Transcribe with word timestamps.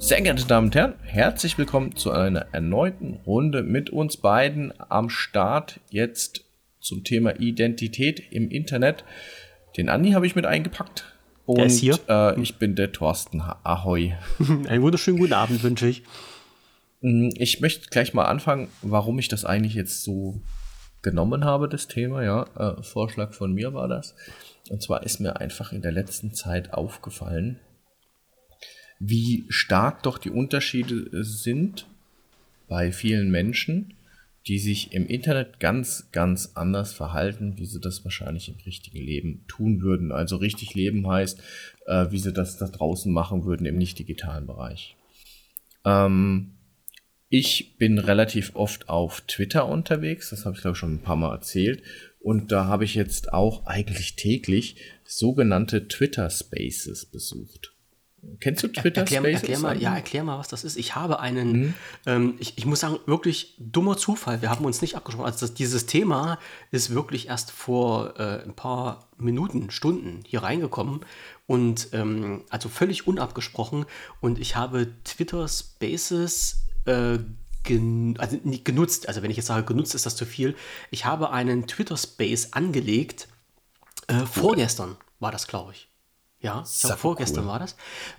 Sehr 0.00 0.20
geehrte 0.20 0.46
Damen 0.46 0.68
und 0.68 0.74
Herren, 0.76 0.94
herzlich 1.02 1.58
willkommen 1.58 1.96
zu 1.96 2.12
einer 2.12 2.46
erneuten 2.52 3.14
Runde 3.26 3.64
mit 3.64 3.90
uns 3.90 4.16
beiden 4.16 4.72
am 4.88 5.10
Start 5.10 5.80
jetzt 5.90 6.44
zum 6.80 7.02
Thema 7.02 7.38
Identität 7.40 8.22
im 8.30 8.48
Internet. 8.48 9.04
Den 9.76 9.88
Andi 9.88 10.12
habe 10.12 10.26
ich 10.26 10.36
mit 10.36 10.46
eingepackt. 10.46 11.04
Und 11.46 11.58
Der 11.58 11.66
ist 11.66 11.80
hier. 11.80 11.98
Äh, 12.08 12.40
ich 12.40 12.56
bin 12.58 12.76
der 12.76 12.92
Thorsten. 12.92 13.40
Ahoi. 13.40 14.14
Einen 14.68 14.82
wunderschönen 14.82 15.18
guten 15.18 15.32
Abend 15.32 15.62
wünsche 15.64 15.88
ich. 15.88 16.04
Mm, 17.00 17.30
Ich 17.34 17.60
möchte 17.60 17.88
gleich 17.88 18.14
mal 18.14 18.26
anfangen, 18.26 18.68
warum 18.82 19.18
ich 19.18 19.28
das 19.28 19.44
eigentlich 19.44 19.74
jetzt 19.74 20.04
so 20.04 20.40
genommen 21.02 21.44
habe, 21.44 21.68
das 21.68 21.88
Thema. 21.88 22.22
Ja, 22.22 22.44
äh, 22.56 22.82
Vorschlag 22.84 23.32
von 23.32 23.52
mir 23.52 23.74
war 23.74 23.88
das. 23.88 24.14
Und 24.70 24.80
zwar 24.80 25.02
ist 25.02 25.18
mir 25.18 25.38
einfach 25.40 25.72
in 25.72 25.82
der 25.82 25.92
letzten 25.92 26.34
Zeit 26.34 26.72
aufgefallen, 26.72 27.58
wie 28.98 29.44
stark 29.48 30.02
doch 30.02 30.18
die 30.18 30.30
Unterschiede 30.30 31.24
sind 31.24 31.86
bei 32.68 32.92
vielen 32.92 33.30
Menschen, 33.30 33.94
die 34.46 34.58
sich 34.58 34.92
im 34.92 35.06
Internet 35.06 35.60
ganz, 35.60 36.08
ganz 36.10 36.52
anders 36.54 36.92
verhalten, 36.94 37.58
wie 37.58 37.66
sie 37.66 37.80
das 37.80 38.04
wahrscheinlich 38.04 38.48
im 38.48 38.56
richtigen 38.64 38.98
Leben 38.98 39.44
tun 39.46 39.82
würden. 39.82 40.10
Also 40.10 40.36
richtig 40.36 40.74
leben 40.74 41.06
heißt, 41.06 41.40
äh, 41.86 42.06
wie 42.10 42.18
sie 42.18 42.32
das 42.32 42.56
da 42.56 42.66
draußen 42.66 43.12
machen 43.12 43.44
würden 43.44 43.66
im 43.66 43.76
nicht 43.76 43.98
digitalen 43.98 44.46
Bereich. 44.46 44.96
Ähm, 45.84 46.52
ich 47.28 47.76
bin 47.76 47.98
relativ 47.98 48.52
oft 48.54 48.88
auf 48.88 49.20
Twitter 49.22 49.68
unterwegs, 49.68 50.30
das 50.30 50.46
habe 50.46 50.56
ich 50.56 50.62
glaube 50.62 50.74
ich 50.74 50.78
schon 50.78 50.94
ein 50.94 51.02
paar 51.02 51.16
Mal 51.16 51.34
erzählt. 51.34 51.82
Und 52.20 52.50
da 52.50 52.64
habe 52.64 52.84
ich 52.84 52.94
jetzt 52.94 53.32
auch 53.32 53.66
eigentlich 53.66 54.16
täglich 54.16 54.76
sogenannte 55.04 55.88
Twitter 55.88 56.30
Spaces 56.30 57.06
besucht. 57.06 57.74
Kennst 58.40 58.62
du 58.62 58.68
Twitter 58.68 59.02
Erklär, 59.02 59.20
Spaces? 59.20 59.42
erklär 59.42 59.58
mal, 59.60 59.80
ja, 59.80 59.94
erklär 59.94 60.24
mal, 60.24 60.38
was 60.38 60.48
das 60.48 60.64
ist. 60.64 60.76
Ich 60.76 60.94
habe 60.94 61.20
einen, 61.20 61.74
ähm, 62.06 62.34
ich, 62.38 62.58
ich 62.58 62.66
muss 62.66 62.80
sagen, 62.80 62.98
wirklich 63.06 63.54
dummer 63.58 63.96
Zufall. 63.96 64.42
Wir 64.42 64.50
haben 64.50 64.64
uns 64.64 64.82
nicht 64.82 64.96
abgesprochen. 64.96 65.26
Also 65.26 65.46
das, 65.46 65.54
dieses 65.54 65.86
Thema 65.86 66.38
ist 66.70 66.94
wirklich 66.94 67.28
erst 67.28 67.50
vor 67.50 68.18
äh, 68.18 68.42
ein 68.42 68.54
paar 68.54 69.08
Minuten, 69.18 69.70
Stunden 69.70 70.22
hier 70.26 70.42
reingekommen 70.42 71.00
und 71.46 71.88
ähm, 71.92 72.42
also 72.50 72.68
völlig 72.68 73.06
unabgesprochen. 73.06 73.86
Und 74.20 74.38
ich 74.38 74.56
habe 74.56 74.88
Twitter 75.04 75.46
Spaces 75.48 76.62
äh, 76.86 77.18
gen 77.62 78.16
also 78.18 78.36
nicht 78.42 78.64
genutzt. 78.64 79.08
Also 79.08 79.22
wenn 79.22 79.30
ich 79.30 79.36
jetzt 79.36 79.46
sage 79.46 79.64
genutzt, 79.64 79.94
ist 79.94 80.06
das 80.06 80.16
zu 80.16 80.26
viel. 80.26 80.56
Ich 80.90 81.04
habe 81.04 81.30
einen 81.30 81.66
Twitter 81.66 81.96
Space 81.96 82.52
angelegt. 82.52 83.28
Äh, 84.08 84.26
vorgestern 84.26 84.96
war 85.20 85.30
das, 85.32 85.46
glaube 85.46 85.72
ich. 85.72 85.87
Ja, 86.40 86.62
ich 86.72 86.80
glaube, 86.82 86.96
vorgestern 86.98 87.44
cool. 87.44 87.50
war 87.50 87.58
das. 87.58 87.76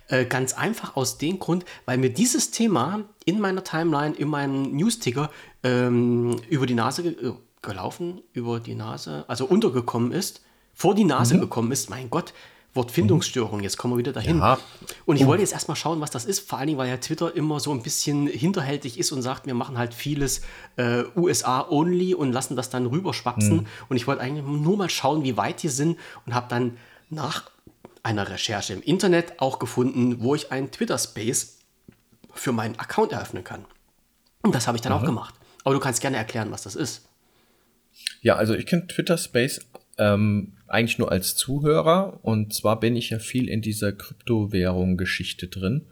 Äh, 0.08 0.26
ganz 0.26 0.52
einfach 0.52 0.94
aus 0.96 1.16
dem 1.18 1.38
Grund, 1.38 1.64
weil 1.86 1.96
mir 1.96 2.10
dieses 2.12 2.50
Thema 2.50 3.00
in 3.24 3.40
meiner 3.40 3.64
Timeline, 3.64 4.14
in 4.14 4.28
meinem 4.28 4.76
Newsticker 4.76 5.30
ähm, 5.62 6.36
über 6.50 6.66
die 6.66 6.74
Nase 6.74 7.02
ge 7.02 7.12
äh, 7.28 7.32
gelaufen, 7.62 8.20
über 8.32 8.60
die 8.60 8.74
Nase, 8.74 9.24
also 9.28 9.44
untergekommen 9.46 10.12
ist, 10.12 10.42
vor 10.74 10.94
die 10.94 11.04
Nase 11.04 11.34
Mhm. 11.36 11.40
gekommen 11.40 11.72
ist. 11.72 11.90
Mein 11.90 12.08
Gott, 12.10 12.32
Wortfindungsstörung, 12.74 13.60
jetzt 13.60 13.76
kommen 13.78 13.94
wir 13.94 13.98
wieder 13.98 14.12
dahin. 14.12 14.38
Ja. 14.38 14.58
Und 15.04 15.16
ich 15.16 15.26
wollte 15.26 15.42
jetzt 15.42 15.52
erstmal 15.52 15.76
schauen, 15.76 16.00
was 16.00 16.10
das 16.10 16.24
ist, 16.24 16.48
vor 16.48 16.58
allen 16.58 16.68
Dingen, 16.68 16.78
weil 16.78 16.88
ja 16.88 16.96
Twitter 16.98 17.34
immer 17.34 17.58
so 17.60 17.70
ein 17.72 17.82
bisschen 17.82 18.26
hinterhältig 18.28 18.98
ist 18.98 19.12
und 19.12 19.22
sagt, 19.22 19.46
wir 19.46 19.54
machen 19.54 19.76
halt 19.76 19.92
vieles 19.92 20.42
äh, 20.76 21.02
USA-only 21.16 22.14
und 22.14 22.32
lassen 22.32 22.56
das 22.56 22.70
dann 22.70 22.86
rüberschwapsen. 22.86 23.66
Und 23.88 23.96
ich 23.96 24.06
wollte 24.06 24.22
eigentlich 24.22 24.44
nur 24.46 24.76
mal 24.76 24.88
schauen, 24.90 25.22
wie 25.24 25.36
weit 25.36 25.62
die 25.62 25.68
sind 25.68 25.98
und 26.26 26.34
habe 26.34 26.46
dann 26.48 26.76
nach 27.10 27.49
einer 28.02 28.28
Recherche 28.28 28.72
im 28.72 28.82
Internet 28.82 29.40
auch 29.40 29.58
gefunden, 29.58 30.20
wo 30.20 30.34
ich 30.34 30.52
einen 30.52 30.70
Twitter-Space 30.70 31.58
für 32.32 32.52
meinen 32.52 32.78
Account 32.78 33.12
eröffnen 33.12 33.44
kann. 33.44 33.64
Und 34.42 34.54
das 34.54 34.66
habe 34.66 34.76
ich 34.76 34.82
dann 34.82 34.92
auch 34.92 35.04
gemacht. 35.04 35.34
Aber 35.64 35.74
du 35.74 35.80
kannst 35.80 36.00
gerne 36.00 36.16
erklären, 36.16 36.50
was 36.50 36.62
das 36.62 36.74
ist. 36.74 37.08
Ja, 38.22 38.36
also 38.36 38.54
ich 38.54 38.66
kenne 38.66 38.86
Twitter 38.86 39.18
Space 39.18 39.60
ähm, 39.98 40.54
eigentlich 40.66 40.98
nur 40.98 41.12
als 41.12 41.34
Zuhörer 41.36 42.20
und 42.22 42.54
zwar 42.54 42.80
bin 42.80 42.96
ich 42.96 43.10
ja 43.10 43.18
viel 43.18 43.48
in 43.48 43.60
dieser 43.60 43.92
Kryptowährung-Geschichte 43.92 45.48
drin 45.48 45.86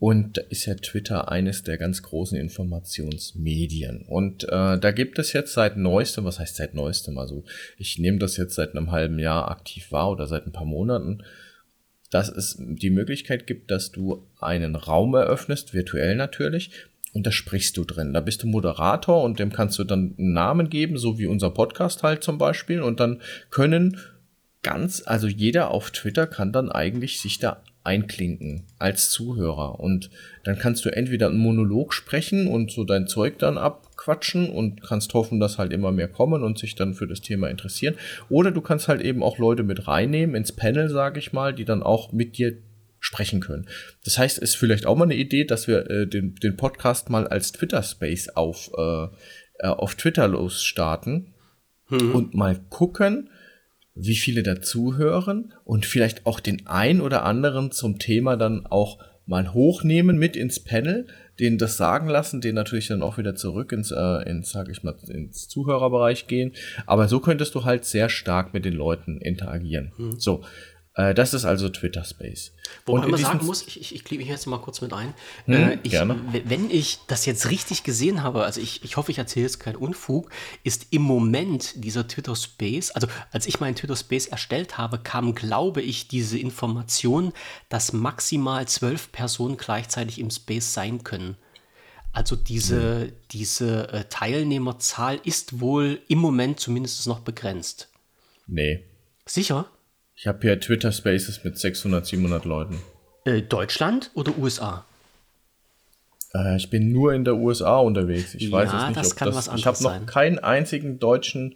und 0.00 0.38
da 0.38 0.42
ist 0.48 0.66
ja 0.66 0.74
Twitter 0.74 1.30
eines 1.30 1.62
der 1.62 1.78
ganz 1.78 2.02
großen 2.02 2.36
Informationsmedien 2.36 4.02
und 4.08 4.42
äh, 4.44 4.78
da 4.78 4.90
gibt 4.90 5.20
es 5.20 5.32
jetzt 5.32 5.52
seit 5.52 5.76
neuestem, 5.76 6.24
was 6.24 6.40
heißt 6.40 6.56
seit 6.56 6.74
neuestem, 6.74 7.16
also 7.18 7.44
ich 7.78 7.98
nehme 7.98 8.18
das 8.18 8.36
jetzt 8.36 8.56
seit 8.56 8.74
einem 8.74 8.90
halben 8.90 9.20
Jahr 9.20 9.48
aktiv 9.48 9.92
wahr 9.92 10.10
oder 10.10 10.26
seit 10.26 10.46
ein 10.46 10.52
paar 10.52 10.64
Monaten, 10.64 11.22
dass 12.10 12.28
es 12.28 12.56
die 12.58 12.90
Möglichkeit 12.90 13.46
gibt, 13.46 13.70
dass 13.70 13.92
du 13.92 14.26
einen 14.40 14.74
Raum 14.74 15.14
eröffnest, 15.14 15.74
virtuell 15.74 16.16
natürlich, 16.16 16.72
und 17.12 17.26
da 17.26 17.32
sprichst 17.32 17.76
du 17.76 17.84
drin. 17.84 18.12
Da 18.12 18.20
bist 18.20 18.42
du 18.42 18.46
Moderator 18.46 19.22
und 19.22 19.38
dem 19.38 19.52
kannst 19.52 19.78
du 19.78 19.84
dann 19.84 20.14
einen 20.16 20.32
Namen 20.32 20.70
geben, 20.70 20.96
so 20.96 21.18
wie 21.18 21.26
unser 21.26 21.50
Podcast 21.50 22.02
halt 22.02 22.22
zum 22.22 22.38
Beispiel. 22.38 22.82
Und 22.82 23.00
dann 23.00 23.20
können 23.50 23.98
ganz, 24.62 25.02
also 25.04 25.26
jeder 25.26 25.70
auf 25.70 25.90
Twitter 25.90 26.26
kann 26.26 26.52
dann 26.52 26.70
eigentlich 26.70 27.20
sich 27.20 27.38
da 27.38 27.62
einklinken 27.82 28.64
als 28.78 29.10
Zuhörer. 29.10 29.80
Und 29.80 30.10
dann 30.44 30.58
kannst 30.58 30.84
du 30.84 30.90
entweder 30.90 31.28
einen 31.28 31.38
Monolog 31.38 31.94
sprechen 31.94 32.46
und 32.46 32.70
so 32.70 32.84
dein 32.84 33.06
Zeug 33.06 33.38
dann 33.38 33.58
abquatschen 33.58 34.50
und 34.50 34.82
kannst 34.82 35.14
hoffen, 35.14 35.40
dass 35.40 35.58
halt 35.58 35.72
immer 35.72 35.92
mehr 35.92 36.08
kommen 36.08 36.42
und 36.42 36.58
sich 36.58 36.74
dann 36.74 36.94
für 36.94 37.06
das 37.06 37.20
Thema 37.20 37.48
interessieren. 37.48 37.96
Oder 38.28 38.50
du 38.50 38.60
kannst 38.60 38.88
halt 38.88 39.00
eben 39.00 39.22
auch 39.22 39.38
Leute 39.38 39.62
mit 39.62 39.88
reinnehmen 39.88 40.36
ins 40.36 40.52
Panel, 40.52 40.88
sage 40.90 41.18
ich 41.18 41.32
mal, 41.32 41.54
die 41.54 41.64
dann 41.64 41.82
auch 41.82 42.12
mit 42.12 42.36
dir 42.36 42.58
sprechen 42.98 43.40
können. 43.40 43.66
Das 44.04 44.18
heißt, 44.18 44.38
ist 44.38 44.56
vielleicht 44.56 44.84
auch 44.84 44.96
mal 44.96 45.04
eine 45.04 45.16
Idee, 45.16 45.44
dass 45.44 45.66
wir 45.66 45.90
äh, 45.90 46.06
den, 46.06 46.34
den 46.34 46.56
Podcast 46.58 47.08
mal 47.08 47.26
als 47.26 47.52
Twitter-Space 47.52 48.28
auf, 48.30 48.70
äh, 48.76 49.04
äh, 49.60 49.68
auf 49.68 49.94
Twitter 49.94 50.28
losstarten 50.28 51.34
und 51.90 52.34
mal 52.34 52.60
gucken, 52.68 53.30
wie 53.94 54.16
viele 54.16 54.42
dazuhören 54.42 55.52
und 55.64 55.86
vielleicht 55.86 56.26
auch 56.26 56.40
den 56.40 56.66
ein 56.66 57.00
oder 57.00 57.24
anderen 57.24 57.70
zum 57.70 57.98
Thema 57.98 58.36
dann 58.36 58.66
auch 58.66 58.98
mal 59.26 59.54
hochnehmen 59.54 60.18
mit 60.18 60.36
ins 60.36 60.58
Panel, 60.60 61.06
den 61.38 61.56
das 61.56 61.76
sagen 61.76 62.08
lassen, 62.08 62.40
den 62.40 62.54
natürlich 62.54 62.88
dann 62.88 63.00
auch 63.02 63.16
wieder 63.16 63.34
zurück 63.34 63.72
ins, 63.72 63.92
äh, 63.92 64.28
ins 64.28 64.50
sag 64.50 64.68
ich 64.68 64.82
mal, 64.82 64.94
ins 65.08 65.48
Zuhörerbereich 65.48 66.26
gehen. 66.26 66.52
Aber 66.86 67.06
so 67.08 67.20
könntest 67.20 67.54
du 67.54 67.64
halt 67.64 67.84
sehr 67.84 68.08
stark 68.08 68.52
mit 68.52 68.64
den 68.64 68.74
Leuten 68.74 69.20
interagieren. 69.20 69.92
So, 70.18 70.42
äh, 70.42 70.46
das 70.94 71.34
ist 71.34 71.44
also 71.44 71.68
Twitter 71.68 72.04
Space. 72.04 72.52
Wobei 72.84 73.06
man 73.06 73.20
sagen 73.20 73.46
muss, 73.46 73.66
ich, 73.66 73.80
ich, 73.80 73.94
ich 73.94 74.04
klicke 74.04 74.22
mich 74.22 74.28
jetzt 74.28 74.46
mal 74.46 74.58
kurz 74.58 74.80
mit 74.80 74.92
ein. 74.92 75.14
Hm, 75.44 75.54
äh, 75.54 75.78
ich, 75.84 75.92
Wenn 75.92 76.68
ich 76.70 76.98
das 77.06 77.26
jetzt 77.26 77.48
richtig 77.48 77.84
gesehen 77.84 78.22
habe, 78.22 78.44
also 78.44 78.60
ich, 78.60 78.84
ich 78.84 78.96
hoffe, 78.96 79.12
ich 79.12 79.18
erzähle 79.18 79.46
jetzt 79.46 79.60
keinen 79.60 79.76
Unfug, 79.76 80.30
ist 80.64 80.88
im 80.90 81.02
Moment 81.02 81.84
dieser 81.84 82.08
Twitter 82.08 82.34
Space, 82.34 82.90
also 82.90 83.06
als 83.30 83.46
ich 83.46 83.60
meinen 83.60 83.76
Twitter 83.76 83.96
Space 83.96 84.26
erstellt 84.26 84.78
habe, 84.78 84.98
kam, 84.98 85.34
glaube 85.34 85.80
ich, 85.80 86.08
diese 86.08 86.38
Information, 86.38 87.32
dass 87.68 87.92
maximal 87.92 88.66
zwölf 88.66 89.12
Personen 89.12 89.56
gleichzeitig 89.56 90.18
im 90.18 90.30
Space 90.30 90.74
sein 90.74 91.04
können. 91.04 91.36
Also 92.12 92.34
diese, 92.34 93.02
Hm. 93.02 93.12
diese 93.30 93.88
äh, 93.92 94.04
Teilnehmerzahl 94.10 95.20
ist 95.22 95.60
wohl 95.60 96.00
im 96.08 96.18
Moment 96.18 96.58
zumindest 96.58 97.06
noch 97.06 97.20
begrenzt. 97.20 97.88
Nee. 98.48 98.84
Sicher? 99.24 99.70
Ich 100.20 100.26
habe 100.26 100.38
hier 100.42 100.60
Twitter 100.60 100.92
Spaces 100.92 101.44
mit 101.44 101.58
600, 101.58 102.04
700 102.04 102.44
Leuten. 102.44 102.78
Äh, 103.24 103.40
Deutschland 103.40 104.10
oder 104.12 104.36
USA? 104.36 104.84
Äh, 106.34 106.56
ich 106.58 106.68
bin 106.68 106.92
nur 106.92 107.14
in 107.14 107.24
der 107.24 107.36
USA 107.36 107.78
unterwegs. 107.78 108.34
Ich 108.34 108.42
Ja, 108.42 108.52
weiß 108.52 108.68
es 108.70 108.86
nicht, 108.88 108.96
das 108.98 109.12
ob 109.12 109.16
kann 109.16 109.28
das. 109.28 109.48
was 109.48 109.58
ich 109.58 109.64
habe 109.66 109.82
noch 109.82 109.90
sein. 109.92 110.04
keinen 110.04 110.38
einzigen 110.38 110.98
deutschen 110.98 111.54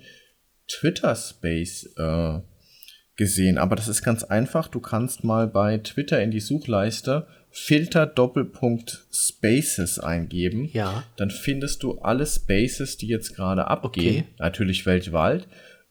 Twitter 0.67 1.15
Space 1.15 1.91
äh, 1.99 2.39
gesehen. 3.17 3.59
Aber 3.59 3.77
das 3.77 3.87
ist 3.87 4.03
ganz 4.03 4.25
einfach. 4.25 4.69
Du 4.69 4.81
kannst 4.81 5.25
mal 5.25 5.47
bei 5.47 5.77
Twitter 5.77 6.23
in 6.23 6.31
die 6.31 6.41
Suchleiste 6.41 7.27
Filter 7.51 8.07
Doppelpunkt 8.07 9.07
Spaces 9.13 9.99
eingeben. 9.99 10.71
Ja. 10.73 11.05
Dann 11.19 11.31
findest 11.31 11.83
du 11.83 11.99
alle 11.99 12.25
Spaces, 12.25 12.97
die 12.97 13.09
jetzt 13.09 13.37
gerade 13.37 13.67
abgehen. 13.69 14.25
Okay. 14.25 14.35
Natürlich 14.39 14.87
weltweit. 14.87 15.47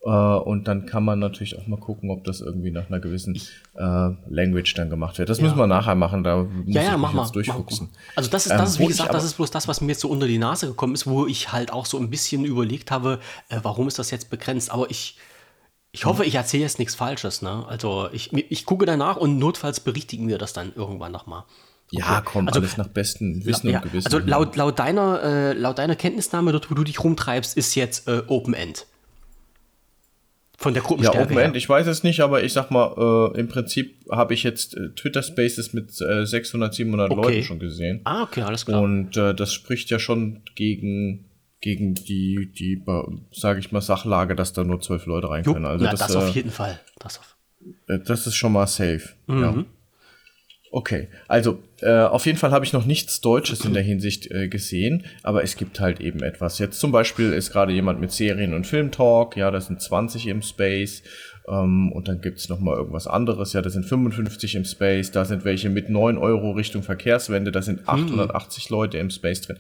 Äh, 0.06 0.10
und 0.10 0.68
dann 0.68 0.86
kann 0.86 1.06
man 1.06 1.20
natürlich 1.20 1.58
auch 1.58 1.66
mal 1.68 1.80
gucken, 1.80 2.10
ob 2.12 2.26
das 2.26 2.42
irgendwie 2.42 2.72
nach 2.72 2.88
einer 2.90 3.00
gewissen 3.00 3.36
äh, 3.76 4.10
Language 4.30 4.74
dann 4.76 4.90
gemacht 4.90 5.18
wird. 5.18 5.30
Das 5.30 5.40
müssen 5.40 5.58
wir 5.58 5.66
nachher 5.68 5.96
machen. 5.96 6.24
Da 6.26 6.44
muss 6.44 6.50
Ja, 6.76 6.82
ich 6.82 6.88
ja, 6.88 6.92
mich 6.94 7.02
mach 7.02 7.14
mal. 7.14 7.22
jetzt 7.22 7.28
Mach 7.30 7.32
durchfuchsen. 7.34 7.88
mal. 7.88 7.98
Also 8.18 8.30
das 8.30 8.46
ist, 8.46 8.52
Ähm, 8.52 8.58
das 8.58 8.70
ist 8.72 8.76
wo 8.80 8.80
wie 8.80 8.84
ich 8.84 8.90
gesagt, 8.90 9.14
das 9.14 9.24
ist 9.24 9.36
bloß 9.36 9.52
das, 9.52 9.68
was 9.70 9.80
mir 9.80 9.88
jetzt 9.90 10.02
so 10.02 10.10
unter 10.10 10.28
die 10.28 10.38
Nase 10.38 10.68
gekommen 10.68 10.94
ist, 10.94 11.08
wo 11.08 11.26
ich 11.26 11.54
halt 11.54 11.72
auch 11.72 11.86
so 11.86 11.98
ein 11.98 12.10
bisschen 12.10 12.44
überlegt 12.44 12.92
habe, 12.92 13.20
äh, 13.50 13.60
warum 13.64 13.88
ist 13.88 13.98
das 13.98 14.12
jetzt 14.12 14.30
begrenzt? 14.30 14.72
Aber 14.72 14.90
ich, 14.92 15.18
ich 15.94 16.04
hoffe, 16.06 16.26
ich 16.26 16.36
erzähle 16.36 16.64
jetzt 16.64 16.80
nichts 16.80 16.96
Falsches. 16.96 17.42
Ne? 17.42 17.64
Also 17.68 18.10
ich, 18.12 18.34
ich 18.34 18.66
gucke 18.66 18.86
danach 18.86 19.16
und 19.16 19.40
notfalls 19.40 19.80
berichtigen 19.80 20.28
wir 20.28 20.38
das 20.38 20.52
dann 20.52 20.74
irgendwann 20.76 21.14
nochmal. 21.14 21.44
Ja, 21.92 22.22
komm, 22.26 22.48
Also- 22.48 22.60
alles 22.60 22.76
nach 22.76 22.88
bestem 22.88 23.46
Wissen 23.46 23.70
Ja, 23.70 23.78
und 23.78 23.84
Gewissen. 23.84 24.08
also 24.12 24.20
laut, 24.20 24.56
laut, 24.58 24.80
deiner, 24.80 25.22
äh, 25.24 25.54
laut 25.54 25.78
deiner 25.78 25.96
Kenntnisnahme, 25.96 26.52
dort 26.52 26.70
wo 26.70 26.76
du 26.76 26.84
dich 26.84 27.02
rumtreibst, 27.04 27.56
ist 27.56 27.76
jetzt 27.76 28.08
äh, 28.10 28.24
Open 28.28 28.54
End. 28.54 28.86
Von 30.58 30.74
der 30.74 30.84
Ja, 30.84 30.88
Gruppenstärke 30.88 31.22
Open 31.24 31.38
End, 31.38 31.56
ich 31.56 31.68
weiß 31.68 31.88
es 31.88 32.04
nicht, 32.04 32.20
aber 32.22 32.44
ich 32.44 32.54
sag 32.54 32.70
mal, 32.70 33.32
äh, 33.36 33.40
im 33.40 33.48
Prinzip 33.48 33.96
habe 34.12 34.34
ich 34.34 34.44
jetzt 34.44 34.78
äh, 34.78 34.90
Twitter 34.96 35.24
Spaces 35.24 35.74
mit 35.74 36.00
äh, 36.02 36.26
600, 36.26 36.74
700 36.74 37.12
Okay. 37.12 37.22
Leuten 37.22 37.44
schon 37.44 37.60
gesehen. 37.60 38.02
Ah, 38.04 38.24
okay, 38.24 38.42
alles 38.44 38.66
klar. 38.66 38.82
Und 38.82 39.18
äh, 39.18 39.34
das 39.34 39.52
spricht 39.54 39.90
ja 39.90 40.00
schon 40.00 40.42
gegen 40.56 41.26
gegen 41.60 41.96
die 41.96 42.52
die 42.54 42.84
sage 43.32 43.60
ich 43.60 43.72
mal 43.72 43.82
Sachlage, 43.82 44.36
dass 44.36 44.54
da 44.54 44.64
nur 44.64 44.82
zwölf 44.82 45.06
Leute 45.06 45.30
rein 45.30 45.44
können. 45.44 45.66
Also 45.66 45.86
na, 45.86 45.92
das, 45.92 46.02
das, 46.02 46.16
auf 46.16 46.30
äh, 46.30 46.32
jeden 46.32 46.52
Fall. 46.52 46.80
Das 47.00 47.20
auf. 47.20 47.36
äh, 47.88 48.00
das 48.00 48.28
ist 48.28 48.36
schon 48.36 48.52
mal 48.52 48.68
safe. 48.68 49.10
Mhm. 49.28 49.42
Ja. 49.42 49.66
Okay, 50.76 51.08
also 51.28 51.62
äh, 51.82 52.00
auf 52.00 52.26
jeden 52.26 52.40
Fall 52.40 52.50
habe 52.50 52.66
ich 52.66 52.74
noch 52.74 52.88
nichts 52.88 53.22
Deutsches 53.22 53.64
in 53.64 53.76
der 53.76 53.84
Hinsicht 53.84 54.32
äh, 54.32 54.48
gesehen, 54.48 55.06
aber 55.22 55.44
es 55.44 55.56
gibt 55.56 55.80
halt 55.80 56.02
eben 56.02 56.24
etwas. 56.24 56.58
Jetzt 56.58 56.80
zum 56.80 56.92
Beispiel 56.92 57.32
ist 57.32 57.52
gerade 57.52 57.72
jemand 57.72 58.02
mit 58.02 58.12
Serien- 58.12 58.56
und 58.56 58.66
Filmtalk, 58.66 59.38
ja, 59.38 59.52
das 59.52 59.68
sind 59.68 59.84
20 59.84 60.26
im 60.26 60.42
Space. 60.42 61.04
Ähm, 61.48 61.92
und 61.92 62.08
dann 62.08 62.22
gibt's 62.22 62.50
noch 62.50 62.60
mal 62.60 62.76
irgendwas 62.76 63.06
anderes, 63.06 63.54
ja, 63.54 63.62
das 63.62 63.74
sind 63.74 63.86
55 63.86 64.56
im 64.56 64.66
Space, 64.66 65.12
da 65.12 65.26
sind 65.26 65.46
welche 65.46 65.70
mit 65.70 65.90
9 65.90 66.18
Euro 66.18 66.54
Richtung 66.54 66.82
Verkehrswende, 66.82 67.52
da 67.52 67.62
sind 67.62 67.88
880 67.88 68.72
Leute 68.72 68.98
im 68.98 69.12
Space 69.12 69.42
drin. 69.42 69.60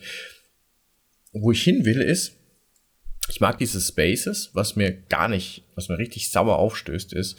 Wo 1.32 1.52
ich 1.52 1.62
hin 1.62 1.86
will, 1.86 2.02
ist, 2.02 2.38
ich 3.30 3.40
mag 3.40 3.60
diese 3.60 3.80
Spaces, 3.80 4.50
was 4.54 4.76
mir 4.76 4.92
gar 4.92 5.28
nicht, 5.28 5.64
was 5.76 5.90
mir 5.90 6.00
richtig 6.00 6.32
sauer 6.32 6.58
aufstößt, 6.58 7.14
ist, 7.14 7.38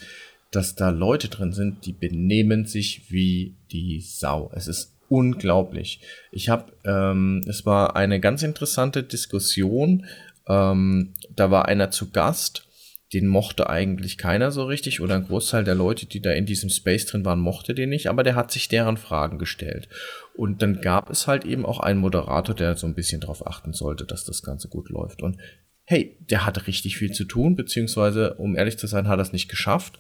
dass 0.54 0.74
da 0.74 0.90
Leute 0.90 1.28
drin 1.28 1.52
sind, 1.52 1.86
die 1.86 1.92
benehmen 1.92 2.66
sich 2.66 3.10
wie 3.10 3.56
die 3.70 4.00
Sau. 4.00 4.50
Es 4.54 4.68
ist 4.68 4.94
unglaublich. 5.08 6.00
Ich 6.32 6.48
habe, 6.48 6.72
ähm, 6.84 7.42
es 7.46 7.66
war 7.66 7.96
eine 7.96 8.20
ganz 8.20 8.42
interessante 8.42 9.02
Diskussion. 9.02 10.06
Ähm, 10.48 11.14
da 11.34 11.50
war 11.50 11.66
einer 11.66 11.90
zu 11.90 12.10
Gast, 12.10 12.66
den 13.12 13.26
mochte 13.28 13.70
eigentlich 13.70 14.18
keiner 14.18 14.50
so 14.50 14.64
richtig 14.64 15.00
oder 15.00 15.14
ein 15.14 15.26
Großteil 15.26 15.62
der 15.62 15.74
Leute, 15.74 16.06
die 16.06 16.20
da 16.20 16.32
in 16.32 16.46
diesem 16.46 16.68
Space 16.68 17.06
drin 17.06 17.24
waren, 17.24 17.38
mochte 17.38 17.74
den 17.74 17.90
nicht, 17.90 18.08
aber 18.08 18.24
der 18.24 18.34
hat 18.34 18.50
sich 18.50 18.68
deren 18.68 18.96
Fragen 18.96 19.38
gestellt. 19.38 19.88
Und 20.34 20.62
dann 20.62 20.80
gab 20.80 21.10
es 21.10 21.26
halt 21.26 21.44
eben 21.44 21.64
auch 21.64 21.80
einen 21.80 22.00
Moderator, 22.00 22.54
der 22.54 22.76
so 22.76 22.86
ein 22.86 22.94
bisschen 22.94 23.20
darauf 23.20 23.46
achten 23.46 23.72
sollte, 23.72 24.04
dass 24.04 24.24
das 24.24 24.42
Ganze 24.42 24.68
gut 24.68 24.88
läuft. 24.88 25.22
Und 25.22 25.38
hey, 25.84 26.16
der 26.30 26.44
hatte 26.44 26.66
richtig 26.66 26.96
viel 26.96 27.12
zu 27.12 27.24
tun, 27.24 27.56
beziehungsweise, 27.56 28.34
um 28.34 28.56
ehrlich 28.56 28.78
zu 28.78 28.86
sein, 28.86 29.06
hat 29.06 29.18
er 29.18 29.22
es 29.22 29.32
nicht 29.32 29.48
geschafft, 29.48 29.98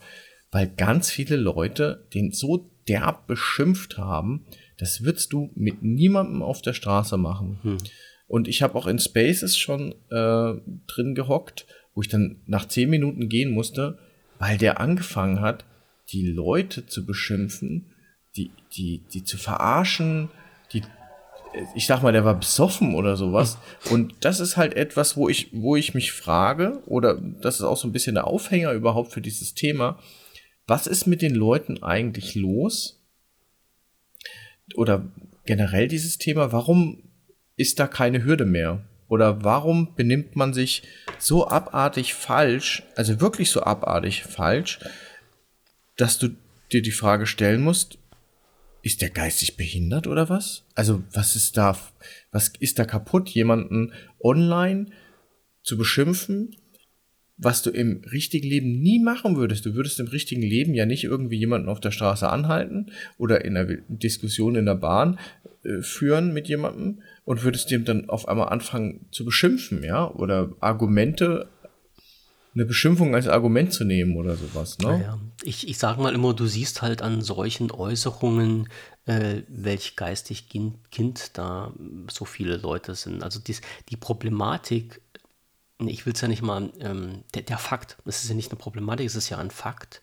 weil 0.54 0.68
ganz 0.68 1.10
viele 1.10 1.34
Leute 1.34 2.06
den 2.14 2.30
so 2.30 2.70
derb 2.86 3.26
beschimpft 3.26 3.98
haben, 3.98 4.46
das 4.78 5.02
würdest 5.02 5.32
du 5.32 5.50
mit 5.56 5.82
niemandem 5.82 6.42
auf 6.42 6.62
der 6.62 6.74
Straße 6.74 7.16
machen. 7.16 7.58
Und 8.28 8.46
ich 8.46 8.62
habe 8.62 8.76
auch 8.76 8.86
in 8.86 9.00
Spaces 9.00 9.58
schon 9.58 9.96
äh, 10.10 10.54
drin 10.86 11.16
gehockt, 11.16 11.66
wo 11.94 12.02
ich 12.02 12.08
dann 12.08 12.40
nach 12.46 12.68
zehn 12.68 12.88
Minuten 12.88 13.28
gehen 13.28 13.50
musste, 13.50 13.98
weil 14.38 14.56
der 14.56 14.78
angefangen 14.78 15.40
hat, 15.40 15.64
die 16.10 16.28
Leute 16.28 16.86
zu 16.86 17.04
beschimpfen, 17.04 17.86
die, 18.36 18.52
die, 18.76 19.02
die 19.12 19.24
zu 19.24 19.38
verarschen, 19.38 20.30
die, 20.72 20.82
ich 21.74 21.86
sag 21.86 22.02
mal, 22.02 22.12
der 22.12 22.24
war 22.24 22.38
besoffen 22.38 22.94
oder 22.94 23.16
sowas. 23.16 23.58
Und 23.90 24.14
das 24.20 24.38
ist 24.38 24.56
halt 24.56 24.74
etwas, 24.74 25.16
wo 25.16 25.28
ich, 25.28 25.48
wo 25.52 25.74
ich 25.74 25.94
mich 25.94 26.12
frage, 26.12 26.80
oder 26.86 27.20
das 27.40 27.56
ist 27.56 27.62
auch 27.62 27.76
so 27.76 27.88
ein 27.88 27.92
bisschen 27.92 28.14
der 28.14 28.28
Aufhänger 28.28 28.70
überhaupt 28.70 29.10
für 29.10 29.20
dieses 29.20 29.54
Thema. 29.54 29.98
Was 30.66 30.86
ist 30.86 31.06
mit 31.06 31.22
den 31.22 31.34
Leuten 31.34 31.82
eigentlich 31.82 32.34
los? 32.34 33.00
Oder 34.74 35.10
generell 35.44 35.88
dieses 35.88 36.18
Thema, 36.18 36.52
warum 36.52 37.02
ist 37.56 37.78
da 37.78 37.86
keine 37.86 38.24
Hürde 38.24 38.46
mehr? 38.46 38.84
Oder 39.08 39.44
warum 39.44 39.94
benimmt 39.94 40.36
man 40.36 40.54
sich 40.54 40.82
so 41.18 41.46
abartig 41.46 42.14
falsch, 42.14 42.82
also 42.96 43.20
wirklich 43.20 43.50
so 43.50 43.62
abartig 43.62 44.24
falsch, 44.24 44.80
dass 45.96 46.18
du 46.18 46.30
dir 46.72 46.82
die 46.82 46.90
Frage 46.90 47.26
stellen 47.26 47.62
musst, 47.62 47.98
ist 48.82 49.02
der 49.02 49.10
geistig 49.10 49.56
behindert 49.56 50.06
oder 50.06 50.28
was? 50.28 50.64
Also 50.74 51.02
was 51.12 51.36
ist 51.36 51.56
da, 51.56 51.78
was 52.32 52.48
ist 52.58 52.78
da 52.78 52.84
kaputt, 52.84 53.28
jemanden 53.30 53.92
online 54.20 54.86
zu 55.62 55.78
beschimpfen, 55.78 56.56
was 57.36 57.62
du 57.62 57.70
im 57.70 58.02
richtigen 58.12 58.48
Leben 58.48 58.80
nie 58.80 59.00
machen 59.00 59.36
würdest. 59.36 59.66
Du 59.66 59.74
würdest 59.74 59.98
im 59.98 60.06
richtigen 60.06 60.42
Leben 60.42 60.74
ja 60.74 60.86
nicht 60.86 61.04
irgendwie 61.04 61.38
jemanden 61.38 61.68
auf 61.68 61.80
der 61.80 61.90
Straße 61.90 62.28
anhalten 62.28 62.92
oder 63.18 63.44
in 63.44 63.56
einer 63.56 63.76
Diskussion 63.88 64.54
in 64.54 64.66
der 64.66 64.76
Bahn 64.76 65.18
äh, 65.64 65.82
führen 65.82 66.32
mit 66.32 66.48
jemandem 66.48 67.02
und 67.24 67.42
würdest 67.42 67.70
dem 67.70 67.84
dann 67.84 68.08
auf 68.08 68.28
einmal 68.28 68.48
anfangen 68.50 69.06
zu 69.10 69.24
beschimpfen, 69.24 69.82
ja, 69.82 70.08
oder 70.10 70.52
Argumente, 70.60 71.48
eine 72.54 72.66
Beschimpfung 72.66 73.14
als 73.16 73.26
Argument 73.26 73.72
zu 73.72 73.84
nehmen 73.84 74.16
oder 74.16 74.36
sowas, 74.36 74.78
ne? 74.78 75.02
Ja, 75.02 75.18
ich, 75.42 75.66
ich 75.66 75.76
sage 75.76 76.00
mal 76.00 76.14
immer, 76.14 76.34
du 76.34 76.46
siehst 76.46 76.82
halt 76.82 77.02
an 77.02 77.20
solchen 77.20 77.72
Äußerungen, 77.72 78.68
äh, 79.06 79.42
welch 79.48 79.96
geistig 79.96 80.48
kind, 80.48 80.76
kind 80.92 81.36
da 81.36 81.72
so 82.08 82.24
viele 82.24 82.56
Leute 82.56 82.94
sind. 82.94 83.24
Also 83.24 83.40
dies, 83.40 83.60
die 83.88 83.96
Problematik, 83.96 85.00
ich 85.88 86.06
will 86.06 86.12
es 86.12 86.20
ja 86.20 86.28
nicht 86.28 86.42
mal, 86.42 86.70
ähm, 86.80 87.24
der, 87.34 87.42
der 87.42 87.58
Fakt, 87.58 87.96
es 88.04 88.22
ist 88.22 88.28
ja 88.28 88.34
nicht 88.34 88.50
eine 88.50 88.58
Problematik, 88.58 89.06
es 89.06 89.16
ist 89.16 89.28
ja 89.28 89.38
ein 89.38 89.50
Fakt, 89.50 90.00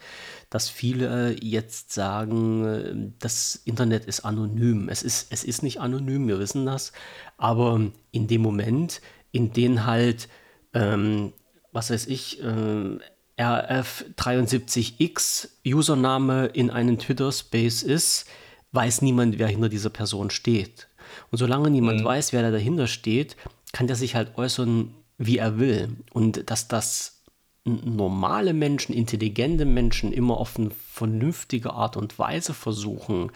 dass 0.50 0.70
viele 0.70 1.36
jetzt 1.44 1.94
sagen, 1.94 3.16
das 3.20 3.56
Internet 3.66 4.06
ist 4.06 4.26
anonym. 4.26 4.90
Es 4.90 5.04
ist, 5.04 5.32
es 5.32 5.44
ist 5.44 5.64
nicht 5.64 5.80
anonym, 5.80 6.28
wir 6.28 6.40
wissen 6.40 6.66
das, 6.66 6.92
aber 7.38 7.80
in 8.12 8.28
dem 8.28 8.42
Moment, 8.42 9.02
in 9.32 9.54
dem 9.54 9.86
halt 9.86 10.28
ähm, 10.74 11.34
was 11.72 11.90
weiß 11.90 12.08
ich, 12.08 12.44
äh, 12.44 12.98
RF73X 13.38 15.50
Username 15.66 16.48
in 16.48 16.70
einem 16.70 17.00
Twitter-Space 17.00 17.84
ist, 17.84 18.26
weiß 18.72 19.02
niemand, 19.02 19.40
wer 19.40 19.48
hinter 19.48 19.70
dieser 19.70 19.90
Person 19.90 20.30
steht. 20.30 20.88
Und 21.32 21.38
solange 21.38 21.70
niemand 21.70 22.04
weiß, 22.04 22.34
wer 22.34 22.42
da 22.42 22.52
dahinter 22.52 22.88
steht, 22.88 23.36
kann 23.74 23.88
der 23.88 23.96
sich 23.96 24.16
halt 24.16 24.38
äußern, 24.38 24.94
wie 25.22 25.38
er 25.38 25.60
will. 25.60 25.90
Und 26.12 26.50
dass 26.50 26.68
das 26.68 27.22
normale 27.64 28.54
Menschen, 28.54 28.94
intelligente 28.94 29.66
Menschen 29.66 30.12
immer 30.12 30.38
auf 30.38 30.58
eine 30.58 30.72
vernünftige 30.72 31.74
Art 31.74 31.96
und 31.96 32.18
Weise 32.18 32.54
versuchen, 32.54 33.32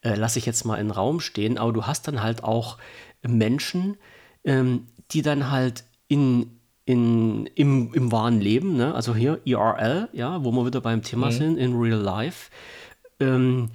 äh, 0.00 0.14
lasse 0.14 0.38
ich 0.38 0.46
jetzt 0.46 0.64
mal 0.64 0.76
in 0.76 0.86
den 0.86 0.92
Raum 0.92 1.20
stehen. 1.20 1.58
Aber 1.58 1.72
du 1.72 1.86
hast 1.86 2.08
dann 2.08 2.22
halt 2.22 2.42
auch 2.42 2.78
Menschen, 3.22 3.98
ähm, 4.44 4.86
die 5.10 5.20
dann 5.20 5.50
halt 5.50 5.84
in, 6.08 6.58
in, 6.86 7.46
im, 7.54 7.92
im 7.92 8.12
wahren 8.12 8.40
Leben, 8.40 8.76
ne? 8.76 8.94
also 8.94 9.14
hier 9.14 9.40
IRL, 9.44 10.08
ja, 10.12 10.42
wo 10.42 10.52
wir 10.52 10.64
wieder 10.64 10.80
beim 10.80 11.02
Thema 11.02 11.30
sind, 11.30 11.58
in 11.58 11.76
Real 11.76 12.00
Life, 12.00 12.50
ähm, 13.20 13.70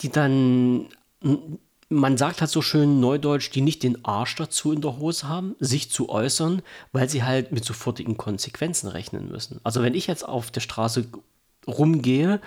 die 0.00 0.10
dann, 0.10 0.88
man 1.90 2.16
sagt 2.16 2.40
halt 2.40 2.50
so 2.50 2.62
schön 2.62 3.00
neudeutsch, 3.00 3.50
die 3.50 3.60
nicht 3.60 3.82
den 3.82 4.04
Arsch 4.04 4.36
dazu 4.36 4.72
in 4.72 4.80
der 4.80 4.98
Hose 4.98 5.28
haben, 5.28 5.56
sich 5.58 5.90
zu 5.90 6.08
äußern, 6.08 6.62
weil 6.92 7.08
sie 7.08 7.24
halt 7.24 7.50
mit 7.50 7.64
sofortigen 7.64 8.16
Konsequenzen 8.16 8.86
rechnen 8.88 9.28
müssen. 9.28 9.60
Also 9.64 9.82
wenn 9.82 9.94
ich 9.94 10.06
jetzt 10.06 10.26
auf 10.26 10.52
der 10.52 10.60
Straße 10.60 11.06
rumgehe 11.66 12.40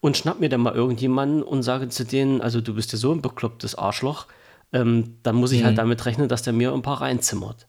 und 0.00 0.18
schnapp 0.18 0.40
mir 0.40 0.50
dann 0.50 0.60
mal 0.60 0.74
irgendjemanden 0.74 1.42
und 1.42 1.62
sage 1.62 1.88
zu 1.88 2.04
denen, 2.04 2.42
also 2.42 2.60
du 2.60 2.74
bist 2.74 2.92
ja 2.92 2.98
so 2.98 3.12
ein 3.12 3.22
beklopptes 3.22 3.74
Arschloch, 3.74 4.26
ähm, 4.74 5.16
dann 5.22 5.36
muss 5.36 5.52
ich 5.52 5.64
halt 5.64 5.78
damit 5.78 6.04
rechnen, 6.04 6.28
dass 6.28 6.42
der 6.42 6.52
mir 6.52 6.72
ein 6.72 6.82
paar 6.82 7.00
reinzimmert. 7.00 7.66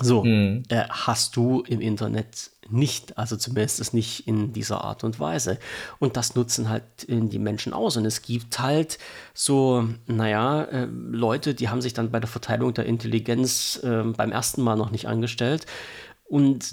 So, 0.00 0.24
äh, 0.24 0.84
hast 0.88 1.36
du 1.36 1.60
im 1.60 1.80
Internet 1.80 2.50
nicht, 2.70 3.18
also 3.18 3.36
zumindest 3.36 3.92
nicht 3.92 4.26
in 4.26 4.54
dieser 4.54 4.82
Art 4.82 5.04
und 5.04 5.20
Weise. 5.20 5.58
Und 5.98 6.16
das 6.16 6.34
nutzen 6.34 6.70
halt 6.70 6.84
äh, 7.08 7.20
die 7.20 7.38
Menschen 7.38 7.74
aus. 7.74 7.98
Und 7.98 8.06
es 8.06 8.22
gibt 8.22 8.58
halt 8.58 8.98
so, 9.34 9.86
naja, 10.06 10.62
äh, 10.64 10.88
Leute, 10.90 11.54
die 11.54 11.68
haben 11.68 11.82
sich 11.82 11.92
dann 11.92 12.10
bei 12.10 12.20
der 12.20 12.28
Verteilung 12.28 12.72
der 12.72 12.86
Intelligenz 12.86 13.80
äh, 13.82 14.02
beim 14.02 14.32
ersten 14.32 14.62
Mal 14.62 14.76
noch 14.76 14.90
nicht 14.90 15.08
angestellt. 15.08 15.66
Und 16.24 16.72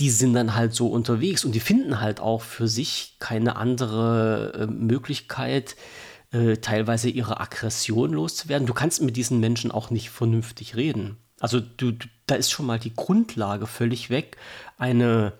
die 0.00 0.10
sind 0.10 0.34
dann 0.34 0.54
halt 0.54 0.74
so 0.74 0.88
unterwegs 0.88 1.44
und 1.44 1.54
die 1.54 1.60
finden 1.60 2.00
halt 2.00 2.20
auch 2.20 2.42
für 2.42 2.68
sich 2.68 3.16
keine 3.18 3.56
andere 3.56 4.52
äh, 4.54 4.66
Möglichkeit, 4.66 5.76
äh, 6.32 6.56
teilweise 6.56 7.08
ihre 7.08 7.40
Aggression 7.40 8.12
loszuwerden. 8.12 8.66
Du 8.66 8.74
kannst 8.74 9.02
mit 9.02 9.16
diesen 9.16 9.40
Menschen 9.40 9.70
auch 9.70 9.90
nicht 9.90 10.10
vernünftig 10.10 10.76
reden. 10.76 11.16
Also 11.40 11.60
du, 11.60 11.92
du, 11.92 12.06
da 12.26 12.34
ist 12.34 12.50
schon 12.50 12.66
mal 12.66 12.78
die 12.78 12.94
Grundlage 12.94 13.66
völlig 13.66 14.10
weg, 14.10 14.36
eine, 14.78 15.32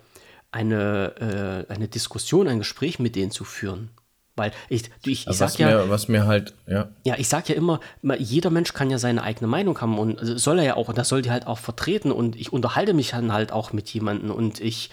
eine, 0.51 1.65
äh, 1.69 1.73
eine 1.73 1.87
Diskussion, 1.87 2.47
ein 2.47 2.59
Gespräch 2.59 2.99
mit 2.99 3.15
denen 3.15 3.31
zu 3.31 3.43
führen. 3.43 3.89
Weil 4.35 4.51
ich, 4.69 4.83
du, 4.83 5.09
ich, 5.09 5.21
ich 5.21 5.27
was, 5.27 5.37
sag 5.37 5.59
ja, 5.59 5.67
mir, 5.69 5.89
was 5.89 6.07
mir 6.07 6.27
halt, 6.27 6.53
ja. 6.67 6.89
ja, 7.03 7.15
ich 7.17 7.27
sag 7.27 7.49
ja 7.49 7.55
immer, 7.55 7.79
jeder 8.19 8.51
Mensch 8.51 8.71
kann 8.73 8.91
ja 8.91 8.99
seine 8.99 9.23
eigene 9.23 9.47
Meinung 9.47 9.81
haben 9.81 9.97
und 9.97 10.21
äh, 10.21 10.37
soll 10.37 10.59
er 10.59 10.65
ja 10.65 10.75
auch, 10.75 10.89
und 10.89 10.97
das 10.97 11.09
soll 11.09 11.23
die 11.23 11.31
halt 11.31 11.47
auch 11.47 11.57
vertreten 11.57 12.11
und 12.11 12.35
ich 12.35 12.53
unterhalte 12.53 12.93
mich 12.93 13.09
dann 13.09 13.33
halt 13.33 13.51
auch 13.51 13.73
mit 13.73 13.89
jemandem 13.89 14.29
und 14.29 14.59
ich, 14.59 14.91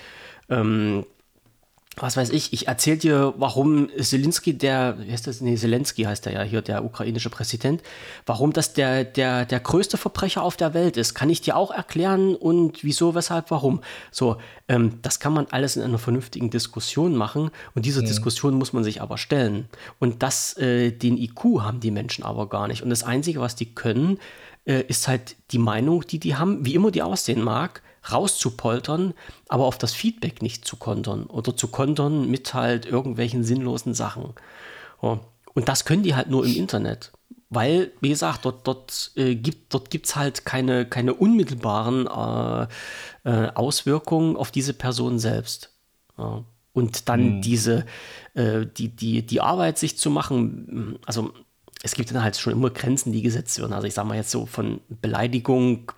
ähm, 0.49 1.04
was 1.97 2.17
weiß 2.17 2.31
ich, 2.31 2.53
ich 2.53 2.67
erzähle 2.67 2.97
dir, 2.97 3.35
warum 3.37 3.89
Zelensky, 4.01 4.57
der, 4.57 4.97
wie 4.99 5.13
heißt 5.13 5.27
das, 5.27 5.41
nee, 5.41 5.57
Zelensky 5.57 6.03
heißt 6.03 6.27
er 6.27 6.33
ja 6.33 6.43
hier, 6.43 6.63
der 6.63 6.85
ukrainische 6.85 7.31
Präsident, 7.31 7.83
warum 8.27 8.53
das 8.53 8.73
der, 8.73 9.05
der, 9.05 9.45
der 9.45 9.61
größte 9.61 9.97
Verbrecher 9.97 10.43
auf 10.43 10.57
der 10.57 10.75
Welt 10.75 10.97
ist, 10.97 11.15
kann 11.15 11.31
ich 11.31 11.41
dir 11.41 11.57
auch 11.57 11.71
erklären 11.71 12.35
und 12.35 12.83
wieso, 12.83 13.15
weshalb, 13.15 13.51
warum. 13.51 13.81
So, 14.11 14.39
ähm, 14.69 14.99
das 15.03 15.21
kann 15.21 15.33
man 15.33 15.47
alles 15.51 15.77
in 15.77 15.83
einer 15.83 15.99
vernünftigen 15.99 16.51
Diskussion 16.51 17.15
machen 17.15 17.51
und 17.75 17.87
diese 17.87 18.03
mhm. 18.03 18.07
Diskussion 18.07 18.55
muss 18.55 18.73
man 18.73 18.83
sich 18.83 19.01
aber 19.01 19.19
stellen. 19.19 19.69
Und 19.99 20.23
das, 20.23 20.57
äh, 20.57 20.91
den 20.91 21.17
IQ 21.17 21.61
haben 21.61 21.81
die 21.81 21.91
Menschen 21.91 22.25
aber 22.25 22.49
gar 22.49 22.67
nicht. 22.67 22.83
Und 22.83 22.91
das 22.91 23.05
Einzige, 23.05 23.41
was 23.41 23.55
die 23.55 23.75
können, 23.75 24.19
äh, 24.65 24.83
ist 24.89 25.07
halt 25.09 25.37
die 25.51 25.59
Meinung, 25.59 26.07
die 26.07 26.19
die 26.19 26.35
haben, 26.37 26.65
wie 26.65 26.75
immer 26.75 26.91
die 26.91 27.03
aussehen 27.03 27.43
mag, 27.43 27.83
rauszupoltern, 28.11 29.14
aber 29.49 29.64
auf 29.64 29.78
das 29.78 29.94
Feedback 29.94 30.42
nicht 30.42 30.64
zu 30.64 30.76
kontern 30.76 31.25
oder 31.25 31.56
zu 31.56 31.68
kontern 31.68 32.30
mit 32.30 32.54
halt 32.54 32.87
irgendwelchen 32.87 33.44
sinnlosen 33.44 33.94
Sachen. 33.94 34.34
Und 35.00 35.68
das 35.68 35.84
können 35.84 36.02
die 36.02 36.14
halt 36.14 36.28
nur 36.28 36.44
im 36.44 36.54
Internet. 36.54 37.12
Weil, 37.50 37.92
wie 38.00 38.08
gesagt, 38.08 38.44
dort, 38.44 38.66
dort 38.66 39.12
äh, 39.16 39.37
gibt 39.37 39.73
dort 39.73 39.90
gibt's 39.90 40.16
halt 40.16 40.44
keine, 40.44 40.87
keine 40.87 41.14
unmittelbaren 41.14 42.06
äh, 42.06 42.66
äh, 43.28 43.50
Auswirkungen 43.54 44.37
auf 44.37 44.50
diese 44.50 44.75
Person 44.75 45.18
selbst. 45.18 45.70
Ja. 46.18 46.42
Und 46.73 47.08
dann 47.08 47.37
mhm. 47.37 47.42
diese, 47.42 47.87
äh, 48.34 48.66
die, 48.66 48.88
die, 48.88 49.25
die 49.25 49.40
Arbeit 49.40 49.78
sich 49.78 49.96
zu 49.96 50.11
machen, 50.11 50.99
also 51.06 51.32
es 51.84 51.94
gibt 51.94 52.11
dann 52.11 52.25
halt 52.25 52.37
schon 52.37 52.54
immer 52.54 52.70
Grenzen, 52.70 53.12
die 53.12 53.23
gesetzt 53.23 53.58
werden. 53.61 53.73
Also 53.73 53.87
ich 53.87 53.94
sage 53.94 54.08
mal 54.08 54.16
jetzt 54.16 54.30
so 54.30 54.46
von 54.46 54.80
Beleidigung 54.88 55.92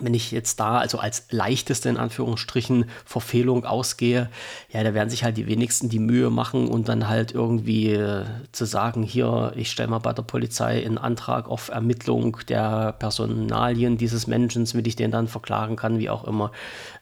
wenn 0.00 0.14
ich 0.14 0.30
jetzt 0.30 0.58
da 0.58 0.78
also 0.78 0.98
als 0.98 1.26
leichteste 1.30 1.90
in 1.90 1.98
Anführungsstrichen 1.98 2.86
Verfehlung 3.04 3.66
ausgehe, 3.66 4.30
ja, 4.70 4.82
da 4.82 4.94
werden 4.94 5.10
sich 5.10 5.22
halt 5.22 5.36
die 5.36 5.46
wenigsten 5.46 5.90
die 5.90 5.98
Mühe 5.98 6.30
machen 6.30 6.68
und 6.68 6.88
dann 6.88 7.08
halt 7.08 7.32
irgendwie 7.32 7.90
äh, 7.90 8.24
zu 8.52 8.64
sagen, 8.64 9.02
hier, 9.02 9.52
ich 9.54 9.70
stelle 9.70 9.90
mal 9.90 9.98
bei 9.98 10.14
der 10.14 10.22
Polizei 10.22 10.84
einen 10.84 10.96
Antrag 10.96 11.46
auf 11.46 11.68
Ermittlung 11.68 12.38
der 12.48 12.92
Personalien 12.92 13.98
dieses 13.98 14.26
Menschen, 14.26 14.64
damit 14.64 14.86
ich 14.86 14.96
den 14.96 15.10
dann 15.10 15.28
verklagen 15.28 15.76
kann, 15.76 15.98
wie 15.98 16.08
auch 16.08 16.24
immer. 16.24 16.52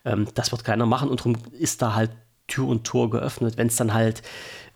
Ähm, 0.04 0.26
das 0.34 0.50
wird 0.50 0.64
keiner 0.64 0.86
machen 0.86 1.10
und 1.10 1.20
darum 1.20 1.36
ist 1.52 1.82
da 1.82 1.94
halt 1.94 2.10
Tür 2.48 2.66
und 2.66 2.82
Tor 2.84 3.08
geöffnet. 3.10 3.56
Wenn 3.56 3.68
es 3.68 3.76
dann 3.76 3.94
halt 3.94 4.22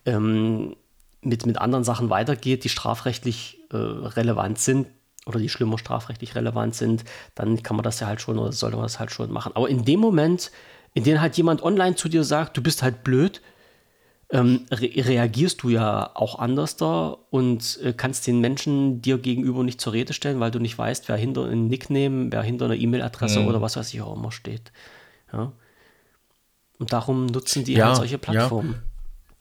ähm, 0.07 0.77
mit, 1.21 1.47
mit 1.47 1.59
anderen 1.59 1.83
Sachen 1.83 2.11
weitergeht, 2.11 2.63
die 2.63 2.69
strafrechtlich 2.69 3.59
äh, 3.73 3.77
relevant 3.77 4.61
sind, 4.61 4.87
oder 5.27 5.39
die 5.39 5.49
schlimmer 5.49 5.79
strafrechtlich 5.79 6.35
relevant 6.35 6.75
sind, 6.75 7.05
dann 7.35 7.63
kann 7.63 7.77
man 7.77 7.85
das 7.85 8.01
ja 8.01 8.07
halt 8.07 8.21
schon 8.21 8.39
oder 8.39 8.53
sollte 8.53 8.77
man 8.77 8.85
das 8.85 8.99
halt 8.99 9.11
schon 9.11 9.33
machen. 9.33 9.53
Aber 9.55 9.69
in 9.69 9.85
dem 9.85 10.01
Moment, 10.01 10.51
in 10.93 11.05
dem 11.05 11.21
halt 11.21 11.37
jemand 11.37 11.63
online 11.63 11.97
zu 11.97 12.09
dir 12.09 12.25
sagt, 12.25 12.57
du 12.57 12.63
bist 12.63 12.83
halt 12.83 13.05
blöd, 13.05 13.41
ähm, 14.31 14.67
re 14.71 14.91
reagierst 14.97 15.63
du 15.63 15.69
ja 15.69 16.11
auch 16.15 16.39
anders 16.39 16.77
da 16.77 17.17
und 17.31 17.79
äh, 17.83 17.93
kannst 17.93 18.27
den 18.27 18.41
Menschen 18.41 19.03
dir 19.03 19.19
gegenüber 19.19 19.63
nicht 19.63 19.81
zur 19.81 19.93
Rede 19.93 20.13
stellen, 20.13 20.41
weil 20.41 20.51
du 20.51 20.59
nicht 20.59 20.77
weißt, 20.77 21.09
wer 21.09 21.17
hinter 21.17 21.45
einem 21.45 21.69
Nickname, 21.69 22.33
wer 22.33 22.43
hinter 22.43 22.67
einer 22.67 22.75
E-Mail-Adresse 22.75 23.41
mhm. 23.41 23.49
oder 23.49 23.61
was 23.61 23.77
weiß 23.77 23.93
ich 23.93 24.01
auch 24.03 24.17
immer 24.17 24.33
steht. 24.33 24.73
Ja. 25.33 25.53
Und 26.79 26.93
darum 26.93 27.27
nutzen 27.27 27.65
die 27.65 27.75
ja, 27.75 27.87
halt 27.87 27.97
solche 27.97 28.19
Plattformen. 28.19 28.73
Ja. 28.73 28.94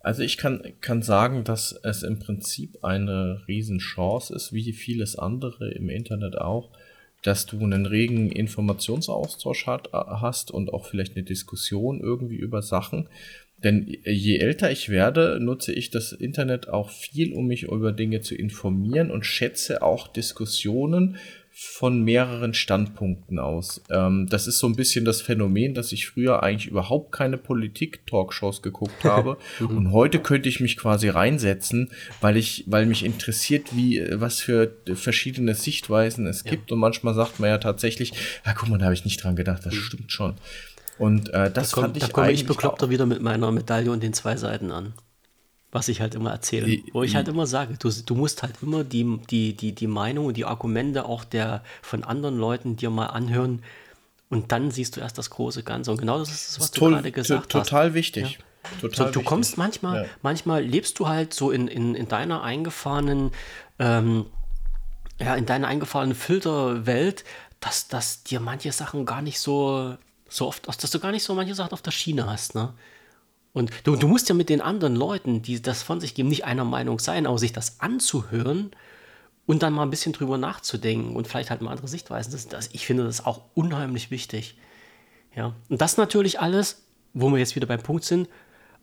Also 0.03 0.21
ich 0.21 0.37
kann, 0.37 0.61
kann 0.81 1.01
sagen, 1.01 1.45
dass 1.45 1.71
es 1.81 2.03
im 2.03 2.19
Prinzip 2.19 2.83
eine 2.83 3.41
Riesenchance 3.47 4.35
ist, 4.35 4.51
wie 4.51 4.73
vieles 4.73 5.17
andere 5.17 5.71
im 5.71 5.89
Internet 5.89 6.37
auch, 6.37 6.71
dass 7.23 7.45
du 7.45 7.57
einen 7.63 7.85
regen 7.85 8.29
Informationsaustausch 8.29 9.65
hat, 9.65 9.93
hast 9.93 10.51
und 10.51 10.73
auch 10.73 10.85
vielleicht 10.85 11.15
eine 11.15 11.23
Diskussion 11.23 12.01
irgendwie 12.01 12.35
über 12.35 12.61
Sachen. 12.61 13.07
Denn 13.63 13.95
je 14.03 14.39
älter 14.39 14.69
ich 14.69 14.89
werde, 14.89 15.39
nutze 15.39 15.71
ich 15.71 15.89
das 15.89 16.11
Internet 16.11 16.67
auch 16.67 16.89
viel, 16.89 17.33
um 17.33 17.47
mich 17.47 17.63
über 17.63 17.93
Dinge 17.93 18.19
zu 18.19 18.35
informieren 18.35 19.09
und 19.09 19.25
schätze 19.25 19.81
auch 19.81 20.09
Diskussionen 20.09 21.15
von 21.55 22.01
mehreren 22.01 22.55
Standpunkten 22.55 23.37
aus. 23.37 23.81
Ähm, 23.91 24.27
das 24.27 24.47
ist 24.47 24.57
so 24.57 24.65
ein 24.65 24.75
bisschen 24.75 25.05
das 25.05 25.21
Phänomen, 25.21 25.75
dass 25.75 25.91
ich 25.91 26.07
früher 26.07 26.41
eigentlich 26.41 26.71
überhaupt 26.71 27.11
keine 27.11 27.37
Politik-Talkshows 27.37 28.63
geguckt 28.63 29.03
habe 29.03 29.37
mhm. 29.59 29.77
und 29.77 29.91
heute 29.91 30.19
könnte 30.19 30.49
ich 30.49 30.59
mich 30.59 30.77
quasi 30.77 31.09
reinsetzen, 31.09 31.91
weil 32.21 32.37
ich, 32.37 32.63
weil 32.67 32.87
mich 32.87 33.05
interessiert, 33.05 33.75
wie 33.75 34.03
was 34.13 34.39
für 34.39 34.75
verschiedene 34.95 35.53
Sichtweisen 35.53 36.25
es 36.25 36.43
ja. 36.43 36.51
gibt 36.51 36.71
und 36.71 36.79
manchmal 36.79 37.13
sagt 37.13 37.39
man 37.39 37.49
ja 37.49 37.59
tatsächlich, 37.59 38.13
ja 38.45 38.53
guck 38.53 38.69
mal, 38.69 38.79
da 38.79 38.85
habe 38.85 38.95
ich 38.95 39.05
nicht 39.05 39.23
dran 39.23 39.35
gedacht, 39.35 39.63
das 39.63 39.75
mhm. 39.75 39.79
stimmt 39.79 40.11
schon. 40.11 40.33
Und 40.97 41.29
äh, 41.33 41.51
das 41.51 41.69
da 41.69 41.75
komm, 41.75 41.83
fand 41.83 41.97
ich 41.97 42.03
Da 42.03 42.09
komme 42.09 42.31
ich 42.31 42.45
bekloppter 42.47 42.89
wieder 42.89 43.05
mit 43.05 43.21
meiner 43.21 43.51
Medaille 43.51 43.91
und 43.91 44.01
den 44.01 44.13
zwei 44.13 44.37
Seiten 44.37 44.71
an 44.71 44.93
was 45.73 45.87
ich 45.87 46.01
halt 46.01 46.15
immer 46.15 46.31
erzähle. 46.31 46.81
Wo 46.93 47.03
ich 47.03 47.15
halt 47.15 47.27
immer 47.27 47.47
sage, 47.47 47.75
du, 47.77 47.89
du 47.89 48.15
musst 48.15 48.43
halt 48.43 48.55
immer 48.61 48.83
die, 48.83 49.19
die, 49.29 49.55
die, 49.55 49.73
die 49.73 49.87
Meinung 49.87 50.27
und 50.27 50.37
die 50.37 50.45
Argumente 50.45 51.05
auch 51.05 51.23
der 51.23 51.63
von 51.81 52.03
anderen 52.03 52.37
Leuten 52.37 52.75
dir 52.77 52.91
mal 52.91 53.07
anhören 53.07 53.63
und 54.29 54.51
dann 54.51 54.69
siehst 54.69 54.95
du 54.95 55.01
erst 55.01 55.17
das 55.17 55.31
große 55.31 55.63
Ganze. 55.63 55.91
Und 55.91 55.97
genau 55.97 56.19
das 56.19 56.29
ist 56.31 56.47
das, 56.47 56.59
was 56.59 56.71
das 56.71 56.79
du 56.79 56.89
gerade 56.89 57.11
gesagt 57.11 57.49
total 57.49 57.61
hast. 57.61 57.69
Total 57.69 57.93
wichtig. 57.95 58.39
Ja. 58.39 58.79
Total 58.79 59.07
so, 59.07 59.11
du 59.11 59.23
kommst 59.23 59.57
manchmal, 59.57 60.03
ja. 60.03 60.09
manchmal 60.21 60.63
lebst 60.63 60.99
du 60.99 61.07
halt 61.07 61.33
so 61.33 61.51
in, 61.51 61.67
in, 61.67 61.95
in 61.95 62.07
deiner 62.07 62.43
eingefahrenen, 62.43 63.31
ähm, 63.79 64.27
ja, 65.19 65.35
in 65.35 65.45
deiner 65.45 65.67
eingefahrenen 65.67 66.15
Filterwelt, 66.15 67.25
dass, 67.59 67.87
dass 67.87 68.23
dir 68.23 68.39
manche 68.39 68.71
Sachen 68.71 69.05
gar 69.05 69.21
nicht 69.21 69.39
so, 69.39 69.97
so 70.29 70.47
oft, 70.47 70.67
dass 70.67 70.91
du 70.91 70.99
gar 70.99 71.11
nicht 71.11 71.23
so 71.23 71.33
manche 71.33 71.55
Sachen 71.55 71.73
auf 71.73 71.81
der 71.81 71.91
Schiene 71.91 72.27
hast, 72.27 72.55
ne? 72.55 72.73
Und 73.53 73.71
du, 73.83 73.95
du 73.95 74.07
musst 74.07 74.29
ja 74.29 74.35
mit 74.35 74.49
den 74.49 74.61
anderen 74.61 74.95
Leuten, 74.95 75.41
die 75.43 75.61
das 75.61 75.83
von 75.83 76.01
sich 76.01 76.15
geben, 76.15 76.29
nicht 76.29 76.45
einer 76.45 76.65
Meinung 76.65 76.99
sein, 76.99 77.27
aber 77.27 77.37
sich 77.37 77.53
das 77.53 77.79
anzuhören 77.79 78.71
und 79.45 79.61
dann 79.61 79.73
mal 79.73 79.83
ein 79.83 79.91
bisschen 79.91 80.13
drüber 80.13 80.37
nachzudenken 80.37 81.15
und 81.15 81.27
vielleicht 81.27 81.51
halt 81.51 81.61
mal 81.61 81.71
andere 81.71 81.87
Sichtweisen. 81.87 82.31
Das, 82.31 82.47
das, 82.47 82.69
ich 82.73 82.85
finde 82.85 83.03
das 83.03 83.25
auch 83.25 83.41
unheimlich 83.53 84.09
wichtig. 84.09 84.57
Ja. 85.35 85.55
Und 85.69 85.81
das 85.81 85.97
natürlich 85.97 86.39
alles, 86.39 86.83
wo 87.13 87.29
wir 87.29 87.37
jetzt 87.37 87.55
wieder 87.55 87.67
beim 87.67 87.81
Punkt 87.81 88.03
sind, 88.03 88.27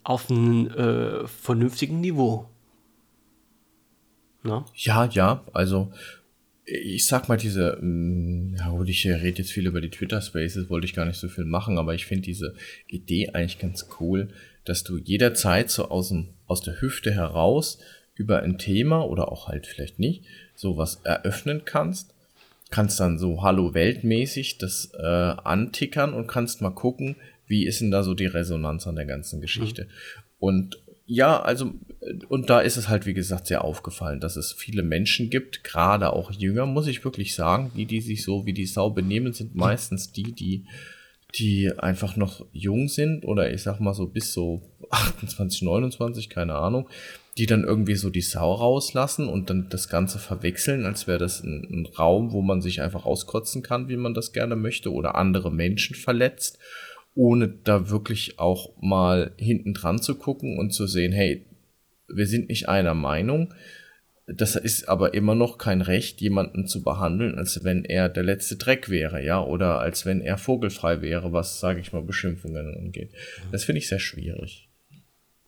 auf 0.05 0.31
einem 0.31 0.69
äh, 0.69 1.27
vernünftigen 1.27 2.01
Niveau. 2.01 2.49
Na? 4.43 4.65
Ja, 4.75 5.07
ja, 5.07 5.45
also 5.53 5.93
ich 6.65 7.07
sag 7.07 7.29
mal, 7.29 7.37
diese, 7.37 7.79
mm, 7.81 8.55
ja 8.57 8.71
gut, 8.71 8.89
ich 8.89 9.05
rede 9.07 9.39
jetzt 9.39 9.51
viel 9.51 9.67
über 9.67 9.81
die 9.81 9.91
Twitter 9.91 10.23
Spaces, 10.23 10.71
wollte 10.71 10.87
ich 10.87 10.95
gar 10.95 11.05
nicht 11.05 11.19
so 11.19 11.29
viel 11.29 11.45
machen, 11.45 11.79
aber 11.79 11.95
ich 11.95 12.07
finde 12.07 12.23
diese 12.23 12.55
Idee 12.87 13.31
eigentlich 13.31 13.59
ganz 13.59 13.89
cool, 13.99 14.29
dass 14.71 14.85
du 14.85 14.99
jederzeit 14.99 15.69
so 15.69 15.89
aus, 15.89 16.11
dem, 16.11 16.29
aus 16.47 16.61
der 16.61 16.81
Hüfte 16.81 17.11
heraus 17.11 17.81
über 18.15 18.45
ein 18.45 18.57
Thema 18.57 19.03
oder 19.03 19.33
auch 19.33 19.49
halt 19.49 19.67
vielleicht 19.67 19.99
nicht 19.99 20.23
sowas 20.55 21.01
eröffnen 21.03 21.63
kannst. 21.65 22.15
Kannst 22.71 23.01
dann 23.01 23.19
so 23.19 23.43
Hallo 23.43 23.75
Weltmäßig 23.75 24.59
das 24.59 24.93
äh, 24.97 25.05
antickern 25.05 26.15
und 26.15 26.29
kannst 26.29 26.63
mal 26.63 26.71
gucken, 26.71 27.17
wie 27.49 27.67
ist 27.67 27.81
denn 27.81 27.91
da 27.91 28.05
so 28.05 28.15
die 28.15 28.27
Resonanz 28.27 28.87
an 28.87 28.95
der 28.95 29.07
ganzen 29.07 29.41
Geschichte. 29.41 29.87
Mhm. 29.87 29.89
Und 30.39 30.79
ja, 31.05 31.43
also, 31.43 31.73
und 32.29 32.49
da 32.49 32.61
ist 32.61 32.77
es 32.77 32.89
halt, 32.89 33.07
wie 33.07 33.15
gesagt, 33.15 33.49
sehr 33.49 33.65
aufgefallen, 33.65 34.21
dass 34.21 34.37
es 34.37 34.53
viele 34.53 34.85
Menschen 34.85 35.31
gibt, 35.31 35.65
gerade 35.65 36.13
auch 36.13 36.31
Jünger, 36.31 36.67
muss 36.67 36.87
ich 36.87 37.03
wirklich 37.05 37.35
sagen, 37.35 37.73
die, 37.77 37.87
die 37.87 38.01
sich 38.01 38.23
so 38.23 38.47
wie 38.47 38.53
die 38.53 38.67
Sau 38.67 38.91
benehmen, 38.91 39.33
sind 39.33 39.57
meistens 39.57 40.13
die, 40.13 40.31
die 40.31 40.65
die 41.35 41.73
einfach 41.79 42.17
noch 42.17 42.47
jung 42.53 42.89
sind 42.89 43.25
oder 43.25 43.53
ich 43.53 43.63
sag 43.63 43.81
mal 43.81 43.95
so 43.95 44.07
bis 44.07 44.33
so 44.33 44.63
28, 44.91 45.63
29, 45.63 46.29
keine 46.29 46.55
Ahnung, 46.55 46.89
die 47.39 47.47
dann 47.47 47.65
irgendwie 47.65 47.95
so 47.95 48.11
die 48.11 48.21
Sau 48.21 48.53
rauslassen 48.53 49.29
und 49.29 49.49
dann 49.49 49.69
das 49.71 49.89
Ganze 49.89 50.19
verwechseln, 50.19 50.85
als 50.85 51.07
wäre 51.07 51.19
das 51.19 51.43
ein, 51.43 51.67
ein, 51.71 51.87
Raum, 51.87 52.33
wo 52.33 52.43
man 52.43 52.61
sich 52.61 52.83
einfach 52.83 53.07
auskotzen 53.07 53.63
kann, 53.63 53.89
wie 53.89 53.97
man 53.97 54.15
das 54.15 54.33
gerne 54.33 54.57
möchte 54.57 54.93
oder 54.93 55.15
andere 55.15 55.53
Menschen 55.53 55.95
verletzt, 55.95 56.59
ohne 57.15 57.49
da 57.49 57.89
wirklich 57.89 58.39
auch 58.39 58.71
mal 58.81 59.33
hinten 59.37 59.75
dran 59.75 60.01
zu 60.01 60.17
gucken 60.17 60.59
und 60.59 60.73
zu 60.73 60.87
sehen, 60.87 61.13
hey, 61.13 61.47
wir 62.09 62.27
sind 62.27 62.49
nicht 62.49 62.69
einer 62.69 62.95
Meinung, 62.95 63.55
das 64.35 64.57
ist 64.57 64.89
aber 64.89 65.15
immer 65.15 65.35
noch 65.35 65.59
kein 65.59 65.81
Recht, 65.81 66.21
jemanden 66.21 66.67
zu 66.67 66.83
behandeln, 66.83 67.37
als 67.37 67.65
wenn 67.65 67.85
er 67.85 68.09
der 68.09 68.23
letzte 68.23 68.57
Dreck 68.57 68.89
wäre, 68.89 69.25
ja, 69.25 69.43
oder 69.43 69.81
als 69.81 70.07
wenn 70.07 70.21
er 70.21 70.39
vogelfrei 70.39 71.03
wäre, 71.03 71.33
was, 71.33 71.61
sage 71.61 71.81
ich 71.81 71.93
mal, 71.93 72.03
Beschimpfungen 72.03 72.75
angeht. 72.77 73.11
Das 73.51 73.65
finde 73.65 73.79
ich 73.79 73.89
sehr 73.89 73.99
schwierig. 73.99 74.69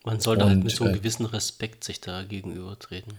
Man 0.05 0.21
sollte 0.21 0.45
halt 0.45 0.53
Und, 0.53 0.57
halt 0.59 0.65
mit 0.65 0.75
so 0.75 0.85
einem 0.85 0.95
äh, 0.95 0.99
gewissen 0.99 1.27
Respekt 1.27 1.85
sich 1.85 2.01
da 2.01 2.25
gegenüber 2.25 2.77
treten. 2.79 3.13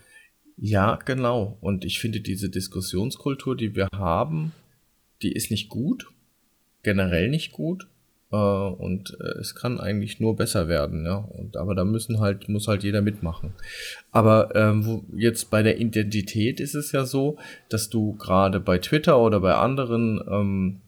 Ja, 0.58 1.00
genau. 1.06 1.58
Und 1.62 1.86
ich 1.86 2.00
finde 2.00 2.20
diese 2.20 2.50
Diskussionskultur, 2.50 3.56
die 3.56 3.76
wir 3.76 3.88
haben, 3.94 4.52
die 5.22 5.32
ist 5.32 5.50
nicht 5.50 5.70
gut, 5.70 6.12
generell 6.84 7.30
nicht 7.30 7.52
gut. 7.54 7.88
Äh, 8.34 8.36
und 8.36 9.16
äh, 9.22 9.40
es 9.40 9.54
kann 9.54 9.80
eigentlich 9.80 10.20
nur 10.20 10.36
besser 10.36 10.68
werden, 10.68 11.06
ja. 11.06 11.18
Und 11.18 11.56
aber 11.56 11.76
da 11.76 11.86
müssen 11.86 12.20
halt, 12.20 12.50
muss 12.50 12.68
halt 12.68 12.84
jeder 12.84 13.02
mitmachen. 13.02 13.54
Aber 14.12 14.56
ähm, 14.56 14.86
wo, 14.86 15.06
jetzt 15.16 15.52
bei 15.52 15.62
der 15.62 15.80
Identität 15.80 16.60
ist 16.60 16.74
es 16.74 16.92
ja 16.92 17.06
so, 17.06 17.38
dass 17.70 17.92
du 17.92 18.16
gerade 18.16 18.60
bei 18.60 18.80
Twitter 18.80 19.20
oder 19.20 19.40
bei 19.40 19.54
anderen 19.54 20.20
ähm, 20.28 20.82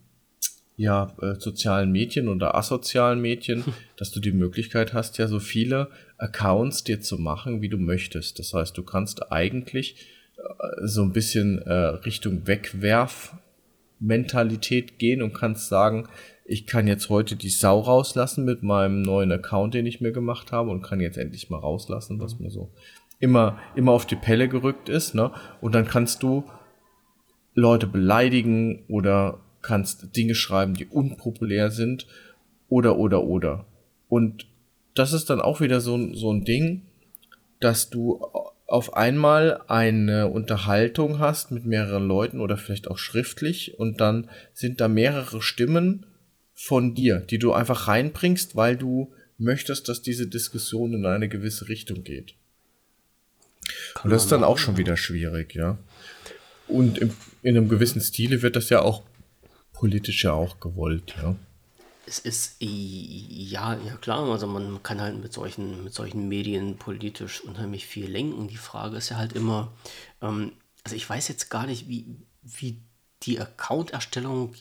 ja, 0.75 1.15
äh, 1.21 1.35
sozialen 1.39 1.91
Medien 1.91 2.27
oder 2.27 2.55
asozialen 2.55 3.21
Medien, 3.21 3.63
dass 3.97 4.09
du 4.11 4.19
die 4.19 4.33
Möglichkeit 4.33 4.93
hast, 4.93 5.19
ja 5.19 5.27
so 5.27 5.39
viele 5.39 5.89
Accounts 6.17 6.83
dir 6.83 6.99
zu 6.99 7.19
machen, 7.19 7.61
wie 7.61 7.69
du 7.69 7.77
möchtest. 7.77 8.39
Das 8.39 8.53
heißt, 8.53 8.75
du 8.75 8.83
kannst 8.83 9.31
eigentlich 9.31 10.07
äh, 10.37 10.87
so 10.87 11.03
ein 11.03 11.13
bisschen 11.13 11.61
äh, 11.61 11.73
Richtung 11.73 12.47
Wegwerf-Mentalität 12.47 14.97
gehen 14.97 15.21
und 15.21 15.33
kannst 15.33 15.69
sagen, 15.69 16.09
ich 16.45 16.67
kann 16.67 16.87
jetzt 16.87 17.09
heute 17.09 17.35
die 17.35 17.49
Sau 17.49 17.79
rauslassen 17.79 18.45
mit 18.45 18.61
meinem 18.61 19.01
neuen 19.01 19.31
Account, 19.31 19.73
den 19.73 19.87
ich 19.87 19.99
mir 19.99 20.11
gemacht 20.11 20.51
habe 20.51 20.69
und 20.69 20.83
kann 20.83 21.01
jetzt 21.01 21.17
endlich 21.17 21.49
mal 21.49 21.57
rauslassen, 21.57 22.21
was 22.21 22.39
mir 22.39 22.51
so 22.51 22.71
immer, 23.19 23.57
immer 23.75 23.91
auf 23.91 24.05
die 24.05 24.15
Pelle 24.15 24.47
gerückt 24.47 24.87
ist, 24.87 25.15
ne? 25.15 25.31
Und 25.59 25.73
dann 25.73 25.87
kannst 25.87 26.21
du 26.21 26.43
Leute 27.55 27.87
beleidigen 27.87 28.83
oder 28.87 29.39
kannst 29.63 30.15
Dinge 30.15 30.35
schreiben, 30.35 30.75
die 30.75 30.85
unpopulär 30.85 31.71
sind 31.71 32.05
oder, 32.69 32.97
oder, 32.97 33.23
oder. 33.23 33.65
Und 34.07 34.45
das 34.93 35.13
ist 35.13 35.31
dann 35.31 35.41
auch 35.41 35.61
wieder 35.61 35.81
so, 35.81 36.13
so 36.13 36.31
ein 36.31 36.43
Ding, 36.43 36.83
dass 37.59 37.89
du 37.89 38.23
auf 38.67 38.93
einmal 38.93 39.61
eine 39.67 40.27
Unterhaltung 40.27 41.17
hast 41.17 41.49
mit 41.49 41.65
mehreren 41.65 42.07
Leuten 42.07 42.39
oder 42.39 42.57
vielleicht 42.57 42.87
auch 42.87 42.99
schriftlich 42.99 43.79
und 43.79 43.99
dann 43.99 44.29
sind 44.53 44.79
da 44.81 44.87
mehrere 44.87 45.41
Stimmen 45.41 46.05
von 46.55 46.95
dir, 46.95 47.19
die 47.19 47.37
du 47.37 47.51
einfach 47.53 47.87
reinbringst, 47.87 48.55
weil 48.55 48.77
du 48.77 49.13
möchtest, 49.37 49.89
dass 49.89 50.01
diese 50.01 50.27
Diskussion 50.27 50.93
in 50.93 51.05
eine 51.05 51.27
gewisse 51.27 51.67
Richtung 51.67 52.03
geht. 52.03 52.33
Kann 53.93 54.05
und 54.05 54.09
das 54.11 54.23
ist 54.23 54.31
dann 54.31 54.43
auch 54.43 54.57
schon 54.57 54.77
wieder 54.77 54.95
schwierig, 54.95 55.53
ja. 55.53 55.77
Und 56.67 56.97
im, 56.97 57.11
in 57.43 57.57
einem 57.57 57.69
gewissen 57.69 58.01
Stile 58.01 58.41
wird 58.41 58.55
das 58.55 58.69
ja 58.69 58.81
auch 58.81 59.03
politisch 59.73 60.23
ja 60.23 60.33
auch 60.33 60.59
gewollt, 60.59 61.13
ja. 61.21 61.35
Es 62.07 62.19
ist 62.19 62.57
ja, 62.59 63.77
ja 63.77 63.97
klar, 63.99 64.29
also 64.29 64.45
man 64.45 64.81
kann 64.83 65.01
halt 65.01 65.19
mit 65.21 65.33
solchen, 65.33 65.83
mit 65.83 65.93
solchen 65.93 66.27
Medien 66.27 66.77
politisch 66.77 67.41
unheimlich 67.41 67.87
viel 67.87 68.09
lenken. 68.09 68.47
Die 68.47 68.57
Frage 68.57 68.97
ist 68.97 69.09
ja 69.09 69.17
halt 69.17 69.33
immer, 69.33 69.73
ähm, 70.21 70.51
also 70.83 70.95
ich 70.95 71.09
weiß 71.09 71.27
jetzt 71.27 71.49
gar 71.49 71.65
nicht, 71.65 71.89
wie, 71.89 72.05
wie 72.43 72.79
die 73.25 73.39
Account-Erstellung 73.39 74.53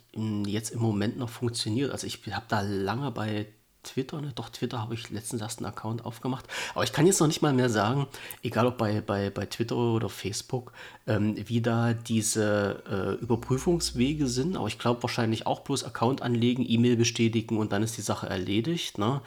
jetzt 0.47 0.71
im 0.71 0.81
Moment 0.81 1.19
noch 1.19 1.29
funktioniert. 1.29 1.91
Also 1.91 2.07
ich 2.07 2.21
habe 2.33 2.47
da 2.49 2.61
lange 2.61 3.11
bei 3.11 3.47
Twitter, 3.85 4.21
ne? 4.21 4.33
doch 4.35 4.49
Twitter 4.49 4.81
habe 4.81 4.95
ich 4.95 5.11
letztens 5.11 5.43
erst 5.43 5.59
einen 5.59 5.67
Account 5.67 6.05
aufgemacht. 6.05 6.47
Aber 6.75 6.85
ich 6.85 6.93
kann 6.93 7.07
jetzt 7.07 7.21
noch 7.21 7.27
nicht 7.27 7.43
mal 7.43 7.53
mehr 7.53 7.69
sagen, 7.69 8.07
egal 8.43 8.67
ob 8.67 8.79
bei, 8.79 9.01
bei, 9.01 9.31
bei 9.31 9.47
Twitter 9.47 9.77
oder 9.77 10.09
Facebook, 10.09 10.73
ähm, 11.07 11.37
wie 11.47 11.61
da 11.61 11.93
diese 11.93 12.83
äh, 12.91 13.23
Überprüfungswege 13.23 14.27
sind. 14.27 14.57
Aber 14.57 14.67
ich 14.67 14.79
glaube 14.79 15.03
wahrscheinlich 15.03 15.47
auch 15.47 15.61
bloß 15.61 15.85
Account 15.85 16.23
anlegen, 16.23 16.65
E-Mail 16.67 16.97
bestätigen 16.97 17.59
und 17.59 17.73
dann 17.73 17.83
ist 17.83 17.97
die 17.97 18.03
Sache 18.03 18.29
erledigt. 18.29 18.99
Ne? 18.99 19.21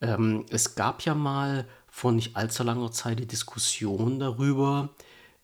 Ähm, 0.00 0.44
es 0.50 0.74
gab 0.74 1.02
ja 1.02 1.14
mal 1.14 1.66
vor 1.88 2.12
nicht 2.12 2.36
allzu 2.36 2.64
langer 2.64 2.90
Zeit 2.90 3.20
die 3.20 3.26
Diskussion 3.26 4.18
darüber, 4.18 4.90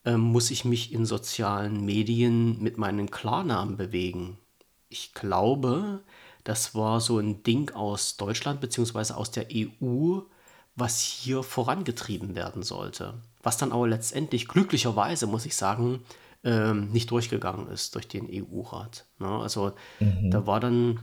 ähm, 0.08 0.20
muss 0.20 0.50
ich 0.50 0.64
mich 0.64 0.92
in 0.92 1.04
sozialen 1.04 1.84
Medien 1.84 2.62
mit 2.62 2.78
meinen 2.78 3.10
Klarnamen 3.10 3.76
bewegen. 3.76 4.38
Ich 4.88 5.12
glaube, 5.12 6.00
das 6.44 6.74
war 6.74 7.00
so 7.00 7.18
ein 7.18 7.42
Ding 7.42 7.72
aus 7.72 8.16
Deutschland 8.16 8.60
bzw. 8.62 9.12
aus 9.12 9.30
der 9.30 9.48
EU, 9.52 10.20
was 10.76 11.00
hier 11.00 11.42
vorangetrieben 11.42 12.34
werden 12.34 12.62
sollte. 12.62 13.14
Was 13.42 13.58
dann 13.58 13.70
aber 13.70 13.86
letztendlich 13.86 14.48
glücklicherweise, 14.48 15.26
muss 15.26 15.44
ich 15.44 15.56
sagen, 15.56 16.00
ähm, 16.42 16.90
nicht 16.90 17.10
durchgegangen 17.10 17.68
ist 17.68 17.94
durch 17.94 18.08
den 18.08 18.28
EU-Rat. 18.30 19.04
Ne? 19.18 19.28
Also 19.28 19.72
mhm. 20.00 20.30
da 20.30 20.46
war 20.46 20.60
dann, 20.60 21.00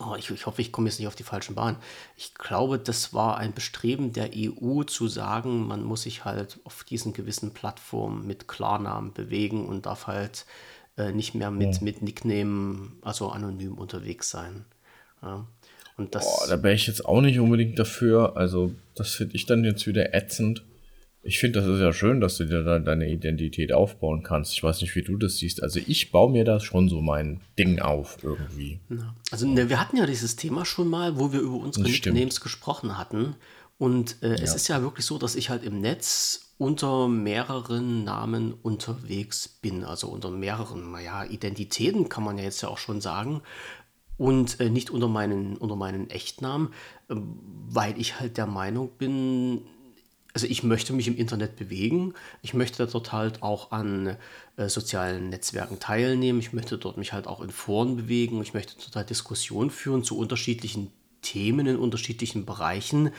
oh, 0.00 0.14
ich, 0.18 0.30
ich 0.30 0.46
hoffe, 0.46 0.62
ich 0.62 0.72
komme 0.72 0.88
jetzt 0.88 0.98
nicht 0.98 1.08
auf 1.08 1.14
die 1.14 1.22
falschen 1.22 1.54
Bahn. 1.54 1.76
Ich 2.16 2.34
glaube, 2.34 2.78
das 2.78 3.12
war 3.12 3.36
ein 3.36 3.52
Bestreben 3.52 4.12
der 4.12 4.30
EU 4.34 4.82
zu 4.84 5.08
sagen, 5.08 5.66
man 5.66 5.84
muss 5.84 6.02
sich 6.02 6.24
halt 6.24 6.58
auf 6.64 6.84
diesen 6.84 7.12
gewissen 7.12 7.52
Plattformen 7.52 8.26
mit 8.26 8.48
Klarnamen 8.48 9.12
bewegen 9.12 9.66
und 9.66 9.86
darf 9.86 10.06
halt 10.06 10.46
äh, 10.96 11.12
nicht 11.12 11.34
mehr 11.34 11.50
mit, 11.50 11.76
ja. 11.76 11.82
mit 11.82 12.02
Nickname, 12.02 12.92
also 13.02 13.28
anonym 13.28 13.74
unterwegs 13.74 14.30
sein. 14.30 14.64
Ja. 15.22 15.46
Und 15.96 16.14
das. 16.14 16.24
Boah, 16.24 16.48
da 16.48 16.62
wäre 16.62 16.74
ich 16.74 16.86
jetzt 16.86 17.04
auch 17.04 17.20
nicht 17.20 17.38
unbedingt 17.38 17.78
dafür. 17.78 18.36
Also, 18.36 18.72
das 18.94 19.10
finde 19.10 19.36
ich 19.36 19.46
dann 19.46 19.64
jetzt 19.64 19.86
wieder 19.86 20.14
ätzend. 20.14 20.64
Ich 21.22 21.38
finde, 21.38 21.60
das 21.60 21.68
ist 21.68 21.80
ja 21.80 21.92
schön, 21.92 22.20
dass 22.20 22.38
du 22.38 22.44
dir 22.44 22.64
da 22.64 22.78
deine 22.78 23.10
Identität 23.10 23.72
aufbauen 23.72 24.22
kannst. 24.22 24.52
Ich 24.54 24.62
weiß 24.62 24.80
nicht, 24.80 24.96
wie 24.96 25.02
du 25.02 25.18
das 25.18 25.36
siehst. 25.36 25.62
Also 25.62 25.78
ich 25.86 26.10
baue 26.10 26.32
mir 26.32 26.44
da 26.44 26.60
schon 26.60 26.88
so 26.88 27.02
mein 27.02 27.40
Ding 27.58 27.78
auf 27.78 28.18
irgendwie. 28.22 28.80
Ja. 28.88 29.14
Also 29.30 29.46
ne, 29.46 29.68
wir 29.68 29.78
hatten 29.78 29.98
ja 29.98 30.06
dieses 30.06 30.36
Thema 30.36 30.64
schon 30.64 30.88
mal, 30.88 31.18
wo 31.18 31.32
wir 31.32 31.40
über 31.40 31.56
unsere 31.56 31.84
Nicknames 31.88 32.40
gesprochen 32.40 32.96
hatten. 32.96 33.36
Und 33.76 34.22
äh, 34.22 34.30
ja. 34.30 34.34
es 34.42 34.54
ist 34.54 34.68
ja 34.68 34.80
wirklich 34.82 35.04
so, 35.04 35.18
dass 35.18 35.36
ich 35.36 35.50
halt 35.50 35.62
im 35.62 35.80
Netz 35.80 36.54
unter 36.56 37.08
mehreren 37.08 38.04
Namen 38.04 38.52
unterwegs 38.52 39.48
bin, 39.48 39.84
also 39.84 40.08
unter 40.08 40.30
mehreren 40.30 40.92
naja, 40.92 41.24
Identitäten 41.24 42.10
kann 42.10 42.22
man 42.22 42.36
ja 42.36 42.44
jetzt 42.44 42.60
ja 42.60 42.68
auch 42.68 42.76
schon 42.76 43.00
sagen 43.00 43.40
und 44.18 44.60
äh, 44.60 44.68
nicht 44.68 44.90
unter 44.90 45.08
meinen, 45.08 45.56
unter 45.56 45.76
meinen 45.76 46.10
Echtnamen, 46.10 46.74
äh, 47.08 47.14
weil 47.16 47.98
ich 47.98 48.20
halt 48.20 48.36
der 48.36 48.46
Meinung 48.46 48.90
bin, 48.98 49.62
also 50.32 50.46
ich 50.46 50.62
möchte 50.62 50.92
mich 50.92 51.08
im 51.08 51.16
Internet 51.16 51.56
bewegen, 51.56 52.14
ich 52.42 52.54
möchte 52.54 52.86
dort 52.86 53.12
halt 53.12 53.42
auch 53.42 53.72
an 53.72 54.16
äh, 54.56 54.68
sozialen 54.68 55.28
Netzwerken 55.28 55.80
teilnehmen, 55.80 56.38
ich 56.38 56.52
möchte 56.52 56.78
dort 56.78 56.96
mich 56.96 57.12
halt 57.12 57.26
auch 57.26 57.40
in 57.40 57.50
Foren 57.50 57.96
bewegen, 57.96 58.40
ich 58.42 58.54
möchte 58.54 58.74
dort 58.76 58.96
halt 58.96 59.10
Diskussionen 59.10 59.70
führen 59.70 60.04
zu 60.04 60.16
unterschiedlichen 60.16 60.92
Themen 61.22 61.66
in 61.66 61.76
unterschiedlichen 61.76 62.46
Bereichen. 62.46 63.10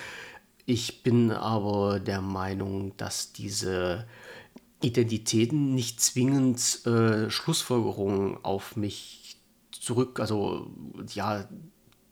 Ich 0.66 1.04
bin 1.04 1.32
aber 1.32 2.00
der 2.00 2.22
Meinung, 2.22 2.96
dass 2.98 3.34
diese 3.34 4.08
Identitäten 4.82 5.76
nicht 5.76 6.00
zwingend 6.02 6.86
äh, 6.86 7.30
Schlussfolgerungen 7.30 8.44
auf 8.44 8.76
mich 8.76 9.38
zurück, 9.72 10.20
also 10.20 10.72
ja, 11.14 11.48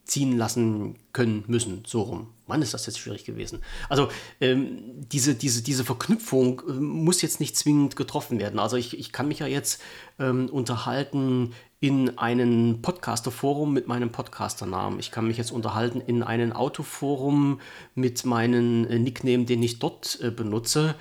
ziehen 0.09 0.37
lassen 0.37 0.95
können 1.13 1.43
müssen. 1.47 1.83
So 1.85 2.01
rum. 2.01 2.27
Mann, 2.47 2.61
ist 2.61 2.73
das 2.73 2.87
jetzt 2.87 2.99
schwierig 2.99 3.25
gewesen. 3.25 3.61
Also 3.89 4.09
ähm, 4.41 4.79
diese, 5.11 5.35
diese, 5.35 5.61
diese 5.61 5.85
Verknüpfung 5.85 6.63
äh, 6.67 6.71
muss 6.73 7.21
jetzt 7.21 7.39
nicht 7.39 7.55
zwingend 7.55 7.95
getroffen 7.95 8.39
werden. 8.39 8.59
Also 8.59 8.75
ich, 8.75 8.97
ich 8.97 9.11
kann 9.11 9.27
mich 9.27 9.39
ja 9.39 9.47
jetzt 9.47 9.81
ähm, 10.17 10.49
unterhalten 10.49 11.53
in 11.79 12.17
einem 12.17 12.81
Podcaster-Forum 12.81 13.71
mit 13.71 13.87
meinem 13.87 14.11
Podcaster-Namen. 14.11 14.99
Ich 14.99 15.11
kann 15.11 15.27
mich 15.27 15.37
jetzt 15.37 15.51
unterhalten 15.51 16.01
in 16.01 16.23
einem 16.23 16.51
Autoforum 16.51 17.61
mit 17.93 18.25
meinem 18.25 18.85
äh, 18.87 18.99
Nickname, 18.99 19.45
den 19.45 19.61
ich 19.61 19.79
dort 19.79 20.19
äh, 20.21 20.31
benutze. 20.31 20.95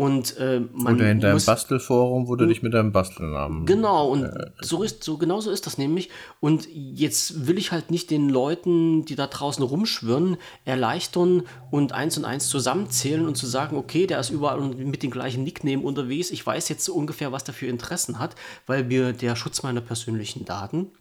Und 0.00 0.38
äh, 0.38 0.62
man 0.72 0.94
Oder 0.94 1.10
in 1.10 1.20
deinem 1.20 1.34
muss, 1.34 1.44
Bastelforum, 1.44 2.26
wo 2.26 2.34
du 2.34 2.46
dich 2.46 2.62
mit 2.62 2.72
deinem 2.72 2.90
Bastelnamen. 2.90 3.66
Genau, 3.66 4.08
und 4.08 4.22
äh, 4.22 4.46
so 4.62 4.82
ist 4.82 5.04
so 5.04 5.18
genau 5.18 5.42
so 5.42 5.50
ist 5.50 5.66
das 5.66 5.76
nämlich. 5.76 6.08
Und 6.40 6.66
jetzt 6.72 7.46
will 7.46 7.58
ich 7.58 7.70
halt 7.70 7.90
nicht 7.90 8.10
den 8.10 8.30
Leuten, 8.30 9.04
die 9.04 9.14
da 9.14 9.26
draußen 9.26 9.62
rumschwirren, 9.62 10.38
erleichtern 10.64 11.42
und 11.70 11.92
eins 11.92 12.16
und 12.16 12.24
eins 12.24 12.48
zusammenzählen 12.48 13.26
und 13.26 13.34
zu 13.34 13.46
sagen, 13.46 13.76
okay, 13.76 14.06
der 14.06 14.20
ist 14.20 14.30
überall 14.30 14.58
mit 14.62 15.02
den 15.02 15.10
gleichen 15.10 15.44
Nicknamen 15.44 15.84
unterwegs. 15.84 16.30
Ich 16.30 16.46
weiß 16.46 16.70
jetzt 16.70 16.86
so 16.86 16.94
ungefähr, 16.94 17.30
was 17.30 17.44
der 17.44 17.52
für 17.52 17.66
Interessen 17.66 18.18
hat, 18.18 18.36
weil 18.66 18.84
mir 18.84 19.12
der 19.12 19.36
Schutz 19.36 19.62
meiner 19.62 19.82
persönlichen 19.82 20.46
Daten 20.46 20.92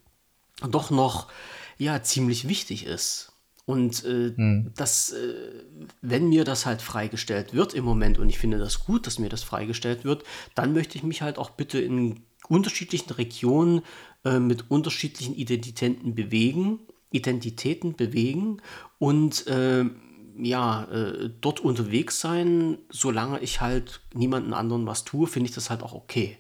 doch 0.70 0.90
noch 0.90 1.28
ja 1.78 2.04
ziemlich 2.04 2.50
wichtig 2.50 2.86
ist. 2.86 3.32
Und 3.70 4.04
äh, 4.04 4.36
hm. 4.36 4.72
das, 4.76 5.12
äh, 5.12 5.64
wenn 6.02 6.28
mir 6.30 6.44
das 6.44 6.66
halt 6.66 6.82
freigestellt 6.82 7.54
wird 7.54 7.76
im 7.76 7.86
Moment, 7.86 8.18
und 8.18 8.28
ich 8.28 8.40
finde 8.40 8.58
das 8.58 8.84
gut, 8.84 9.06
dass 9.06 9.20
mir 9.20 9.30
das 9.30 9.44
freigestellt 9.44 10.04
wird, 10.06 10.24
dann 10.56 10.74
möchte 10.74 10.98
ich 10.98 11.04
mich 11.04 11.22
halt 11.22 11.38
auch 11.38 11.52
bitte 11.52 11.80
in 11.80 12.22
unterschiedlichen 12.48 13.12
Regionen 13.14 13.84
äh, 14.26 14.40
mit 14.40 14.72
unterschiedlichen 14.72 15.36
Identitäten 15.36 16.16
bewegen, 16.16 16.80
Identitäten 17.12 17.96
bewegen 17.96 18.58
und 18.98 19.46
äh, 19.46 19.86
ja, 20.40 20.86
äh, 20.86 21.30
dort 21.40 21.60
unterwegs 21.60 22.20
sein, 22.20 22.80
solange 22.90 23.40
ich 23.40 23.62
halt 23.62 24.02
niemanden 24.16 24.56
anderen 24.56 24.88
was 24.88 25.06
tue, 25.06 25.28
finde 25.28 25.48
ich 25.48 25.54
das 25.54 25.70
halt 25.70 25.84
auch 25.84 25.94
okay. 25.94 26.40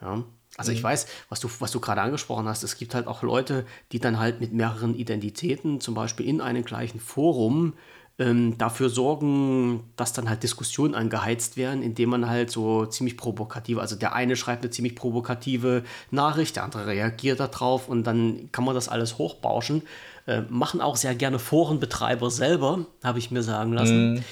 Ja. 0.00 0.22
Also 0.56 0.72
ich 0.72 0.80
mhm. 0.80 0.84
weiß, 0.84 1.06
was 1.28 1.40
du, 1.40 1.48
was 1.60 1.70
du 1.70 1.80
gerade 1.80 2.02
angesprochen 2.02 2.46
hast, 2.46 2.62
es 2.62 2.76
gibt 2.76 2.94
halt 2.94 3.06
auch 3.06 3.22
Leute, 3.22 3.64
die 3.90 4.00
dann 4.00 4.18
halt 4.18 4.40
mit 4.40 4.52
mehreren 4.52 4.94
Identitäten, 4.94 5.80
zum 5.80 5.94
Beispiel 5.94 6.26
in 6.26 6.40
einem 6.40 6.64
gleichen 6.64 7.00
Forum, 7.00 7.72
ähm, 8.18 8.58
dafür 8.58 8.90
sorgen, 8.90 9.84
dass 9.96 10.12
dann 10.12 10.28
halt 10.28 10.42
Diskussionen 10.42 10.94
angeheizt 10.94 11.56
werden, 11.56 11.82
indem 11.82 12.10
man 12.10 12.28
halt 12.28 12.50
so 12.50 12.84
ziemlich 12.84 13.16
provokativ, 13.16 13.78
also 13.78 13.96
der 13.96 14.14
eine 14.14 14.36
schreibt 14.36 14.62
eine 14.62 14.70
ziemlich 14.70 14.94
provokative 14.94 15.82
Nachricht, 16.10 16.56
der 16.56 16.64
andere 16.64 16.86
reagiert 16.86 17.40
darauf 17.40 17.88
und 17.88 18.04
dann 18.04 18.50
kann 18.52 18.64
man 18.64 18.74
das 18.74 18.90
alles 18.90 19.16
hochbauschen. 19.16 19.82
Äh, 20.26 20.42
machen 20.50 20.80
auch 20.80 20.96
sehr 20.96 21.14
gerne 21.14 21.38
Forenbetreiber 21.38 22.30
selber, 22.30 22.86
habe 23.02 23.18
ich 23.18 23.30
mir 23.30 23.42
sagen 23.42 23.72
lassen. 23.72 24.12
Mhm. 24.12 24.24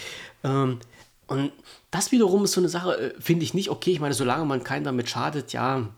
Ähm, 0.45 0.79
und 1.27 1.53
das 1.91 2.13
wiederum 2.13 2.45
ist 2.45 2.53
so 2.53 2.61
eine 2.61 2.69
Sache, 2.69 2.97
äh, 2.97 3.15
finde 3.21 3.45
ich 3.45 3.55
nicht 3.55 3.71
okay. 3.71 3.93
Ich 3.93 4.01
meine, 4.01 4.15
solange 4.15 4.45
man 4.45 4.63
keinen 4.63 4.85
damit 4.85 5.09
schadet, 5.09 5.53
ja, 5.53 5.89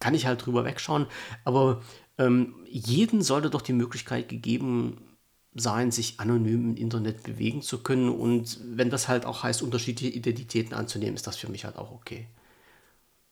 kann 0.00 0.14
ich 0.14 0.26
halt 0.26 0.44
drüber 0.44 0.64
wegschauen. 0.64 1.06
Aber 1.44 1.82
ähm, 2.18 2.56
jeden 2.66 3.22
sollte 3.22 3.50
doch 3.50 3.62
die 3.62 3.72
Möglichkeit 3.72 4.28
gegeben 4.28 4.98
sein, 5.54 5.90
sich 5.90 6.20
anonym 6.20 6.70
im 6.70 6.76
Internet 6.76 7.22
bewegen 7.22 7.62
zu 7.62 7.82
können. 7.82 8.08
Und 8.08 8.58
wenn 8.64 8.90
das 8.90 9.08
halt 9.08 9.24
auch 9.24 9.42
heißt, 9.42 9.62
unterschiedliche 9.62 10.14
Identitäten 10.14 10.74
anzunehmen, 10.74 11.14
ist 11.14 11.26
das 11.26 11.36
für 11.36 11.50
mich 11.50 11.64
halt 11.64 11.76
auch 11.76 11.92
okay. 11.92 12.26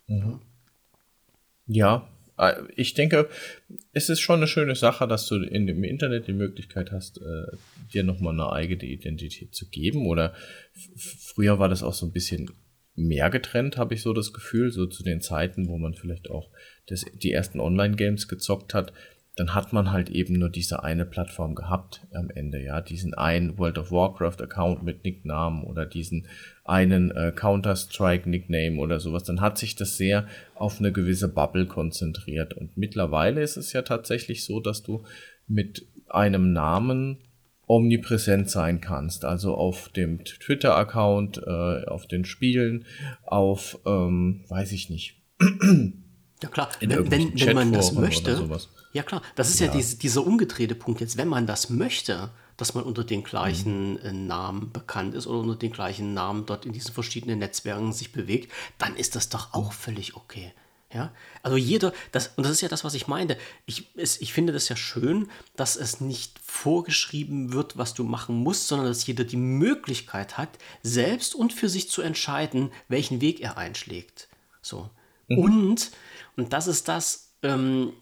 Mhm. 0.06 0.40
Ja, 1.66 2.08
äh, 2.38 2.54
ich 2.74 2.94
denke, 2.94 3.28
es 3.92 4.08
ist 4.08 4.20
schon 4.20 4.36
eine 4.36 4.46
schöne 4.46 4.74
Sache, 4.74 5.06
dass 5.06 5.26
du 5.26 5.36
in 5.36 5.66
dem 5.66 5.84
Internet 5.84 6.26
die 6.26 6.32
Möglichkeit 6.32 6.92
hast, 6.92 7.18
äh, 7.18 7.56
dir 7.92 8.04
nochmal 8.04 8.32
eine 8.32 8.50
eigene 8.52 8.84
Identität 8.84 9.54
zu 9.54 9.68
geben. 9.68 10.06
Oder 10.06 10.34
früher 10.96 11.58
war 11.58 11.68
das 11.68 11.82
auch 11.82 11.94
so 11.94 12.06
ein 12.06 12.12
bisschen 12.12 12.50
mehr 12.98 13.30
getrennt, 13.30 13.76
habe 13.76 13.94
ich 13.94 14.02
so 14.02 14.12
das 14.12 14.32
Gefühl, 14.32 14.70
so 14.70 14.86
zu 14.86 15.02
den 15.02 15.20
Zeiten, 15.20 15.68
wo 15.68 15.78
man 15.78 15.94
vielleicht 15.94 16.30
auch 16.30 16.50
das, 16.86 17.04
die 17.14 17.32
ersten 17.32 17.60
Online-Games 17.60 18.28
gezockt 18.28 18.74
hat 18.74 18.92
dann 19.38 19.54
hat 19.54 19.72
man 19.72 19.92
halt 19.92 20.10
eben 20.10 20.34
nur 20.34 20.48
diese 20.48 20.82
eine 20.82 21.04
Plattform 21.04 21.54
gehabt 21.54 22.06
am 22.12 22.28
Ende, 22.28 22.60
ja, 22.60 22.80
diesen 22.80 23.14
einen 23.14 23.56
World 23.56 23.78
of 23.78 23.92
Warcraft 23.92 24.42
Account 24.42 24.82
mit 24.82 25.04
Nicknamen 25.04 25.62
oder 25.62 25.86
diesen 25.86 26.26
einen 26.64 27.12
äh, 27.12 27.32
Counter-Strike 27.34 28.28
Nickname 28.28 28.80
oder 28.80 28.98
sowas, 28.98 29.22
dann 29.22 29.40
hat 29.40 29.56
sich 29.56 29.76
das 29.76 29.96
sehr 29.96 30.26
auf 30.56 30.80
eine 30.80 30.90
gewisse 30.90 31.28
Bubble 31.28 31.66
konzentriert. 31.66 32.54
Und 32.54 32.76
mittlerweile 32.76 33.40
ist 33.40 33.56
es 33.56 33.72
ja 33.72 33.82
tatsächlich 33.82 34.44
so, 34.44 34.58
dass 34.58 34.82
du 34.82 35.04
mit 35.46 35.86
einem 36.08 36.52
Namen 36.52 37.18
omnipräsent 37.68 38.50
sein 38.50 38.80
kannst, 38.80 39.24
also 39.24 39.54
auf 39.54 39.88
dem 39.90 40.24
Twitter-Account, 40.24 41.42
äh, 41.46 41.84
auf 41.86 42.06
den 42.06 42.24
Spielen, 42.24 42.84
auf, 43.24 43.78
ähm, 43.86 44.44
weiß 44.48 44.72
ich 44.72 44.90
nicht. 44.90 45.16
Ja 46.42 46.48
klar, 46.48 46.70
wenn, 46.80 47.10
wenn, 47.10 47.40
wenn 47.40 47.54
man 47.54 47.72
das 47.72 47.92
möchte, 47.92 48.48
ja, 48.92 49.02
klar. 49.02 49.22
Das 49.34 49.50
ist 49.50 49.60
ja, 49.60 49.66
ja 49.66 49.72
diese, 49.72 49.98
dieser 49.98 50.26
umgedrehte 50.26 50.74
Punkt 50.74 51.00
jetzt. 51.00 51.16
Wenn 51.16 51.28
man 51.28 51.46
das 51.46 51.68
möchte, 51.68 52.30
dass 52.56 52.74
man 52.74 52.84
unter 52.84 53.04
den 53.04 53.22
gleichen 53.22 53.92
mhm. 53.94 54.26
Namen 54.26 54.72
bekannt 54.72 55.14
ist 55.14 55.26
oder 55.26 55.40
unter 55.40 55.56
den 55.56 55.72
gleichen 55.72 56.14
Namen 56.14 56.46
dort 56.46 56.66
in 56.66 56.72
diesen 56.72 56.92
verschiedenen 56.92 57.38
Netzwerken 57.38 57.92
sich 57.92 58.12
bewegt, 58.12 58.52
dann 58.78 58.96
ist 58.96 59.14
das 59.14 59.28
doch 59.28 59.52
auch 59.52 59.72
völlig 59.72 60.16
okay. 60.16 60.52
Ja, 60.92 61.12
also 61.42 61.58
jeder, 61.58 61.92
das, 62.12 62.28
und 62.36 62.44
das 62.44 62.52
ist 62.52 62.62
ja 62.62 62.68
das, 62.68 62.82
was 62.82 62.94
ich 62.94 63.08
meinte. 63.08 63.36
Ich, 63.66 63.94
es, 63.94 64.18
ich 64.22 64.32
finde 64.32 64.54
das 64.54 64.70
ja 64.70 64.76
schön, 64.76 65.28
dass 65.54 65.76
es 65.76 66.00
nicht 66.00 66.38
vorgeschrieben 66.42 67.52
wird, 67.52 67.76
was 67.76 67.92
du 67.92 68.04
machen 68.04 68.36
musst, 68.36 68.68
sondern 68.68 68.88
dass 68.88 69.06
jeder 69.06 69.24
die 69.24 69.36
Möglichkeit 69.36 70.38
hat, 70.38 70.48
selbst 70.82 71.34
und 71.34 71.52
für 71.52 71.68
sich 71.68 71.90
zu 71.90 72.00
entscheiden, 72.00 72.70
welchen 72.88 73.20
Weg 73.20 73.40
er 73.40 73.58
einschlägt. 73.58 74.28
So. 74.62 74.88
Mhm. 75.28 75.38
Und, 75.38 75.90
und 76.38 76.54
das 76.54 76.66
ist 76.66 76.88
das, 76.88 77.34
ähm, 77.42 77.92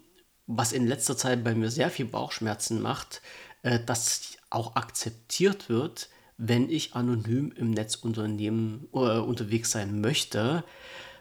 was 0.46 0.70
in 0.70 0.86
letzter 0.86 1.16
Zeit 1.16 1.42
bei 1.42 1.56
mir 1.56 1.72
sehr 1.72 1.90
viel 1.90 2.06
Bauchschmerzen 2.06 2.80
macht, 2.80 3.20
äh, 3.62 3.80
dass 3.84 4.36
auch 4.48 4.76
akzeptiert 4.76 5.68
wird, 5.68 6.08
wenn 6.38 6.70
ich 6.70 6.94
anonym 6.94 7.52
im 7.56 7.72
Netzunternehmen 7.72 8.88
äh, 8.92 9.18
unterwegs 9.18 9.72
sein 9.72 10.00
möchte. 10.00 10.62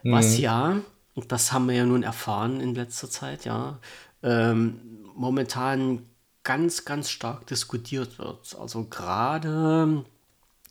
Mhm. 0.04 0.12
Was 0.12 0.38
ja, 0.38 0.80
das 1.16 1.52
haben 1.52 1.68
wir 1.68 1.74
ja 1.74 1.86
nun 1.86 2.02
erfahren 2.02 2.60
in 2.60 2.74
letzter 2.74 3.08
Zeit, 3.08 3.44
ja, 3.44 3.80
ähm, 4.22 4.80
momentan 5.14 6.06
ganz, 6.42 6.84
ganz 6.84 7.10
stark 7.10 7.46
diskutiert 7.46 8.18
wird. 8.18 8.56
Also 8.58 8.84
gerade 8.84 10.04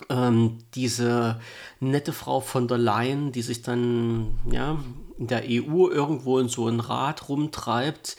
ähm, 0.09 0.57
diese 0.73 1.39
nette 1.79 2.13
Frau 2.13 2.39
von 2.39 2.67
der 2.67 2.77
Leyen, 2.77 3.31
die 3.31 3.41
sich 3.41 3.61
dann 3.61 4.39
ja, 4.51 4.77
in 5.17 5.27
der 5.27 5.43
EU 5.45 5.89
irgendwo 5.89 6.39
in 6.39 6.47
so 6.47 6.67
ein 6.67 6.79
Rad 6.79 7.27
rumtreibt, 7.27 8.17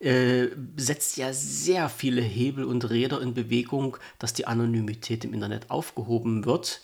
äh, 0.00 0.48
setzt 0.76 1.16
ja 1.16 1.32
sehr 1.32 1.88
viele 1.88 2.20
Hebel 2.20 2.64
und 2.64 2.88
Räder 2.88 3.20
in 3.20 3.34
Bewegung, 3.34 3.96
dass 4.18 4.34
die 4.34 4.46
Anonymität 4.46 5.24
im 5.24 5.34
Internet 5.34 5.70
aufgehoben 5.70 6.44
wird. 6.44 6.82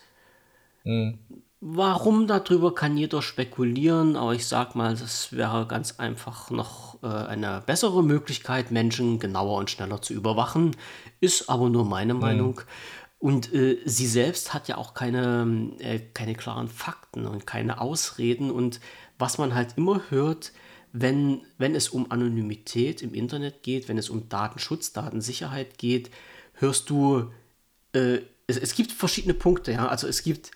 Mhm. 0.85 1.19
Warum 1.63 2.27
darüber 2.27 2.75
kann 2.75 2.97
jeder 2.97 3.21
spekulieren, 3.21 4.17
aber 4.17 4.35
ich 4.35 4.47
sag 4.47 4.75
mal, 4.75 4.97
das 4.97 5.33
wäre 5.33 5.67
ganz 5.67 5.99
einfach 5.99 6.51
noch 6.51 7.03
äh, 7.03 7.07
eine 7.07 7.63
bessere 7.67 8.03
Möglichkeit, 8.03 8.71
Menschen 8.71 9.19
genauer 9.19 9.59
und 9.59 9.69
schneller 9.69 10.01
zu 10.01 10.15
überwachen. 10.15 10.75
Ist 11.21 11.51
aber 11.51 11.69
nur 11.69 11.85
meine 11.85 12.15
mhm. 12.15 12.21
Meinung. 12.21 12.61
Und 13.19 13.53
äh, 13.53 13.79
sie 13.85 14.07
selbst 14.07 14.55
hat 14.55 14.69
ja 14.69 14.79
auch 14.79 14.95
keine, 14.95 15.73
äh, 15.81 16.01
keine 16.15 16.35
klaren 16.35 16.69
Fakten 16.69 17.27
und 17.27 17.47
keine 17.47 17.83
Ausreden. 17.83 18.51
Und 18.51 18.81
was 19.19 19.37
man 19.37 19.55
halt 19.55 19.75
immer 19.77 20.01
hört, 20.09 20.53
wenn, 20.95 21.43
wenn 21.59 21.75
es 21.75 21.91
um 21.91 22.11
Anonymität 22.11 23.03
im 23.03 23.13
Internet 23.13 23.63
geht, 23.63 23.87
wenn 23.89 23.99
es 23.99 24.09
um 24.09 24.31
Datenschutz, 24.31 24.95
Datensicherheit 24.95 25.77
geht, 25.77 26.11
hörst 26.55 26.89
du, 26.89 27.31
äh, 27.93 28.21
es, 28.47 28.57
es 28.57 28.75
gibt 28.75 28.93
verschiedene 28.93 29.35
Punkte, 29.35 29.73
ja. 29.73 29.89
Also 29.89 30.09
es 30.09 30.23
gibt 30.23 30.53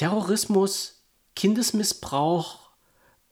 Terrorismus, 0.00 1.02
Kindesmissbrauch, 1.36 2.70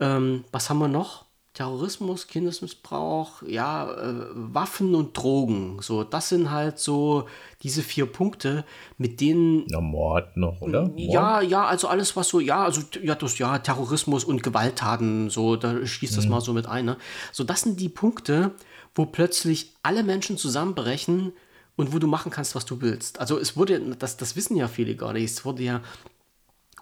ähm, 0.00 0.44
was 0.52 0.68
haben 0.68 0.80
wir 0.80 0.88
noch? 0.88 1.24
Terrorismus, 1.54 2.26
Kindesmissbrauch, 2.26 3.42
ja, 3.46 3.90
äh, 3.90 4.26
Waffen 4.34 4.94
und 4.94 5.16
Drogen. 5.16 5.78
So, 5.80 6.04
das 6.04 6.28
sind 6.28 6.50
halt 6.50 6.78
so 6.78 7.24
diese 7.62 7.80
vier 7.80 8.04
Punkte, 8.04 8.66
mit 8.98 9.22
denen. 9.22 9.66
Ja, 9.70 9.80
Mord 9.80 10.36
noch, 10.36 10.60
oder? 10.60 10.82
Mord? 10.82 10.98
Ja, 10.98 11.40
ja, 11.40 11.64
also 11.64 11.88
alles, 11.88 12.16
was 12.16 12.28
so, 12.28 12.38
ja, 12.38 12.64
also 12.64 12.82
ja, 13.00 13.14
das, 13.14 13.38
ja, 13.38 13.58
Terrorismus 13.60 14.24
und 14.24 14.42
Gewalttaten, 14.42 15.30
so, 15.30 15.56
da 15.56 15.86
schließt 15.86 16.18
das 16.18 16.26
mhm. 16.26 16.32
mal 16.32 16.42
so 16.42 16.52
mit 16.52 16.66
ein. 16.66 16.84
Ne? 16.84 16.98
So, 17.32 17.44
das 17.44 17.62
sind 17.62 17.80
die 17.80 17.88
Punkte, 17.88 18.50
wo 18.94 19.06
plötzlich 19.06 19.72
alle 19.82 20.02
Menschen 20.02 20.36
zusammenbrechen 20.36 21.32
und 21.76 21.94
wo 21.94 21.98
du 21.98 22.08
machen 22.08 22.30
kannst, 22.30 22.54
was 22.54 22.66
du 22.66 22.82
willst. 22.82 23.20
Also 23.20 23.38
es 23.38 23.56
wurde, 23.56 23.80
das, 23.98 24.18
das 24.18 24.36
wissen 24.36 24.54
ja 24.54 24.68
viele 24.68 24.96
gar 24.96 25.14
nicht, 25.14 25.24
es 25.24 25.46
wurde 25.46 25.62
ja 25.62 25.80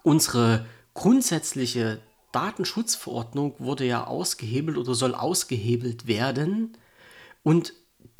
unsere 0.07 0.65
grundsätzliche 0.93 1.99
Datenschutzverordnung 2.31 3.55
wurde 3.59 3.83
ja 3.83 4.07
ausgehebelt 4.07 4.77
oder 4.77 4.95
soll 4.95 5.13
ausgehebelt 5.13 6.07
werden. 6.07 6.77
Und 7.43 7.73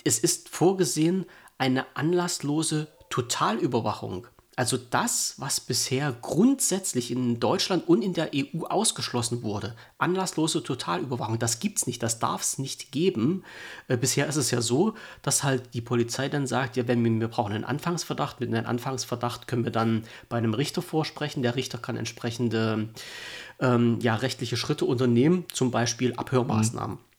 es 0.03 0.19
ist 0.19 0.49
vorgesehen 0.49 1.25
eine 1.57 1.85
anlasslose 1.95 2.89
Totalüberwachung. 3.09 4.27
Also 4.57 4.75
das, 4.75 5.35
was 5.37 5.59
bisher 5.59 6.15
grundsätzlich 6.19 7.11
in 7.11 7.39
Deutschland 7.39 7.87
und 7.87 8.01
in 8.01 8.13
der 8.13 8.31
EU 8.33 8.65
ausgeschlossen 8.65 9.43
wurde, 9.43 9.75
anlasslose 9.99 10.63
Totalüberwachung, 10.63 11.37
das 11.37 11.59
gibt 11.59 11.77
es 11.77 11.85
nicht, 11.85 12.01
das 12.01 12.17
darf 12.17 12.41
es 12.41 12.57
nicht 12.57 12.91
geben. 12.91 13.43
Äh, 13.87 13.97
bisher 13.97 14.25
ist 14.25 14.35
es 14.35 14.49
ja 14.49 14.59
so, 14.61 14.95
dass 15.21 15.43
halt 15.43 15.75
die 15.75 15.81
Polizei 15.81 16.27
dann 16.27 16.47
sagt, 16.47 16.75
ja, 16.75 16.87
wenn 16.87 17.05
wir, 17.05 17.11
wir 17.19 17.27
brauchen 17.27 17.53
einen 17.53 17.65
Anfangsverdacht, 17.65 18.39
mit 18.39 18.51
einem 18.51 18.65
Anfangsverdacht 18.65 19.47
können 19.47 19.63
wir 19.63 19.71
dann 19.71 20.05
bei 20.27 20.39
einem 20.39 20.55
Richter 20.55 20.81
vorsprechen, 20.81 21.43
der 21.43 21.55
Richter 21.55 21.77
kann 21.77 21.95
entsprechende 21.95 22.89
ähm, 23.59 23.99
ja, 24.01 24.15
rechtliche 24.15 24.57
Schritte 24.57 24.85
unternehmen, 24.85 25.45
zum 25.53 25.69
Beispiel 25.69 26.15
Abhörmaßnahmen. 26.15 26.95
Mhm. 26.95 27.16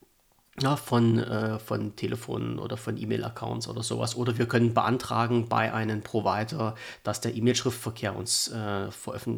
Ja, 0.61 0.77
von, 0.77 1.18
äh, 1.18 1.59
von 1.59 1.94
Telefonen 1.97 2.59
oder 2.59 2.77
von 2.77 2.97
E-Mail-Accounts 2.97 3.68
oder 3.68 3.83
sowas. 3.83 4.16
Oder 4.16 4.38
wir 4.38 4.47
können 4.47 4.75
beantragen 4.75 5.49
bei 5.49 5.73
einem 5.73 6.03
Provider, 6.03 6.75
dass 7.05 7.21
der 7.21 7.35
E-Mail-Schriftverkehr 7.37 8.16
uns 8.16 8.49
äh, 8.49 8.88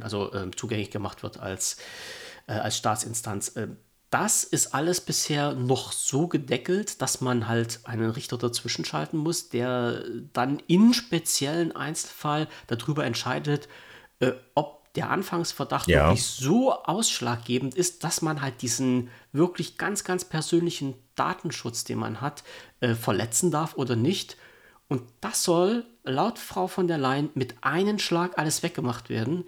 also 0.01 0.33
äh, 0.33 0.51
zugänglich 0.57 0.91
gemacht 0.91 1.23
wird 1.23 1.39
als, 1.39 1.77
äh, 2.47 2.53
als 2.53 2.77
Staatsinstanz. 2.77 3.49
Äh, 3.57 3.69
das 4.11 4.43
ist 4.43 4.75
alles 4.75 5.01
bisher 5.01 5.53
noch 5.55 5.93
so 5.93 6.27
gedeckelt, 6.27 7.01
dass 7.01 7.21
man 7.21 7.47
halt 7.47 7.81
einen 7.85 8.11
Richter 8.11 8.39
dazwischen 8.39 8.85
schalten 8.85 9.17
muss, 9.17 9.51
der 9.51 10.03
dann 10.33 10.61
in 10.67 10.95
speziellen 10.95 11.77
Einzelfall 11.77 12.49
darüber 12.67 13.05
entscheidet, 13.05 13.69
äh, 14.19 14.33
ob 14.55 14.80
der 14.97 15.11
Anfangsverdacht 15.11 15.89
ja. 15.89 16.09
wirklich 16.09 16.25
so 16.25 16.73
ausschlaggebend 16.73 17.75
ist, 17.75 18.03
dass 18.03 18.23
man 18.23 18.43
halt 18.43 18.63
diesen 18.63 19.11
wirklich 19.33 19.79
ganz, 19.79 20.03
ganz 20.05 20.25
persönlichen 20.25 20.95
Datenschutz, 21.15 21.85
den 21.85 21.99
man 21.99 22.21
hat, 22.21 22.43
äh, 22.81 22.95
verletzen 22.95 23.51
darf 23.51 23.77
oder 23.77 23.95
nicht. 23.95 24.37
Und 24.89 25.03
das 25.21 25.45
soll 25.45 25.87
laut 26.03 26.39
Frau 26.39 26.67
von 26.67 26.89
der 26.89 26.99
Leyen 26.99 27.31
mit 27.35 27.63
einem 27.63 27.99
Schlag 28.01 28.39
alles 28.39 28.63
weggemacht 28.63 29.11
werden. 29.11 29.45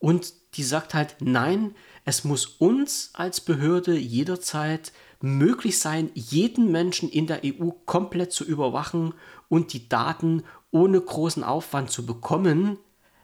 Und 0.00 0.32
die 0.54 0.64
sagt 0.64 0.94
halt, 0.94 1.16
nein, 1.20 1.76
es 2.04 2.24
muss 2.24 2.46
uns 2.46 3.10
als 3.12 3.40
Behörde 3.40 3.96
jederzeit 3.96 4.92
möglich 5.20 5.78
sein, 5.78 6.10
jeden 6.14 6.72
Menschen 6.72 7.08
in 7.08 7.26
der 7.26 7.42
EU 7.44 7.70
komplett 7.84 8.32
zu 8.32 8.44
überwachen 8.44 9.14
und 9.48 9.72
die 9.72 9.88
Daten 9.88 10.42
ohne 10.70 11.00
großen 11.00 11.44
Aufwand 11.44 11.90
zu 11.90 12.06
bekommen, 12.06 12.78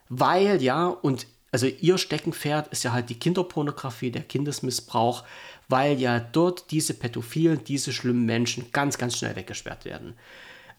weil 0.09 0.63
ja, 0.63 0.87
und 0.87 1.27
also 1.57 1.69
ihr 1.69 1.97
Steckenpferd 1.97 2.69
ist 2.69 2.83
ja 2.83 2.93
halt 2.93 3.09
die 3.09 3.19
Kinderpornografie, 3.19 4.11
der 4.11 4.25
Kindesmissbrauch, 4.25 5.25
weil 5.71 5.99
ja 5.99 6.21
dort 6.21 6.71
diese 6.71 6.93
Pädophilen, 6.93 7.65
diese 7.65 7.95
schlimmen 7.95 8.27
Menschen 8.27 8.67
ganz, 8.73 8.99
ganz 8.99 9.17
schnell 9.17 9.37
weggesperrt 9.37 9.87
werden. 9.87 10.13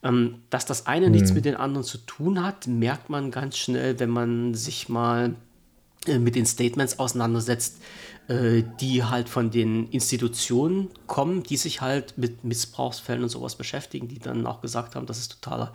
Ähm, 0.04 0.44
dass 0.52 0.68
das 0.68 0.86
eine 0.86 1.08
mhm. 1.08 1.13
nichts 1.13 1.34
mit 1.34 1.46
den 1.46 1.56
anderen 1.56 1.84
zu 1.84 1.98
tun 1.98 2.44
hat, 2.44 2.68
merkt 2.68 3.10
man 3.10 3.32
ganz 3.32 3.58
schnell, 3.58 4.00
wenn 4.00 4.12
man 4.12 4.54
sich 4.54 4.88
mal 4.88 5.34
äh, 6.06 6.20
mit 6.20 6.36
den 6.36 6.46
Statements 6.46 7.00
auseinandersetzt, 7.00 7.82
äh, 8.28 8.62
die 8.80 9.04
halt 9.04 9.30
von 9.30 9.50
den 9.50 9.90
Institutionen 9.90 10.92
kommen, 11.08 11.42
die 11.42 11.58
sich 11.58 11.82
halt 11.82 12.20
mit 12.20 12.44
Missbrauchsfällen 12.44 13.24
und 13.24 13.30
sowas 13.30 13.56
beschäftigen, 13.56 14.08
die 14.10 14.20
dann 14.20 14.46
auch 14.46 14.62
gesagt 14.62 14.96
haben, 14.96 15.08
das 15.08 15.18
ist 15.18 15.42
totaler 15.42 15.74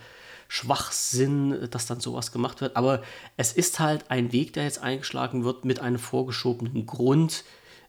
Schwachsinn, 0.52 1.66
dass 1.70 1.86
dann 1.86 2.00
sowas 2.00 2.30
gemacht 2.30 2.60
wird. 2.60 2.76
Aber 2.76 3.02
es 3.38 3.54
ist 3.54 3.80
halt 3.80 4.10
ein 4.10 4.32
Weg, 4.32 4.52
der 4.52 4.64
jetzt 4.64 4.82
eingeschlagen 4.82 5.44
wird 5.44 5.64
mit 5.64 5.80
einem 5.80 5.98
vorgeschobenen 5.98 6.84
Grund. 6.84 7.44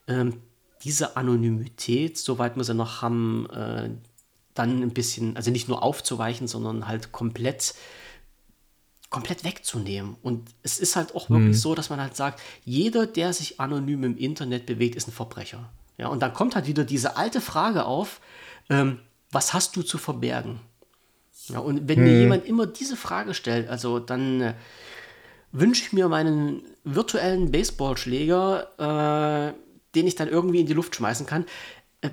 Ähm, 0.07 0.41
diese 0.81 1.17
Anonymität, 1.17 2.17
soweit 2.17 2.55
wir 2.55 2.63
sie 2.63 2.73
noch 2.73 3.01
haben, 3.01 3.49
äh, 3.49 3.89
dann 4.53 4.81
ein 4.81 4.93
bisschen, 4.93 5.35
also 5.35 5.51
nicht 5.51 5.67
nur 5.67 5.83
aufzuweichen, 5.83 6.47
sondern 6.47 6.87
halt 6.87 7.11
komplett 7.11 7.75
komplett 9.09 9.43
wegzunehmen. 9.43 10.15
Und 10.23 10.49
es 10.63 10.79
ist 10.79 10.95
halt 10.95 11.15
auch 11.15 11.29
wirklich 11.29 11.57
mhm. 11.57 11.59
so, 11.59 11.75
dass 11.75 11.89
man 11.89 11.99
halt 11.99 12.15
sagt, 12.15 12.41
jeder, 12.63 13.05
der 13.05 13.33
sich 13.33 13.59
anonym 13.59 14.05
im 14.05 14.17
Internet 14.17 14.65
bewegt, 14.65 14.95
ist 14.95 15.09
ein 15.09 15.11
Verbrecher. 15.11 15.69
Ja, 15.97 16.07
und 16.07 16.21
dann 16.21 16.33
kommt 16.33 16.55
halt 16.55 16.65
wieder 16.65 16.85
diese 16.85 17.17
alte 17.17 17.41
Frage 17.41 17.85
auf, 17.85 18.21
ähm, 18.69 18.99
was 19.31 19.53
hast 19.53 19.75
du 19.75 19.83
zu 19.83 19.97
verbergen? 19.97 20.61
Ja, 21.49 21.59
und 21.59 21.87
wenn 21.87 21.99
mhm. 21.99 22.05
mir 22.05 22.19
jemand 22.19 22.45
immer 22.45 22.65
diese 22.65 22.95
Frage 22.95 23.33
stellt, 23.33 23.69
also 23.69 23.99
dann 23.99 24.41
äh, 24.41 24.53
wünsche 25.51 25.83
ich 25.83 25.93
mir 25.93 26.07
meinen 26.07 26.63
virtuellen 26.83 27.51
Baseballschläger, 27.51 29.51
äh, 29.51 29.53
den 29.95 30.07
ich 30.07 30.15
dann 30.15 30.29
irgendwie 30.29 30.61
in 30.61 30.67
die 30.67 30.73
Luft 30.73 30.95
schmeißen 30.95 31.25
kann. 31.25 31.45
Äh, 32.01 32.09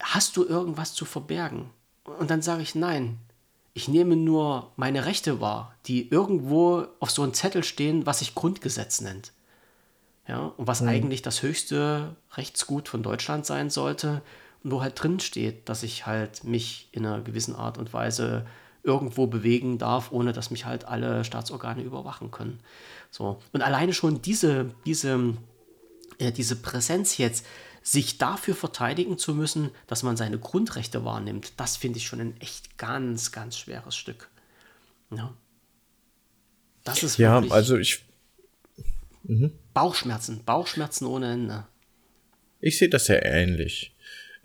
hast 0.00 0.36
du 0.36 0.44
irgendwas 0.44 0.94
zu 0.94 1.04
verbergen? 1.04 1.70
Und 2.04 2.30
dann 2.30 2.42
sage 2.42 2.62
ich 2.62 2.74
nein 2.74 3.18
ich 3.74 3.88
nehme 3.88 4.16
nur 4.16 4.70
meine 4.76 5.04
Rechte 5.04 5.40
wahr, 5.40 5.74
die 5.86 6.08
irgendwo 6.08 6.86
auf 7.00 7.10
so 7.10 7.22
einem 7.22 7.34
Zettel 7.34 7.64
stehen, 7.64 8.06
was 8.06 8.20
sich 8.20 8.36
Grundgesetz 8.36 9.00
nennt. 9.00 9.32
Ja, 10.28 10.52
und 10.56 10.66
was 10.66 10.80
mhm. 10.80 10.88
eigentlich 10.88 11.22
das 11.22 11.42
höchste 11.42 12.16
Rechtsgut 12.36 12.88
von 12.88 13.02
Deutschland 13.02 13.44
sein 13.44 13.68
sollte, 13.68 14.22
wo 14.64 14.82
halt 14.82 15.00
drin 15.00 15.20
steht, 15.20 15.68
dass 15.68 15.82
ich 15.82 16.06
halt 16.06 16.42
mich 16.42 16.88
in 16.90 17.06
einer 17.06 17.22
gewissen 17.22 17.54
Art 17.54 17.78
und 17.78 17.92
Weise 17.92 18.46
irgendwo 18.82 19.26
bewegen 19.26 19.78
darf, 19.78 20.10
ohne 20.10 20.32
dass 20.32 20.50
mich 20.50 20.64
halt 20.64 20.86
alle 20.86 21.24
Staatsorgane 21.24 21.82
überwachen 21.82 22.30
können. 22.30 22.60
So. 23.10 23.40
Und 23.52 23.62
alleine 23.62 23.92
schon 23.92 24.20
diese, 24.22 24.74
diese, 24.84 25.34
äh, 26.18 26.32
diese 26.32 26.56
Präsenz 26.56 27.18
jetzt, 27.18 27.46
sich 27.82 28.16
dafür 28.16 28.54
verteidigen 28.54 29.18
zu 29.18 29.34
müssen, 29.34 29.70
dass 29.86 30.02
man 30.02 30.16
seine 30.16 30.38
Grundrechte 30.38 31.04
wahrnimmt, 31.04 31.52
das 31.58 31.76
finde 31.76 31.98
ich 31.98 32.06
schon 32.06 32.20
ein 32.20 32.40
echt 32.40 32.78
ganz, 32.78 33.30
ganz 33.30 33.58
schweres 33.58 33.94
Stück. 33.94 34.30
Ja. 35.14 35.34
Das 36.82 37.02
ist 37.02 37.18
ja, 37.18 37.42
also 37.50 37.76
ich. 37.76 38.04
Mhm. 39.22 39.52
Bauchschmerzen, 39.74 40.44
Bauchschmerzen 40.44 41.06
ohne 41.06 41.32
Ende. 41.32 41.66
Ich 42.60 42.78
sehe 42.78 42.88
das 42.88 43.08
ja 43.08 43.22
ähnlich. 43.22 43.93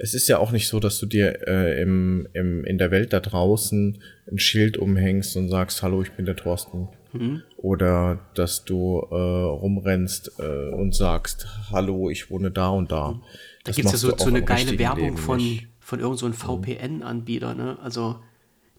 Es 0.02 0.14
ist 0.14 0.28
ja 0.30 0.40
auch 0.40 0.52
nicht 0.52 0.68
so, 0.70 0.80
dass 0.80 0.98
du 1.00 1.06
dir 1.06 1.48
äh, 1.48 1.82
im, 1.82 2.28
im, 2.34 2.64
in 2.64 2.78
der 2.78 2.90
Welt 2.90 3.14
da 3.14 3.20
draußen 3.20 4.02
ein 4.32 4.40
Schild 4.40 4.78
umhängst 4.78 5.36
und 5.36 5.50
sagst, 5.50 5.84
hallo, 5.84 6.02
ich 6.02 6.12
bin 6.14 6.26
der 6.26 6.38
Thorsten. 6.38 6.88
Mhm. 7.12 7.44
Oder 7.58 8.20
dass 8.34 8.64
du 8.66 9.06
äh, 9.12 9.16
rumrennst 9.16 10.40
äh, 10.40 10.70
und 10.74 10.96
sagst, 10.96 11.48
hallo, 11.72 12.10
ich 12.10 12.32
wohne 12.32 12.50
da 12.50 12.70
und 12.70 12.92
da. 12.92 13.12
Mhm. 13.12 13.22
Da 13.66 13.72
gibt 13.74 13.88
es 13.88 13.92
ja 13.92 13.98
so, 13.98 14.18
so 14.18 14.28
eine 14.28 14.42
geile 14.42 14.80
Werbung 14.80 15.18
von, 15.18 15.60
von 15.80 16.00
irgendeinem 16.00 16.34
so 16.34 16.58
mhm. 16.58 16.64
VPN-Anbieter, 16.64 17.54
ne? 17.54 17.78
Also 17.84 18.16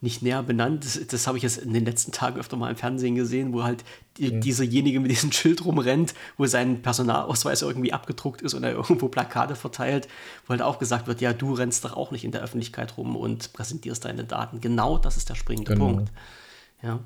nicht 0.02 0.22
näher 0.22 0.42
benannt. 0.42 0.84
Das, 0.84 1.06
das 1.06 1.26
habe 1.26 1.36
ich 1.36 1.42
jetzt 1.42 1.58
in 1.58 1.74
den 1.74 1.84
letzten 1.84 2.12
Tagen 2.12 2.40
öfter 2.40 2.56
mal 2.56 2.70
im 2.70 2.76
Fernsehen 2.76 3.14
gesehen, 3.14 3.52
wo 3.52 3.62
halt 3.64 3.84
die, 4.16 4.32
mhm. 4.32 4.40
dieserjenige 4.40 4.98
mit 5.00 5.10
diesem 5.10 5.30
Schild 5.32 5.64
rumrennt, 5.64 6.14
wo 6.38 6.46
sein 6.46 6.80
Personalausweis 6.80 7.62
irgendwie 7.62 7.92
abgedruckt 7.92 8.40
ist 8.40 8.54
und 8.54 8.64
er 8.64 8.72
irgendwo 8.72 9.08
Plakate 9.08 9.56
verteilt, 9.56 10.08
wo 10.46 10.50
halt 10.50 10.62
auch 10.62 10.78
gesagt 10.78 11.06
wird, 11.06 11.20
ja, 11.20 11.32
du 11.32 11.52
rennst 11.52 11.84
doch 11.84 11.96
auch 11.96 12.12
nicht 12.12 12.24
in 12.24 12.32
der 12.32 12.42
Öffentlichkeit 12.42 12.96
rum 12.96 13.14
und 13.14 13.52
präsentierst 13.52 14.04
deine 14.04 14.24
Daten. 14.24 14.60
Genau 14.60 14.96
das 14.96 15.16
ist 15.16 15.28
der 15.28 15.34
springende 15.34 15.74
genau. 15.74 15.86
Punkt. 15.88 16.12
Ja. 16.82 17.00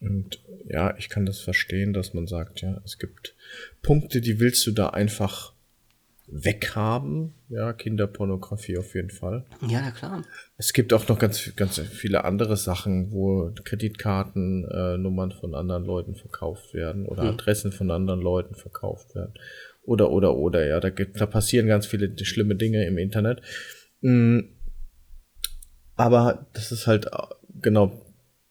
Und 0.00 0.40
ja, 0.66 0.94
ich 0.98 1.08
kann 1.08 1.24
das 1.24 1.40
verstehen, 1.40 1.94
dass 1.94 2.12
man 2.12 2.26
sagt, 2.26 2.60
ja, 2.60 2.82
es 2.84 2.98
gibt 2.98 3.34
Punkte, 3.80 4.20
die 4.20 4.38
willst 4.40 4.66
du 4.66 4.72
da 4.72 4.88
einfach 4.88 5.53
weghaben. 6.26 7.34
Ja, 7.48 7.72
Kinderpornografie 7.72 8.78
auf 8.78 8.94
jeden 8.94 9.10
Fall. 9.10 9.44
Ja, 9.68 9.80
na 9.80 9.90
klar. 9.90 10.22
Es 10.56 10.72
gibt 10.72 10.92
auch 10.92 11.06
noch 11.08 11.18
ganz, 11.18 11.54
ganz 11.56 11.78
viele 11.78 12.24
andere 12.24 12.56
Sachen, 12.56 13.12
wo 13.12 13.50
Kreditkartennummern 13.64 15.30
äh, 15.30 15.34
von 15.34 15.54
anderen 15.54 15.84
Leuten 15.84 16.14
verkauft 16.14 16.74
werden 16.74 17.06
oder 17.06 17.24
hm. 17.24 17.30
Adressen 17.30 17.72
von 17.72 17.90
anderen 17.90 18.20
Leuten 18.20 18.54
verkauft 18.54 19.14
werden. 19.14 19.34
Oder, 19.82 20.10
oder, 20.10 20.36
oder, 20.36 20.66
ja, 20.66 20.80
da, 20.80 20.88
gibt, 20.90 21.20
da 21.20 21.26
passieren 21.26 21.66
ganz 21.66 21.86
viele 21.86 22.16
schlimme 22.24 22.56
Dinge 22.56 22.86
im 22.86 22.96
Internet. 22.96 23.42
Mhm. 24.00 24.48
Aber 25.96 26.46
das 26.54 26.72
ist 26.72 26.86
halt 26.86 27.06
äh, 27.06 27.10
genau 27.60 28.00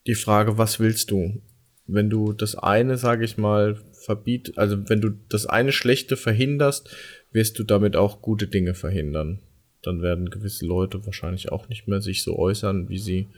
die 0.06 0.14
Frage, 0.14 0.58
was 0.58 0.80
willst 0.80 1.10
du? 1.10 1.42
Wenn 1.86 2.08
du 2.08 2.32
das 2.32 2.54
eine, 2.54 2.96
sage 2.96 3.24
ich 3.24 3.36
mal, 3.36 3.76
verbiet, 4.04 4.56
also 4.56 4.88
wenn 4.88 5.00
du 5.00 5.10
das 5.28 5.46
eine 5.46 5.72
Schlechte 5.72 6.16
verhinderst, 6.16 6.94
wirst 7.34 7.58
du 7.58 7.64
damit 7.64 7.96
auch 7.96 8.22
gute 8.22 8.46
Dinge 8.46 8.74
verhindern. 8.74 9.40
Dann 9.82 10.00
werden 10.00 10.30
gewisse 10.30 10.64
Leute 10.64 11.04
wahrscheinlich 11.04 11.52
auch 11.52 11.68
nicht 11.68 11.86
mehr 11.86 12.00
sich 12.00 12.22
so 12.22 12.38
äußern, 12.38 12.88
wie 12.88 12.98
sie 12.98 13.28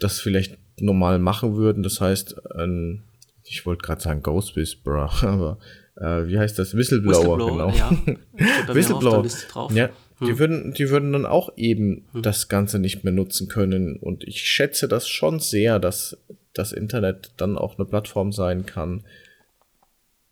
das 0.00 0.18
vielleicht 0.18 0.58
normal 0.80 1.18
machen 1.18 1.54
würden. 1.54 1.82
Das 1.82 2.00
heißt, 2.00 2.52
ein, 2.56 3.04
ich 3.44 3.64
wollte 3.66 3.82
gerade 3.82 4.00
sagen 4.00 4.22
Ghost 4.22 4.56
Whisperer, 4.56 5.10
aber 5.22 5.58
äh, 5.96 6.26
wie 6.26 6.38
heißt 6.38 6.58
das? 6.58 6.74
Whistleblower, 6.74 7.38
Whistleblower 7.38 7.72
genau. 7.72 7.76
Ja. 7.76 8.74
Whistleblower. 8.74 9.26
Ja, 9.72 9.90
die, 10.20 10.26
hm. 10.26 10.38
würden, 10.38 10.72
die 10.72 10.90
würden 10.90 11.12
dann 11.12 11.26
auch 11.26 11.56
eben 11.56 12.06
hm. 12.12 12.22
das 12.22 12.48
Ganze 12.48 12.78
nicht 12.78 13.04
mehr 13.04 13.12
nutzen 13.12 13.48
können. 13.48 13.96
Und 13.96 14.24
ich 14.24 14.42
schätze 14.42 14.88
das 14.88 15.06
schon 15.06 15.38
sehr, 15.38 15.78
dass 15.78 16.16
das 16.54 16.72
Internet 16.72 17.32
dann 17.36 17.56
auch 17.56 17.78
eine 17.78 17.86
Plattform 17.86 18.32
sein 18.32 18.66
kann, 18.66 19.04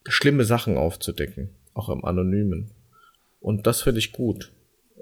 schlimme 0.08 0.44
Sachen 0.44 0.76
aufzudecken, 0.76 1.50
auch 1.78 1.88
im 1.88 2.04
Anonymen. 2.04 2.70
Und 3.40 3.66
das 3.66 3.82
finde 3.82 4.00
ich 4.00 4.12
gut. 4.12 4.52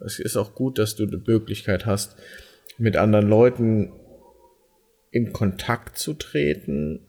Es 0.05 0.19
ist 0.19 0.37
auch 0.37 0.55
gut, 0.55 0.79
dass 0.79 0.95
du 0.95 1.07
die 1.07 1.23
Möglichkeit 1.27 1.87
hast, 1.87 2.17
mit 2.79 2.97
anderen 2.97 3.29
Leuten 3.29 3.93
in 5.11 5.33
Kontakt 5.33 5.99
zu 5.99 6.15
treten. 6.15 7.01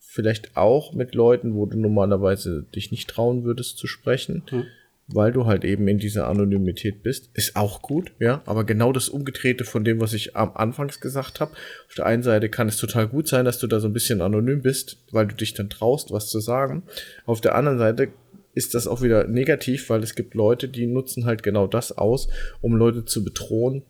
Vielleicht 0.00 0.56
auch 0.56 0.92
mit 0.92 1.14
Leuten, 1.14 1.54
wo 1.54 1.66
du 1.66 1.78
normalerweise 1.78 2.64
dich 2.74 2.90
nicht 2.90 3.08
trauen 3.08 3.44
würdest 3.44 3.78
zu 3.78 3.86
sprechen. 3.86 4.42
Hm 4.50 4.64
weil 5.06 5.32
du 5.32 5.46
halt 5.46 5.64
eben 5.64 5.86
in 5.88 5.98
dieser 5.98 6.28
Anonymität 6.28 7.02
bist. 7.02 7.30
Ist 7.34 7.56
auch 7.56 7.82
gut, 7.82 8.12
ja, 8.18 8.42
aber 8.46 8.64
genau 8.64 8.92
das 8.92 9.08
Umgedrehte 9.08 9.64
von 9.64 9.84
dem, 9.84 10.00
was 10.00 10.14
ich 10.14 10.36
am 10.36 10.56
Anfangs 10.56 11.00
gesagt 11.00 11.40
habe. 11.40 11.52
Auf 11.88 11.94
der 11.94 12.06
einen 12.06 12.22
Seite 12.22 12.48
kann 12.48 12.68
es 12.68 12.78
total 12.78 13.08
gut 13.08 13.28
sein, 13.28 13.44
dass 13.44 13.58
du 13.58 13.66
da 13.66 13.80
so 13.80 13.88
ein 13.88 13.92
bisschen 13.92 14.22
anonym 14.22 14.62
bist, 14.62 14.98
weil 15.10 15.26
du 15.26 15.34
dich 15.34 15.54
dann 15.54 15.70
traust, 15.70 16.10
was 16.10 16.28
zu 16.28 16.40
sagen. 16.40 16.84
Auf 17.26 17.40
der 17.40 17.54
anderen 17.54 17.78
Seite 17.78 18.08
ist 18.54 18.74
das 18.74 18.86
auch 18.86 19.02
wieder 19.02 19.26
negativ, 19.26 19.90
weil 19.90 20.02
es 20.02 20.14
gibt 20.14 20.34
Leute, 20.34 20.68
die 20.68 20.86
nutzen 20.86 21.26
halt 21.26 21.42
genau 21.42 21.66
das 21.66 21.92
aus, 21.92 22.28
um 22.60 22.76
Leute 22.76 23.04
zu 23.04 23.24
bedrohen 23.24 23.82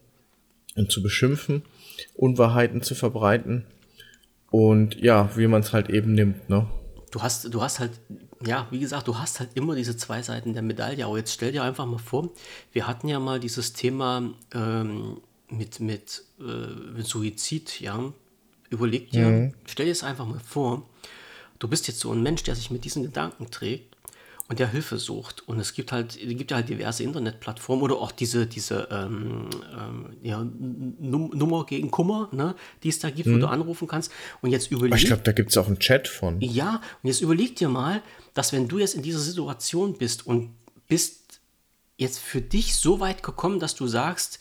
und 0.75 0.91
zu 0.91 1.03
beschimpfen, 1.03 1.63
Unwahrheiten 2.15 2.83
zu 2.83 2.95
verbreiten. 2.95 3.65
Und 4.51 5.01
ja, 5.01 5.31
wie 5.37 5.47
man 5.47 5.63
es 5.63 5.73
halt 5.73 5.91
eben 5.91 6.13
nimmt, 6.13 6.49
ne? 6.49 6.67
Du 7.11 7.23
hast, 7.23 7.53
du 7.53 7.63
hast 7.63 7.79
halt 7.79 7.93
ja, 8.47 8.67
wie 8.71 8.81
gesagt, 8.81 9.09
du 9.09 9.19
hast 9.19 9.41
halt 9.41 9.51
immer 9.55 9.75
diese 9.75 9.97
zwei 9.97 10.23
Seiten 10.23 10.53
der 10.53 10.63
Medaille. 10.63 11.05
Aber 11.05 11.17
jetzt 11.19 11.33
stell 11.33 11.53
dir 11.53 11.63
einfach 11.63 11.87
mal 11.87 11.99
vor, 11.99 12.31
wir 12.73 12.87
hatten 12.87 13.09
ja 13.09 13.19
mal 13.19 13.41
dieses 13.41 13.73
Thema 13.73 14.35
ähm, 14.53 15.21
mit, 15.49 15.81
mit, 15.81 16.25
äh, 16.41 16.93
mit 16.97 17.07
Suizid, 17.07 17.81
ja. 17.81 18.13
Überleg 18.71 19.11
dir, 19.11 19.27
mhm. 19.27 19.55
stell 19.67 19.87
dir 19.87 19.93
es 19.93 20.03
einfach 20.03 20.27
mal 20.27 20.41
vor, 20.41 20.89
du 21.59 21.69
bist 21.69 21.87
jetzt 21.87 22.01
so 22.01 22.13
ein 22.13 22.23
Mensch, 22.23 22.43
der 22.43 22.57
sich 22.57 22.71
mit 22.71 22.85
diesen 22.85 23.03
Gedanken 23.03 23.51
trägt 23.51 23.94
und 24.49 24.59
der 24.59 24.71
Hilfe 24.71 24.99
sucht. 24.99 25.47
Und 25.49 25.59
es 25.59 25.73
gibt 25.73 25.91
halt, 25.91 26.17
es 26.17 26.37
gibt 26.37 26.51
ja 26.51 26.59
halt 26.59 26.69
diverse 26.69 27.03
Internetplattformen 27.03 27.83
oder 27.83 27.97
auch 27.97 28.13
diese, 28.13 28.47
diese 28.47 28.89
ähm, 28.91 29.49
ähm, 29.77 30.17
ja, 30.23 30.45
Num 30.45 31.31
Nummer 31.35 31.65
gegen 31.65 31.91
Kummer, 31.91 32.29
ne, 32.33 32.55
die 32.83 32.91
es 32.91 32.99
da 32.99 33.11
gibt, 33.11 33.29
mhm. 33.29 33.37
wo 33.37 33.39
du 33.39 33.47
anrufen 33.49 33.89
kannst. 33.89 34.13
Und 34.43 34.51
jetzt 34.51 34.71
überleg. 34.71 34.99
Ich 34.99 35.07
glaube, 35.07 35.23
da 35.23 35.33
gibt 35.33 35.51
es 35.51 35.57
auch 35.57 35.67
einen 35.67 35.79
Chat 35.79 36.09
von. 36.09 36.41
Ja, 36.41 36.83
und 37.03 37.09
jetzt 37.09 37.23
überleg 37.23 37.57
dir 37.57 37.69
mal, 37.69 38.03
dass 38.35 38.53
wenn 38.53 38.69
du 38.69 38.79
jetzt 38.79 38.95
in 38.95 39.03
dieser 39.03 39.19
Situation 39.19 39.95
bist 39.95 40.27
und 40.27 40.51
bist 40.89 41.41
jetzt 41.97 42.19
für 42.19 42.41
dich 42.41 42.77
so 42.77 43.01
weit 43.01 43.23
gekommen, 43.23 43.61
dass 43.61 43.75
du 43.75 43.87
sagst, 43.87 44.41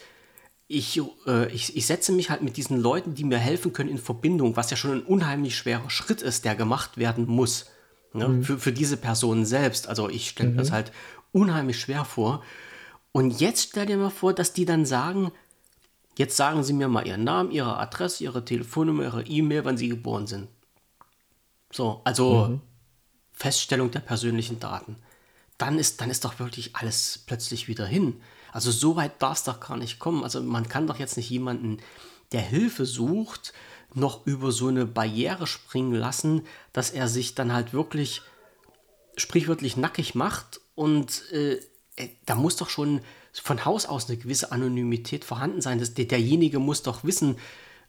ich, 0.67 0.99
äh, 1.27 1.51
ich, 1.53 1.77
ich 1.77 1.85
setze 1.85 2.11
mich 2.11 2.29
halt 2.29 2.41
mit 2.41 2.57
diesen 2.57 2.79
Leuten, 2.79 3.13
die 3.15 3.23
mir 3.23 3.37
helfen 3.37 3.73
können, 3.73 3.89
in 3.89 3.97
Verbindung, 3.97 4.55
was 4.55 4.71
ja 4.71 4.77
schon 4.77 4.91
ein 4.91 5.03
unheimlich 5.03 5.55
schwerer 5.55 5.89
Schritt 5.89 6.21
ist, 6.21 6.45
der 6.45 6.55
gemacht 6.55 6.97
werden 6.97 7.25
muss. 7.27 7.67
Ne? 8.13 8.27
Mhm. 8.27 8.43
Für, 8.43 8.59
für 8.59 8.73
diese 8.73 8.97
Person 8.97 9.45
selbst. 9.45 9.87
Also 9.87 10.09
ich 10.09 10.29
stelle 10.29 10.49
mir 10.49 10.55
mhm. 10.55 10.59
das 10.59 10.71
halt 10.71 10.91
unheimlich 11.31 11.79
schwer 11.79 12.05
vor. 12.05 12.43
Und 13.11 13.39
jetzt 13.39 13.69
stell 13.69 13.85
dir 13.85 13.97
mal 13.97 14.09
vor, 14.09 14.33
dass 14.33 14.53
die 14.53 14.65
dann 14.65 14.85
sagen, 14.85 15.31
jetzt 16.17 16.37
sagen 16.37 16.63
sie 16.63 16.73
mir 16.73 16.87
mal 16.87 17.07
ihren 17.07 17.23
Namen, 17.23 17.51
ihre 17.51 17.77
Adresse, 17.77 18.23
ihre 18.23 18.45
Telefonnummer, 18.45 19.03
ihre 19.03 19.23
E-Mail, 19.23 19.65
wann 19.65 19.77
sie 19.77 19.89
geboren 19.89 20.27
sind. 20.27 20.47
So, 21.71 22.01
also 22.03 22.47
mhm. 22.47 22.61
Feststellung 23.33 23.91
der 23.91 23.99
persönlichen 23.99 24.59
Daten. 24.59 24.95
dann 25.57 25.79
ist, 25.79 26.01
dann 26.01 26.09
ist 26.09 26.25
doch 26.25 26.39
wirklich 26.39 26.75
alles 26.75 27.23
plötzlich 27.25 27.67
wieder 27.67 27.85
hin. 27.85 28.21
Also 28.51 28.71
so 28.71 28.95
weit 28.95 29.21
darf 29.21 29.37
es 29.37 29.43
doch 29.43 29.59
gar 29.59 29.77
nicht 29.77 29.99
kommen. 29.99 30.23
Also 30.23 30.41
man 30.41 30.67
kann 30.67 30.87
doch 30.87 30.99
jetzt 30.99 31.17
nicht 31.17 31.29
jemanden, 31.29 31.77
der 32.31 32.41
Hilfe 32.41 32.85
sucht, 32.85 33.53
noch 33.95 34.25
über 34.25 34.51
so 34.51 34.67
eine 34.67 34.85
Barriere 34.85 35.47
springen 35.47 35.93
lassen, 35.93 36.45
dass 36.71 36.91
er 36.91 37.07
sich 37.07 37.35
dann 37.35 37.53
halt 37.53 37.73
wirklich 37.73 38.21
sprichwörtlich 39.15 39.77
nackig 39.77 40.15
macht 40.15 40.61
und 40.75 41.29
äh, 41.31 41.59
äh 41.95 42.09
da 42.25 42.35
muss 42.35 42.55
doch 42.55 42.69
schon 42.69 43.01
von 43.33 43.65
Haus 43.65 43.85
aus 43.85 44.09
eine 44.09 44.17
gewisse 44.17 44.51
Anonymität 44.51 45.25
vorhanden 45.25 45.61
sein. 45.61 45.79
Das, 45.79 45.93
derjenige 45.93 46.59
muss 46.59 46.83
doch 46.83 47.03
wissen 47.03 47.37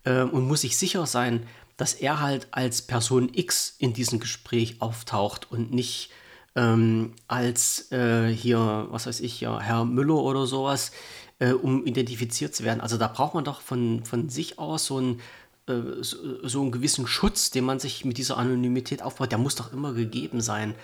äh, 0.04 0.22
und 0.22 0.46
muss 0.46 0.62
sich 0.62 0.76
sicher 0.76 1.06
sein, 1.06 1.46
dass 1.76 1.94
er 1.94 2.20
halt 2.20 2.48
als 2.50 2.82
Person 2.82 3.30
X 3.32 3.74
in 3.78 3.92
diesem 3.92 4.20
Gespräch 4.20 4.80
auftaucht 4.80 5.50
und 5.50 5.72
nicht 5.72 6.10
ähm, 6.56 7.12
als 7.26 7.90
äh, 7.90 8.28
hier, 8.28 8.86
was 8.90 9.06
weiß 9.06 9.20
ich, 9.20 9.40
ja, 9.40 9.60
Herr 9.60 9.84
Müller 9.84 10.16
oder 10.16 10.46
sowas, 10.46 10.92
äh, 11.40 11.52
um 11.52 11.84
identifiziert 11.84 12.54
zu 12.54 12.64
werden. 12.64 12.80
Also 12.80 12.96
da 12.96 13.08
braucht 13.08 13.34
man 13.34 13.44
doch 13.44 13.60
von, 13.60 14.04
von 14.04 14.28
sich 14.28 14.58
aus 14.58 14.86
so 14.86 15.00
ein 15.00 15.20
so, 15.66 16.46
so 16.46 16.60
einen 16.60 16.72
gewissen 16.72 17.06
Schutz, 17.06 17.50
den 17.50 17.64
man 17.64 17.78
sich 17.78 18.04
mit 18.04 18.18
dieser 18.18 18.36
Anonymität 18.36 19.02
aufbaut, 19.02 19.32
der 19.32 19.38
muss 19.38 19.54
doch 19.54 19.72
immer 19.72 19.94
gegeben 19.94 20.40
sein. 20.40 20.74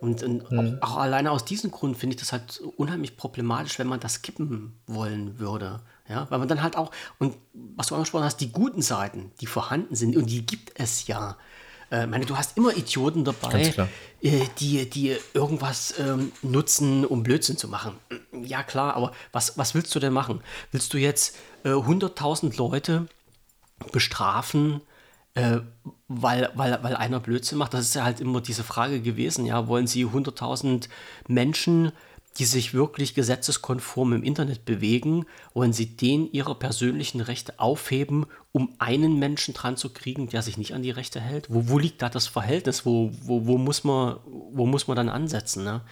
Und, 0.00 0.22
und 0.22 0.50
mhm. 0.50 0.78
auch, 0.80 0.92
auch, 0.92 0.96
alleine 0.96 1.30
aus 1.30 1.44
diesem 1.44 1.70
Grund 1.70 1.98
finde 1.98 2.14
ich 2.14 2.20
das 2.20 2.32
halt 2.32 2.58
unheimlich 2.76 3.18
problematisch, 3.18 3.78
wenn 3.78 3.86
man 3.86 4.00
das 4.00 4.22
kippen 4.22 4.80
wollen 4.86 5.38
würde. 5.38 5.80
Ja, 6.08 6.26
weil 6.30 6.38
man 6.38 6.48
dann 6.48 6.62
halt 6.62 6.76
auch, 6.76 6.90
und 7.18 7.36
was 7.52 7.88
du 7.88 7.94
angesprochen 7.94 8.24
hast, 8.24 8.38
die 8.38 8.50
guten 8.50 8.82
Seiten, 8.82 9.30
die 9.40 9.46
vorhanden 9.46 9.94
sind, 9.94 10.16
und 10.16 10.26
die 10.26 10.44
gibt 10.44 10.72
es 10.74 11.06
ja. 11.06 11.36
Äh, 11.90 12.06
meine, 12.06 12.24
du 12.24 12.36
hast 12.36 12.56
immer 12.56 12.76
Idioten 12.76 13.24
dabei, 13.24 13.74
äh, 14.22 14.46
die, 14.58 14.88
die 14.88 15.16
irgendwas 15.34 15.94
ähm, 15.98 16.32
nutzen, 16.42 17.04
um 17.04 17.22
Blödsinn 17.22 17.58
zu 17.58 17.68
machen. 17.68 17.94
Ja, 18.32 18.62
klar, 18.62 18.94
aber 18.94 19.12
was, 19.32 19.58
was 19.58 19.74
willst 19.74 19.94
du 19.94 19.98
denn 19.98 20.12
machen? 20.12 20.40
Willst 20.72 20.94
du 20.94 20.98
jetzt 20.98 21.36
äh, 21.64 21.70
100.000 21.70 22.56
Leute 22.56 23.06
bestrafen, 23.92 24.80
äh, 25.34 25.60
weil, 26.08 26.50
weil, 26.54 26.82
weil 26.82 26.96
einer 26.96 27.20
Blödsinn 27.20 27.58
macht. 27.58 27.74
Das 27.74 27.82
ist 27.82 27.94
ja 27.94 28.04
halt 28.04 28.20
immer 28.20 28.40
diese 28.40 28.64
Frage 28.64 29.00
gewesen, 29.00 29.46
ja, 29.46 29.68
wollen 29.68 29.86
Sie 29.86 30.04
100.000 30.06 30.88
Menschen, 31.28 31.92
die 32.38 32.44
sich 32.44 32.74
wirklich 32.74 33.14
gesetzeskonform 33.14 34.12
im 34.12 34.22
Internet 34.22 34.64
bewegen, 34.64 35.26
wollen 35.52 35.72
Sie 35.72 35.96
denen 35.96 36.30
ihre 36.32 36.54
persönlichen 36.54 37.20
Rechte 37.20 37.58
aufheben, 37.58 38.26
um 38.52 38.74
einen 38.78 39.18
Menschen 39.18 39.54
dran 39.54 39.76
zu 39.76 39.90
kriegen, 39.90 40.28
der 40.28 40.42
sich 40.42 40.56
nicht 40.56 40.74
an 40.74 40.82
die 40.82 40.90
Rechte 40.90 41.20
hält? 41.20 41.48
Wo, 41.50 41.68
wo 41.68 41.78
liegt 41.78 42.02
da 42.02 42.08
das 42.08 42.26
Verhältnis? 42.26 42.86
Wo, 42.86 43.10
wo, 43.22 43.46
wo, 43.46 43.58
muss, 43.58 43.84
man, 43.84 44.16
wo 44.52 44.66
muss 44.66 44.86
man 44.86 44.96
dann 44.96 45.08
ansetzen? 45.08 45.64
Ne? 45.64 45.82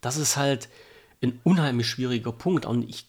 Das 0.00 0.16
ist 0.16 0.36
halt 0.36 0.68
ein 1.20 1.40
unheimlich 1.42 1.88
schwieriger 1.88 2.32
Punkt. 2.32 2.64
Und 2.64 2.88
ich 2.88 3.07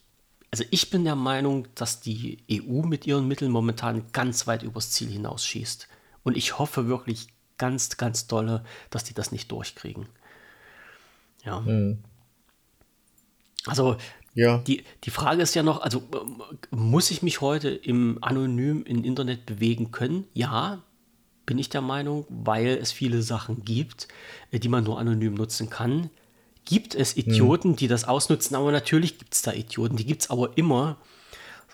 also 0.51 0.63
ich 0.71 0.89
bin 0.89 1.03
der 1.03 1.15
Meinung, 1.15 1.67
dass 1.75 2.01
die 2.01 2.39
EU 2.51 2.81
mit 2.81 3.05
ihren 3.05 3.27
Mitteln 3.27 3.51
momentan 3.51 4.12
ganz 4.12 4.47
weit 4.47 4.63
übers 4.63 4.91
Ziel 4.91 5.09
hinausschießt. 5.09 5.88
Und 6.23 6.38
ich 6.38 6.57
hoffe 6.57 6.88
wirklich 6.88 7.27
ganz, 7.57 7.97
ganz 7.97 8.27
dolle, 8.27 8.63
dass 8.89 9.03
die 9.03 9.13
das 9.13 9.31
nicht 9.31 9.51
durchkriegen. 9.51 10.07
Ja. 11.43 11.59
Mhm. 11.62 11.99
Also 13.65 13.97
ja. 14.33 14.59
Die, 14.59 14.83
die 15.03 15.09
Frage 15.09 15.41
ist 15.41 15.53
ja 15.55 15.63
noch, 15.63 15.81
also 15.81 16.03
muss 16.71 17.12
ich 17.12 17.21
mich 17.21 17.41
heute 17.41 17.69
im 17.69 18.19
anonym 18.21 18.83
im 18.83 19.03
Internet 19.03 19.45
bewegen 19.45 19.91
können? 19.91 20.25
Ja, 20.33 20.81
bin 21.45 21.57
ich 21.57 21.69
der 21.69 21.81
Meinung, 21.81 22.25
weil 22.29 22.67
es 22.67 22.91
viele 22.91 23.21
Sachen 23.21 23.65
gibt, 23.65 24.07
äh, 24.51 24.59
die 24.59 24.69
man 24.69 24.83
nur 24.83 24.99
anonym 24.99 25.33
nutzen 25.33 25.69
kann 25.69 26.09
gibt 26.69 26.93
es 26.93 27.17
Idioten, 27.17 27.71
hm. 27.71 27.75
die 27.77 27.88
das 27.88 28.05
ausnutzen, 28.05 28.55
aber 28.55 28.71
natürlich 28.71 29.17
gibt 29.17 29.34
es 29.34 29.41
da 29.41 29.51
Idioten, 29.51 29.97
die 29.97 30.05
gibt 30.05 30.21
es 30.21 30.29
aber 30.29 30.55
immer. 30.55 30.97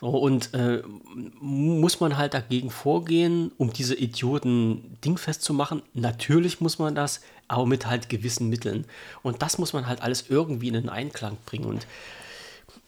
So, 0.00 0.08
und 0.08 0.52
äh, 0.54 0.82
muss 1.40 2.00
man 2.00 2.16
halt 2.16 2.34
dagegen 2.34 2.70
vorgehen, 2.70 3.52
um 3.56 3.72
diese 3.72 3.94
Idioten 3.94 4.96
dingfest 5.04 5.42
zu 5.42 5.54
machen? 5.54 5.82
Natürlich 5.94 6.60
muss 6.60 6.78
man 6.78 6.94
das, 6.94 7.20
aber 7.48 7.66
mit 7.66 7.86
halt 7.86 8.08
gewissen 8.08 8.48
Mitteln. 8.48 8.86
Und 9.22 9.42
das 9.42 9.58
muss 9.58 9.72
man 9.72 9.86
halt 9.86 10.02
alles 10.02 10.26
irgendwie 10.28 10.68
in 10.68 10.74
den 10.74 10.88
Einklang 10.88 11.36
bringen. 11.46 11.64
Und 11.64 11.86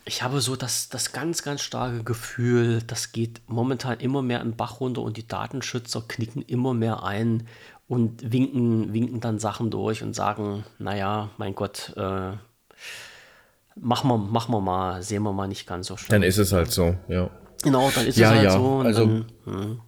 ich 0.05 0.23
habe 0.23 0.41
so 0.41 0.57
das, 0.57 0.89
das 0.89 1.13
ganz, 1.13 1.43
ganz 1.43 1.63
starke 1.63 2.05
Gefühl, 2.05 2.83
das 2.87 3.13
geht 3.13 3.41
momentan 3.47 4.01
immer 4.01 4.23
mehr 4.23 4.41
in 4.41 4.57
Bach 4.57 4.81
runter 4.81 5.03
und 5.03 5.17
die 5.17 5.29
Datenschützer 5.29 6.03
knicken 6.07 6.43
immer 6.43 6.75
mehr 6.75 7.03
ein 7.03 7.47
und 7.89 8.33
winken, 8.33 8.93
winken 8.93 9.21
dann 9.21 9.39
Sachen 9.39 9.71
durch 9.71 10.03
und 10.03 10.15
sagen, 10.15 10.65
naja, 10.79 11.31
mein 11.39 11.55
Gott, 11.55 11.95
äh, 11.97 12.33
machen, 13.75 14.09
wir, 14.09 14.19
machen 14.19 14.53
wir 14.53 14.61
mal, 14.61 15.03
sehen 15.03 15.23
wir 15.23 15.33
mal 15.33 15.49
nicht 15.49 15.67
ganz 15.67 15.87
so 15.87 15.97
schön. 15.97 16.11
Dann 16.11 16.23
ist 16.23 16.39
es 16.39 16.53
halt 16.53 16.71
so, 16.71 16.97
ja. 17.09 17.31
Genau, 17.63 17.91
dann 17.91 18.07
ist 18.07 18.19
ja, 18.19 18.29
es 18.29 18.35
halt 18.35 18.45
ja. 18.45 18.51
so. 18.53 18.79
also, 18.79 19.07
dann, 19.07 19.27
hm. 19.45 19.81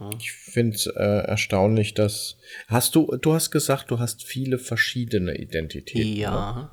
ja. 0.00 0.10
Ich 0.18 0.32
finde 0.32 0.76
es 0.76 0.86
äh, 0.86 1.26
erstaunlich, 1.26 1.94
dass. 1.94 2.36
Hast 2.68 2.94
du, 2.94 3.16
du 3.20 3.32
hast 3.32 3.50
gesagt, 3.50 3.90
du 3.90 3.98
hast 3.98 4.22
viele 4.22 4.58
verschiedene 4.58 5.36
Identitäten. 5.38 6.16
Ja. 6.16 6.70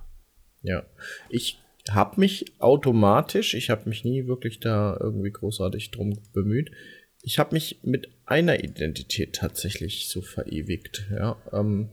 Ne? 0.62 0.70
Ja. 0.70 0.84
Ich 1.30 1.60
habe 1.90 2.20
mich 2.20 2.46
automatisch, 2.60 3.54
ich 3.54 3.70
habe 3.70 3.90
mich 3.90 4.04
nie 4.04 4.28
wirklich 4.28 4.60
da 4.60 4.98
irgendwie 5.00 5.32
großartig 5.32 5.92
drum 5.92 6.20
bemüht, 6.34 6.72
ich 7.24 7.40
habe 7.40 7.56
mich 7.56 7.80
mit 7.84 8.10
einer 8.26 8.64
Identität 8.64 9.36
tatsächlich 9.36 10.10
so 10.10 10.22
verewigt. 10.22 11.06
Ja, 11.12 11.38
ähm, 11.52 11.90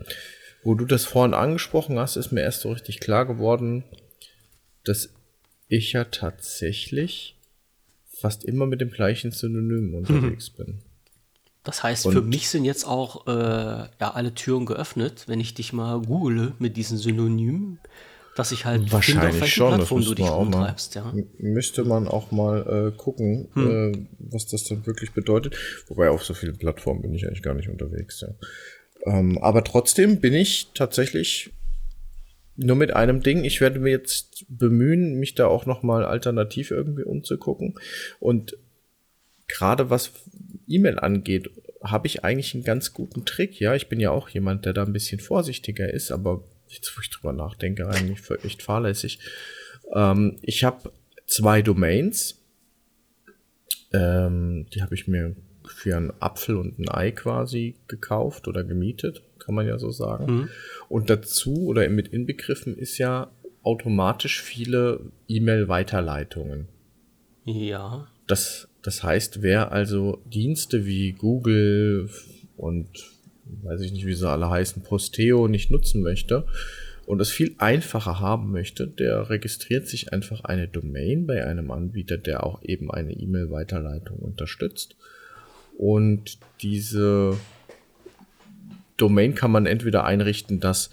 wo 0.62 0.74
du 0.74 0.84
das 0.84 1.04
vorhin 1.04 1.34
angesprochen 1.34 1.98
hast, 1.98 2.16
ist 2.16 2.32
mir 2.32 2.42
erst 2.42 2.60
so 2.60 2.70
richtig 2.70 3.00
klar 3.00 3.26
geworden, 3.26 3.84
dass 4.84 5.10
ich 5.68 5.92
ja 5.92 6.04
tatsächlich 6.04 7.36
fast 8.06 8.44
immer 8.44 8.66
mit 8.66 8.80
dem 8.80 8.90
gleichen 8.90 9.30
Synonym 9.30 9.94
unterwegs 9.94 10.52
mhm. 10.52 10.56
bin. 10.56 10.82
Das 11.62 11.82
heißt, 11.82 12.06
Und 12.06 12.12
für 12.12 12.22
mich 12.22 12.48
sind 12.48 12.64
jetzt 12.64 12.84
auch 12.86 13.26
äh, 13.26 13.30
ja, 13.30 14.10
alle 14.14 14.34
Türen 14.34 14.66
geöffnet, 14.66 15.24
wenn 15.26 15.40
ich 15.40 15.54
dich 15.54 15.72
mal 15.72 16.00
google 16.00 16.54
mit 16.58 16.76
diesen 16.76 16.96
Synonymen 16.96 17.78
dass 18.40 18.52
ich 18.52 18.64
halt 18.64 18.90
wahrscheinlich 18.90 19.32
finde, 19.34 19.46
schon, 19.46 19.74
Plattform 19.74 20.02
du 20.02 20.14
dich 20.14 20.30
rumtreibst. 20.30 20.94
Ja. 20.94 21.12
Müsste 21.36 21.84
man 21.84 22.08
auch 22.08 22.30
mal 22.30 22.88
äh, 22.88 22.96
gucken, 22.96 23.48
hm. 23.52 23.92
äh, 23.92 24.06
was 24.18 24.46
das 24.46 24.64
dann 24.64 24.86
wirklich 24.86 25.12
bedeutet. 25.12 25.54
Wobei 25.88 26.08
auf 26.08 26.24
so 26.24 26.32
vielen 26.32 26.56
Plattformen 26.56 27.02
bin 27.02 27.12
ich 27.12 27.26
eigentlich 27.26 27.42
gar 27.42 27.52
nicht 27.52 27.68
unterwegs. 27.68 28.22
Ja. 28.22 28.28
Ähm, 29.04 29.36
aber 29.42 29.62
trotzdem 29.62 30.20
bin 30.22 30.32
ich 30.32 30.68
tatsächlich 30.72 31.50
nur 32.56 32.76
mit 32.76 32.94
einem 32.94 33.22
Ding. 33.22 33.44
Ich 33.44 33.60
werde 33.60 33.78
mir 33.78 33.90
jetzt 33.90 34.46
bemühen, 34.48 35.20
mich 35.20 35.34
da 35.34 35.46
auch 35.46 35.66
noch 35.66 35.82
mal 35.82 36.02
alternativ 36.02 36.70
irgendwie 36.70 37.04
umzugucken. 37.04 37.74
Und 38.20 38.56
gerade 39.48 39.90
was 39.90 40.12
E-Mail 40.66 40.98
angeht, 40.98 41.50
habe 41.82 42.06
ich 42.06 42.24
eigentlich 42.24 42.54
einen 42.54 42.64
ganz 42.64 42.94
guten 42.94 43.26
Trick. 43.26 43.60
Ja, 43.60 43.74
ich 43.74 43.90
bin 43.90 44.00
ja 44.00 44.12
auch 44.12 44.30
jemand, 44.30 44.64
der 44.64 44.72
da 44.72 44.82
ein 44.82 44.94
bisschen 44.94 45.20
vorsichtiger 45.20 45.92
ist, 45.92 46.10
aber 46.10 46.42
jetzt 46.70 46.96
wo 46.96 47.00
ich 47.00 47.10
drüber 47.10 47.32
nachdenke, 47.32 47.88
eigentlich 47.88 48.20
echt 48.44 48.62
fahrlässig. 48.62 49.18
Ähm, 49.92 50.38
ich 50.42 50.64
habe 50.64 50.92
zwei 51.26 51.62
Domains. 51.62 52.36
Ähm, 53.92 54.66
die 54.72 54.82
habe 54.82 54.94
ich 54.94 55.08
mir 55.08 55.34
für 55.66 55.96
einen 55.96 56.12
Apfel 56.20 56.56
und 56.56 56.78
ein 56.78 56.88
Ei 56.88 57.10
quasi 57.10 57.76
gekauft 57.88 58.48
oder 58.48 58.64
gemietet, 58.64 59.22
kann 59.38 59.54
man 59.54 59.66
ja 59.66 59.78
so 59.78 59.90
sagen. 59.90 60.32
Mhm. 60.32 60.48
Und 60.88 61.10
dazu 61.10 61.66
oder 61.66 61.88
mit 61.88 62.08
inbegriffen 62.08 62.76
ist 62.76 62.98
ja 62.98 63.30
automatisch 63.62 64.42
viele 64.42 65.00
E-Mail-Weiterleitungen. 65.28 66.68
Ja. 67.44 68.08
Das, 68.26 68.68
das 68.82 69.02
heißt, 69.02 69.42
wer 69.42 69.72
also 69.72 70.22
Dienste 70.26 70.86
wie 70.86 71.12
Google 71.12 72.08
und 72.56 72.88
weiß 73.62 73.80
ich 73.82 73.92
nicht, 73.92 74.06
wie 74.06 74.14
sie 74.14 74.28
alle 74.28 74.50
heißen, 74.50 74.82
Posteo 74.82 75.48
nicht 75.48 75.70
nutzen 75.70 76.02
möchte 76.02 76.46
und 77.10 77.20
es 77.20 77.30
viel 77.30 77.56
einfacher 77.58 78.20
haben 78.20 78.52
möchte, 78.52 78.86
der 78.86 79.30
registriert 79.30 79.88
sich 79.88 80.12
einfach 80.12 80.44
eine 80.44 80.68
Domain 80.68 81.26
bei 81.26 81.44
einem 81.44 81.72
Anbieter, 81.72 82.16
der 82.16 82.44
auch 82.44 82.62
eben 82.62 82.90
eine 82.90 83.12
E-Mail-Weiterleitung 83.12 84.18
unterstützt. 84.18 84.94
Und 85.76 86.38
diese 86.60 87.36
Domain 88.96 89.34
kann 89.34 89.50
man 89.50 89.66
entweder 89.66 90.04
einrichten, 90.04 90.60
dass 90.60 90.90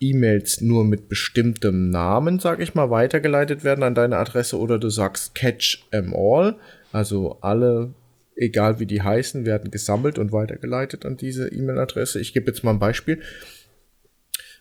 E-Mails 0.00 0.60
nur 0.60 0.84
mit 0.84 1.08
bestimmtem 1.08 1.90
Namen, 1.90 2.38
sag 2.38 2.60
ich 2.60 2.74
mal, 2.74 2.90
weitergeleitet 2.90 3.64
werden 3.64 3.84
an 3.84 3.94
deine 3.94 4.16
Adresse 4.16 4.58
oder 4.58 4.78
du 4.78 4.88
sagst 4.88 5.34
Catch 5.34 5.84
em 5.90 6.14
all, 6.14 6.56
also 6.92 7.38
alle 7.40 7.92
egal 8.36 8.80
wie 8.80 8.86
die 8.86 9.02
heißen, 9.02 9.46
werden 9.46 9.70
gesammelt 9.70 10.18
und 10.18 10.32
weitergeleitet 10.32 11.06
an 11.06 11.16
diese 11.16 11.48
E-Mail-Adresse. 11.48 12.20
Ich 12.20 12.32
gebe 12.32 12.50
jetzt 12.50 12.64
mal 12.64 12.72
ein 12.72 12.78
Beispiel. 12.78 13.20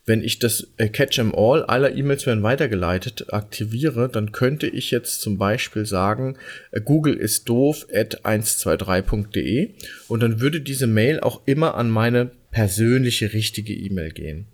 Wenn 0.06 0.22
ich 0.22 0.40
das 0.40 0.68
äh, 0.78 0.90
Catch 0.90 1.20
em 1.20 1.34
All 1.34 1.64
aller 1.64 1.96
E-Mails 1.96 2.26
werden 2.26 2.44
weitergeleitet 2.44 3.32
aktiviere, 3.32 4.10
dann 4.10 4.34
könnte 4.34 4.68
ich 4.68 4.92
jetzt 4.92 5.22
zum 5.22 5.38
Beispiel 5.38 5.86
sagen, 5.86 6.38
äh, 6.72 6.82
Google 6.82 7.14
ist 7.14 7.48
doof 7.48 7.88
at 7.94 8.26
123.de 8.26 9.76
und 10.10 10.22
dann 10.22 10.42
würde 10.42 10.60
diese 10.60 10.88
Mail 10.88 11.22
auch 11.22 11.42
immer 11.46 11.76
an 11.76 11.90
meine 11.90 12.32
persönliche 12.52 13.32
richtige 13.32 13.74
E-Mail 13.74 14.12
gehen. 14.12 14.48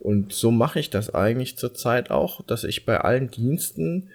Und 0.00 0.32
so 0.32 0.50
mache 0.50 0.80
ich 0.80 0.90
das 0.90 1.14
eigentlich 1.14 1.56
zurzeit 1.56 2.10
auch, 2.10 2.44
dass 2.44 2.64
ich 2.64 2.84
bei 2.84 2.98
allen 2.98 3.30
Diensten 3.30 4.08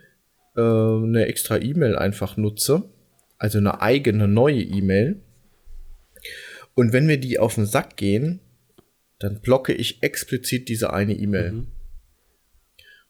äh, 0.58 0.62
eine 0.62 1.26
extra 1.28 1.58
E-Mail 1.58 1.96
einfach 1.96 2.36
nutze, 2.36 2.84
also 3.42 3.58
eine 3.58 3.82
eigene 3.82 4.28
neue 4.28 4.62
E-Mail. 4.62 5.20
Und 6.76 6.94
wenn 6.94 7.08
mir 7.08 7.18
die 7.18 7.40
auf 7.40 7.56
den 7.56 7.66
Sack 7.66 7.98
gehen, 7.98 8.40
dann 9.18 9.42
blocke 9.42 9.74
ich 9.74 10.04
explizit 10.04 10.70
diese 10.70 10.94
eine 10.94 11.14
E-Mail. 11.14 11.52
Mhm. 11.52 11.68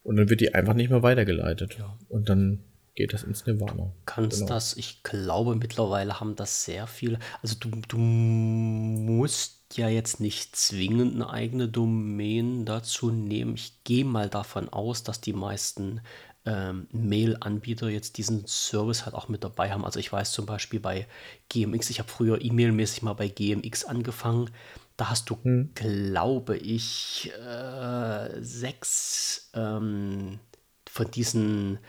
Und 0.03 0.15
dann 0.15 0.29
wird 0.29 0.39
die 0.39 0.53
einfach 0.55 0.73
nicht 0.73 0.89
mehr 0.89 1.03
weitergeleitet. 1.03 1.75
Ja. 1.77 1.97
Und 2.07 2.29
dann 2.29 2.63
geht 2.95 3.11
das 3.11 3.23
ins 3.23 3.45
Nirvana. 3.45 3.91
Kannst 4.05 4.39
genau. 4.39 4.53
das, 4.53 4.77
ich 4.77 5.03
glaube, 5.03 5.57
mittlerweile 5.57 6.21
haben 6.21 6.37
das 6.37 6.63
sehr 6.63 6.87
viele. 6.87 7.19
Also 7.41 7.57
du, 7.59 7.69
du 7.89 7.97
musst 7.97 9.77
ja 9.77 9.89
jetzt 9.89 10.21
nicht 10.21 10.55
zwingend 10.55 11.15
eine 11.15 11.29
eigene 11.29 11.67
Domain 11.67 12.63
dazu 12.63 13.11
nehmen. 13.11 13.55
Ich 13.55 13.83
gehe 13.83 14.05
mal 14.05 14.29
davon 14.29 14.69
aus, 14.69 15.03
dass 15.03 15.19
die 15.19 15.33
meisten 15.33 15.99
ähm, 16.45 16.87
Mail-Anbieter 16.91 17.89
jetzt 17.89 18.17
diesen 18.17 18.47
Service 18.47 19.05
halt 19.05 19.15
auch 19.15 19.27
mit 19.29 19.43
dabei 19.43 19.71
haben. 19.71 19.85
Also 19.85 19.99
ich 19.99 20.11
weiß 20.11 20.31
zum 20.31 20.45
Beispiel 20.45 20.79
bei 20.79 21.07
GMX, 21.49 21.89
ich 21.89 21.99
habe 21.99 22.09
früher 22.09 22.41
E-Mail-mäßig 22.41 23.03
mal 23.03 23.13
bei 23.13 23.27
GMX 23.27 23.85
angefangen. 23.85 24.49
Da 24.97 25.09
hast 25.09 25.29
du, 25.29 25.37
hm. 25.41 25.71
glaube 25.73 26.57
ich, 26.57 27.31
äh, 27.39 28.41
sechs 28.41 29.49
ähm, 29.53 30.39
von 30.87 31.09
diesen 31.11 31.79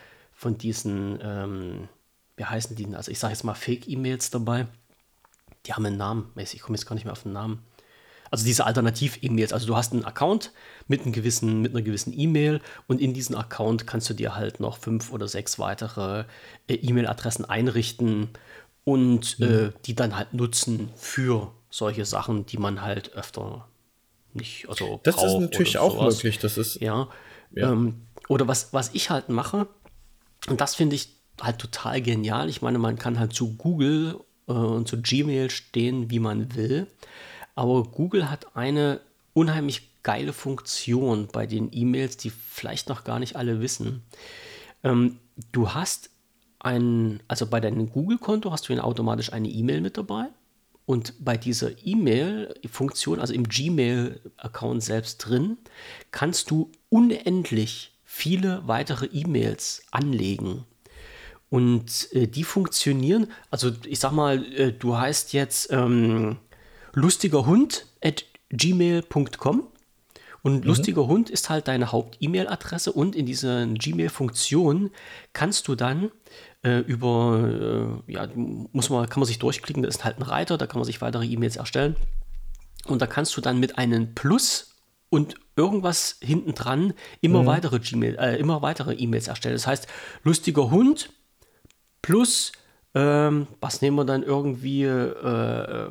von 0.42 0.58
diesen, 0.58 1.20
ähm, 1.22 1.88
wie 2.36 2.44
heißen 2.44 2.74
die 2.74 2.82
denn? 2.82 2.96
Also 2.96 3.12
ich 3.12 3.20
sage 3.20 3.32
jetzt 3.32 3.44
mal 3.44 3.54
Fake-E-Mails 3.54 4.30
dabei. 4.30 4.66
Die 5.66 5.72
haben 5.72 5.86
einen 5.86 5.96
Namen. 5.96 6.32
Ich 6.34 6.60
komme 6.60 6.76
jetzt 6.76 6.84
gar 6.84 6.94
nicht 6.94 7.04
mehr 7.04 7.12
auf 7.12 7.22
den 7.22 7.32
Namen. 7.32 7.62
Also 8.28 8.44
diese 8.44 8.66
Alternativ-E-Mails. 8.66 9.52
Also 9.52 9.68
du 9.68 9.76
hast 9.76 9.92
einen 9.92 10.04
Account 10.04 10.50
mit, 10.88 11.02
einem 11.02 11.12
gewissen, 11.12 11.62
mit 11.62 11.72
einer 11.72 11.82
gewissen 11.82 12.12
E-Mail 12.16 12.60
und 12.86 13.00
in 13.00 13.14
diesen 13.14 13.34
Account 13.34 13.86
kannst 13.86 14.10
du 14.10 14.14
dir 14.14 14.34
halt 14.34 14.60
noch 14.60 14.78
fünf 14.78 15.12
oder 15.12 15.28
sechs 15.28 15.58
weitere 15.58 16.24
äh, 16.68 16.74
E-Mail-Adressen 16.74 17.44
einrichten 17.44 18.30
und 18.84 19.38
mhm. 19.38 19.46
äh, 19.46 19.70
die 19.86 19.94
dann 19.94 20.16
halt 20.16 20.34
nutzen 20.34 20.90
für 20.96 21.52
solche 21.70 22.04
Sachen, 22.04 22.46
die 22.46 22.58
man 22.58 22.82
halt 22.82 23.14
öfter 23.14 23.66
nicht, 24.34 24.68
also 24.68 25.00
Das 25.02 25.22
ist 25.22 25.38
natürlich 25.38 25.78
auch 25.78 26.02
möglich. 26.02 26.38
Das 26.38 26.56
ist 26.56 26.80
ja. 26.80 27.08
ja. 27.54 27.70
Ähm, 27.70 28.06
oder 28.28 28.48
was, 28.48 28.72
was 28.72 28.90
ich 28.94 29.10
halt 29.10 29.28
mache, 29.28 29.66
und 30.48 30.60
das 30.60 30.74
finde 30.74 30.96
ich 30.96 31.10
halt 31.40 31.58
total 31.58 32.00
genial. 32.00 32.48
Ich 32.48 32.62
meine, 32.62 32.78
man 32.78 32.98
kann 32.98 33.18
halt 33.18 33.32
zu 33.32 33.56
Google 33.56 34.18
äh, 34.48 34.52
und 34.52 34.88
zu 34.88 35.00
Gmail 35.00 35.50
stehen, 35.50 36.10
wie 36.10 36.18
man 36.18 36.54
will. 36.54 36.86
Aber 37.54 37.84
Google 37.84 38.30
hat 38.30 38.56
eine 38.56 39.00
unheimlich 39.34 39.91
geile 40.02 40.32
Funktion 40.32 41.28
bei 41.32 41.46
den 41.46 41.68
E-Mails, 41.72 42.16
die 42.16 42.30
vielleicht 42.30 42.88
noch 42.88 43.04
gar 43.04 43.18
nicht 43.18 43.36
alle 43.36 43.60
wissen. 43.60 44.02
Ähm, 44.82 45.18
du 45.52 45.74
hast 45.74 46.10
ein, 46.58 47.20
also 47.28 47.46
bei 47.46 47.60
deinem 47.60 47.90
Google-Konto 47.90 48.52
hast 48.52 48.68
du 48.68 48.78
automatisch 48.82 49.32
eine 49.32 49.48
E-Mail 49.48 49.80
mit 49.80 49.96
dabei. 49.96 50.26
Und 50.84 51.14
bei 51.24 51.36
dieser 51.36 51.70
E-Mail-Funktion, 51.84 53.20
also 53.20 53.32
im 53.32 53.48
Gmail-Account 53.48 54.82
selbst 54.82 55.18
drin, 55.18 55.56
kannst 56.10 56.50
du 56.50 56.70
unendlich 56.88 57.92
viele 58.04 58.66
weitere 58.66 59.06
E-Mails 59.06 59.84
anlegen. 59.90 60.64
Und 61.50 62.08
äh, 62.12 62.26
die 62.26 62.44
funktionieren, 62.44 63.28
also 63.50 63.70
ich 63.86 64.00
sag 64.00 64.12
mal, 64.12 64.44
äh, 64.54 64.72
du 64.72 64.96
heißt 64.96 65.32
jetzt 65.32 65.70
ähm, 65.70 66.38
lustiger 66.94 67.46
Hund 67.46 67.86
at 68.02 68.24
gmail.com 68.50 69.68
und 70.42 70.60
mhm. 70.60 70.62
lustiger 70.62 71.06
Hund 71.06 71.30
ist 71.30 71.50
halt 71.50 71.68
deine 71.68 71.92
Haupt-E-Mail-Adresse 71.92 72.92
und 72.92 73.14
in 73.14 73.26
dieser 73.26 73.66
Gmail-Funktion 73.66 74.90
kannst 75.32 75.68
du 75.68 75.74
dann 75.74 76.10
äh, 76.64 76.78
über, 76.78 78.00
äh, 78.08 78.12
ja, 78.12 78.28
muss 78.34 78.90
man, 78.90 79.08
kann 79.08 79.20
man 79.20 79.26
sich 79.26 79.38
durchklicken, 79.38 79.82
da 79.82 79.88
ist 79.88 80.04
halt 80.04 80.18
ein 80.18 80.22
Reiter, 80.22 80.58
da 80.58 80.66
kann 80.66 80.78
man 80.78 80.84
sich 80.84 81.00
weitere 81.00 81.24
E-Mails 81.24 81.56
erstellen. 81.56 81.96
Und 82.86 83.00
da 83.00 83.06
kannst 83.06 83.36
du 83.36 83.40
dann 83.40 83.60
mit 83.60 83.78
einem 83.78 84.14
Plus 84.14 84.74
und 85.08 85.36
irgendwas 85.54 86.18
hinten 86.20 86.54
dran 86.54 86.94
immer 87.20 87.42
mhm. 87.42 87.46
weitere 87.46 87.78
Gmail, 87.78 88.16
äh, 88.18 88.36
immer 88.38 88.62
weitere 88.62 88.94
E-Mails 88.94 89.28
erstellen. 89.28 89.54
Das 89.54 89.66
heißt, 89.66 89.86
lustiger 90.24 90.70
Hund 90.70 91.10
plus 92.00 92.52
ähm, 92.94 93.46
was 93.60 93.80
nehmen 93.80 93.96
wir 93.96 94.04
dann 94.04 94.22
irgendwie 94.22 94.84
äh, 94.84 95.88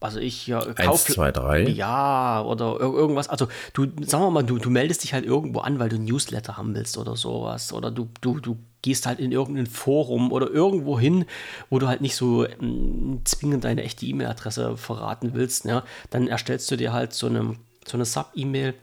also 0.00 0.18
ich 0.18 0.46
ja 0.46 0.60
Kauf 0.60 1.06
1, 1.06 1.14
2, 1.14 1.32
3. 1.32 1.62
Ja, 1.68 2.42
oder 2.42 2.80
irgendwas. 2.80 3.28
Also 3.28 3.48
du, 3.74 3.84
sagen 4.06 4.24
wir 4.24 4.30
mal, 4.30 4.42
du, 4.42 4.58
du 4.58 4.70
meldest 4.70 5.02
dich 5.02 5.12
halt 5.12 5.26
irgendwo 5.26 5.60
an, 5.60 5.78
weil 5.78 5.90
du 5.90 5.96
ein 5.96 6.04
Newsletter 6.04 6.56
haben 6.56 6.74
willst 6.74 6.96
oder 6.96 7.16
sowas. 7.16 7.72
Oder 7.72 7.90
du, 7.90 8.08
du, 8.22 8.40
du 8.40 8.56
gehst 8.80 9.04
halt 9.04 9.20
in 9.20 9.30
irgendein 9.30 9.66
Forum 9.66 10.32
oder 10.32 10.50
irgendwo 10.50 10.98
hin, 10.98 11.26
wo 11.68 11.78
du 11.78 11.86
halt 11.86 12.00
nicht 12.00 12.16
so 12.16 12.46
mh, 12.60 12.66
mm, 12.66 13.20
zwingend 13.24 13.64
deine 13.64 13.82
echte 13.82 14.06
E-Mail-Adresse 14.06 14.78
verraten 14.78 15.34
willst. 15.34 15.66
Ja? 15.66 15.84
Dann 16.08 16.28
erstellst 16.28 16.70
du 16.70 16.76
dir 16.76 16.92
halt 16.92 17.12
so 17.12 17.26
eine 17.26 17.56
so 17.86 17.96
eine 17.96 18.04
Sub-E-Mail 18.04 18.74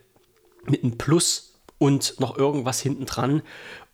mit 0.65 0.83
einem 0.83 0.97
Plus 0.97 1.59
und 1.77 2.19
noch 2.19 2.37
irgendwas 2.37 2.79
hinten 2.79 3.05
dran. 3.05 3.41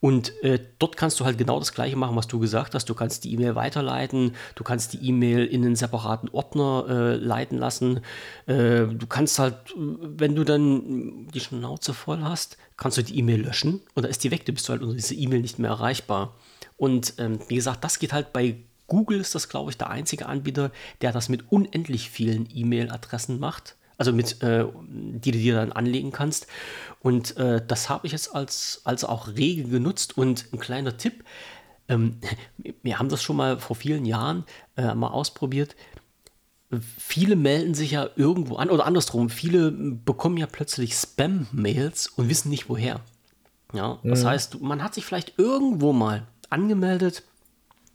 Und 0.03 0.43
äh, 0.43 0.59
dort 0.79 0.97
kannst 0.97 1.21
du 1.21 1.23
halt 1.23 1.37
genau 1.37 1.59
das 1.59 1.71
gleiche 1.71 1.95
machen, 1.95 2.17
was 2.17 2.27
du 2.27 2.37
gesagt 2.37 2.75
hast. 2.75 2.89
Du 2.89 2.93
kannst 2.93 3.23
die 3.23 3.31
E-Mail 3.31 3.55
weiterleiten, 3.55 4.35
du 4.55 4.65
kannst 4.65 4.91
die 4.91 5.07
E-Mail 5.07 5.45
in 5.45 5.63
einen 5.63 5.77
separaten 5.77 6.27
Ordner 6.27 6.85
äh, 6.89 7.15
leiten 7.15 7.57
lassen. 7.57 8.01
Äh, 8.45 8.83
du 8.87 9.07
kannst 9.07 9.39
halt, 9.39 9.55
wenn 9.77 10.35
du 10.35 10.43
dann 10.43 11.29
die 11.33 11.39
Schnauze 11.39 11.93
voll 11.93 12.21
hast, 12.21 12.57
kannst 12.75 12.97
du 12.97 13.01
die 13.01 13.17
E-Mail 13.17 13.43
löschen 13.43 13.79
und 13.93 14.03
da 14.03 14.09
ist 14.09 14.25
die 14.25 14.31
weg, 14.31 14.45
du 14.45 14.51
bist 14.51 14.67
halt 14.67 14.81
unter 14.81 14.93
diese 14.93 15.15
E-Mail 15.15 15.39
nicht 15.39 15.57
mehr 15.57 15.71
erreichbar. 15.71 16.33
Und 16.75 17.13
ähm, 17.17 17.39
wie 17.47 17.55
gesagt, 17.55 17.85
das 17.85 17.97
geht 17.97 18.11
halt 18.11 18.33
bei 18.33 18.57
Google, 18.87 19.21
ist 19.21 19.35
das, 19.35 19.47
glaube 19.47 19.71
ich, 19.71 19.77
der 19.77 19.89
einzige 19.89 20.25
Anbieter, 20.25 20.71
der 20.99 21.13
das 21.13 21.29
mit 21.29 21.49
unendlich 21.49 22.09
vielen 22.09 22.49
E-Mail-Adressen 22.53 23.39
macht 23.39 23.77
also 23.97 24.13
mit, 24.13 24.41
äh, 24.41 24.65
die 24.87 25.31
du 25.31 25.37
dir 25.37 25.55
dann 25.55 25.71
anlegen 25.71 26.11
kannst. 26.11 26.47
Und 26.99 27.37
äh, 27.37 27.61
das 27.65 27.89
habe 27.89 28.07
ich 28.07 28.13
jetzt 28.13 28.35
als, 28.35 28.81
als 28.85 29.03
auch 29.03 29.27
rege 29.27 29.63
genutzt. 29.63 30.17
Und 30.17 30.45
ein 30.53 30.59
kleiner 30.59 30.97
Tipp, 30.97 31.23
ähm, 31.87 32.17
wir 32.83 32.99
haben 32.99 33.09
das 33.09 33.21
schon 33.21 33.35
mal 33.35 33.59
vor 33.59 33.75
vielen 33.75 34.05
Jahren 34.05 34.45
äh, 34.77 34.93
mal 34.93 35.09
ausprobiert. 35.09 35.75
Viele 36.97 37.35
melden 37.35 37.75
sich 37.75 37.91
ja 37.91 38.09
irgendwo 38.15 38.55
an, 38.55 38.71
oder 38.71 38.85
andersrum, 38.87 39.29
viele 39.29 39.71
bekommen 39.71 40.37
ja 40.37 40.47
plötzlich 40.47 40.95
Spam-Mails 40.95 42.07
und 42.07 42.29
wissen 42.29 42.49
nicht 42.49 42.67
woher. 42.67 43.01
Ja, 43.73 43.99
das 44.03 44.23
mhm. 44.23 44.27
heißt, 44.27 44.61
man 44.61 44.83
hat 44.83 44.95
sich 44.95 45.05
vielleicht 45.05 45.37
irgendwo 45.37 45.93
mal 45.93 46.27
angemeldet, 46.49 47.23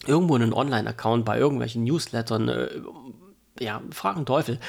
irgendwo 0.07 0.37
in 0.37 0.43
einen 0.43 0.53
Online-Account 0.53 1.25
bei 1.25 1.39
irgendwelchen 1.39 1.85
Newslettern, 1.85 2.49
äh, 2.49 2.69
ja, 3.61 3.83
fragen 3.91 4.27
Teufel. 4.27 4.61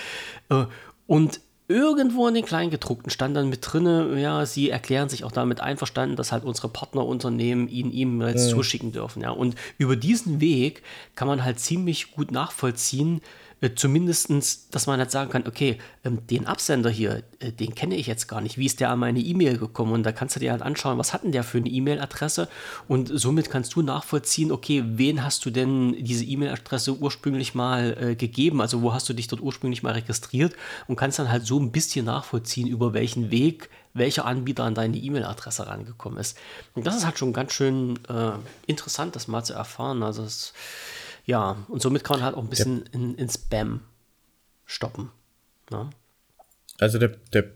Äh, 0.50 0.66
und 1.10 1.42
irgendwo 1.68 2.28
in 2.28 2.36
den 2.36 2.46
Kleingedruckten 2.46 3.10
stand 3.10 3.36
dann 3.36 3.50
mit 3.50 3.62
drinne, 3.64 4.20
ja, 4.22 4.46
sie 4.46 4.70
erklären 4.70 5.10
sich 5.10 5.24
auch 5.24 5.32
damit 5.32 5.60
einverstanden, 5.60 6.16
dass 6.16 6.32
halt 6.32 6.44
unsere 6.44 6.70
Partnerunternehmen 6.70 7.68
ihnen 7.68 7.92
E-Mails 7.92 8.46
ja. 8.46 8.56
zuschicken 8.56 8.92
dürfen, 8.92 9.24
ja. 9.24 9.32
Und 9.32 9.56
über 9.80 9.96
diesen 9.96 10.40
Weg 10.40 10.84
kann 11.16 11.28
man 11.28 11.44
halt 11.44 11.60
ziemlich 11.60 12.12
gut 12.12 12.32
nachvollziehen, 12.32 13.22
äh, 13.62 13.72
zumindestens, 13.76 14.70
dass 14.70 14.88
man 14.88 15.00
halt 15.00 15.12
sagen 15.12 15.30
kann, 15.30 15.48
okay, 15.48 15.78
ähm, 16.06 16.26
den 16.28 16.48
Absender 16.48 16.90
hier, 16.90 17.24
äh, 17.40 17.52
den 17.52 17.76
kenne 17.76 17.96
ich 17.96 18.08
jetzt 18.08 18.28
gar 18.28 18.42
nicht. 18.42 18.58
Wie 18.58 18.66
ist 18.66 18.80
der 18.80 18.90
an 18.90 19.00
meine 19.00 19.20
E-Mail 19.20 19.58
gekommen? 19.58 19.94
Und 19.94 20.04
da 20.04 20.12
kannst 20.12 20.36
du 20.36 20.40
dir 20.40 20.52
halt 20.52 20.62
anschauen, 20.62 20.98
was 20.98 21.14
hat 21.14 21.24
denn 21.24 21.32
der 21.32 21.44
für 21.44 21.58
eine 21.58 21.70
E-Mail-Adresse? 21.70 22.48
Und 22.88 23.12
somit 23.14 23.50
kannst 23.50 23.76
du 23.76 23.82
nachvollziehen, 23.82 24.52
okay, 24.52 24.84
wen 24.86 25.24
hast 25.24 25.46
du 25.46 25.50
denn 25.50 25.96
diese 26.00 26.24
E-Mail-Adresse 26.24 26.94
ursprünglich 26.94 27.54
mal 27.54 27.98
äh, 28.00 28.16
gegeben? 28.16 28.62
Also 28.62 28.82
wo 28.82 28.94
hast 28.94 29.10
du 29.10 29.14
dich 29.14 29.28
dort 29.28 29.42
ursprünglich 29.42 29.84
mal 29.84 29.94
registriert? 29.94 30.56
Und 30.88 30.96
kannst 30.96 31.20
dann 31.20 31.30
halt 31.30 31.46
so 31.46 31.60
ein 31.60 31.72
bisschen 31.72 32.06
nachvollziehen, 32.06 32.68
über 32.68 32.94
welchen 32.94 33.32
Weg 33.32 33.70
welcher 33.94 34.26
Anbieter 34.26 34.64
an 34.64 34.76
deine 34.76 34.98
E-Mail-Adresse 34.98 35.68
rangekommen 35.68 36.20
ist. 36.20 36.38
Und 36.76 36.86
das 36.86 36.96
ist 36.96 37.06
halt 37.06 37.18
schon 37.18 37.34
ganz 37.34 37.54
schön 37.54 38.00
äh, 38.08 38.32
interessant, 38.68 39.16
das 39.16 39.28
mal 39.28 39.44
zu 39.44 39.54
erfahren. 39.54 40.04
Also 40.04 40.24
es 40.24 40.54
ja, 41.30 41.64
und 41.68 41.80
somit 41.80 42.04
kann 42.04 42.18
man 42.18 42.26
halt 42.26 42.36
auch 42.36 42.42
ein 42.42 42.50
bisschen 42.50 42.86
der, 42.86 42.94
in, 42.96 43.14
in 43.14 43.30
Spam 43.30 43.82
stoppen. 44.66 45.12
Ne? 45.70 45.92
Also 46.80 46.98
der, 46.98 47.10
der, 47.32 47.52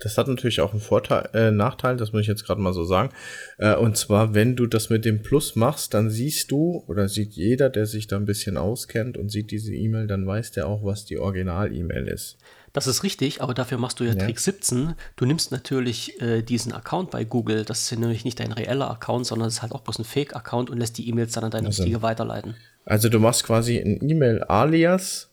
das 0.00 0.16
hat 0.16 0.28
natürlich 0.28 0.60
auch 0.60 0.72
einen 0.72 0.80
Vorteil, 0.80 1.28
äh, 1.34 1.50
Nachteil, 1.50 1.96
das 1.96 2.12
muss 2.12 2.22
ich 2.22 2.26
jetzt 2.26 2.44
gerade 2.44 2.60
mal 2.60 2.72
so 2.72 2.84
sagen. 2.84 3.10
Äh, 3.58 3.76
und 3.76 3.96
zwar, 3.96 4.34
wenn 4.34 4.56
du 4.56 4.66
das 4.66 4.90
mit 4.90 5.04
dem 5.04 5.22
Plus 5.22 5.56
machst, 5.56 5.94
dann 5.94 6.10
siehst 6.10 6.50
du 6.50 6.82
oder 6.86 7.08
sieht 7.08 7.32
jeder, 7.32 7.68
der 7.68 7.86
sich 7.86 8.06
da 8.06 8.16
ein 8.16 8.24
bisschen 8.24 8.56
auskennt 8.56 9.18
und 9.18 9.30
sieht 9.30 9.50
diese 9.50 9.74
E-Mail, 9.74 10.06
dann 10.06 10.26
weiß 10.26 10.52
der 10.52 10.66
auch, 10.66 10.84
was 10.84 11.04
die 11.04 11.18
Original-E-Mail 11.18 12.08
ist. 12.08 12.38
Das 12.72 12.86
ist 12.86 13.02
richtig, 13.02 13.42
aber 13.42 13.52
dafür 13.52 13.78
machst 13.78 14.00
du 14.00 14.04
ja, 14.04 14.12
ja. 14.12 14.24
Trick 14.24 14.38
17. 14.38 14.94
Du 15.16 15.26
nimmst 15.26 15.50
natürlich 15.50 16.20
äh, 16.22 16.42
diesen 16.42 16.72
Account 16.72 17.10
bei 17.10 17.24
Google, 17.24 17.64
das 17.64 17.82
ist 17.82 17.98
nämlich 17.98 18.24
nicht 18.24 18.40
dein 18.40 18.52
reeller 18.52 18.90
Account, 18.90 19.26
sondern 19.26 19.48
es 19.48 19.54
ist 19.54 19.62
halt 19.62 19.72
auch 19.72 19.80
bloß 19.80 19.98
ein 19.98 20.04
Fake-Account 20.04 20.70
und 20.70 20.78
lässt 20.78 20.96
die 20.96 21.08
E-Mails 21.08 21.32
dann 21.32 21.44
an 21.44 21.50
deine 21.50 21.66
also, 21.66 21.82
Richtige 21.82 22.02
weiterleiten. 22.02 22.54
Also 22.84 23.08
du 23.08 23.18
machst 23.18 23.44
quasi 23.44 23.78
ein 23.78 23.98
E-Mail-Alias 24.00 25.29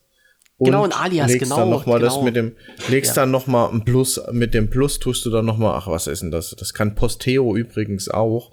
Und 0.58 0.66
genau, 0.66 0.82
ein 0.82 0.92
Alias, 0.92 1.28
legst 1.28 1.44
genau. 1.44 1.58
Dann 1.58 1.70
noch 1.70 1.86
mal 1.86 2.00
genau. 2.00 2.14
das 2.14 2.22
mit 2.22 2.34
dem, 2.34 2.56
legst 2.88 3.16
ja. 3.16 3.22
dann 3.22 3.30
noch 3.30 3.46
mal 3.46 3.70
ein 3.70 3.84
Plus, 3.84 4.20
mit 4.32 4.54
dem 4.54 4.68
Plus 4.68 4.98
tust 4.98 5.24
du 5.24 5.30
dann 5.30 5.44
noch 5.44 5.56
mal, 5.56 5.76
ach, 5.76 5.86
was 5.86 6.08
ist 6.08 6.22
denn 6.22 6.32
das? 6.32 6.50
Das 6.50 6.74
kann 6.74 6.96
Posteo 6.96 7.54
übrigens 7.54 8.08
auch. 8.08 8.50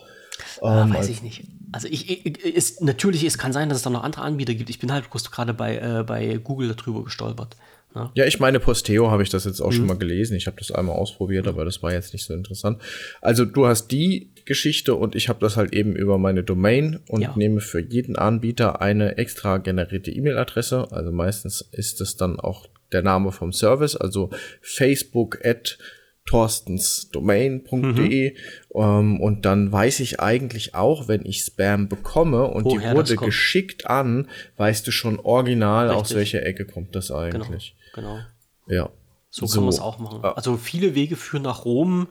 Ah, 0.62 0.84
ähm, 0.84 0.94
weiß 0.94 1.10
ich 1.10 1.24
nicht. 1.24 1.46
Also 1.72 1.88
ich, 1.90 2.26
ich 2.26 2.38
ist, 2.46 2.82
natürlich, 2.82 3.24
es 3.24 3.40
kann 3.40 3.54
sein, 3.54 3.70
dass 3.70 3.80
es 3.80 3.84
da 3.84 3.90
noch 3.90 4.04
andere 4.04 4.22
Anbieter 4.22 4.54
gibt. 4.54 4.70
Ich 4.70 4.80
bin 4.80 4.92
halt 4.92 5.10
gerade 5.10 5.54
bei, 5.54 5.78
äh, 5.78 6.04
bei 6.04 6.38
Google 6.38 6.74
darüber 6.76 7.04
gestolpert. 7.04 7.58
Ne? 7.96 8.12
Ja, 8.14 8.26
ich 8.26 8.40
meine, 8.40 8.60
Posteo 8.60 9.10
habe 9.10 9.24
ich 9.24 9.30
das 9.30 9.46
jetzt 9.46 9.60
auch 9.60 9.72
mhm. 9.72 9.76
schon 9.76 9.86
mal 9.88 9.98
gelesen. 9.98 10.38
Ich 10.38 10.46
habe 10.46 10.58
das 10.60 10.72
einmal 10.72 10.96
ausprobiert, 10.96 11.48
aber 11.48 11.66
das 11.66 11.82
war 11.82 11.92
jetzt 11.92 12.14
nicht 12.14 12.26
so 12.26 12.34
interessant. 12.34 12.82
Also 13.22 13.46
du 13.46 13.66
hast 13.66 13.88
die 13.88 14.30
Geschichte 14.46 14.96
und 14.96 15.16
ich 15.16 15.30
habe 15.30 15.40
das 15.40 15.58
halt 15.58 15.74
eben 15.74 15.96
über 15.96 16.18
meine 16.18 16.44
Domain 16.44 17.00
und 17.08 17.22
ja. 17.22 17.34
nehme 17.36 17.62
für 17.62 17.80
jeden 17.80 18.16
Anbieter 18.16 18.82
eine 18.82 19.18
extra 19.18 19.58
generierte 19.58 20.12
E-Mail-Adresse. 20.12 20.88
Also 20.92 21.12
meistens 21.12 21.62
ist 21.72 22.02
es 22.02 22.16
dann 22.16 22.40
auch 22.40 22.68
der 22.92 23.02
Name 23.02 23.32
vom 23.32 23.52
Service, 23.52 23.96
also 23.96 24.30
Facebook 24.62 25.44
at 25.44 25.78
torstensdomain.de 26.26 28.32
mhm. 28.32 28.38
ähm, 28.74 29.22
und 29.22 29.46
dann 29.46 29.72
weiß 29.72 30.00
ich 30.00 30.20
eigentlich 30.20 30.74
auch, 30.74 31.08
wenn 31.08 31.24
ich 31.26 31.42
Spam 31.42 31.88
bekomme 31.88 32.46
und 32.46 32.66
Woher 32.66 32.92
die 32.92 32.98
wurde 32.98 33.16
geschickt 33.16 33.86
an, 33.88 34.28
weißt 34.58 34.88
du 34.88 34.92
schon 34.92 35.20
original, 35.20 35.90
Richtig. 35.90 36.02
aus 36.02 36.16
welcher 36.16 36.44
Ecke 36.44 36.66
kommt 36.66 36.96
das 36.96 37.12
eigentlich. 37.12 37.76
Genau. 37.94 38.20
genau. 38.68 38.70
Ja. 38.76 38.90
So, 39.30 39.46
so 39.46 39.56
kann 39.56 39.66
man 39.66 39.74
es 39.74 39.80
auch 39.80 40.00
machen. 40.00 40.24
Also 40.24 40.58
viele 40.58 40.96
Wege 40.96 41.16
führen 41.16 41.44
nach 41.44 41.66
Rom. 41.66 42.08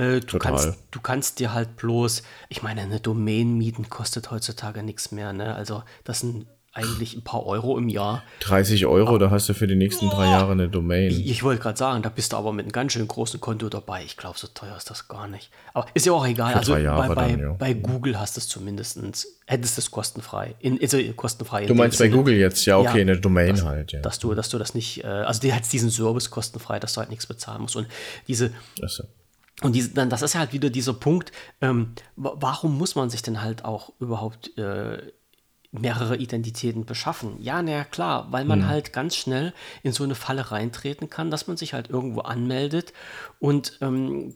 Äh, 0.00 0.20
du, 0.20 0.38
kannst, 0.38 0.78
du 0.90 1.00
kannst 1.00 1.40
dir 1.40 1.52
halt 1.52 1.76
bloß, 1.76 2.22
ich 2.48 2.62
meine, 2.62 2.80
eine 2.80 3.00
Domain 3.00 3.58
mieten 3.58 3.90
kostet 3.90 4.30
heutzutage 4.30 4.82
nichts 4.82 5.12
mehr. 5.12 5.32
Ne? 5.34 5.54
Also 5.54 5.82
das 6.04 6.20
sind 6.20 6.46
eigentlich 6.72 7.16
ein 7.16 7.24
paar 7.24 7.44
Euro 7.44 7.76
im 7.76 7.88
Jahr. 7.88 8.22
30 8.40 8.86
Euro, 8.86 9.18
da 9.18 9.30
hast 9.30 9.48
du 9.48 9.54
für 9.54 9.66
die 9.66 9.74
nächsten 9.74 10.08
drei 10.08 10.26
Jahre 10.26 10.52
eine 10.52 10.68
Domain. 10.68 11.10
Ich, 11.10 11.28
ich 11.28 11.42
wollte 11.42 11.60
gerade 11.60 11.76
sagen, 11.76 12.02
da 12.02 12.08
bist 12.08 12.32
du 12.32 12.36
aber 12.36 12.52
mit 12.52 12.64
einem 12.64 12.72
ganz 12.72 12.92
schön 12.92 13.06
großen 13.08 13.40
Konto 13.40 13.68
dabei. 13.68 14.04
Ich 14.04 14.16
glaube, 14.16 14.38
so 14.38 14.46
teuer 14.46 14.76
ist 14.76 14.88
das 14.88 15.08
gar 15.08 15.26
nicht. 15.26 15.50
Aber 15.74 15.86
ist 15.94 16.06
ja 16.06 16.12
auch 16.12 16.24
egal. 16.24 16.54
Also 16.54 16.72
bei, 16.72 16.84
bei, 16.84 17.14
dann, 17.14 17.40
ja. 17.40 17.52
bei, 17.54 17.74
Google 17.74 18.20
hast 18.20 18.36
du 18.36 18.40
es 18.40 18.48
zumindest, 18.48 19.00
hättest 19.46 19.76
du 19.76 19.80
es 19.80 19.90
kostenfrei. 19.90 20.54
In, 20.60 20.78
also 20.80 20.98
kostenfrei. 21.16 21.66
Du 21.66 21.74
meinst 21.74 21.98
bei 21.98 22.04
Sinne. 22.04 22.16
Google 22.16 22.36
jetzt, 22.36 22.64
ja, 22.66 22.78
okay, 22.78 22.98
ja, 22.98 23.02
eine 23.02 23.18
Domain 23.18 23.56
dass, 23.56 23.64
halt, 23.64 23.92
ja. 23.92 24.00
Dass 24.00 24.20
du, 24.20 24.32
dass 24.34 24.48
du 24.48 24.56
das 24.58 24.72
nicht, 24.72 25.02
äh, 25.02 25.08
also 25.08 25.40
die 25.40 25.52
hat 25.52 25.70
diesen 25.70 25.90
Service 25.90 26.30
kostenfrei, 26.30 26.78
dass 26.78 26.94
du 26.94 27.00
halt 27.00 27.10
nichts 27.10 27.26
bezahlen 27.26 27.62
musst. 27.62 27.74
Und 27.74 27.88
diese. 28.28 28.52
So. 28.86 29.04
Und 29.62 29.74
diese, 29.74 29.90
dann, 29.90 30.08
das 30.08 30.22
ist 30.22 30.34
halt 30.34 30.52
wieder 30.52 30.70
dieser 30.70 30.94
Punkt, 30.94 31.32
ähm, 31.60 31.92
warum 32.16 32.78
muss 32.78 32.94
man 32.94 33.10
sich 33.10 33.22
denn 33.22 33.42
halt 33.42 33.64
auch 33.64 33.92
überhaupt 34.00 34.56
äh, 34.56 35.12
mehrere 35.72 36.16
Identitäten 36.16 36.84
beschaffen. 36.84 37.36
Ja, 37.40 37.62
naja, 37.62 37.84
klar, 37.84 38.26
weil 38.30 38.44
man 38.44 38.60
mhm. 38.60 38.68
halt 38.68 38.92
ganz 38.92 39.16
schnell 39.16 39.52
in 39.82 39.92
so 39.92 40.02
eine 40.02 40.14
Falle 40.14 40.50
reintreten 40.50 41.10
kann, 41.10 41.30
dass 41.30 41.46
man 41.46 41.56
sich 41.56 41.74
halt 41.74 41.90
irgendwo 41.90 42.20
anmeldet 42.20 42.92
und 43.38 43.78
ähm, 43.80 44.34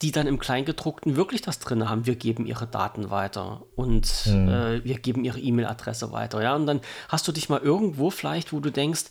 die 0.00 0.12
dann 0.12 0.26
im 0.26 0.38
Kleingedruckten 0.38 1.16
wirklich 1.16 1.42
das 1.42 1.58
drin 1.58 1.90
haben, 1.90 2.06
wir 2.06 2.14
geben 2.14 2.46
ihre 2.46 2.66
Daten 2.66 3.10
weiter 3.10 3.64
und 3.74 4.26
mhm. 4.26 4.48
äh, 4.48 4.84
wir 4.84 4.98
geben 4.98 5.24
ihre 5.24 5.40
E-Mail-Adresse 5.40 6.12
weiter. 6.12 6.42
Ja, 6.42 6.54
und 6.54 6.66
dann 6.66 6.80
hast 7.08 7.26
du 7.26 7.32
dich 7.32 7.48
mal 7.48 7.60
irgendwo 7.60 8.10
vielleicht, 8.10 8.52
wo 8.52 8.60
du 8.60 8.70
denkst, 8.70 9.06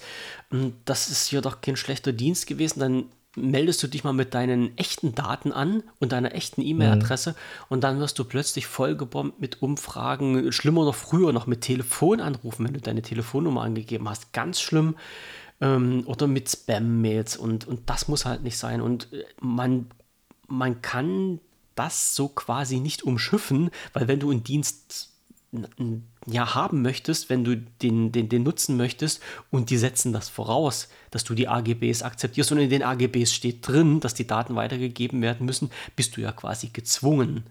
hm, 0.50 0.74
das 0.86 1.10
ist 1.10 1.28
hier 1.28 1.42
doch 1.42 1.62
kein 1.62 1.76
schlechter 1.76 2.14
Dienst 2.14 2.48
gewesen, 2.48 2.80
dann 2.80 3.06
meldest 3.38 3.82
du 3.84 3.88
dich 3.88 4.04
mal 4.04 4.14
mit 4.14 4.34
deinen 4.34 4.78
echten 4.78 5.16
Daten 5.16 5.52
an 5.52 5.84
und 6.00 6.12
deiner 6.12 6.34
echten 6.34 6.62
E-Mail-Adresse 6.62 7.32
mhm. 7.32 7.36
und 7.70 7.84
dann 7.84 8.00
wirst 8.00 8.20
du 8.20 8.26
plötzlich 8.26 8.68
vollgebombt 8.68 9.40
mit 9.40 9.62
Umfragen, 9.62 10.52
schlimmer 10.52 10.86
noch 10.86 10.96
früher 10.96 11.32
noch 11.32 11.48
mit 11.48 11.62
Telefonanrufen, 11.62 12.66
wenn 12.66 12.74
du 12.74 12.82
deine 12.82 13.02
Telefonnummer 13.02 13.62
angegeben 13.62 14.10
hast. 14.10 14.34
Ganz 14.34 14.60
schlimm. 14.60 14.96
Ähm, 15.62 16.04
oder 16.06 16.28
mit 16.28 16.50
Spam-Mails 16.50 17.38
und, 17.38 17.68
und 17.68 17.90
das 17.90 18.08
muss 18.08 18.26
halt 18.26 18.44
nicht 18.44 18.58
sein. 18.58 18.82
Und 18.82 19.12
äh, 19.14 19.24
man, 19.40 19.88
man 20.48 20.82
kann 20.82 21.40
das 21.76 22.16
so 22.16 22.28
quasi 22.28 22.80
nicht 22.80 23.04
umschiffen, 23.04 23.70
weil 23.94 24.08
wenn 24.08 24.20
du 24.20 24.32
einen 24.32 24.44
Dienst 24.44 25.12
ja, 26.30 26.56
haben 26.56 26.82
möchtest, 26.82 27.30
wenn 27.30 27.46
du 27.46 27.56
den, 27.56 28.12
den, 28.12 28.28
den 28.28 28.44
nutzen 28.44 28.76
möchtest 28.76 29.22
und 29.50 29.70
die 29.70 29.78
setzen 29.78 30.12
das 30.12 30.28
voraus, 30.28 30.90
dass 31.10 31.24
du 31.24 31.34
die 31.34 31.48
AGBs 31.48 32.04
akzeptierst 32.04 32.52
und 32.52 32.58
in 32.58 32.70
den 32.70 32.84
AGBs 32.84 33.34
steht 33.34 33.66
drin, 33.66 34.02
dass 34.02 34.14
die 34.14 34.28
Daten 34.28 34.56
weitergegeben 34.56 35.22
werden 35.22 35.46
müssen, 35.46 35.72
bist 35.96 36.18
du 36.18 36.22
ja 36.22 36.34
quasi 36.34 36.68
gezwungen. 36.68 37.46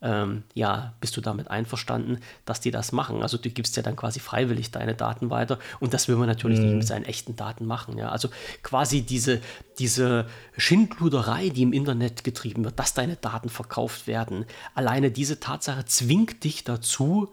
Ähm, 0.00 0.44
ja, 0.54 0.94
bist 1.00 1.16
du 1.16 1.20
damit 1.20 1.50
einverstanden, 1.50 2.20
dass 2.44 2.60
die 2.60 2.70
das 2.70 2.92
machen? 2.92 3.22
Also 3.22 3.36
du 3.36 3.50
gibst 3.50 3.76
ja 3.76 3.82
dann 3.82 3.96
quasi 3.96 4.20
freiwillig 4.20 4.70
deine 4.70 4.94
Daten 4.94 5.30
weiter 5.30 5.58
und 5.80 5.92
das 5.92 6.06
will 6.06 6.14
man 6.16 6.28
natürlich 6.28 6.60
mhm. 6.60 6.66
nicht 6.66 6.76
mit 6.76 6.86
seinen 6.86 7.04
echten 7.04 7.34
Daten 7.34 7.66
machen. 7.66 7.98
Ja? 7.98 8.10
Also 8.10 8.28
quasi 8.62 9.02
diese, 9.02 9.40
diese 9.78 10.26
Schindluderei, 10.56 11.48
die 11.48 11.62
im 11.62 11.72
Internet 11.72 12.22
getrieben 12.22 12.62
wird, 12.64 12.78
dass 12.78 12.94
deine 12.94 13.16
Daten 13.16 13.48
verkauft 13.48 14.06
werden, 14.06 14.44
alleine 14.74 15.10
diese 15.10 15.40
Tatsache 15.40 15.86
zwingt 15.86 16.44
dich 16.44 16.62
dazu, 16.62 17.30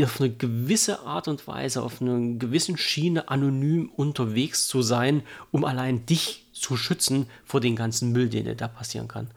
auf 0.00 0.20
eine 0.20 0.30
gewisse 0.30 1.00
Art 1.00 1.28
und 1.28 1.46
Weise, 1.46 1.82
auf 1.82 2.00
einer 2.00 2.38
gewissen 2.38 2.76
Schiene 2.76 3.28
anonym 3.28 3.90
unterwegs 3.94 4.68
zu 4.68 4.82
sein, 4.82 5.22
um 5.50 5.64
allein 5.64 6.06
dich 6.06 6.46
zu 6.52 6.76
schützen 6.76 7.28
vor 7.44 7.60
den 7.60 7.76
ganzen 7.76 8.12
Müll, 8.12 8.28
den 8.28 8.44
dir 8.44 8.54
da 8.54 8.68
passieren 8.68 9.08
kann. 9.08 9.30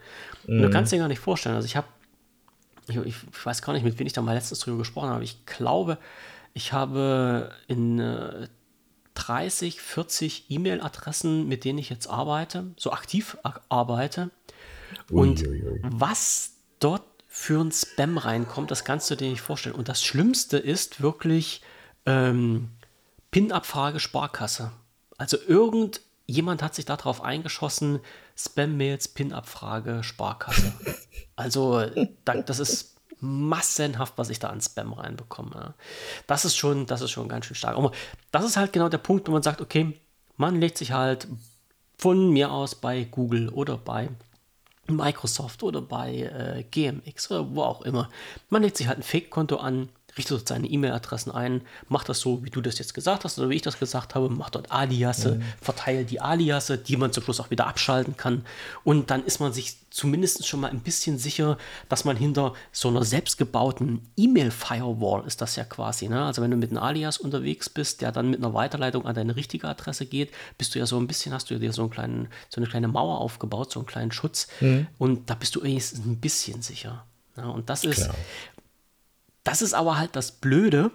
Mhm. 0.47 0.62
Du 0.62 0.70
kannst 0.70 0.91
dir 0.91 0.97
gar 0.99 1.08
nicht 1.08 1.20
vorstellen. 1.20 1.56
Also 1.56 1.66
ich 1.66 1.76
habe, 1.76 1.88
ich, 2.88 2.97
ich, 2.97 3.16
weiß 3.43 3.62
gar 3.62 3.74
nicht, 3.74 3.84
mit 3.84 3.97
wem 3.99 4.08
ich 4.08 4.14
da 4.14 4.22
mal 4.22 4.34
letztens 4.34 4.60
drüber 4.60 4.78
gesprochen 4.78 5.10
habe. 5.10 5.24
Ich 5.24 5.45
glaube, 5.45 5.97
ich 6.54 6.74
habe 6.74 7.52
in 7.68 7.99
äh, 7.99 8.47
30, 9.16 9.82
40 9.82 10.45
E-Mail-Adressen, 10.49 11.47
mit 11.47 11.64
denen 11.66 11.80
ich 11.80 11.89
jetzt 11.89 12.08
arbeite, 12.08 12.72
so 12.78 12.91
aktiv 12.91 13.38
arbeite. 13.70 14.30
Und 15.10 15.41
Uiuiui. 15.43 15.80
was 15.84 16.54
dort 16.80 17.11
für 17.34 17.63
ein 17.63 17.71
Spam 17.71 18.17
reinkommt, 18.17 18.71
das 18.71 18.84
kannst 18.84 19.09
du 19.09 19.15
dir 19.15 19.29
nicht 19.29 19.39
vorstellen. 19.39 19.73
Und 19.73 19.88
das 19.88 20.03
Schlimmste 20.03 20.57
ist 20.57 21.01
wirklich 21.01 21.61
ähm, 22.05 22.71
PIN-Abfrage 23.32 24.01
Sparkasse. 24.01 24.73
Also 25.17 25.38
irgendjemand 25.47 26.61
hat 26.61 26.75
sich 26.75 26.84
darauf 26.84 27.23
eingeschossen, 27.23 28.01
Spam-Mails, 28.38 29.07
PIN-Abfrage 29.07 30.03
Sparkasse. 30.03 30.73
Also 31.38 31.86
das 32.25 32.59
ist 32.59 32.97
massenhaft, 33.21 34.17
was 34.17 34.29
ich 34.29 34.39
da 34.39 34.49
an 34.49 34.59
Spam 34.59 34.91
reinbekomme. 34.91 35.73
Das 36.27 36.43
ist 36.43 36.57
schon, 36.57 36.86
das 36.86 36.99
ist 36.99 37.11
schon 37.11 37.29
ganz 37.29 37.45
schön 37.45 37.55
stark. 37.55 37.77
Aber 37.77 37.93
das 38.32 38.43
ist 38.43 38.57
halt 38.57 38.73
genau 38.73 38.89
der 38.89 38.97
Punkt, 38.97 39.29
wo 39.29 39.32
man 39.32 39.41
sagt, 39.41 39.61
okay, 39.61 39.97
man 40.36 40.59
legt 40.59 40.77
sich 40.77 40.91
halt 40.91 41.29
von 41.97 42.29
mir 42.29 42.51
aus 42.51 42.75
bei 42.75 43.05
Google 43.05 43.47
oder 43.47 43.77
bei 43.77 44.09
Microsoft 44.91 45.63
oder 45.63 45.81
bei 45.81 46.17
äh, 46.17 46.63
GMX 46.69 47.31
oder 47.31 47.55
wo 47.55 47.63
auch 47.63 47.81
immer. 47.81 48.09
Man 48.49 48.63
legt 48.63 48.77
sich 48.77 48.87
halt 48.87 48.99
ein 48.99 49.03
Fake-Konto 49.03 49.57
an, 49.57 49.89
richtet 50.18 50.47
seine 50.47 50.68
E-Mail-Adressen 50.68 51.32
ein, 51.32 51.62
macht 51.88 52.09
das 52.09 52.20
so, 52.20 52.43
wie 52.43 52.49
du 52.49 52.62
das 52.62 52.80
jetzt 52.80 52.93
gesagt 52.93 53.24
hast 53.24 53.39
oder 53.39 53.49
wie 53.49 53.55
ich 53.55 53.62
das 53.62 53.80
gesagt 53.80 54.16
habe, 54.16 54.30
macht 54.30 54.55
dort 54.55 54.72
Aliasse, 54.72 55.36
mhm. 55.36 55.43
verteilt 55.62 56.12
die 56.12 56.22
Aliasse, 56.22 56.78
die 56.78 56.97
man 56.97 57.14
zum 57.14 57.24
Schluss 57.24 57.39
auch 57.39 57.49
wieder 57.49 57.68
abschalten 57.68 58.18
kann. 58.18 58.45
Und 58.84 59.12
dann 59.12 59.24
ist 59.24 59.39
man 59.39 59.53
sich 59.53 59.78
zumindest 59.89 60.47
schon 60.47 60.62
mal 60.62 60.72
ein 60.72 60.80
bisschen 60.80 61.18
sicher, 61.18 61.57
dass 61.89 62.05
man 62.05 62.16
hinter 62.16 62.53
so 62.72 62.88
einer 62.88 63.03
selbstgebauten 63.03 64.01
E-Mail-Firewall 64.18 65.26
ist 65.28 65.41
das 65.41 65.55
ja 65.55 65.66
quasi. 65.66 66.07
Ne? 66.07 66.24
Also 66.24 66.41
wenn 66.41 66.51
du 66.51 66.57
mit 66.57 66.72
einem 66.72 66.82
Alias 66.82 67.18
unterwegs 67.18 67.70
bist, 67.70 68.01
der 68.01 68.12
dann 68.12 68.30
mit 68.30 68.39
einer 68.39 68.53
Weiterleitung 68.53 69.05
an 69.05 69.16
deine 69.16 69.36
richtige 69.36 69.68
Adresse 69.68 70.05
geht, 70.05 70.32
bist 70.57 70.74
du 70.74 70.80
ja 70.80 70.86
so 70.86 70.97
ein 70.97 71.07
bisschen, 71.07 71.34
hast 71.34 71.49
du 71.49 71.59
dir 71.59 71.74
so, 71.74 71.84
einen 71.84 71.91
kleinen, 71.91 72.28
so 72.49 72.59
eine 72.62 72.70
kleine 72.70 72.88
Mauer 72.88 73.20
aufgebaut, 73.20 73.72
so 73.72 73.80
einen 73.80 73.88
kleinen 73.88 74.12
Schutz. 74.12 74.47
Mhm. 74.62 74.88
Und 74.97 75.30
da 75.30 75.36
bist 75.36 75.55
du 75.55 75.64
wenigstens 75.64 76.05
ein 76.05 76.18
bisschen 76.18 76.62
sicher. 76.62 77.05
Ja, 77.38 77.45
und 77.45 77.70
das 77.70 77.84
ist, 77.86 78.03
Klar. 78.03 78.16
Das 79.43 79.61
ist 79.61 79.73
aber 79.73 79.97
halt 79.97 80.15
das 80.15 80.31
Blöde, 80.31 80.91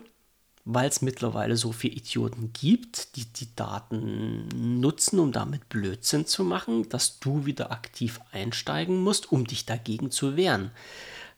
weil 0.64 0.88
es 0.88 1.00
mittlerweile 1.00 1.56
so 1.56 1.72
viele 1.72 1.94
Idioten 1.94 2.52
gibt, 2.52 3.16
die 3.16 3.24
die 3.24 3.54
Daten 3.54 4.80
nutzen, 4.80 5.20
um 5.20 5.32
damit 5.32 5.68
Blödsinn 5.68 6.26
zu 6.26 6.42
machen, 6.44 6.88
dass 6.88 7.20
du 7.20 7.46
wieder 7.46 7.70
aktiv 7.70 8.20
einsteigen 8.32 9.00
musst, 9.00 9.30
um 9.30 9.46
dich 9.46 9.64
dagegen 9.64 10.10
zu 10.10 10.36
wehren. 10.36 10.72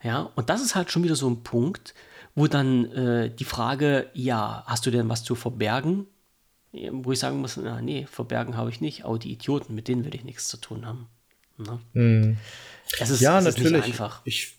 Ja, 0.02 0.30
und 0.34 0.48
das 0.48 0.62
ist 0.62 0.74
halt 0.74 0.90
schon 0.90 1.02
wieder 1.02 1.16
so 1.16 1.28
ein 1.28 1.42
Punkt, 1.42 1.94
wo 2.34 2.46
dann 2.46 2.90
äh, 2.92 3.34
die 3.34 3.44
Frage, 3.44 4.10
ja, 4.14 4.62
hast 4.66 4.86
du 4.86 4.90
denn 4.90 5.08
was 5.08 5.24
zu 5.24 5.34
verbergen? 5.34 6.06
Wo 6.72 7.12
ich 7.12 7.18
sagen 7.18 7.40
muss, 7.40 7.56
na, 7.56 7.80
nee, 7.82 8.06
verbergen 8.06 8.56
habe 8.56 8.70
ich 8.70 8.80
nicht, 8.80 9.04
aber 9.04 9.18
die 9.18 9.32
Idioten, 9.32 9.74
mit 9.74 9.88
denen 9.88 10.04
will 10.04 10.14
ich 10.14 10.24
nichts 10.24 10.48
zu 10.48 10.56
tun 10.58 10.86
haben. 10.86 11.08
Ne? 11.58 11.80
Hm. 11.92 12.36
Es 13.00 13.10
ist, 13.10 13.20
ja, 13.20 13.38
es 13.38 13.44
natürlich. 13.44 13.66
Ist 13.66 13.72
nicht 13.72 13.86
einfach. 13.86 14.22
Ich, 14.24 14.57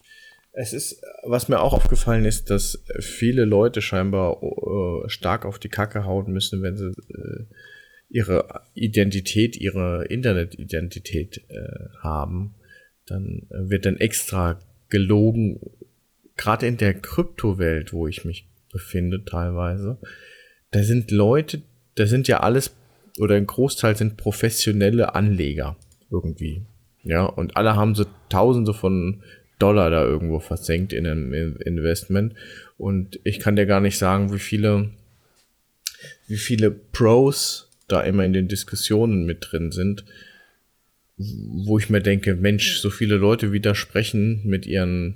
es 0.52 0.74
ist, 0.74 1.02
was 1.24 1.48
mir 1.48 1.60
auch 1.60 1.74
aufgefallen 1.74 2.26
ist, 2.26 2.50
dass 2.50 2.84
viele 3.00 3.46
Leute 3.46 3.82
scheinbar 3.82 4.42
äh, 4.42 5.10
stark 5.10 5.46
auf 5.46 5.60
die 5.60 5.70
Kacke 5.70 6.06
hauen 6.06 6.32
müssen, 6.32 6.62
wenn 6.62 6.76
sie 6.76 6.88
äh, 6.88 7.46
ihre 8.10 8.64
Identität, 8.74 9.56
ihre 9.56 10.06
Internetidentität 10.06 11.46
äh, 11.50 11.90
haben. 12.00 12.56
Dann 13.06 13.48
wird 13.50 13.86
dann 13.86 13.98
extra 13.98 14.60
gelogen, 14.90 15.60
gerade 16.36 16.68
in 16.68 16.78
der 16.78 16.94
Kryptowelt, 16.96 17.94
wo 17.94 18.08
ich 18.08 18.26
mich 18.26 18.48
befinde 18.72 19.24
teilweise. 19.26 19.98
Da 20.72 20.84
sind 20.84 21.12
Leute, 21.12 21.62
da 21.96 22.06
sind 22.06 22.28
ja 22.28 22.40
alles 22.40 22.76
oder 23.20 23.36
ein 23.36 23.48
Großteil 23.48 23.96
sind 23.96 24.18
professionelle 24.18 25.16
Anleger 25.16 25.76
irgendwie. 26.12 26.64
Ja, 27.04 27.26
und 27.26 27.58
alle 27.58 27.76
haben 27.76 27.96
so 27.96 28.06
Tausende 28.30 28.74
von 28.74 29.24
Dollar 29.60 29.90
da 29.90 30.04
irgendwo 30.04 30.40
versenkt 30.40 30.94
in 30.94 31.06
einem 31.06 31.58
Investment. 31.58 32.34
Und 32.78 33.20
ich 33.24 33.40
kann 33.40 33.56
dir 33.56 33.66
gar 33.66 33.82
nicht 33.82 33.98
sagen, 33.98 34.34
wie 34.34 34.40
viele, 34.40 34.90
wie 36.28 36.38
viele 36.38 36.72
Pros 36.72 37.70
da 37.88 38.02
immer 38.02 38.24
in 38.24 38.34
den 38.34 38.48
Diskussionen 38.48 39.26
mit 39.26 39.48
drin 39.52 39.72
sind, 39.72 40.06
wo 41.18 41.78
ich 41.78 41.90
mir 41.90 42.02
denke, 42.02 42.36
Mensch, 42.36 42.78
so 42.78 42.90
viele 42.90 43.18
Leute 43.18 43.52
widersprechen 43.52 44.42
mit 44.46 44.66
ihren 44.66 45.16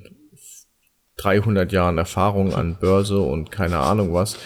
300 1.16 1.72
Jahren 1.72 1.96
Erfahrung 1.96 2.52
an 2.52 2.76
Börse 2.78 3.20
und 3.20 3.50
keine 3.50 3.78
Ahnung 3.78 4.12
was, 4.12 4.36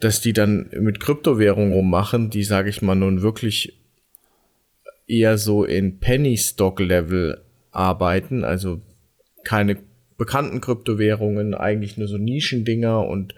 dass 0.00 0.20
die 0.20 0.32
dann 0.32 0.68
mit 0.72 1.00
Kryptowährungen 1.00 1.72
rummachen, 1.72 2.30
die, 2.30 2.44
sage 2.44 2.68
ich 2.68 2.82
mal, 2.82 2.94
nun 2.94 3.22
wirklich 3.22 3.78
eher 5.06 5.38
so 5.38 5.64
in 5.64 5.98
Penny 5.98 6.36
Stock 6.36 6.80
Level 6.80 7.40
arbeiten, 7.70 8.44
also 8.44 8.82
keine 9.48 9.78
bekannten 10.18 10.60
Kryptowährungen, 10.60 11.54
eigentlich 11.54 11.96
nur 11.96 12.06
so 12.06 12.18
Nischendinger 12.18 13.06
und 13.06 13.34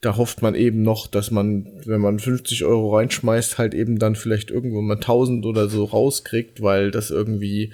da 0.00 0.16
hofft 0.16 0.40
man 0.40 0.54
eben 0.54 0.82
noch, 0.82 1.08
dass 1.08 1.32
man, 1.32 1.66
wenn 1.84 2.00
man 2.00 2.20
50 2.20 2.64
Euro 2.64 2.96
reinschmeißt, 2.96 3.58
halt 3.58 3.74
eben 3.74 3.98
dann 3.98 4.14
vielleicht 4.14 4.52
irgendwo 4.52 4.80
mal 4.82 4.94
1000 4.94 5.44
oder 5.44 5.68
so 5.68 5.84
rauskriegt, 5.84 6.62
weil 6.62 6.92
das 6.92 7.10
irgendwie 7.10 7.72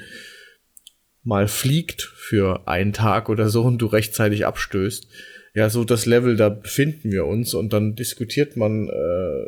mal 1.22 1.46
fliegt 1.46 2.02
für 2.02 2.66
einen 2.66 2.94
Tag 2.94 3.28
oder 3.28 3.50
so 3.50 3.62
und 3.64 3.78
du 3.78 3.86
rechtzeitig 3.86 4.46
abstößt. 4.46 5.06
Ja, 5.54 5.68
so 5.68 5.84
das 5.84 6.06
Level, 6.06 6.36
da 6.36 6.48
befinden 6.48 7.12
wir 7.12 7.26
uns 7.26 7.52
und 7.52 7.72
dann 7.74 7.96
diskutiert 7.96 8.56
man 8.56 8.88
äh, 8.88 9.46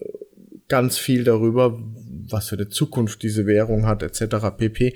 ganz 0.68 0.98
viel 0.98 1.24
darüber, 1.24 1.80
was 2.28 2.50
für 2.50 2.56
eine 2.56 2.68
Zukunft 2.68 3.22
diese 3.22 3.46
Währung 3.46 3.86
hat, 3.86 4.02
etc. 4.02 4.56
pp. 4.56 4.94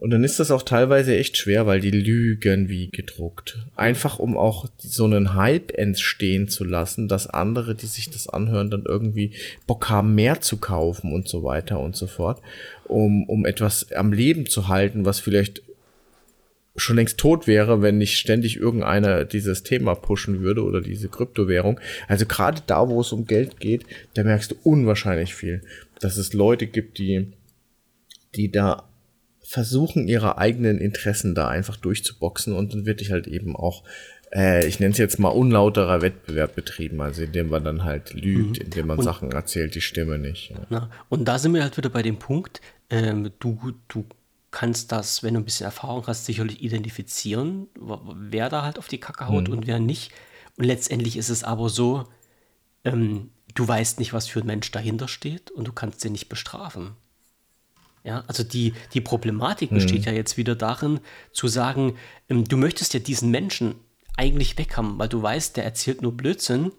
Und 0.00 0.08
dann 0.08 0.24
ist 0.24 0.40
das 0.40 0.50
auch 0.50 0.62
teilweise 0.62 1.14
echt 1.14 1.36
schwer, 1.36 1.66
weil 1.66 1.80
die 1.80 1.90
lügen 1.90 2.70
wie 2.70 2.88
gedruckt. 2.88 3.58
Einfach 3.76 4.18
um 4.18 4.34
auch 4.38 4.64
so 4.78 5.04
einen 5.04 5.34
Hype 5.34 5.76
entstehen 5.76 6.48
zu 6.48 6.64
lassen, 6.64 7.06
dass 7.06 7.26
andere, 7.26 7.74
die 7.74 7.84
sich 7.84 8.08
das 8.08 8.26
anhören, 8.26 8.70
dann 8.70 8.86
irgendwie 8.86 9.32
Bock 9.66 9.90
haben, 9.90 10.14
mehr 10.14 10.40
zu 10.40 10.56
kaufen 10.56 11.12
und 11.12 11.28
so 11.28 11.44
weiter 11.44 11.80
und 11.80 11.96
so 11.96 12.06
fort. 12.06 12.40
Um, 12.84 13.28
um 13.28 13.44
etwas 13.44 13.92
am 13.92 14.14
Leben 14.14 14.46
zu 14.46 14.68
halten, 14.68 15.04
was 15.04 15.20
vielleicht 15.20 15.60
schon 16.76 16.96
längst 16.96 17.18
tot 17.18 17.46
wäre, 17.46 17.82
wenn 17.82 17.98
nicht 17.98 18.16
ständig 18.16 18.56
irgendeiner 18.56 19.26
dieses 19.26 19.64
Thema 19.64 19.94
pushen 19.94 20.40
würde 20.40 20.64
oder 20.64 20.80
diese 20.80 21.10
Kryptowährung. 21.10 21.78
Also 22.08 22.24
gerade 22.24 22.62
da, 22.66 22.88
wo 22.88 23.02
es 23.02 23.12
um 23.12 23.26
Geld 23.26 23.60
geht, 23.60 23.84
da 24.14 24.24
merkst 24.24 24.52
du 24.52 24.54
unwahrscheinlich 24.62 25.34
viel, 25.34 25.60
dass 26.00 26.16
es 26.16 26.32
Leute 26.32 26.66
gibt, 26.66 26.96
die, 26.96 27.34
die 28.34 28.50
da 28.50 28.89
versuchen, 29.42 30.06
ihre 30.06 30.38
eigenen 30.38 30.78
Interessen 30.78 31.34
da 31.34 31.48
einfach 31.48 31.76
durchzuboxen 31.76 32.54
und 32.54 32.72
dann 32.72 32.86
wird 32.86 33.00
ich 33.00 33.10
halt 33.10 33.26
eben 33.26 33.56
auch, 33.56 33.84
äh, 34.32 34.66
ich 34.66 34.80
nenne 34.80 34.92
es 34.92 34.98
jetzt 34.98 35.18
mal 35.18 35.28
unlauterer 35.28 36.02
Wettbewerb 36.02 36.54
betrieben, 36.54 37.00
also 37.00 37.22
indem 37.22 37.48
man 37.48 37.64
dann 37.64 37.84
halt 37.84 38.12
lügt, 38.14 38.58
mhm. 38.58 38.64
indem 38.64 38.86
man 38.86 38.98
und, 38.98 39.04
Sachen 39.04 39.32
erzählt, 39.32 39.74
die 39.74 39.80
Stimme 39.80 40.18
nicht. 40.18 40.50
Ja. 40.50 40.66
Na, 40.68 40.90
und 41.08 41.24
da 41.26 41.38
sind 41.38 41.54
wir 41.54 41.62
halt 41.62 41.76
wieder 41.76 41.90
bei 41.90 42.02
dem 42.02 42.18
Punkt, 42.18 42.60
ähm, 42.90 43.30
du, 43.38 43.72
du 43.88 44.04
kannst 44.50 44.92
das, 44.92 45.22
wenn 45.22 45.34
du 45.34 45.40
ein 45.40 45.44
bisschen 45.44 45.64
Erfahrung 45.64 46.06
hast, 46.06 46.26
sicherlich 46.26 46.62
identifizieren, 46.62 47.68
wer 47.76 48.48
da 48.48 48.62
halt 48.62 48.78
auf 48.78 48.88
die 48.88 48.98
Kacke 48.98 49.28
haut 49.28 49.48
mhm. 49.48 49.54
und 49.54 49.66
wer 49.66 49.78
nicht. 49.78 50.12
Und 50.56 50.64
letztendlich 50.64 51.16
ist 51.16 51.30
es 51.30 51.44
aber 51.44 51.68
so, 51.68 52.08
ähm, 52.84 53.30
du 53.54 53.66
weißt 53.66 53.98
nicht, 53.98 54.12
was 54.12 54.26
für 54.26 54.40
ein 54.40 54.46
Mensch 54.46 54.70
dahinter 54.70 55.08
steht 55.08 55.50
und 55.50 55.68
du 55.68 55.72
kannst 55.72 56.04
den 56.04 56.12
nicht 56.12 56.28
bestrafen. 56.28 56.96
Ja, 58.02 58.24
also 58.26 58.42
die, 58.42 58.72
die 58.94 59.02
Problematik 59.02 59.70
besteht 59.70 60.00
mhm. 60.00 60.06
ja 60.06 60.12
jetzt 60.12 60.38
wieder 60.38 60.54
darin, 60.54 61.00
zu 61.32 61.48
sagen, 61.48 61.96
ähm, 62.30 62.44
du 62.44 62.56
möchtest 62.56 62.94
ja 62.94 63.00
diesen 63.00 63.30
Menschen 63.30 63.74
eigentlich 64.16 64.56
weghaben, 64.56 64.98
weil 64.98 65.08
du 65.08 65.22
weißt, 65.22 65.56
der 65.56 65.64
erzählt 65.64 66.00
nur 66.00 66.16
Blödsinn 66.16 66.72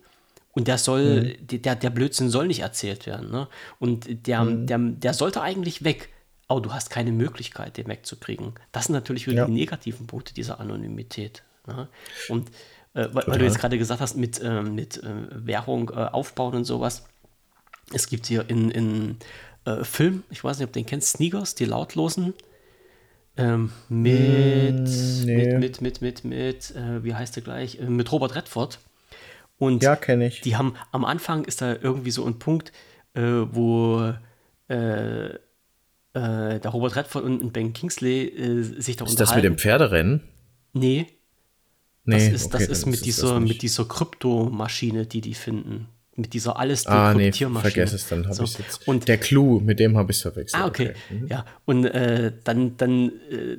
und 0.54 0.68
der 0.68 0.78
soll, 0.78 1.38
mhm. 1.40 1.62
der, 1.62 1.76
der 1.76 1.90
Blödsinn 1.92 2.30
soll 2.30 2.48
nicht 2.48 2.62
erzählt 2.62 3.06
werden. 3.06 3.32
Ne? 3.32 3.48
Und 3.80 4.28
der, 4.28 4.44
mhm. 4.44 4.66
der, 4.66 4.80
der 4.80 5.14
sollte 5.14 5.42
eigentlich 5.42 5.84
weg, 5.84 6.10
aber 6.48 6.60
du 6.60 6.74
hast 6.74 6.90
keine 6.90 7.12
Möglichkeit, 7.12 7.78
den 7.78 7.88
wegzukriegen. 7.88 8.54
Das 8.72 8.86
sind 8.86 8.94
natürlich 8.94 9.28
wieder 9.28 9.44
ja. 9.44 9.46
die 9.46 9.54
negativen 9.54 10.08
Punkte 10.08 10.34
dieser 10.34 10.60
Anonymität. 10.60 11.44
Ne? 11.68 11.88
Und 12.30 12.50
äh, 12.94 13.08
weil, 13.14 13.28
weil, 13.28 13.40
du 13.40 13.46
jetzt 13.46 13.60
gerade 13.60 13.78
gesagt 13.78 14.02
hast, 14.02 14.18
mit, 14.18 14.42
äh, 14.42 14.62
mit 14.62 15.02
äh, 15.04 15.28
Währung 15.30 15.90
äh, 15.90 15.94
aufbauen 15.94 16.56
und 16.56 16.66
sowas. 16.66 17.06
Es 17.94 18.08
gibt 18.08 18.26
hier 18.26 18.50
in, 18.50 18.72
in 18.72 19.18
äh, 19.66 19.84
Film, 19.84 20.24
ich 20.30 20.44
weiß 20.44 20.58
nicht, 20.58 20.68
ob 20.68 20.74
du 20.74 20.80
den 20.80 20.86
kennst, 20.86 21.10
Sneakers, 21.10 21.56
die 21.56 21.66
lautlosen. 21.66 22.34
Ähm, 23.38 23.72
mit, 23.90 24.82
mm, 24.82 25.26
nee. 25.26 25.58
mit, 25.58 25.60
mit, 25.60 25.82
mit, 25.82 26.02
mit, 26.02 26.24
mit, 26.26 26.76
äh, 26.76 27.04
wie 27.04 27.14
heißt 27.14 27.36
der 27.36 27.44
gleich? 27.44 27.80
Äh, 27.80 27.86
mit 27.86 28.12
Robert 28.12 28.36
Redford. 28.36 28.80
Und 29.58 29.84
ja, 29.84 29.96
kenne 29.96 30.28
ich. 30.28 30.42
Die 30.42 30.56
haben 30.56 30.76
am 30.92 31.06
Anfang 31.06 31.46
ist 31.46 31.62
da 31.62 31.76
irgendwie 31.76 32.12
so 32.12 32.26
ein 32.26 32.40
Punkt, 32.40 32.72
äh, 33.14 33.22
wo 33.22 34.14
äh, 34.68 35.26
äh, 35.28 35.38
der 36.14 36.72
Robert 36.72 36.96
Redford 36.96 37.24
und, 37.24 37.42
und 37.42 37.54
Ben 37.54 37.72
Kingsley 37.72 38.64
sich 38.80 38.98
da 38.98 39.06
Ist 39.06 39.20
das 39.20 39.36
mit 39.36 39.44
dem 39.44 39.58
Pferderennen? 39.58 40.22
Nee. 40.74 41.08
Nee, 42.04 42.16
das 42.16 42.42
ist, 42.42 42.46
okay, 42.48 42.66
das 42.66 42.80
ist 42.80 42.86
mit 42.88 42.96
ist 42.96 43.06
dieser, 43.06 43.40
mit 43.40 43.62
dieser 43.62 43.86
Kryptomaschine, 43.86 45.06
die 45.06 45.22
die 45.22 45.36
finden 45.36 45.88
mit 46.22 46.34
dieser 46.34 46.58
alles 46.58 46.88
ah, 46.88 47.14
nee, 47.14 47.32
vergess 47.32 47.94
es, 47.94 48.08
dann 48.08 48.26
habe 48.26 48.36
so. 48.36 48.44
ich 48.44 48.58
jetzt. 48.58 48.88
Und 48.88 49.08
der 49.08 49.18
Clou, 49.18 49.60
mit 49.60 49.80
dem 49.80 49.98
habe 49.98 50.12
ich 50.12 50.18
es 50.18 50.22
verwechselt. 50.22 50.62
Ah, 50.62 50.68
okay. 50.68 50.90
okay. 50.90 51.16
Mhm. 51.16 51.28
Ja, 51.28 51.46
und 51.66 51.86
äh, 51.86 52.32
dann, 52.44 52.78
dann, 52.78 53.10
äh, 53.30 53.58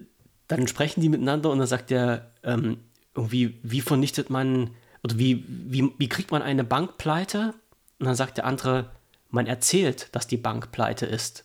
dann 0.49 0.69
sprechen 0.69 1.01
die 1.01 1.09
miteinander 1.09 1.51
und 1.51 1.59
dann 1.59 1.67
sagt 1.67 1.91
er 1.91 2.33
ähm, 2.43 2.79
irgendwie, 3.15 3.59
wie 3.63 3.81
vernichtet 3.81 4.31
man 4.31 4.71
oder 5.03 5.19
wie, 5.19 5.45
wie, 5.49 5.91
wie 5.99 6.09
kriegt 6.09 6.31
man 6.31 6.43
eine 6.43 6.65
Bank 6.65 6.97
pleite? 6.99 7.55
Und 7.99 8.07
dann 8.07 8.15
sagt 8.15 8.39
der 8.39 8.47
andere, 8.47 8.91
man 9.31 9.47
erzählt, 9.47 10.09
dass 10.13 10.27
die 10.27 10.37
Bank 10.37 10.73
pleite 10.73 11.07
ist. 11.07 11.45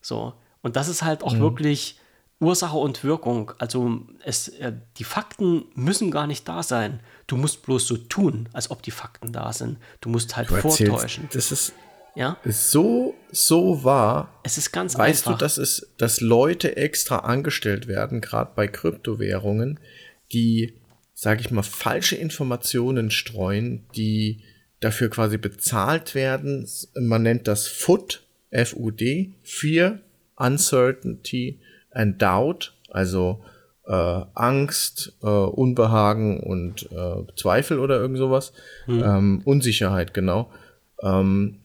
So. 0.00 0.34
Und 0.62 0.76
das 0.76 0.88
ist 0.88 1.02
halt 1.02 1.22
auch 1.22 1.34
mhm. 1.34 1.40
wirklich 1.40 1.98
Ursache 2.42 2.76
und 2.76 3.04
Wirkung. 3.04 3.52
Also 3.58 4.00
es, 4.24 4.48
äh, 4.48 4.72
die 4.98 5.04
Fakten 5.04 5.64
müssen 5.74 6.10
gar 6.10 6.26
nicht 6.26 6.46
da 6.48 6.62
sein. 6.62 7.00
Du 7.28 7.36
musst 7.36 7.62
bloß 7.62 7.86
so 7.86 7.96
tun, 7.96 8.48
als 8.52 8.70
ob 8.70 8.82
die 8.82 8.90
Fakten 8.90 9.32
da 9.32 9.52
sind. 9.52 9.78
Du 10.00 10.08
musst 10.08 10.36
halt 10.36 10.50
du 10.50 10.56
vortäuschen. 10.56 11.28
Das 11.32 11.52
ist, 11.52 11.72
ja? 12.16 12.36
so, 12.44 13.14
so 13.30 13.84
wahr. 13.84 14.40
Es 14.42 14.58
ist 14.58 14.72
ganz 14.72 14.98
weißt 14.98 15.28
einfach. 15.28 15.40
Weißt 15.40 15.40
du, 15.40 15.44
dass, 15.44 15.56
es, 15.56 15.92
dass 15.98 16.20
Leute 16.20 16.76
extra 16.76 17.18
angestellt 17.18 17.86
werden, 17.86 18.20
gerade 18.20 18.50
bei 18.56 18.66
Kryptowährungen, 18.66 19.78
die, 20.32 20.74
sage 21.14 21.42
ich 21.42 21.52
mal, 21.52 21.62
falsche 21.62 22.16
Informationen 22.16 23.12
streuen, 23.12 23.86
die 23.94 24.42
dafür 24.80 25.10
quasi 25.10 25.38
bezahlt 25.38 26.16
werden. 26.16 26.68
Man 26.96 27.22
nennt 27.22 27.46
das 27.46 27.68
FUD, 27.68 28.26
F-U-D, 28.50 29.32
Fear, 29.44 30.00
Uncertainty 30.34 31.60
and 31.94 32.20
Doubt, 32.20 32.74
also 32.90 33.42
äh, 33.86 33.92
Angst, 34.34 35.16
äh, 35.22 35.26
Unbehagen 35.26 36.40
und 36.40 36.90
äh, 36.92 37.24
Zweifel 37.36 37.78
oder 37.78 38.00
irgend 38.00 38.18
sowas. 38.18 38.52
Hm. 38.86 39.02
Ähm, 39.02 39.42
Unsicherheit, 39.44 40.14
genau. 40.14 40.50
Ähm, 41.02 41.58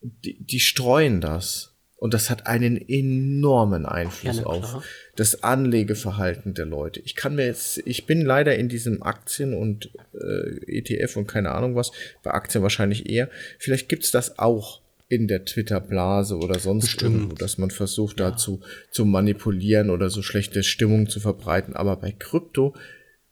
die, 0.00 0.42
die 0.44 0.60
streuen 0.60 1.20
das. 1.20 1.70
Und 1.96 2.12
das 2.12 2.28
hat 2.28 2.46
einen 2.46 2.76
enormen 2.86 3.86
Einfluss 3.86 4.38
ja, 4.38 4.44
auf 4.44 4.84
das 5.16 5.42
Anlegeverhalten 5.42 6.52
der 6.52 6.66
Leute. 6.66 7.00
Ich 7.00 7.16
kann 7.16 7.34
mir 7.34 7.46
jetzt, 7.46 7.78
ich 7.86 8.04
bin 8.04 8.20
leider 8.20 8.56
in 8.56 8.68
diesem 8.68 9.02
Aktien 9.02 9.54
und 9.54 9.90
äh, 10.12 10.80
ETF 10.80 11.16
und 11.16 11.26
keine 11.26 11.52
Ahnung 11.52 11.76
was, 11.76 11.92
bei 12.22 12.32
Aktien 12.32 12.62
wahrscheinlich 12.62 13.08
eher. 13.08 13.30
Vielleicht 13.58 13.88
gibt's 13.88 14.10
das 14.10 14.38
auch 14.38 14.82
in 15.08 15.28
der 15.28 15.44
Twitter-Blase 15.44 16.36
oder 16.36 16.58
sonst 16.58 16.86
Bestimmt. 16.86 17.14
irgendwo, 17.14 17.34
dass 17.36 17.58
man 17.58 17.70
versucht, 17.70 18.20
ja. 18.20 18.30
dazu 18.30 18.60
zu 18.90 19.04
manipulieren 19.04 19.90
oder 19.90 20.10
so 20.10 20.22
schlechte 20.22 20.62
Stimmung 20.62 21.08
zu 21.08 21.20
verbreiten. 21.20 21.76
Aber 21.76 21.96
bei 21.96 22.12
Krypto, 22.12 22.74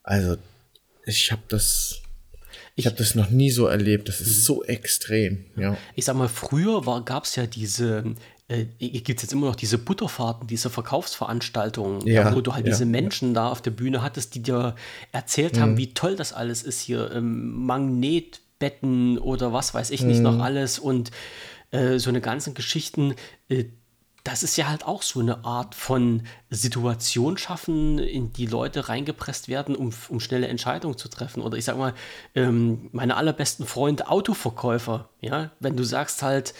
also 0.02 0.36
ich 1.06 1.32
habe 1.32 1.42
das, 1.48 2.02
ich, 2.74 2.84
ich 2.84 2.86
habe 2.86 2.96
das 2.96 3.14
noch 3.14 3.30
nie 3.30 3.50
so 3.50 3.66
erlebt. 3.66 4.08
Das 4.08 4.20
ist 4.20 4.38
mhm. 4.38 4.42
so 4.42 4.64
extrem. 4.64 5.46
Ja. 5.56 5.76
Ich 5.94 6.04
sag 6.04 6.16
mal, 6.16 6.28
früher 6.28 6.82
gab 7.04 7.24
es 7.24 7.36
ja 7.36 7.46
diese, 7.46 8.14
äh, 8.48 8.64
gibt 8.78 9.18
es 9.18 9.22
jetzt 9.22 9.32
immer 9.32 9.46
noch 9.46 9.56
diese 9.56 9.78
Butterfahrten, 9.78 10.46
diese 10.46 10.68
Verkaufsveranstaltungen, 10.68 12.06
ja, 12.06 12.34
wo 12.34 12.42
du 12.42 12.52
halt 12.52 12.66
ja, 12.66 12.72
diese 12.72 12.84
Menschen 12.84 13.32
da 13.32 13.48
auf 13.48 13.62
der 13.62 13.70
Bühne 13.70 14.02
hattest, 14.02 14.34
die 14.34 14.42
dir 14.42 14.76
erzählt 15.10 15.56
mhm. 15.56 15.60
haben, 15.60 15.76
wie 15.78 15.94
toll 15.94 16.16
das 16.16 16.34
alles 16.34 16.62
ist 16.62 16.80
hier, 16.80 17.10
ähm, 17.12 17.64
Magnetbetten 17.64 19.18
oder 19.18 19.54
was 19.54 19.72
weiß 19.72 19.90
ich 19.90 20.02
nicht 20.02 20.20
noch 20.20 20.34
mhm. 20.34 20.42
alles 20.42 20.78
und 20.78 21.10
äh, 21.72 21.98
so 21.98 22.10
eine 22.10 22.20
ganzen 22.20 22.54
Geschichten, 22.54 23.14
äh, 23.48 23.64
das 24.24 24.44
ist 24.44 24.56
ja 24.56 24.68
halt 24.68 24.84
auch 24.84 25.02
so 25.02 25.18
eine 25.18 25.44
Art 25.44 25.74
von 25.74 26.22
Situation 26.48 27.38
schaffen, 27.38 27.98
in 27.98 28.32
die 28.32 28.46
Leute 28.46 28.88
reingepresst 28.88 29.48
werden, 29.48 29.74
um, 29.74 29.90
um 30.08 30.20
schnelle 30.20 30.46
Entscheidungen 30.46 30.96
zu 30.96 31.08
treffen. 31.08 31.42
Oder 31.42 31.56
ich 31.56 31.64
sag 31.64 31.76
mal, 31.76 31.92
ähm, 32.36 32.88
meine 32.92 33.16
allerbesten 33.16 33.66
Freunde 33.66 34.08
Autoverkäufer, 34.08 35.08
ja, 35.20 35.50
wenn 35.58 35.76
du 35.76 35.82
sagst 35.82 36.22
halt, 36.22 36.54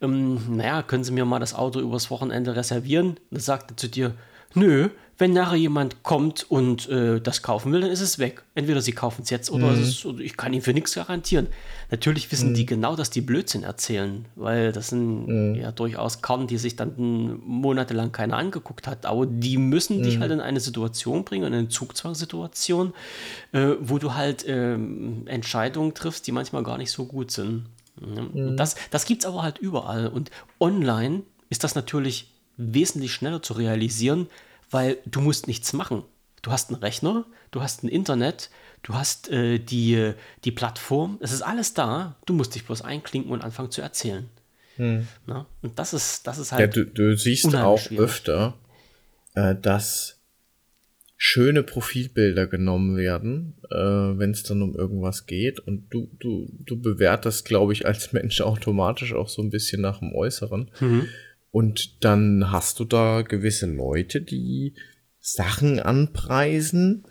ähm, 0.00 0.56
naja, 0.56 0.82
können 0.82 1.04
Sie 1.04 1.12
mir 1.12 1.26
mal 1.26 1.40
das 1.40 1.54
Auto 1.54 1.78
übers 1.80 2.10
Wochenende 2.10 2.56
reservieren? 2.56 3.20
Dann 3.30 3.40
sagt 3.40 3.72
er 3.72 3.76
zu 3.76 3.88
dir, 3.88 4.14
nö, 4.54 4.88
wenn 5.18 5.32
nachher 5.32 5.56
jemand 5.56 6.02
kommt 6.02 6.50
und 6.50 6.88
äh, 6.88 7.20
das 7.20 7.42
kaufen 7.42 7.72
will, 7.72 7.80
dann 7.80 7.90
ist 7.90 8.00
es 8.00 8.18
weg. 8.18 8.42
Entweder 8.54 8.80
sie 8.80 8.92
kaufen 8.92 9.22
es 9.22 9.30
jetzt 9.30 9.50
oder, 9.50 9.68
mhm. 9.68 9.82
ist, 9.82 10.04
oder, 10.04 10.20
ich 10.20 10.36
kann 10.36 10.52
ihnen 10.52 10.62
für 10.62 10.74
nichts 10.74 10.94
garantieren. 10.94 11.46
Natürlich 11.90 12.30
wissen 12.32 12.50
mhm. 12.50 12.54
die 12.54 12.66
genau, 12.66 12.96
dass 12.96 13.10
die 13.10 13.20
Blödsinn 13.20 13.62
erzählen, 13.62 14.24
weil 14.34 14.72
das 14.72 14.88
sind 14.88 15.26
mhm. 15.28 15.54
ja 15.54 15.70
durchaus 15.70 16.20
Karten, 16.20 16.46
die 16.48 16.58
sich 16.58 16.74
dann 16.74 17.38
monatelang 17.44 18.10
keiner 18.10 18.36
angeguckt 18.36 18.88
hat. 18.88 19.06
Aber 19.06 19.26
die 19.26 19.56
müssen 19.56 20.02
dich 20.02 20.16
mhm. 20.16 20.20
halt 20.22 20.32
in 20.32 20.40
eine 20.40 20.60
Situation 20.60 21.24
bringen, 21.24 21.46
in 21.46 21.54
eine 21.54 21.68
Zugzwangssituation, 21.68 22.92
äh, 23.52 23.74
wo 23.80 23.98
du 23.98 24.14
halt 24.14 24.44
äh, 24.46 24.74
Entscheidungen 24.74 25.94
triffst, 25.94 26.26
die 26.26 26.32
manchmal 26.32 26.64
gar 26.64 26.78
nicht 26.78 26.90
so 26.90 27.04
gut 27.04 27.30
sind. 27.30 27.66
Ja. 28.00 28.22
Mhm. 28.22 28.56
Das, 28.56 28.74
das 28.90 29.04
gibt 29.04 29.22
es 29.22 29.28
aber 29.28 29.42
halt 29.42 29.58
überall. 29.58 30.08
Und 30.08 30.30
online 30.58 31.22
ist 31.50 31.62
das 31.62 31.76
natürlich 31.76 32.32
wesentlich 32.56 33.12
schneller 33.12 33.42
zu 33.42 33.54
realisieren, 33.54 34.28
weil 34.70 34.98
du 35.06 35.20
musst 35.20 35.46
nichts 35.46 35.72
machen. 35.72 36.02
Du 36.42 36.50
hast 36.50 36.70
einen 36.70 36.80
Rechner, 36.80 37.24
du 37.50 37.62
hast 37.62 37.82
ein 37.82 37.88
Internet, 37.88 38.50
du 38.82 38.94
hast 38.94 39.30
äh, 39.30 39.58
die, 39.58 40.12
die 40.44 40.52
Plattform, 40.52 41.18
es 41.20 41.32
ist 41.32 41.42
alles 41.42 41.72
da, 41.74 42.16
du 42.26 42.34
musst 42.34 42.54
dich 42.54 42.66
bloß 42.66 42.82
einklinken 42.82 43.32
und 43.32 43.42
anfangen 43.42 43.70
zu 43.70 43.80
erzählen. 43.80 44.28
Hm. 44.76 45.06
Na? 45.26 45.46
Und 45.62 45.78
das 45.78 45.94
ist, 45.94 46.26
das 46.26 46.38
ist 46.38 46.52
halt. 46.52 46.60
Ja, 46.60 46.66
du, 46.66 46.86
du 46.86 47.16
siehst 47.16 47.54
auch 47.54 47.78
schwierig. 47.78 48.04
öfter, 48.04 48.54
äh, 49.34 49.54
dass 49.54 50.20
schöne 51.16 51.62
Profilbilder 51.62 52.46
genommen 52.46 52.96
werden, 52.96 53.54
äh, 53.70 53.76
wenn 53.76 54.32
es 54.32 54.42
dann 54.42 54.62
um 54.62 54.74
irgendwas 54.74 55.26
geht. 55.26 55.60
Und 55.60 55.86
du, 55.90 56.10
du, 56.18 56.48
du 56.58 56.80
bewertest, 56.80 57.46
glaube 57.46 57.72
ich, 57.72 57.86
als 57.86 58.12
Mensch 58.12 58.40
automatisch 58.42 59.14
auch 59.14 59.28
so 59.28 59.40
ein 59.42 59.50
bisschen 59.50 59.80
nach 59.80 60.00
dem 60.00 60.14
Äußeren. 60.14 60.70
Mhm. 60.80 61.08
Und 61.54 62.02
dann 62.02 62.50
hast 62.50 62.80
du 62.80 62.84
da 62.84 63.22
gewisse 63.22 63.66
Leute, 63.66 64.20
die 64.20 64.74
Sachen 65.20 65.78
anpreisen, 65.78 67.04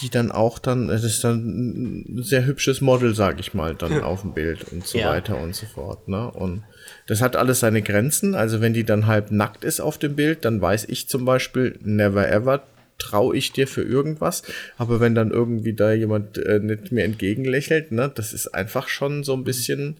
die 0.00 0.08
dann 0.08 0.32
auch 0.32 0.58
dann, 0.58 0.88
das 0.88 1.04
ist 1.04 1.22
dann 1.24 2.06
ein 2.16 2.22
sehr 2.22 2.46
hübsches 2.46 2.80
Model, 2.80 3.14
sag 3.14 3.38
ich 3.38 3.52
mal, 3.52 3.74
dann 3.74 4.00
auf 4.00 4.22
dem 4.22 4.32
Bild 4.32 4.72
und 4.72 4.86
so 4.86 4.96
ja. 4.96 5.10
weiter 5.10 5.38
und 5.38 5.54
so 5.54 5.66
fort. 5.66 6.08
Ne? 6.08 6.30
Und 6.30 6.62
das 7.06 7.20
hat 7.20 7.36
alles 7.36 7.60
seine 7.60 7.82
Grenzen. 7.82 8.34
Also 8.34 8.62
wenn 8.62 8.72
die 8.72 8.84
dann 8.84 9.06
halb 9.06 9.30
nackt 9.30 9.62
ist 9.62 9.78
auf 9.78 9.98
dem 9.98 10.16
Bild, 10.16 10.46
dann 10.46 10.62
weiß 10.62 10.86
ich 10.88 11.06
zum 11.10 11.26
Beispiel, 11.26 11.78
never 11.82 12.26
ever 12.26 12.62
traue 12.96 13.36
ich 13.36 13.52
dir 13.52 13.68
für 13.68 13.82
irgendwas. 13.82 14.42
Aber 14.78 15.00
wenn 15.00 15.14
dann 15.14 15.30
irgendwie 15.30 15.74
da 15.74 15.92
jemand 15.92 16.38
äh, 16.38 16.60
nicht 16.60 16.92
mir 16.92 17.04
entgegenlächelt, 17.04 17.92
ne, 17.92 18.10
das 18.14 18.32
ist 18.32 18.54
einfach 18.54 18.88
schon 18.88 19.22
so 19.22 19.34
ein 19.34 19.44
bisschen 19.44 19.98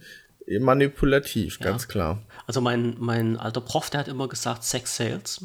manipulativ, 0.61 1.59
ja. 1.61 1.66
ganz 1.66 1.88
klar. 1.88 2.22
Also 2.47 2.61
mein, 2.61 2.97
mein 2.99 3.36
alter 3.36 3.61
Prof, 3.61 3.90
der 3.90 4.01
hat 4.01 4.09
immer 4.09 4.28
gesagt, 4.28 4.64
Sex 4.64 4.97
Sales. 4.97 5.45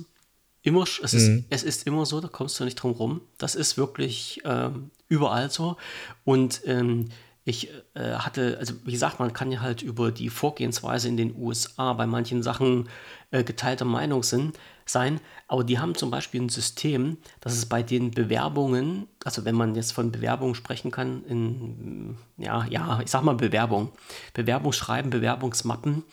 Immer, 0.62 0.84
es, 0.84 1.14
ist, 1.14 1.30
mhm. 1.30 1.46
es 1.50 1.64
ist 1.64 1.88
immer 1.88 2.06
so, 2.06 2.20
da 2.20 2.28
kommst 2.28 2.60
du 2.60 2.66
nicht 2.66 2.76
drum 2.76 2.92
rum. 2.92 3.22
Das 3.38 3.56
ist 3.56 3.78
wirklich 3.78 4.42
ähm, 4.44 4.92
überall 5.08 5.50
so. 5.50 5.78
Und 6.26 6.62
ähm, 6.66 7.10
ich 7.46 7.72
äh, 7.96 8.14
hatte, 8.16 8.58
also 8.60 8.74
wie 8.84 8.92
gesagt, 8.92 9.20
man 9.20 9.34
kann 9.34 9.52
ja 9.52 9.62
halt 9.62 9.82
über 9.82 10.12
die 10.12 10.30
Vorgehensweise 10.30 11.08
in 11.08 11.18
den 11.18 11.36
USA 11.36 11.94
bei 11.94 12.06
manchen 12.06 12.44
Sachen 12.44 12.90
äh, 13.32 13.44
geteilter 13.44 13.86
Meinung 13.86 14.24
sind, 14.24 14.60
sein, 14.90 15.20
aber 15.48 15.64
die 15.64 15.80
haben 15.80 15.96
zum 15.96 16.12
Beispiel 16.12 16.42
ein 16.42 16.50
System, 16.50 17.18
dass 17.42 17.54
es 17.54 17.66
bei 17.66 17.84
den 17.84 18.12
Bewerbungen, 18.12 19.08
also 19.24 19.46
wenn 19.46 19.56
man 19.56 19.76
jetzt 19.76 19.94
von 19.94 20.12
Bewerbungen 20.12 20.56
sprechen 20.56 20.92
kann, 20.92 21.24
in, 21.26 22.18
ja, 22.38 22.66
ja, 22.66 23.00
ich 23.02 23.10
sag 23.10 23.24
mal 23.24 23.36
Bewerbung, 23.36 23.92
Bewerbungsschreiben, 24.34 25.10
Bewerbungsmappen, 25.10 26.04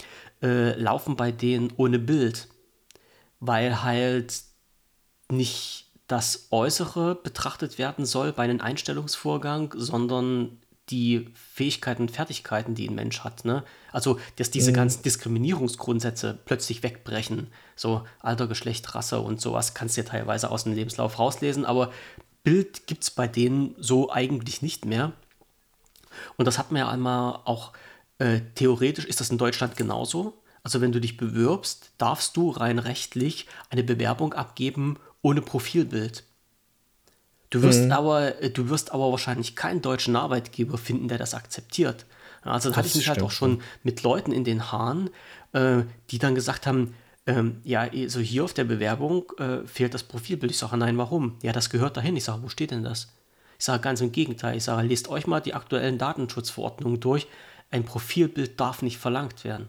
äh, 0.43 0.79
laufen 0.79 1.17
bei 1.17 1.33
denen 1.33 1.73
ohne 1.77 1.99
Bild, 1.99 2.49
weil 3.41 3.83
halt 3.83 4.43
nicht 5.31 5.87
das 6.07 6.49
Äußere 6.51 7.17
betrachtet 7.17 7.79
werden 7.79 8.07
soll 8.07 8.33
bei 8.33 8.45
einem 8.45 8.61
Einstellungsvorgang, 8.61 9.75
sondern 9.77 10.59
die 10.91 11.29
Fähigkeiten 11.35 12.03
und 12.03 12.11
Fertigkeiten, 12.11 12.75
die 12.75 12.89
ein 12.89 12.95
Mensch 12.95 13.21
hat. 13.21 13.45
Ne? 13.45 13.65
Also, 13.93 14.21
dass 14.37 14.51
diese 14.51 14.71
mhm. 14.71 14.77
ganzen 14.77 15.03
Diskriminierungsgrundsätze 15.03 16.39
plötzlich 16.45 16.83
wegbrechen. 16.83 17.49
So 17.75 18.05
Alter, 18.21 18.47
Geschlecht, 18.47 18.95
Rasse 18.95 19.21
und 19.21 19.41
sowas 19.41 19.75
kannst 19.75 19.97
du 19.97 20.03
ja 20.03 20.09
teilweise 20.09 20.51
aus 20.51 20.65
dem 20.65 20.75
Lebenslauf 20.75 21.19
rauslesen, 21.19 21.65
aber 21.65 21.93
Bild 22.45 22.87
gibt 22.87 23.03
es 23.03 23.11
bei 23.11 23.27
denen 23.27 23.75
so 23.79 24.11
eigentlich 24.13 24.63
nicht 24.63 24.85
mehr. 24.85 25.13
Und 26.37 26.47
das 26.47 26.59
hat 26.59 26.71
man 26.71 26.81
ja 26.81 26.89
einmal 26.89 27.41
auch 27.45 27.73
äh, 28.19 28.41
theoretisch, 28.55 29.05
ist 29.05 29.21
das 29.21 29.31
in 29.31 29.39
Deutschland 29.39 29.77
genauso. 29.77 30.35
Also, 30.63 30.81
wenn 30.81 30.93
du 30.93 31.01
dich 31.01 31.17
bewirbst, 31.17 31.93
darfst 31.99 32.37
du 32.37 32.51
rein 32.51 32.79
rechtlich 32.79 33.47
eine 33.71 33.83
Bewerbung 33.83 34.33
abgeben 34.33 34.99
ohne 35.23 35.43
Profilbild. 35.43 36.25
Du 37.51 37.63
wirst, 37.63 37.85
mhm. 37.85 37.93
aber, 37.93 38.43
äh, 38.43 38.51
du 38.51 38.69
wirst 38.69 38.93
aber 38.93 39.11
wahrscheinlich 39.11 39.57
keinen 39.57 39.83
deutschen 39.83 40.17
Arbeitgeber 40.17 40.79
finden, 40.79 41.09
der 41.09 41.19
das 41.19 41.35
akzeptiert. 41.35 42.07
Also 42.43 42.71
da 42.71 42.77
hatte 42.77 42.89
ich 42.89 42.95
mich 42.95 43.09
halt 43.09 43.23
auch 43.23 43.31
schon 43.31 43.61
mit 43.83 44.03
Leuten 44.03 44.33
in 44.33 44.45
den 44.45 44.71
Haaren, 44.71 45.11
äh, 45.53 45.83
die 46.11 46.19
dann 46.19 46.35
gesagt 46.35 46.67
haben, 46.67 46.95
ähm, 47.27 47.61
ja, 47.65 47.93
eh, 47.93 48.07
so 48.09 48.21
hier 48.21 48.45
auf 48.45 48.55
der 48.55 48.65
Bewerbung 48.65 49.33
äh, 49.39 49.67
fehlt 49.67 49.95
das 49.95 50.05
Profilbild. 50.05 50.53
Ich 50.53 50.59
sage, 50.59 50.77
nein, 50.77 50.97
warum? 50.97 51.37
Ja, 51.43 51.53
das 51.53 51.71
gehört 51.71 51.97
dahin. 51.97 52.17
Ich 52.17 52.25
sage, 52.25 52.43
wo 52.43 52.49
steht 52.49 52.71
denn 52.71 52.85
das? 52.85 53.09
Ich 53.59 53.65
sage 53.65 53.83
ganz 53.83 54.01
im 54.01 54.13
Gegenteil. 54.13 54.57
Ich 54.57 54.65
sage, 54.65 54.87
lest 54.87 55.09
euch 55.09 55.27
mal 55.27 55.41
die 55.41 55.55
aktuellen 55.55 55.99
Datenschutzverordnungen 55.99 57.01
durch. 57.01 57.27
Ein 57.71 57.85
Profilbild 57.85 58.61
darf 58.61 58.83
nicht 58.83 58.99
verlangt 58.99 59.43
werden. 59.43 59.69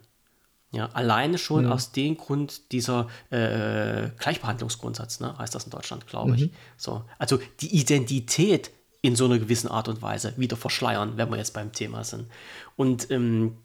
Ja, 0.77 0.89
alleine 0.93 1.39
schon 1.39 1.63
ja. 1.63 1.71
aus 1.71 1.91
dem 1.91 2.17
Grund 2.17 2.71
dieser 2.71 3.07
äh, 3.31 4.09
Gleichbehandlungsgrundsatz, 4.19 5.19
ne, 5.19 5.35
heißt 5.35 5.55
das 5.55 5.63
in 5.63 5.71
Deutschland, 5.71 6.05
glaube 6.05 6.35
ich. 6.35 6.41
Mhm. 6.43 6.51
So, 6.77 7.03
also 7.17 7.39
die 7.61 7.75
Identität 7.79 8.69
in 9.01 9.15
so 9.15 9.25
einer 9.25 9.39
gewissen 9.39 9.69
Art 9.69 9.87
und 9.87 10.03
Weise 10.03 10.35
wieder 10.37 10.55
verschleiern, 10.55 11.17
wenn 11.17 11.31
wir 11.31 11.37
jetzt 11.37 11.55
beim 11.55 11.71
Thema 11.71 12.03
sind. 12.03 12.27
Und 12.75 13.09
ähm, 13.09 13.57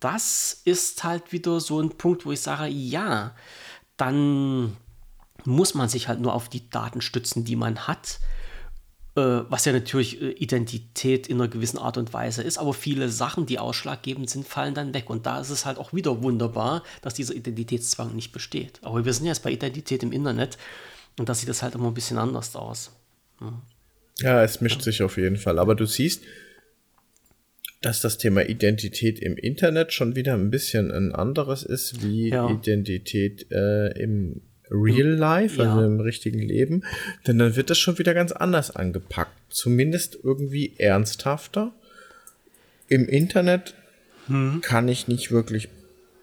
das 0.00 0.60
ist 0.64 1.04
halt 1.04 1.30
wieder 1.30 1.60
so 1.60 1.80
ein 1.80 1.90
Punkt, 1.90 2.26
wo 2.26 2.32
ich 2.32 2.40
sage, 2.40 2.66
ja, 2.66 3.36
dann 3.96 4.76
muss 5.44 5.74
man 5.74 5.88
sich 5.88 6.08
halt 6.08 6.18
nur 6.18 6.34
auf 6.34 6.48
die 6.48 6.68
Daten 6.68 7.00
stützen, 7.00 7.44
die 7.44 7.54
man 7.54 7.86
hat 7.86 8.18
was 9.48 9.64
ja 9.64 9.72
natürlich 9.72 10.20
äh, 10.20 10.30
Identität 10.30 11.26
in 11.26 11.40
einer 11.40 11.48
gewissen 11.48 11.78
Art 11.78 11.96
und 11.96 12.12
Weise 12.12 12.42
ist, 12.42 12.58
aber 12.58 12.74
viele 12.74 13.08
Sachen, 13.08 13.46
die 13.46 13.58
ausschlaggebend 13.58 14.28
sind, 14.30 14.46
fallen 14.46 14.74
dann 14.74 14.94
weg. 14.94 15.10
Und 15.10 15.26
da 15.26 15.40
ist 15.40 15.50
es 15.50 15.66
halt 15.66 15.78
auch 15.78 15.92
wieder 15.92 16.22
wunderbar, 16.22 16.82
dass 17.02 17.14
dieser 17.14 17.34
Identitätszwang 17.34 18.14
nicht 18.14 18.32
besteht. 18.32 18.80
Aber 18.82 19.04
wir 19.04 19.12
sind 19.12 19.26
jetzt 19.26 19.42
bei 19.42 19.50
Identität 19.50 20.02
im 20.02 20.12
Internet 20.12 20.58
und 21.18 21.28
da 21.28 21.34
sieht 21.34 21.48
das 21.48 21.62
halt 21.62 21.74
immer 21.74 21.88
ein 21.88 21.94
bisschen 21.94 22.18
anders 22.18 22.54
aus. 22.56 22.92
Hm. 23.38 23.62
Ja, 24.20 24.42
es 24.42 24.60
mischt 24.60 24.78
ja. 24.78 24.82
sich 24.84 25.02
auf 25.02 25.16
jeden 25.16 25.36
Fall. 25.36 25.58
Aber 25.58 25.74
du 25.74 25.86
siehst, 25.86 26.24
dass 27.80 28.00
das 28.00 28.18
Thema 28.18 28.48
Identität 28.48 29.20
im 29.20 29.36
Internet 29.36 29.92
schon 29.92 30.16
wieder 30.16 30.34
ein 30.34 30.50
bisschen 30.50 30.90
ein 30.90 31.14
anderes 31.14 31.62
ist 31.62 32.02
wie 32.02 32.30
ja. 32.30 32.50
Identität 32.50 33.46
äh, 33.52 33.92
im 34.00 34.42
Real 34.70 35.08
Life, 35.08 35.62
also 35.62 35.80
ja. 35.80 35.86
im 35.86 36.00
richtigen 36.00 36.40
Leben, 36.40 36.84
denn 37.26 37.38
dann 37.38 37.56
wird 37.56 37.70
das 37.70 37.78
schon 37.78 37.98
wieder 37.98 38.14
ganz 38.14 38.32
anders 38.32 38.74
angepackt. 38.74 39.32
Zumindest 39.48 40.18
irgendwie 40.22 40.74
ernsthafter. 40.78 41.72
Im 42.88 43.06
Internet 43.06 43.74
hm. 44.26 44.60
kann 44.62 44.88
ich 44.88 45.08
nicht 45.08 45.30
wirklich 45.30 45.68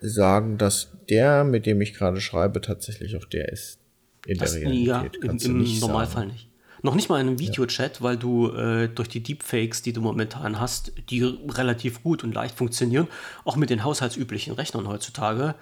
sagen, 0.02 0.58
dass 0.58 0.90
der, 1.10 1.44
mit 1.44 1.66
dem 1.66 1.82
ich 1.82 1.94
gerade 1.94 2.22
schreibe, 2.22 2.62
tatsächlich 2.62 3.16
auch 3.18 3.26
der 3.26 3.52
ist. 3.52 3.80
In 4.26 4.38
das, 4.38 4.54
der 4.54 4.62
Realität. 4.62 4.88
Ja, 4.88 5.28
Kannst 5.28 5.46
im, 5.46 5.64
im 5.64 5.80
Normalfall 5.80 6.24
sagen. 6.24 6.32
nicht. 6.32 6.50
Noch 6.82 6.94
nicht 6.94 7.10
mal 7.10 7.20
in 7.20 7.28
einem 7.28 7.40
Videochat, 7.40 7.98
ja. 7.98 8.02
weil 8.02 8.18
du 8.18 8.52
äh, 8.52 8.88
durch 8.90 9.08
die 9.08 9.22
Deepfakes, 9.22 9.82
die 9.82 9.94
du 9.94 10.02
momentan 10.02 10.60
hast, 10.60 10.92
die 11.10 11.24
relativ 11.24 12.04
gut 12.04 12.24
und 12.24 12.34
leicht 12.36 12.56
funktionieren, 12.56 13.08
auch 13.44 13.56
mit 13.56 13.72
den 13.72 13.84
haushaltsüblichen 13.84 14.54
Rechnern 14.54 14.88
heutzutage, 14.88 15.56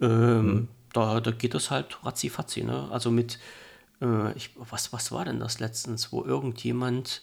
ähm, 0.00 0.08
hm 0.08 0.68
da, 0.92 1.20
da 1.20 1.30
geht 1.30 1.54
es 1.54 1.70
halt 1.70 2.04
ratzi-fatzi. 2.04 2.64
Ne? 2.64 2.88
Also 2.90 3.10
mit, 3.10 3.38
äh, 4.00 4.32
ich, 4.32 4.50
was, 4.56 4.92
was 4.92 5.12
war 5.12 5.24
denn 5.24 5.40
das 5.40 5.60
letztens, 5.60 6.12
wo 6.12 6.24
irgendjemand 6.24 7.22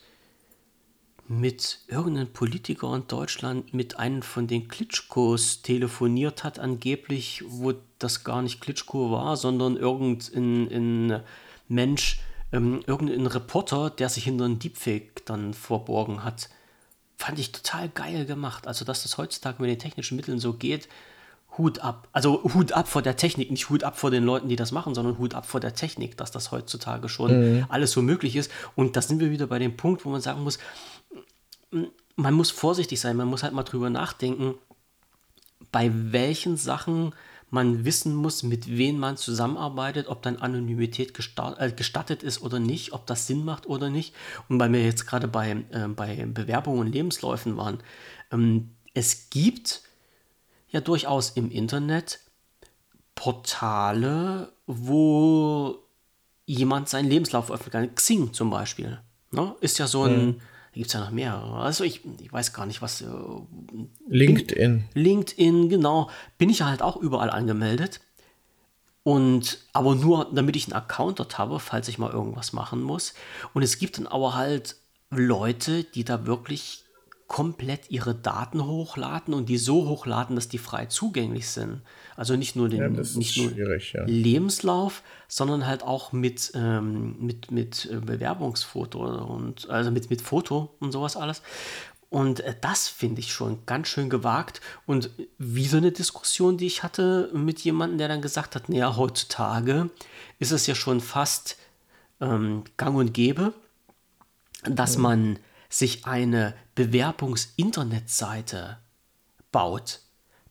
mit 1.28 1.80
irgendeinem 1.88 2.32
Politiker 2.32 2.96
in 2.96 3.08
Deutschland 3.08 3.74
mit 3.74 3.98
einem 3.98 4.22
von 4.22 4.46
den 4.48 4.68
Klitschkos 4.68 5.64
telefoniert 5.64 6.44
hat, 6.44 6.60
angeblich, 6.60 7.44
wo 7.48 7.74
das 7.98 8.24
gar 8.24 8.42
nicht 8.42 8.62
Klitschko 8.62 9.12
war, 9.12 9.36
sondern 9.36 9.76
irgendein 9.76 11.24
Mensch, 11.68 12.20
ähm, 12.52 12.84
irgendein 12.86 13.26
Reporter, 13.26 13.90
der 13.90 14.10
sich 14.10 14.26
hinter 14.26 14.46
einem 14.46 14.60
Deepfake 14.60 15.26
dann 15.26 15.56
verborgen 15.56 16.24
hat. 16.24 16.50
Fand 17.18 17.40
ich 17.40 17.52
total 17.52 17.90
geil 17.90 18.26
gemacht. 18.26 18.68
Also, 18.68 18.86
dass 18.86 19.02
das 19.02 19.18
heutzutage 19.18 19.62
mit 19.62 19.72
den 19.72 19.80
technischen 19.80 20.18
Mitteln 20.18 20.38
so 20.38 20.54
geht, 20.54 20.88
Hut 21.58 21.80
ab. 21.80 22.08
Also 22.12 22.44
Hut 22.44 22.72
ab 22.74 22.88
vor 22.88 23.02
der 23.02 23.16
Technik, 23.16 23.52
nicht 23.52 23.70
Hut 23.70 23.84
ab 23.84 23.98
vor 23.98 24.12
den 24.12 24.24
Leuten, 24.24 24.50
die 24.50 24.56
das 24.56 24.72
machen, 24.72 24.96
sondern 24.96 25.18
Hut 25.18 25.34
ab 25.34 25.46
vor 25.46 25.60
der 25.60 25.74
Technik, 25.74 26.18
dass 26.18 26.32
das 26.32 26.52
heutzutage 26.52 27.10
schon 27.10 27.58
mhm. 27.58 27.66
alles 27.70 27.92
so 27.92 28.02
möglich 28.02 28.36
ist. 28.36 28.52
Und 28.76 28.96
da 28.96 29.02
sind 29.02 29.20
wir 29.20 29.32
wieder 29.32 29.48
bei 29.48 29.60
dem 29.60 29.78
Punkt, 29.78 30.06
wo 30.06 30.10
man 30.10 30.22
sagen 30.22 30.44
muss, 30.44 30.60
man 32.16 32.34
muss 32.34 32.52
vorsichtig 32.52 33.00
sein, 33.00 33.18
man 33.18 33.28
muss 33.28 33.44
halt 33.44 33.54
mal 33.54 33.64
drüber 33.64 33.90
nachdenken, 33.90 34.56
bei 35.72 35.92
welchen 35.94 36.58
Sachen 36.58 37.14
man 37.50 37.86
wissen 37.86 38.16
muss, 38.16 38.44
mit 38.44 38.68
wem 38.68 38.98
man 38.98 39.18
zusammenarbeitet, 39.18 40.08
ob 40.08 40.22
dann 40.22 40.38
Anonymität 40.38 41.14
äh, 41.58 41.72
gestattet 41.72 42.24
ist 42.24 42.42
oder 42.42 42.60
nicht, 42.60 42.94
ob 42.94 43.06
das 43.06 43.28
Sinn 43.28 43.46
macht 43.46 43.68
oder 43.68 43.90
nicht. 43.90 44.14
Und 44.50 44.60
weil 44.60 44.72
wir 44.74 44.84
jetzt 44.84 45.06
gerade 45.06 45.28
bei, 45.28 45.52
äh, 45.72 45.88
bei 45.88 46.26
Bewerbungen 46.26 46.80
und 46.82 46.92
Lebensläufen 46.92 47.56
waren, 47.58 47.80
ähm, 48.32 48.72
es 48.94 49.30
gibt 49.30 49.84
ja 50.76 50.82
durchaus 50.82 51.32
im 51.32 51.50
Internet 51.50 52.20
Portale, 53.16 54.52
wo 54.68 55.80
jemand 56.46 56.90
seinen 56.90 57.10
Lebenslauf 57.10 57.50
öffnen 57.50 57.72
kann. 57.72 57.96
Xing 57.96 58.34
zum 58.34 58.50
Beispiel. 58.50 59.00
Ne? 59.32 59.56
Ist 59.62 59.80
ja 59.80 59.88
so 59.88 60.04
ein, 60.04 60.26
mhm. 60.26 60.36
da 60.38 60.74
gibt 60.74 60.88
es 60.88 60.94
ja 60.94 61.00
noch 61.00 61.12
mehr. 61.12 61.36
Also 61.36 61.84
ich, 61.84 62.02
ich 62.20 62.32
weiß 62.32 62.54
gar 62.54 62.66
nicht, 62.66 62.82
was. 62.82 63.02
Äh, 63.02 63.06
LinkedIn. 64.08 64.86
Bin, 64.94 65.04
LinkedIn, 65.04 65.70
genau. 65.70 66.10
Bin 66.38 66.50
ich 66.50 66.62
halt 66.62 66.82
auch 66.82 66.98
überall 66.98 67.30
angemeldet. 67.30 68.02
Und 69.04 69.60
aber 69.72 69.96
nur, 69.96 70.30
damit 70.34 70.56
ich 70.56 70.66
einen 70.66 70.74
Account 70.74 71.20
dort 71.20 71.38
habe, 71.38 71.60
falls 71.60 71.88
ich 71.88 71.98
mal 71.98 72.12
irgendwas 72.12 72.54
machen 72.54 72.82
muss. 72.82 73.14
Und 73.54 73.64
es 73.64 73.78
gibt 73.78 73.98
dann 73.98 74.08
aber 74.08 74.36
halt 74.36 74.76
Leute, 75.12 75.84
die 75.84 76.04
da 76.04 76.26
wirklich 76.26 76.85
komplett 77.28 77.90
ihre 77.90 78.14
Daten 78.14 78.64
hochladen 78.66 79.34
und 79.34 79.50
die 79.50 79.58
so 79.58 79.88
hochladen, 79.88 80.36
dass 80.36 80.48
die 80.48 80.60
frei 80.60 80.86
zugänglich 80.86 81.48
sind. 81.50 81.82
Also 82.16 82.36
nicht 82.36 82.56
nur 82.56 82.70
den 82.70 82.82
ja, 82.82 82.88
nicht 82.88 83.38
nur 83.38 83.52
ja. 83.58 84.04
Lebenslauf, 84.06 85.02
sondern 85.28 85.66
halt 85.66 85.84
auch 85.84 86.12
mit, 86.12 86.52
ähm, 86.54 87.16
mit, 87.20 87.52
mit 87.52 87.90
äh, 87.92 87.96
Bewerbungsfoto 87.96 89.04
und 89.26 89.70
also 89.70 89.90
mit, 89.90 90.10
mit 90.12 90.22
Foto 90.22 90.76
und 90.80 90.92
sowas 90.92 91.18
alles. 91.18 91.42
Und 92.10 92.42
äh, 92.42 92.54
das 92.62 92.88
finde 92.88 93.20
ich 93.22 93.34
schon 93.34 93.66
ganz 93.66 93.88
schön 93.88 94.10
gewagt. 94.10 94.62
Und 94.86 95.10
wie 95.40 95.68
so 95.68 95.78
eine 95.78 95.92
Diskussion, 95.92 96.58
die 96.58 96.68
ich 96.68 96.84
hatte 96.84 97.32
mit 97.34 97.60
jemandem, 97.62 97.98
der 97.98 98.08
dann 98.08 98.22
gesagt 98.22 98.56
hat, 98.56 98.70
naja, 98.70 98.96
heutzutage 98.96 99.90
ist 100.38 100.52
es 100.52 100.68
ja 100.68 100.76
schon 100.76 101.02
fast 101.02 101.58
ähm, 102.22 102.64
gang 102.78 102.96
und 102.96 103.14
gäbe, 103.14 103.54
dass 104.64 104.98
man 104.98 105.40
sich 105.76 106.06
eine 106.06 106.56
Bewerbungs-Internetseite 106.76 108.78
baut, 109.52 110.00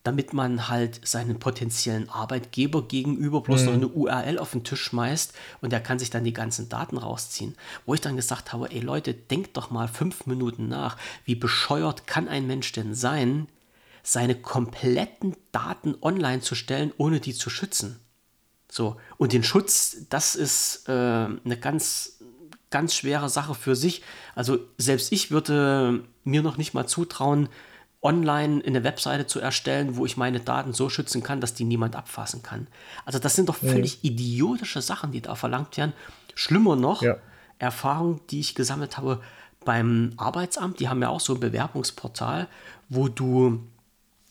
damit 0.03 0.35
man 0.35 0.69
halt 0.69 1.09
seinen 1.09 1.39
potenziellen 1.39 2.11
Arbeitgeber 2.11 2.87
gegenüber 2.87 3.41
bloß 3.41 3.63
mhm. 3.63 3.67
noch 3.67 3.73
eine 3.73 3.89
URL 3.89 4.39
auf 4.39 4.51
den 4.51 4.65
Tisch 4.65 4.83
schmeißt 4.83 5.33
und 5.63 5.73
der 5.73 5.81
kann 5.81 5.99
sich 5.99 6.11
dann 6.11 6.25
die 6.25 6.35
ganzen 6.35 6.69
Daten 6.69 6.99
rausziehen. 6.99 7.57
Wo 7.87 7.95
ich 7.95 8.03
dann 8.03 8.17
gesagt 8.17 8.53
habe, 8.53 8.71
ey 8.71 8.81
Leute, 8.81 9.15
denkt 9.15 9.57
doch 9.57 9.71
mal 9.71 9.89
fünf 9.89 10.27
Minuten 10.27 10.69
nach, 10.69 10.99
wie 11.25 11.37
bescheuert 11.37 12.07
kann 12.07 12.29
ein 12.29 12.47
Mensch 12.47 12.73
denn 12.73 12.95
sein, 12.95 13.49
seine 14.03 14.35
kompletten 14.35 15.35
Daten 15.53 15.97
online 16.03 16.43
zu 16.43 16.55
stellen, 16.55 16.93
ohne 16.99 17.21
die 17.21 17.33
zu 17.33 17.49
schützen. 17.49 17.99
So, 18.71 18.97
und 19.17 19.33
den 19.33 19.45
Schutz, 19.45 19.97
das 20.11 20.35
ist 20.35 20.87
äh, 20.89 20.93
eine 20.93 21.57
ganz 21.59 22.14
ganz 22.75 22.93
schwere 22.97 23.29
Sache 23.29 23.55
für 23.55 23.77
sich. 23.77 24.03
Also 24.35 24.59
selbst 24.79 25.13
ich 25.13 25.31
würde 25.31 26.03
mir 26.25 26.43
noch 26.43 26.57
nicht 26.57 26.75
mal 26.75 26.89
zutrauen, 26.89 27.49
online 28.03 28.65
eine 28.67 28.83
Webseite 28.83 29.29
zu 29.29 29.39
erstellen, 29.39 29.97
wo 29.97 30.05
ich 30.05 30.17
meine 30.17 30.41
Daten 30.41 30.73
so 30.73 30.89
schützen 30.89 31.23
kann, 31.23 31.41
dass 31.41 31.55
die 31.55 31.63
niemand 31.63 31.95
abfassen 31.95 32.43
kann. 32.43 32.67
Also 33.05 33.21
das 33.21 33.37
sind 33.37 33.49
doch 33.49 33.55
völlig 33.55 34.03
ja. 34.03 34.11
idiotische 34.11 34.83
Sachen, 34.83 35.13
die 35.13 35.23
da 35.23 35.37
verlangt 35.37 35.77
werden. 35.77 35.93
Schlimmer 36.35 36.75
noch, 36.75 37.01
ja. 37.01 37.17
Erfahrungen, 37.61 38.21
die 38.31 38.41
ich 38.41 38.57
gesammelt 38.57 38.99
habe 38.99 39.21
beim 39.65 40.13
Arbeitsamt, 40.17 40.81
die 40.81 40.89
haben 40.89 41.01
ja 41.01 41.11
auch 41.11 41.21
so 41.21 41.35
ein 41.35 41.41
Bewerbungsportal, 41.41 42.49
wo 42.89 43.07
du 43.07 43.61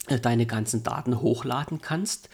äh, 0.07 0.19
deine 0.19 0.45
ganzen 0.45 0.83
Daten 0.83 1.21
hochladen 1.21 1.79
kannst 1.79 2.27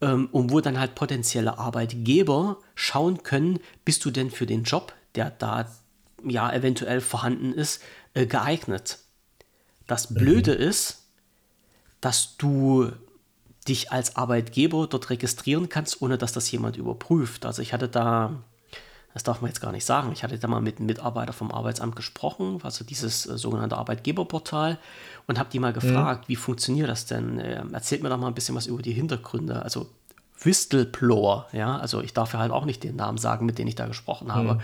ähm, 0.00 0.28
und 0.32 0.50
wo 0.50 0.60
dann 0.60 0.80
halt 0.80 0.96
potenzielle 0.96 1.58
Arbeitgeber 1.58 2.58
schauen 2.74 3.22
können, 3.22 3.60
bist 3.84 4.04
du 4.04 4.10
denn 4.10 4.32
für 4.32 4.46
den 4.46 4.64
Job, 4.64 4.92
der 5.14 5.30
da 5.30 5.66
ja 6.24 6.52
eventuell 6.52 7.00
vorhanden 7.00 7.52
ist, 7.52 7.82
äh, 8.14 8.26
geeignet. 8.26 8.98
Das. 9.86 10.12
Blöde 10.14 10.54
mhm. 10.54 10.62
ist, 10.62 11.04
dass 12.00 12.36
du 12.36 12.90
dich 13.68 13.92
als 13.92 14.16
Arbeitgeber 14.16 14.86
dort 14.86 15.10
registrieren 15.10 15.68
kannst, 15.68 16.02
ohne 16.02 16.18
dass 16.18 16.32
das 16.32 16.50
jemand 16.50 16.76
überprüft. 16.76 17.46
Also 17.46 17.62
ich 17.62 17.72
hatte 17.72 17.88
da, 17.88 18.42
das 19.14 19.22
darf 19.22 19.40
man 19.40 19.50
jetzt 19.50 19.60
gar 19.60 19.72
nicht 19.72 19.84
sagen, 19.84 20.12
ich 20.12 20.22
hatte 20.22 20.38
da 20.38 20.48
mal 20.48 20.60
mit 20.60 20.78
einem 20.78 20.86
Mitarbeiter 20.86 21.32
vom 21.32 21.50
Arbeitsamt 21.50 21.96
gesprochen, 21.96 22.60
also 22.62 22.84
dieses 22.84 23.26
äh, 23.26 23.38
sogenannte 23.38 23.76
Arbeitgeberportal, 23.76 24.78
und 25.26 25.38
habe 25.38 25.48
die 25.50 25.58
mal 25.58 25.70
mhm. 25.70 25.80
gefragt, 25.80 26.24
mhm. 26.24 26.28
wie 26.28 26.36
funktioniert 26.36 26.88
das 26.88 27.06
denn? 27.06 27.38
Äh, 27.38 27.64
erzählt 27.72 28.02
mir 28.02 28.10
doch 28.10 28.18
mal 28.18 28.28
ein 28.28 28.34
bisschen 28.34 28.54
was 28.54 28.66
über 28.66 28.82
die 28.82 28.92
Hintergründe. 28.92 29.62
Also 29.62 29.88
Whistleblower, 30.40 31.46
ja, 31.52 31.78
also 31.78 32.02
ich 32.02 32.12
darf 32.12 32.32
ja 32.32 32.38
halt 32.40 32.50
auch 32.50 32.64
nicht 32.64 32.82
den 32.82 32.96
Namen 32.96 33.18
sagen, 33.18 33.46
mit 33.46 33.58
denen 33.58 33.68
ich 33.68 33.76
da 33.76 33.86
gesprochen 33.86 34.34
habe. 34.34 34.54
Mhm. 34.54 34.60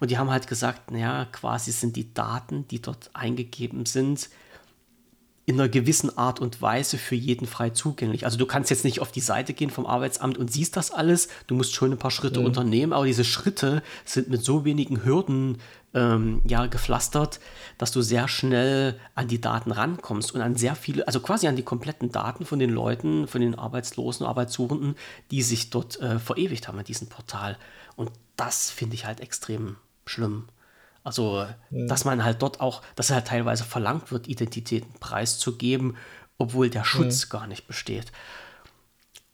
Und 0.00 0.10
die 0.10 0.18
haben 0.18 0.30
halt 0.30 0.46
gesagt, 0.46 0.90
naja, 0.90 1.26
quasi 1.30 1.72
sind 1.72 1.96
die 1.96 2.12
Daten, 2.14 2.66
die 2.68 2.80
dort 2.80 3.10
eingegeben 3.12 3.86
sind, 3.86 4.30
in 5.46 5.58
einer 5.58 5.68
gewissen 5.68 6.16
Art 6.16 6.38
und 6.38 6.62
Weise 6.62 6.96
für 6.96 7.16
jeden 7.16 7.46
frei 7.46 7.70
zugänglich. 7.70 8.24
Also 8.24 8.38
du 8.38 8.46
kannst 8.46 8.70
jetzt 8.70 8.84
nicht 8.84 9.00
auf 9.00 9.10
die 9.10 9.20
Seite 9.20 9.52
gehen 9.52 9.70
vom 9.70 9.86
Arbeitsamt 9.86 10.38
und 10.38 10.52
siehst 10.52 10.76
das 10.76 10.90
alles. 10.90 11.28
Du 11.46 11.54
musst 11.54 11.74
schon 11.74 11.90
ein 11.90 11.98
paar 11.98 12.10
Schritte 12.10 12.40
mhm. 12.40 12.46
unternehmen, 12.46 12.92
aber 12.92 13.06
diese 13.06 13.24
Schritte 13.24 13.82
sind 14.04 14.28
mit 14.28 14.44
so 14.44 14.64
wenigen 14.64 15.04
Hürden 15.04 15.58
ähm, 15.92 16.40
ja, 16.46 16.66
gepflastert, 16.66 17.40
dass 17.78 17.90
du 17.90 18.00
sehr 18.00 18.28
schnell 18.28 19.00
an 19.14 19.26
die 19.26 19.40
Daten 19.40 19.72
rankommst 19.72 20.32
und 20.34 20.40
an 20.40 20.54
sehr 20.54 20.76
viele, 20.76 21.06
also 21.06 21.20
quasi 21.20 21.48
an 21.48 21.56
die 21.56 21.64
kompletten 21.64 22.12
Daten 22.12 22.44
von 22.44 22.58
den 22.58 22.70
Leuten, 22.70 23.26
von 23.26 23.40
den 23.40 23.56
Arbeitslosen, 23.56 24.26
Arbeitssuchenden, 24.26 24.94
die 25.30 25.42
sich 25.42 25.70
dort 25.70 25.98
äh, 26.00 26.18
verewigt 26.18 26.68
haben 26.68 26.78
in 26.78 26.84
diesem 26.84 27.08
Portal. 27.08 27.58
Und 27.96 28.12
das 28.36 28.70
finde 28.70 28.94
ich 28.94 29.04
halt 29.04 29.20
extrem 29.20 29.76
schlimm. 30.06 30.46
Also, 31.02 31.46
mhm. 31.70 31.88
dass 31.88 32.04
man 32.04 32.24
halt 32.24 32.42
dort 32.42 32.60
auch, 32.60 32.82
dass 32.94 33.10
halt 33.10 33.26
teilweise 33.26 33.64
verlangt 33.64 34.12
wird, 34.12 34.28
Identitäten 34.28 34.92
preiszugeben, 35.00 35.96
obwohl 36.38 36.70
der 36.70 36.84
Schutz 36.84 37.26
mhm. 37.26 37.30
gar 37.30 37.46
nicht 37.46 37.66
besteht. 37.66 38.12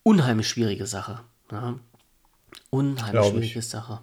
Unheimlich 0.02 0.48
schwierige 0.48 0.86
Sache. 0.86 1.20
Ja. 1.50 1.78
Unheimlich 2.70 3.10
Glaub 3.10 3.32
schwierige 3.32 3.58
ich. 3.58 3.68
Sache. 3.68 4.00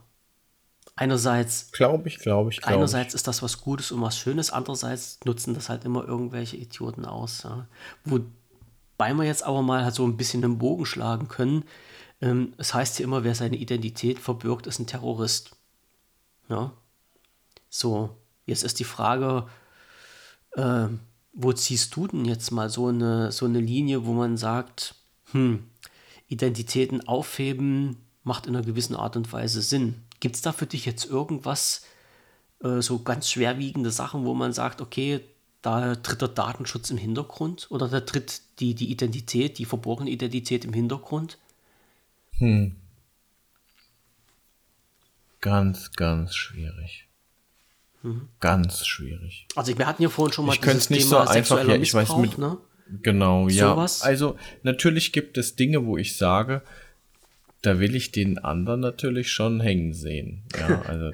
Einerseits. 0.95 1.71
Glaube 1.71 2.07
ich, 2.07 2.19
glaube 2.19 2.51
ich, 2.51 2.61
glaube 2.61 2.75
Einerseits 2.75 3.09
ich. 3.09 3.15
ist 3.15 3.27
das 3.27 3.41
was 3.41 3.61
Gutes 3.61 3.91
und 3.91 4.01
was 4.01 4.17
Schönes, 4.17 4.51
andererseits 4.51 5.19
nutzen 5.25 5.55
das 5.55 5.69
halt 5.69 5.85
immer 5.85 6.05
irgendwelche 6.05 6.57
Idioten 6.57 7.05
aus. 7.05 7.43
Ja. 7.43 7.67
Wobei 8.05 9.13
wir 9.13 9.23
jetzt 9.23 9.43
aber 9.43 9.61
mal 9.61 9.83
halt 9.83 9.95
so 9.95 10.05
ein 10.05 10.17
bisschen 10.17 10.43
einen 10.43 10.59
Bogen 10.59 10.85
schlagen 10.85 11.29
können. 11.29 11.63
Ähm, 12.21 12.53
es 12.57 12.73
heißt 12.73 12.99
ja 12.99 13.05
immer, 13.05 13.23
wer 13.23 13.33
seine 13.33 13.55
Identität 13.55 14.19
verbirgt, 14.19 14.67
ist 14.67 14.79
ein 14.79 14.87
Terrorist. 14.87 15.55
Ja. 16.47 16.71
So, 17.75 18.15
jetzt 18.45 18.63
ist 18.63 18.79
die 18.79 18.83
Frage, 18.83 19.47
äh, 20.51 20.85
wo 21.33 21.53
ziehst 21.53 21.95
du 21.95 22.05
denn 22.05 22.23
jetzt 22.23 22.51
mal 22.51 22.69
so 22.69 22.89
eine, 22.89 23.31
so 23.31 23.47
eine 23.47 23.59
Linie, 23.59 24.05
wo 24.05 24.13
man 24.13 24.37
sagt, 24.37 24.93
hm, 25.31 25.67
Identitäten 26.27 27.07
aufheben 27.07 27.97
macht 28.21 28.45
in 28.45 28.55
einer 28.55 28.63
gewissen 28.63 28.95
Art 28.95 29.15
und 29.17 29.33
Weise 29.33 29.63
Sinn. 29.63 30.03
Gibt 30.19 30.35
es 30.35 30.43
da 30.43 30.51
für 30.51 30.67
dich 30.67 30.85
jetzt 30.85 31.05
irgendwas, 31.05 31.83
äh, 32.63 32.79
so 32.79 32.99
ganz 32.99 33.31
schwerwiegende 33.31 33.89
Sachen, 33.89 34.23
wo 34.23 34.35
man 34.35 34.53
sagt, 34.53 34.79
okay, 34.79 35.21
da 35.63 35.95
tritt 35.95 36.21
der 36.21 36.27
Datenschutz 36.27 36.91
im 36.91 36.97
Hintergrund 36.97 37.71
oder 37.71 37.87
da 37.87 38.01
tritt 38.01 38.43
die, 38.59 38.75
die 38.75 38.91
Identität, 38.91 39.57
die 39.57 39.65
verborgene 39.65 40.11
Identität 40.11 40.63
im 40.63 40.73
Hintergrund? 40.73 41.39
Hm. 42.37 42.75
Ganz, 45.41 45.91
ganz 45.93 46.35
schwierig. 46.35 47.07
Mhm. 48.03 48.27
Ganz 48.39 48.85
schwierig. 48.85 49.47
Also 49.55 49.77
wir 49.77 49.87
hatten 49.87 50.03
ja 50.03 50.09
vorhin 50.09 50.33
schon 50.33 50.45
mal 50.45 50.53
ich 50.53 50.61
dieses 50.61 50.89
nicht 50.89 51.09
Thema 51.09 51.25
so 51.25 51.31
einfach, 51.31 51.67
ja, 51.67 51.75
ich 51.75 51.93
weiß 51.93 52.17
mit, 52.17 52.37
ne? 52.37 52.57
Genau, 53.01 53.49
so 53.49 53.55
ja. 53.55 53.77
Was? 53.77 54.01
Also 54.01 54.37
natürlich 54.61 55.13
gibt 55.13 55.37
es 55.37 55.55
Dinge, 55.55 55.85
wo 55.85 55.97
ich 55.97 56.17
sage, 56.17 56.61
da 57.61 57.79
will 57.79 57.95
ich 57.95 58.11
den 58.11 58.39
anderen 58.39 58.81
natürlich 58.81 59.31
schon 59.31 59.61
hängen 59.61 59.93
sehen. 59.93 60.43
Ja, 60.59 60.81
also 60.87 61.11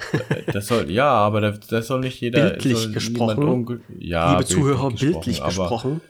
das 0.52 0.68
soll, 0.68 0.90
ja, 0.90 1.10
aber 1.10 1.42
das, 1.42 1.60
das 1.68 1.88
soll 1.88 2.02
nicht 2.02 2.20
jeder. 2.20 2.50
Bildlich 2.50 2.92
gesprochen. 2.92 3.82
Ja, 4.00 4.34
liebe 4.34 4.46
Zuhörer, 4.46 4.90
gesprochen, 4.90 5.12
bildlich 5.12 5.42
aber, 5.42 5.48
gesprochen. 5.50 6.02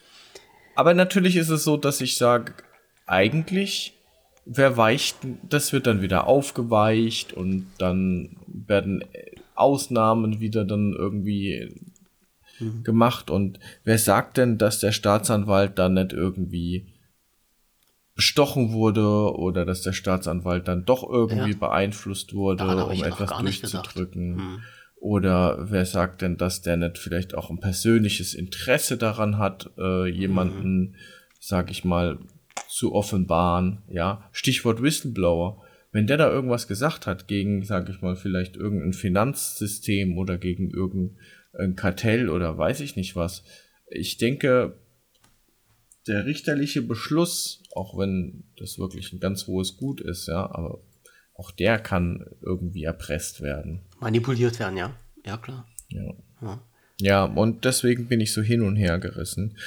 Aber 0.75 0.93
natürlich 0.93 1.35
ist 1.35 1.49
es 1.49 1.65
so, 1.65 1.75
dass 1.75 1.99
ich 1.99 2.15
sage, 2.15 2.53
eigentlich, 3.05 3.97
wer 4.45 4.77
weicht, 4.77 5.17
das 5.43 5.73
wird 5.73 5.87
dann 5.87 6.01
wieder 6.01 6.25
aufgeweicht 6.25 7.33
und 7.33 7.67
dann 7.77 8.37
werden 8.47 9.03
Ausnahmen 9.59 10.39
wieder 10.39 10.65
dann 10.65 10.93
irgendwie 10.93 11.75
mhm. 12.59 12.83
gemacht 12.83 13.29
und 13.29 13.59
wer 13.83 13.97
sagt 13.97 14.37
denn, 14.37 14.57
dass 14.57 14.79
der 14.79 14.91
Staatsanwalt 14.91 15.77
dann 15.77 15.93
nicht 15.95 16.13
irgendwie 16.13 16.87
bestochen 18.19 18.73
wurde 18.73 19.33
oder 19.33 19.65
dass 19.65 19.81
der 19.81 19.93
Staatsanwalt 19.93 20.67
dann 20.67 20.83
doch 20.83 21.09
irgendwie 21.09 21.51
ja. 21.51 21.57
beeinflusst 21.57 22.33
wurde, 22.33 22.85
um 22.85 23.01
etwas 23.01 23.29
durchzudrücken. 23.29 24.35
Hm. 24.35 24.59
Oder 24.97 25.71
wer 25.71 25.85
sagt 25.85 26.21
denn, 26.21 26.35
dass 26.35 26.61
der 26.61 26.75
nicht 26.75 26.97
vielleicht 26.97 27.33
auch 27.33 27.49
ein 27.49 27.61
persönliches 27.61 28.33
Interesse 28.33 28.97
daran 28.97 29.37
hat, 29.37 29.69
äh, 29.77 30.09
jemanden, 30.09 30.79
mhm. 30.79 30.95
sag 31.39 31.71
ich 31.71 31.85
mal, 31.85 32.19
zu 32.67 32.93
offenbaren, 32.93 33.83
ja. 33.87 34.29
Stichwort 34.33 34.81
Whistleblower. 34.81 35.63
Wenn 35.91 36.07
der 36.07 36.17
da 36.17 36.29
irgendwas 36.29 36.67
gesagt 36.67 37.07
hat 37.07 37.27
gegen, 37.27 37.63
sag 37.63 37.89
ich 37.89 38.01
mal, 38.01 38.15
vielleicht 38.15 38.55
irgendein 38.55 38.93
Finanzsystem 38.93 40.17
oder 40.17 40.37
gegen 40.37 40.69
irgendein 40.69 41.75
Kartell 41.75 42.29
oder 42.29 42.57
weiß 42.57 42.81
ich 42.81 42.95
nicht 42.95 43.15
was. 43.15 43.43
Ich 43.87 44.17
denke, 44.17 44.77
der 46.07 46.25
richterliche 46.25 46.81
Beschluss, 46.81 47.63
auch 47.73 47.97
wenn 47.97 48.43
das 48.57 48.77
wirklich 48.77 49.13
ein 49.13 49.19
ganz 49.19 49.47
hohes 49.47 49.77
Gut 49.77 50.01
ist, 50.01 50.27
ja, 50.27 50.45
aber 50.45 50.81
auch 51.33 51.51
der 51.51 51.79
kann 51.79 52.25
irgendwie 52.41 52.83
erpresst 52.83 53.41
werden. 53.41 53.81
Manipuliert 53.99 54.59
werden, 54.59 54.77
ja. 54.77 54.95
Ja, 55.25 55.37
klar. 55.37 55.67
Ja. 55.89 56.13
ja. 56.41 56.61
Ja, 57.01 57.23
und 57.23 57.63
deswegen 57.63 58.09
bin 58.09 58.19
ich 58.19 58.33
so 58.33 58.41
hin 58.41 58.61
und 58.61 58.75
her 58.75 58.99
gerissen. 58.99 59.57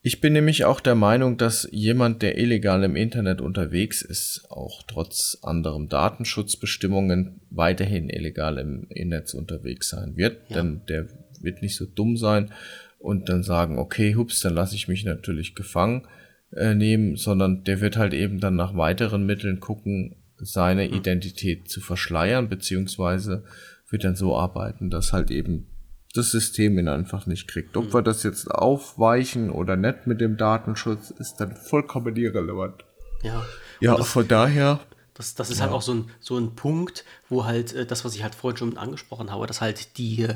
Ich 0.00 0.20
bin 0.20 0.32
nämlich 0.32 0.64
auch 0.64 0.80
der 0.80 0.94
Meinung, 0.94 1.38
dass 1.38 1.68
jemand, 1.72 2.22
der 2.22 2.38
illegal 2.38 2.84
im 2.84 2.94
Internet 2.94 3.40
unterwegs 3.40 4.00
ist, 4.00 4.46
auch 4.48 4.82
trotz 4.86 5.38
anderem 5.42 5.88
Datenschutzbestimmungen 5.88 7.40
weiterhin 7.50 8.08
illegal 8.08 8.58
im 8.58 8.86
Netz 9.08 9.34
unterwegs 9.34 9.88
sein 9.88 10.16
wird. 10.16 10.48
Ja. 10.48 10.56
Denn 10.56 10.82
der 10.88 11.08
wird 11.40 11.62
nicht 11.62 11.76
so 11.76 11.84
dumm 11.84 12.16
sein 12.16 12.52
und 12.98 13.28
dann 13.28 13.42
sagen, 13.42 13.78
okay, 13.78 14.14
hups, 14.14 14.40
dann 14.40 14.54
lasse 14.54 14.76
ich 14.76 14.86
mich 14.88 15.04
natürlich 15.04 15.54
gefangen 15.54 16.06
äh, 16.52 16.74
nehmen, 16.74 17.16
sondern 17.16 17.64
der 17.64 17.80
wird 17.80 17.96
halt 17.96 18.14
eben 18.14 18.40
dann 18.40 18.56
nach 18.56 18.76
weiteren 18.76 19.26
Mitteln 19.26 19.60
gucken, 19.60 20.16
seine 20.36 20.84
hm. 20.84 20.94
Identität 20.94 21.68
zu 21.68 21.80
verschleiern, 21.80 22.48
beziehungsweise 22.48 23.44
wird 23.90 24.04
dann 24.04 24.14
so 24.14 24.36
arbeiten, 24.36 24.90
dass 24.90 25.12
halt 25.12 25.30
eben 25.30 25.66
das 26.14 26.30
System 26.30 26.78
ihn 26.78 26.88
einfach 26.88 27.26
nicht 27.26 27.48
kriegt. 27.48 27.76
Ob 27.76 27.86
hm. 27.86 27.94
wir 27.94 28.02
das 28.02 28.22
jetzt 28.22 28.50
aufweichen 28.50 29.50
oder 29.50 29.76
nicht 29.76 30.06
mit 30.06 30.20
dem 30.20 30.36
Datenschutz, 30.36 31.10
ist 31.10 31.36
dann 31.36 31.54
vollkommen 31.54 32.16
irrelevant. 32.16 32.84
Ja, 33.22 33.44
ja 33.80 33.96
das, 33.96 34.08
von 34.10 34.26
daher. 34.26 34.80
Das, 35.14 35.34
das 35.34 35.50
ist 35.50 35.60
halt 35.60 35.70
ja. 35.70 35.72
halt 35.72 35.78
auch 35.78 35.82
so 35.82 35.94
ein, 35.94 36.10
so 36.20 36.38
ein 36.38 36.54
Punkt, 36.54 37.04
wo 37.28 37.44
halt 37.44 37.74
äh, 37.74 37.86
das, 37.86 38.04
was 38.04 38.14
ich 38.14 38.22
halt 38.22 38.34
vorhin 38.34 38.56
schon 38.56 38.78
angesprochen 38.78 39.30
habe, 39.30 39.46
dass 39.46 39.60
halt 39.60 39.98
die, 39.98 40.28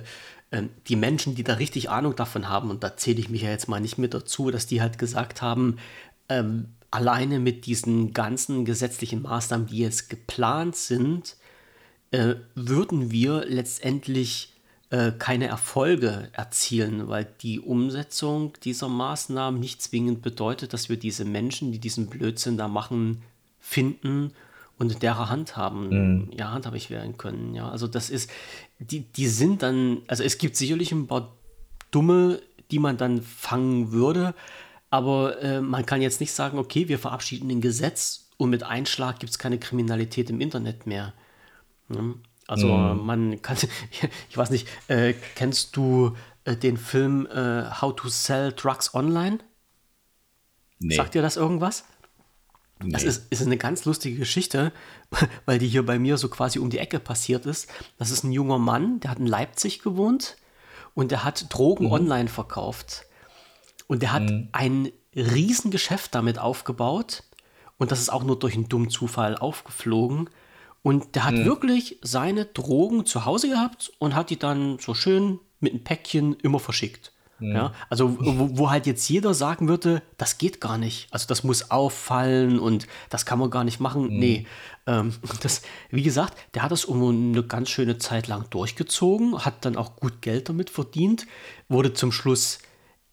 äh, 0.50 0.62
die 0.88 0.96
Menschen, 0.96 1.34
die 1.34 1.44
da 1.44 1.54
richtig 1.54 1.88
Ahnung 1.88 2.16
davon 2.16 2.48
haben, 2.48 2.70
und 2.70 2.84
da 2.84 2.96
zähle 2.96 3.20
ich 3.20 3.30
mich 3.30 3.42
ja 3.42 3.50
jetzt 3.50 3.68
mal 3.68 3.80
nicht 3.80 3.98
mit 3.98 4.12
dazu, 4.14 4.50
dass 4.50 4.66
die 4.66 4.82
halt 4.82 4.98
gesagt 4.98 5.40
haben, 5.40 5.78
ähm, 6.28 6.68
alleine 6.90 7.40
mit 7.40 7.64
diesen 7.64 8.12
ganzen 8.12 8.64
gesetzlichen 8.64 9.22
Maßnahmen, 9.22 9.66
die 9.66 9.78
jetzt 9.78 10.10
geplant 10.10 10.76
sind, 10.76 11.36
äh, 12.10 12.34
würden 12.54 13.10
wir 13.10 13.46
letztendlich 13.46 14.51
äh, 14.92 15.10
keine 15.18 15.46
Erfolge 15.46 16.28
erzielen, 16.34 17.08
weil 17.08 17.26
die 17.40 17.60
Umsetzung 17.60 18.52
dieser 18.62 18.90
Maßnahmen 18.90 19.58
nicht 19.58 19.80
zwingend 19.80 20.20
bedeutet, 20.20 20.74
dass 20.74 20.90
wir 20.90 20.98
diese 20.98 21.24
Menschen, 21.24 21.72
die 21.72 21.78
diesen 21.78 22.08
Blödsinn 22.08 22.58
da 22.58 22.68
machen, 22.68 23.22
finden 23.58 24.32
und 24.78 24.92
in 24.92 24.98
derer 24.98 25.30
Hand 25.30 25.56
haben, 25.56 25.88
mhm. 25.88 26.30
ja, 26.36 26.50
handhabig 26.50 26.90
werden 26.90 27.16
können. 27.16 27.54
Ja, 27.54 27.70
also 27.70 27.86
das 27.86 28.10
ist, 28.10 28.30
die, 28.80 29.00
die 29.00 29.28
sind 29.28 29.62
dann, 29.62 30.02
also 30.08 30.24
es 30.24 30.36
gibt 30.36 30.56
sicherlich 30.56 30.92
ein 30.92 31.06
paar 31.06 31.32
Dumme, 31.90 32.42
die 32.70 32.78
man 32.78 32.98
dann 32.98 33.22
fangen 33.22 33.92
würde, 33.92 34.34
aber 34.90 35.40
äh, 35.40 35.62
man 35.62 35.86
kann 35.86 36.02
jetzt 36.02 36.20
nicht 36.20 36.32
sagen, 36.32 36.58
okay, 36.58 36.88
wir 36.88 36.98
verabschieden 36.98 37.50
ein 37.50 37.62
Gesetz 37.62 38.28
und 38.36 38.50
mit 38.50 38.62
Einschlag 38.62 39.20
gibt 39.20 39.30
es 39.30 39.38
keine 39.38 39.58
Kriminalität 39.58 40.28
im 40.28 40.42
Internet 40.42 40.86
mehr. 40.86 41.14
Ne? 41.88 42.16
Also 42.52 42.68
mhm. 42.68 43.06
man 43.06 43.40
kann, 43.40 43.56
ich 44.28 44.36
weiß 44.36 44.50
nicht, 44.50 44.68
äh, 44.88 45.14
kennst 45.34 45.74
du 45.74 46.14
äh, 46.44 46.54
den 46.54 46.76
Film 46.76 47.26
äh, 47.26 47.64
How 47.80 47.96
to 47.96 48.10
Sell 48.10 48.52
Drugs 48.52 48.94
Online? 48.94 49.38
Nee. 50.78 50.96
Sagt 50.96 51.14
dir 51.14 51.22
das 51.22 51.38
irgendwas? 51.38 51.84
Nee. 52.82 52.92
Das 52.92 53.04
ist, 53.04 53.32
ist 53.32 53.40
eine 53.40 53.56
ganz 53.56 53.86
lustige 53.86 54.18
Geschichte, 54.18 54.70
weil 55.46 55.58
die 55.58 55.68
hier 55.68 55.86
bei 55.86 55.98
mir 55.98 56.18
so 56.18 56.28
quasi 56.28 56.58
um 56.58 56.68
die 56.68 56.76
Ecke 56.76 57.00
passiert 57.00 57.46
ist. 57.46 57.70
Das 57.96 58.10
ist 58.10 58.22
ein 58.22 58.32
junger 58.32 58.58
Mann, 58.58 59.00
der 59.00 59.12
hat 59.12 59.18
in 59.18 59.26
Leipzig 59.26 59.80
gewohnt 59.80 60.36
und 60.92 61.10
der 61.10 61.24
hat 61.24 61.46
Drogen 61.54 61.86
mhm. 61.86 61.92
online 61.92 62.28
verkauft. 62.28 63.06
Und 63.86 64.02
der 64.02 64.12
hat 64.12 64.24
mhm. 64.24 64.48
ein 64.52 64.92
Riesengeschäft 65.16 66.14
damit 66.14 66.38
aufgebaut. 66.38 67.22
Und 67.78 67.92
das 67.92 68.00
ist 68.00 68.12
auch 68.12 68.24
nur 68.24 68.38
durch 68.38 68.56
einen 68.56 68.68
dummen 68.68 68.90
Zufall 68.90 69.38
aufgeflogen. 69.38 70.28
Und 70.82 71.14
der 71.14 71.24
hat 71.24 71.34
mhm. 71.34 71.44
wirklich 71.44 71.98
seine 72.02 72.44
Drogen 72.44 73.06
zu 73.06 73.24
Hause 73.24 73.48
gehabt 73.48 73.92
und 73.98 74.14
hat 74.14 74.30
die 74.30 74.38
dann 74.38 74.78
so 74.78 74.94
schön 74.94 75.38
mit 75.60 75.72
einem 75.72 75.84
Päckchen 75.84 76.34
immer 76.42 76.58
verschickt. 76.58 77.12
Mhm. 77.42 77.54
Ja, 77.54 77.72
also 77.90 78.16
wo, 78.20 78.58
wo, 78.58 78.70
halt 78.70 78.86
jetzt 78.86 79.08
jeder 79.08 79.34
sagen 79.34 79.68
würde, 79.68 80.02
das 80.16 80.38
geht 80.38 80.60
gar 80.60 80.78
nicht. 80.78 81.08
Also 81.10 81.26
das 81.26 81.44
muss 81.44 81.70
auffallen 81.70 82.58
und 82.58 82.86
das 83.10 83.26
kann 83.26 83.38
man 83.38 83.50
gar 83.50 83.64
nicht 83.64 83.80
machen. 83.80 84.04
Mhm. 84.04 84.18
Nee, 84.18 84.46
ähm, 84.86 85.14
das, 85.42 85.62
wie 85.90 86.02
gesagt, 86.02 86.36
der 86.54 86.62
hat 86.62 86.72
das 86.72 86.84
um 86.84 87.02
eine 87.02 87.42
ganz 87.42 87.70
schöne 87.70 87.98
Zeit 87.98 88.28
lang 88.28 88.48
durchgezogen, 88.50 89.44
hat 89.44 89.64
dann 89.64 89.76
auch 89.76 89.96
gut 89.96 90.22
Geld 90.22 90.48
damit 90.48 90.70
verdient, 90.70 91.26
wurde 91.68 91.92
zum 91.92 92.12
Schluss 92.12 92.58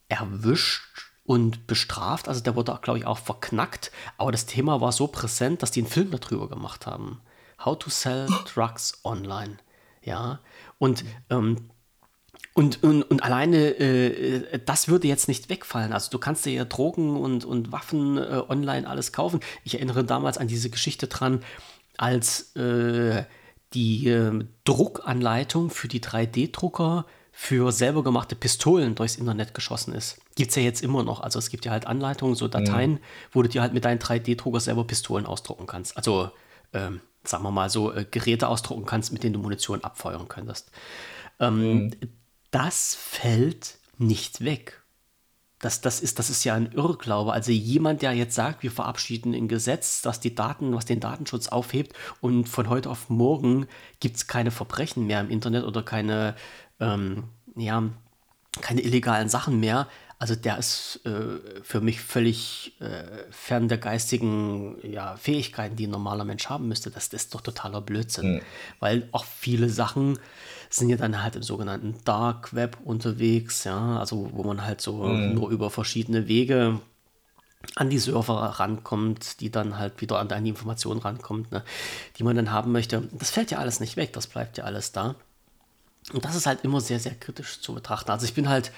erwischt 0.08 1.12
und 1.24 1.68
bestraft. 1.68 2.28
Also 2.28 2.42
der 2.42 2.56
wurde, 2.56 2.78
glaube 2.82 3.00
ich, 3.00 3.06
auch 3.06 3.20
verknackt. 3.20 3.92
Aber 4.18 4.32
das 4.32 4.48
Thema 4.48 4.82
war 4.82 4.92
so 4.92 5.08
präsent, 5.08 5.62
dass 5.62 5.72
die 5.72 5.82
einen 5.82 5.90
Film 5.90 6.12
darüber 6.12 6.50
gemacht 6.50 6.88
haben. 6.88 7.22
How 7.64 7.78
to 7.78 7.90
Sell 7.90 8.28
Drugs 8.54 9.00
Online. 9.04 9.58
Ja, 10.02 10.40
und, 10.78 11.04
ähm, 11.30 11.70
und, 12.54 12.84
und, 12.84 13.04
und 13.04 13.24
alleine 13.24 13.58
äh, 13.80 14.60
das 14.66 14.88
würde 14.88 15.08
jetzt 15.08 15.28
nicht 15.28 15.50
wegfallen. 15.50 15.94
Also 15.94 16.10
du 16.10 16.20
kannst 16.20 16.46
dir 16.46 16.54
ja 16.54 16.66
Drogen 16.66 17.18
und, 17.18 17.46
und 17.46 17.72
Waffen 17.72 18.18
äh, 18.18 18.42
online 18.48 18.88
alles 18.88 19.12
kaufen. 19.12 19.40
Ich 19.64 19.76
erinnere 19.76 20.04
damals 20.04 20.38
an 20.38 20.48
diese 20.48 20.70
Geschichte 20.70 21.08
dran, 21.08 21.44
als 21.98 22.56
äh, 22.56 23.24
die 23.74 24.08
ähm, 24.08 24.50
Druckanleitung 24.64 25.70
für 25.70 25.88
die 25.88 26.02
3D-Drucker 26.02 27.06
für 27.32 27.72
selber 27.72 28.04
gemachte 28.04 28.36
Pistolen 28.36 28.96
durchs 28.96 29.16
Internet 29.16 29.54
geschossen 29.54 29.94
ist. 29.94 30.20
Gibt 30.36 30.50
es 30.50 30.56
ja 30.56 30.64
jetzt 30.64 30.82
immer 30.82 31.04
noch. 31.04 31.22
Also 31.22 31.40
es 31.40 31.50
gibt 31.50 31.66
ja 31.66 31.72
halt 31.72 31.88
Anleitungen, 31.88 32.36
so 32.36 32.48
Dateien, 32.48 32.94
mhm. 32.94 33.00
wo 33.32 33.42
du 33.42 33.50
dir 33.50 33.62
halt 33.62 33.74
mit 33.74 33.86
deinem 33.86 34.00
3D-Drucker 34.00 34.60
selber 34.60 34.86
Pistolen 34.86 35.26
ausdrucken 35.26 35.68
kannst. 35.68 35.96
Also, 35.96 36.32
ähm, 36.74 37.02
sagen 37.24 37.44
wir 37.44 37.52
mal 37.52 37.70
so, 37.70 37.94
äh, 37.94 38.06
Geräte 38.10 38.48
ausdrucken 38.48 38.86
kannst, 38.86 39.12
mit 39.12 39.24
denen 39.24 39.34
du 39.34 39.40
Munition 39.40 39.84
abfeuern 39.84 40.28
könntest. 40.28 40.72
Ähm, 41.40 41.60
mhm. 41.60 41.92
Das 42.52 42.96
fällt 42.96 43.78
nicht 43.98 44.44
weg. 44.44 44.82
Das, 45.60 45.82
das, 45.82 46.00
ist, 46.00 46.20
das 46.20 46.30
ist 46.30 46.46
ja 46.46 46.54
ein 46.54 46.72
Irrglaube. 46.72 47.34
Also 47.34 47.52
jemand, 47.52 48.02
der 48.02 48.14
jetzt 48.14 48.34
sagt, 48.34 48.64
wir 48.64 48.72
verabschieden 48.72 49.34
ein 49.34 49.50
Gesetz, 49.50 50.02
das 50.02 50.22
die 50.22 50.34
Daten, 50.34 50.74
was 50.74 50.86
den 50.86 51.02
Datenschutz 51.02 51.50
aufhebt 51.50 51.94
und 52.22 52.48
von 52.48 52.70
heute 52.70 52.90
auf 52.90 53.10
morgen 53.10 53.68
gibt 54.00 54.16
es 54.16 54.28
keine 54.28 54.52
Verbrechen 54.52 55.06
mehr 55.06 55.20
im 55.20 55.30
Internet 55.30 55.66
oder 55.66 55.84
keine 55.84 56.36
ähm, 56.80 57.26
ja, 57.58 57.84
keine 58.62 58.82
illegalen 58.82 59.30
Sachen 59.30 59.60
mehr. 59.60 59.88
Also 60.22 60.36
der 60.36 60.58
ist 60.58 61.00
äh, 61.06 61.40
für 61.64 61.80
mich 61.80 62.02
völlig 62.02 62.74
äh, 62.82 63.04
fern 63.32 63.70
der 63.70 63.78
geistigen 63.78 64.76
ja, 64.84 65.16
Fähigkeiten, 65.16 65.78
die 65.78 65.88
ein 65.88 65.92
normaler 65.92 66.26
Mensch 66.26 66.48
haben 66.50 66.68
müsste. 66.68 66.92
Das, 66.92 67.08
das 67.08 67.24
ist 67.24 67.34
doch 67.34 67.40
totaler 67.40 67.80
Blödsinn. 67.80 68.34
Mhm. 68.34 68.42
Weil 68.82 69.08
auch 69.14 69.24
viele 69.24 69.70
Sachen 69.70 70.20
sind 70.70 70.90
ja 70.90 70.98
dann 70.98 71.24
halt 71.24 71.38
im 71.38 71.44
sogenannten 71.44 71.96
Dark 72.04 72.54
Web 72.54 72.78
unterwegs, 72.84 73.64
ja, 73.64 73.98
also 73.98 74.30
wo 74.34 74.44
man 74.44 74.66
halt 74.66 74.82
so 74.82 75.04
mhm. 75.04 75.36
nur 75.36 75.50
über 75.52 75.70
verschiedene 75.70 76.28
Wege 76.28 76.80
an 77.76 77.90
die 77.90 78.00
Server 78.00 78.42
rankommt, 78.42 79.40
die 79.40 79.50
dann 79.50 79.78
halt 79.78 80.02
wieder 80.02 80.20
an 80.20 80.28
deine 80.28 80.50
Informationen 80.50 81.00
rankommt, 81.00 81.52
ne, 81.52 81.64
die 82.18 82.24
man 82.24 82.36
dann 82.36 82.52
haben 82.52 82.74
möchte. 82.74 83.08
Das 83.14 83.30
fällt 83.30 83.52
ja 83.52 83.60
alles 83.60 83.80
nicht 83.80 83.96
weg, 83.96 84.12
das 84.12 84.28
bleibt 84.28 84.58
ja 84.58 84.66
alles 84.66 84.92
da. 84.92 85.16
Und 86.14 86.26
das 86.26 86.36
ist 86.36 86.46
halt 86.46 86.64
immer 86.64 86.82
sehr, 86.82 87.00
sehr 87.00 87.16
kritisch 87.16 87.62
zu 87.62 87.74
betrachten. 87.74 88.12
Also 88.12 88.26
ich 88.26 88.34
bin 88.34 88.50
halt 88.50 88.72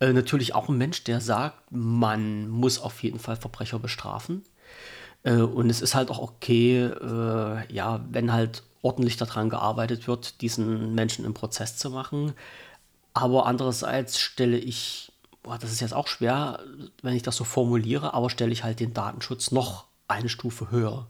äh, 0.00 0.12
natürlich 0.12 0.54
auch 0.54 0.68
ein 0.68 0.78
Mensch, 0.78 1.04
der 1.04 1.20
sagt, 1.20 1.72
man 1.72 2.48
muss 2.48 2.80
auf 2.80 3.02
jeden 3.02 3.18
Fall 3.18 3.36
Verbrecher 3.36 3.78
bestrafen. 3.78 4.42
Äh, 5.24 5.36
und 5.36 5.70
es 5.70 5.80
ist 5.80 5.94
halt 5.94 6.10
auch 6.10 6.18
okay, 6.18 6.84
äh, 6.84 7.72
ja, 7.72 8.04
wenn 8.10 8.32
halt 8.32 8.62
ordentlich 8.82 9.16
daran 9.16 9.50
gearbeitet 9.50 10.06
wird, 10.06 10.40
diesen 10.40 10.94
Menschen 10.94 11.24
im 11.24 11.34
Prozess 11.34 11.76
zu 11.76 11.90
machen. 11.90 12.32
Aber 13.12 13.46
andererseits 13.46 14.20
stelle 14.20 14.56
ich, 14.56 15.12
boah, 15.42 15.58
das 15.58 15.72
ist 15.72 15.80
jetzt 15.80 15.94
auch 15.94 16.06
schwer, 16.06 16.60
wenn 17.02 17.14
ich 17.14 17.22
das 17.22 17.36
so 17.36 17.44
formuliere, 17.44 18.14
aber 18.14 18.30
stelle 18.30 18.52
ich 18.52 18.62
halt 18.62 18.78
den 18.78 18.94
Datenschutz 18.94 19.50
noch 19.50 19.86
eine 20.06 20.28
Stufe 20.28 20.70
höher. 20.70 21.08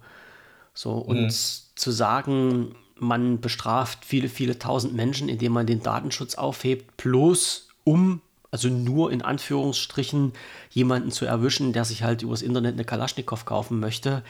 So, 0.72 0.92
und 0.92 1.24
mhm. 1.24 1.30
zu 1.30 1.90
sagen, 1.90 2.74
man 2.96 3.40
bestraft 3.40 4.04
viele, 4.04 4.28
viele 4.28 4.58
tausend 4.58 4.94
Menschen, 4.94 5.28
indem 5.28 5.52
man 5.52 5.66
den 5.66 5.82
Datenschutz 5.82 6.36
aufhebt, 6.36 6.96
bloß 6.96 7.68
um 7.84 8.22
Also 8.50 8.68
nur 8.68 9.12
in 9.12 9.22
Anführungsstrichen 9.22 10.32
jemanden 10.70 11.10
zu 11.10 11.26
erwischen, 11.26 11.72
der 11.72 11.84
sich 11.84 12.02
halt 12.02 12.22
übers 12.22 12.42
Internet 12.42 12.74
eine 12.74 12.84
Kalaschnikow 12.84 13.44
kaufen 13.44 13.78
möchte, 13.78 14.22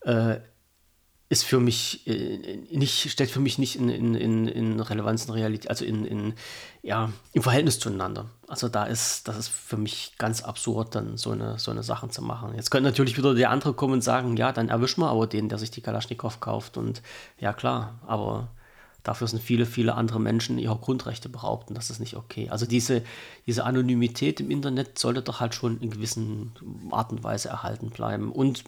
äh, 0.00 0.36
ist 1.32 1.44
für 1.44 1.60
mich 1.60 2.06
äh, 2.06 2.58
nicht, 2.70 3.10
stellt 3.10 3.30
für 3.30 3.40
mich 3.40 3.56
nicht 3.56 3.76
in, 3.76 3.88
in, 3.88 4.14
in, 4.14 4.48
in 4.48 4.80
Relevanz, 4.80 5.24
in 5.24 5.32
Realität, 5.32 5.70
also 5.70 5.82
in, 5.82 6.04
in, 6.04 6.34
ja, 6.82 7.10
im 7.32 7.42
Verhältnis 7.42 7.78
zueinander. 7.78 8.26
Also 8.48 8.68
da 8.68 8.84
ist, 8.84 9.28
das 9.28 9.38
ist 9.38 9.48
für 9.48 9.78
mich 9.78 10.12
ganz 10.18 10.42
absurd, 10.42 10.94
dann 10.94 11.16
so 11.16 11.30
eine, 11.30 11.58
so 11.58 11.70
eine 11.70 11.82
Sachen 11.82 12.10
zu 12.10 12.20
machen. 12.20 12.54
Jetzt 12.54 12.70
könnte 12.70 12.90
natürlich 12.90 13.16
wieder 13.16 13.34
der 13.34 13.48
andere 13.48 13.72
kommen 13.72 13.94
und 13.94 14.04
sagen, 14.04 14.36
ja, 14.36 14.52
dann 14.52 14.68
erwischen 14.68 15.00
wir 15.00 15.08
aber 15.08 15.26
den, 15.26 15.48
der 15.48 15.56
sich 15.56 15.70
die 15.70 15.80
Kalaschnikow 15.80 16.38
kauft. 16.38 16.76
Und 16.76 17.00
ja, 17.40 17.54
klar, 17.54 17.98
aber 18.06 18.48
dafür 19.02 19.26
sind 19.26 19.42
viele, 19.42 19.66
viele 19.66 19.94
andere 19.94 20.20
Menschen 20.20 20.58
ihrer 20.58 20.78
Grundrechte 20.78 21.28
behaupten. 21.28 21.74
Das 21.74 21.90
ist 21.90 22.00
nicht 22.00 22.16
okay. 22.16 22.48
Also 22.50 22.66
diese, 22.66 23.02
diese 23.46 23.64
Anonymität 23.64 24.40
im 24.40 24.50
Internet 24.50 24.98
sollte 24.98 25.22
doch 25.22 25.40
halt 25.40 25.54
schon 25.54 25.80
in 25.80 25.90
gewissen 25.90 26.52
Art 26.90 27.12
und 27.12 27.24
Weise 27.24 27.48
erhalten 27.48 27.90
bleiben. 27.90 28.32
Und 28.32 28.64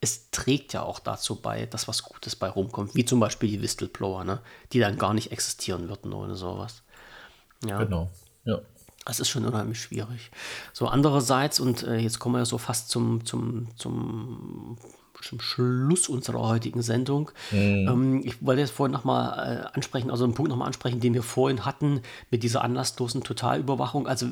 es 0.00 0.30
trägt 0.30 0.72
ja 0.72 0.82
auch 0.82 1.00
dazu 1.00 1.36
bei, 1.36 1.66
dass 1.66 1.88
was 1.88 2.02
Gutes 2.02 2.36
bei 2.36 2.48
rumkommt, 2.48 2.94
wie 2.94 3.04
zum 3.04 3.20
Beispiel 3.20 3.50
die 3.50 3.62
Whistleblower, 3.62 4.24
ne? 4.24 4.40
die 4.72 4.78
dann 4.78 4.98
gar 4.98 5.14
nicht 5.14 5.32
existieren 5.32 5.88
würden 5.88 6.12
ohne 6.12 6.34
sowas. 6.34 6.82
Ja. 7.64 7.82
Genau, 7.82 8.08
ja. 8.44 8.60
Das 9.04 9.20
ist 9.20 9.28
schon 9.30 9.46
unheimlich 9.46 9.80
schwierig. 9.80 10.30
So 10.72 10.86
andererseits, 10.86 11.60
und 11.60 11.82
äh, 11.82 11.96
jetzt 11.96 12.18
kommen 12.18 12.34
wir 12.34 12.40
ja 12.40 12.44
so 12.44 12.58
fast 12.58 12.90
zum, 12.90 13.24
zum, 13.24 13.68
zum 13.76 14.76
zum 15.22 15.40
Schluss 15.40 16.08
unserer 16.08 16.40
heutigen 16.40 16.82
Sendung. 16.82 17.30
Mhm. 17.50 17.88
Ähm, 17.88 18.22
ich 18.24 18.44
wollte 18.44 18.60
jetzt 18.60 18.70
vorhin 18.70 18.92
nochmal 18.92 19.66
äh, 19.72 19.76
ansprechen, 19.76 20.10
also 20.10 20.24
einen 20.24 20.34
Punkt 20.34 20.50
nochmal 20.50 20.66
ansprechen, 20.66 21.00
den 21.00 21.14
wir 21.14 21.22
vorhin 21.22 21.64
hatten 21.64 22.00
mit 22.30 22.42
dieser 22.42 22.62
anlasslosen 22.62 23.22
Totalüberwachung. 23.22 24.06
Also 24.06 24.28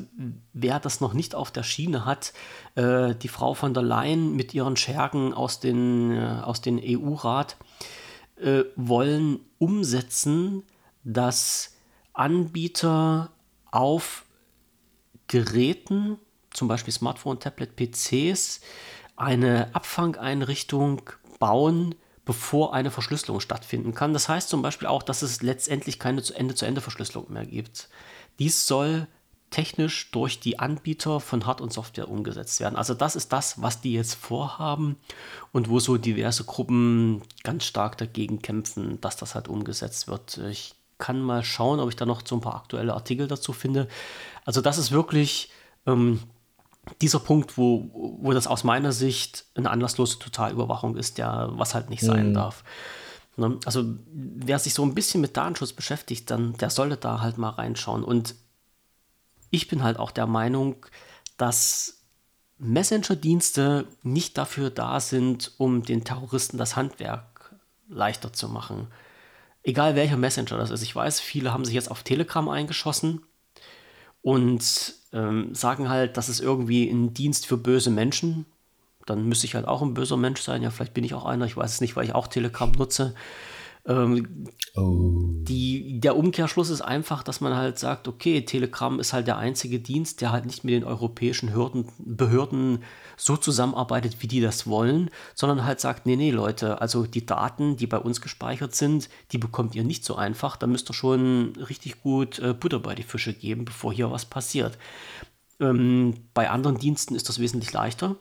wer 0.53 0.79
das 0.79 1.01
noch 1.01 1.13
nicht 1.13 1.35
auf 1.35 1.51
der 1.51 1.63
Schiene 1.63 2.05
hat, 2.05 2.33
äh, 2.75 3.15
die 3.15 3.27
Frau 3.27 3.53
von 3.53 3.73
der 3.73 3.83
Leyen 3.83 4.35
mit 4.35 4.53
ihren 4.53 4.77
Schergen 4.77 5.33
aus, 5.33 5.59
den, 5.59 6.11
äh, 6.11 6.41
aus 6.43 6.61
den 6.61 6.79
EU-Rat 6.83 7.57
äh, 8.37 8.63
wollen 8.75 9.39
umsetzen, 9.57 10.63
dass 11.03 11.75
Anbieter 12.13 13.31
auf 13.71 14.25
Geräten, 15.27 16.17
zum 16.51 16.67
Beispiel 16.67 16.93
Smartphone, 16.93 17.39
Tablet, 17.39 17.75
PCs, 17.75 18.61
eine 19.17 19.75
Abfangeinrichtung 19.75 21.01
bauen, 21.39 21.95
bevor 22.23 22.73
eine 22.73 22.91
Verschlüsselung 22.91 23.39
stattfinden 23.39 23.93
kann. 23.93 24.13
Das 24.13 24.29
heißt 24.29 24.49
zum 24.49 24.61
Beispiel 24.61 24.87
auch, 24.87 25.03
dass 25.03 25.21
es 25.21 25.41
letztendlich 25.41 25.99
keine 25.99 26.21
Ende-zu-Ende-Verschlüsselung 26.21 27.31
mehr 27.31 27.45
gibt. 27.45 27.89
Dies 28.39 28.67
soll 28.67 29.07
technisch 29.49 30.11
durch 30.11 30.39
die 30.39 30.59
Anbieter 30.59 31.19
von 31.19 31.45
Hard- 31.45 31.61
und 31.61 31.71
Software 31.71 32.09
umgesetzt 32.09 32.59
werden. 32.59 32.75
Also 32.75 32.93
das 32.93 33.15
ist 33.15 33.31
das, 33.31 33.61
was 33.61 33.81
die 33.81 33.93
jetzt 33.93 34.15
vorhaben 34.15 34.97
und 35.53 35.69
wo 35.69 35.79
so 35.79 35.97
diverse 35.97 36.43
Gruppen 36.43 37.21
ganz 37.43 37.63
stark 37.63 37.97
dagegen 37.97 38.41
kämpfen, 38.41 38.99
dass 38.99 39.15
das 39.15 39.35
halt 39.35 39.47
umgesetzt 39.47 40.07
wird. 40.07 40.37
Ich 40.49 40.75
kann 40.97 41.21
mal 41.21 41.43
schauen, 41.43 41.79
ob 41.79 41.89
ich 41.89 41.95
da 41.95 42.05
noch 42.05 42.23
so 42.25 42.35
ein 42.35 42.41
paar 42.41 42.55
aktuelle 42.55 42.93
Artikel 42.93 43.27
dazu 43.27 43.53
finde. 43.53 43.87
Also 44.43 44.61
das 44.61 44.77
ist 44.77 44.91
wirklich 44.91 45.49
ähm, 45.85 46.19
dieser 47.01 47.19
Punkt, 47.19 47.57
wo, 47.57 47.89
wo 48.21 48.33
das 48.33 48.47
aus 48.47 48.63
meiner 48.63 48.91
Sicht 48.91 49.45
eine 49.55 49.69
anlasslose 49.69 50.19
Totalüberwachung 50.19 50.95
ist, 50.95 51.17
der 51.17 51.49
was 51.51 51.73
halt 51.73 51.89
nicht 51.89 52.01
sein 52.01 52.29
mhm. 52.29 52.33
darf. 52.33 52.63
Ne? 53.35 53.59
Also 53.65 53.95
wer 54.11 54.59
sich 54.59 54.73
so 54.73 54.83
ein 54.83 54.95
bisschen 54.95 55.21
mit 55.21 55.37
Datenschutz 55.37 55.73
beschäftigt, 55.73 56.29
dann 56.31 56.53
der 56.53 56.69
sollte 56.69 56.97
da 56.97 57.21
halt 57.21 57.37
mal 57.37 57.49
reinschauen. 57.49 58.03
Und 58.03 58.35
ich 59.49 59.67
bin 59.67 59.83
halt 59.83 59.97
auch 59.97 60.11
der 60.11 60.27
Meinung, 60.27 60.85
dass 61.37 62.01
Messenger-Dienste 62.59 63.87
nicht 64.01 64.37
dafür 64.37 64.69
da 64.69 64.99
sind, 64.99 65.53
um 65.57 65.83
den 65.83 66.03
Terroristen 66.03 66.57
das 66.57 66.75
Handwerk 66.75 67.55
leichter 67.87 68.33
zu 68.33 68.49
machen. 68.49 68.87
Egal 69.63 69.95
welcher 69.95 70.17
Messenger 70.17 70.57
das 70.57 70.71
ist. 70.71 70.81
Ich 70.81 70.95
weiß, 70.95 71.19
viele 71.19 71.53
haben 71.53 71.65
sich 71.65 71.75
jetzt 71.75 71.91
auf 71.91 72.03
Telegram 72.03 72.49
eingeschossen 72.49 73.21
und 74.27 74.93
ähm, 75.13 75.55
sagen 75.55 75.87
halt, 75.87 76.17
das 76.17 76.27
ist 76.27 76.41
irgendwie 76.41 76.89
ein 76.89 77.13
Dienst 77.13 77.45
für 77.47 77.55
böse 77.55 77.89
Menschen. 77.89 78.45
Dann 79.05 79.25
müsste 79.25 79.47
ich 79.47 79.55
halt 79.55 79.65
auch 79.65 79.81
ein 79.81 79.93
böser 79.93 80.17
Mensch 80.17 80.41
sein. 80.41 80.63
Ja, 80.63 80.69
vielleicht 80.69 80.93
bin 80.93 81.05
ich 81.05 81.13
auch 81.13 81.23
einer. 81.23 81.45
Ich 81.45 81.55
weiß 81.55 81.75
es 81.75 81.79
nicht, 81.79 81.95
weil 81.95 82.03
ich 82.03 82.13
auch 82.13 82.27
Telegram 82.27 82.69
nutze. 82.73 83.15
Ähm, 83.87 84.47
oh. 84.75 85.29
die, 85.43 86.01
der 86.01 86.17
Umkehrschluss 86.17 86.69
ist 86.69 86.81
einfach, 86.81 87.23
dass 87.23 87.39
man 87.39 87.55
halt 87.55 87.79
sagt, 87.79 88.09
okay, 88.09 88.41
Telegram 88.41 88.99
ist 88.99 89.13
halt 89.13 89.27
der 89.27 89.37
einzige 89.37 89.79
Dienst, 89.79 90.19
der 90.19 90.33
halt 90.33 90.45
nicht 90.45 90.65
mit 90.65 90.73
den 90.73 90.83
europäischen 90.83 91.53
Hürden, 91.53 91.89
Behörden 91.97 92.83
so 93.15 93.37
zusammenarbeitet, 93.37 94.21
wie 94.21 94.27
die 94.27 94.41
das 94.41 94.67
wollen, 94.67 95.09
sondern 95.35 95.63
halt 95.63 95.79
sagt, 95.79 96.05
nee, 96.05 96.17
nee, 96.17 96.31
Leute, 96.31 96.81
also 96.81 97.05
die 97.05 97.25
Daten, 97.25 97.77
die 97.77 97.87
bei 97.87 97.97
uns 97.97 98.19
gespeichert 98.19 98.75
sind, 98.75 99.07
die 99.31 99.37
bekommt 99.37 99.73
ihr 99.73 99.85
nicht 99.85 100.03
so 100.03 100.15
einfach. 100.15 100.57
Da 100.57 100.67
müsst 100.67 100.89
ihr 100.91 100.93
schon 100.93 101.53
richtig 101.55 102.03
gut 102.03 102.39
äh, 102.39 102.53
Butter 102.53 102.79
bei 102.79 102.93
die 102.93 103.03
Fische 103.03 103.33
geben, 103.33 103.63
bevor 103.63 103.93
hier 103.93 104.11
was 104.11 104.25
passiert. 104.25 104.77
Ähm, 105.61 106.13
bei 106.33 106.49
anderen 106.49 106.77
Diensten 106.77 107.15
ist 107.15 107.29
das 107.29 107.39
wesentlich 107.39 107.71
leichter. 107.71 108.17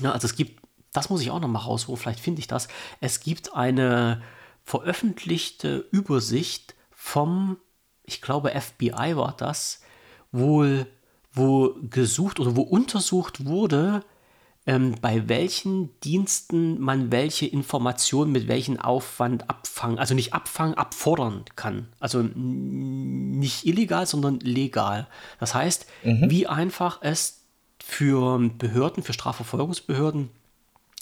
Ja, 0.00 0.10
also 0.10 0.26
es 0.26 0.34
gibt, 0.34 0.60
das 0.92 1.10
muss 1.10 1.20
ich 1.20 1.30
auch 1.30 1.40
noch 1.40 1.48
mal 1.48 1.60
rausholen, 1.60 2.00
vielleicht 2.00 2.20
finde 2.20 2.40
ich 2.40 2.48
das. 2.48 2.66
Es 3.00 3.20
gibt 3.20 3.54
eine 3.54 4.20
veröffentlichte 4.64 5.86
Übersicht 5.90 6.74
vom, 6.90 7.58
ich 8.04 8.22
glaube, 8.22 8.50
FBI 8.58 9.16
war 9.16 9.34
das, 9.36 9.80
wohl, 10.32 10.86
wo 11.32 11.74
gesucht 11.90 12.40
oder 12.40 12.56
wo 12.56 12.62
untersucht 12.62 13.44
wurde, 13.44 14.02
ähm, 14.66 14.94
bei 15.02 15.28
welchen 15.28 15.90
Diensten 16.00 16.80
man 16.80 17.12
welche 17.12 17.46
Informationen 17.46 18.32
mit 18.32 18.48
welchem 18.48 18.80
Aufwand 18.80 19.50
abfangen, 19.50 19.98
also 19.98 20.14
nicht 20.14 20.32
abfangen, 20.32 20.74
abfordern 20.74 21.44
kann. 21.54 21.88
Also 22.00 22.22
nicht 22.22 23.66
illegal, 23.66 24.06
sondern 24.06 24.40
legal. 24.40 25.06
Das 25.38 25.54
heißt, 25.54 25.86
mhm. 26.02 26.30
wie 26.30 26.46
einfach 26.46 26.98
es 27.02 27.42
für 27.78 28.38
Behörden, 28.56 29.02
für 29.02 29.12
Strafverfolgungsbehörden 29.12 30.30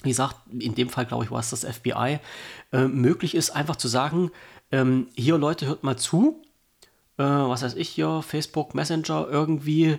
wie 0.05 0.11
gesagt, 0.11 0.36
in 0.59 0.74
dem 0.74 0.88
Fall 0.88 1.07
glaube 1.07 1.24
ich, 1.24 1.30
war 1.30 1.40
es 1.40 1.50
das 1.50 1.64
FBI, 1.64 2.18
äh, 2.72 2.84
möglich 2.86 3.34
ist, 3.34 3.50
einfach 3.50 3.76
zu 3.76 3.88
sagen, 3.88 4.30
ähm, 4.70 5.09
hier 5.14 5.38
Leute, 5.38 5.66
hört 5.66 5.84
mal 5.84 5.96
zu, 5.96 6.42
äh, 7.18 7.22
was 7.22 7.62
weiß 7.62 7.74
ich 7.74 7.88
hier, 7.88 8.22
Facebook, 8.22 8.74
Messenger, 8.74 9.28
irgendwie, 9.30 9.98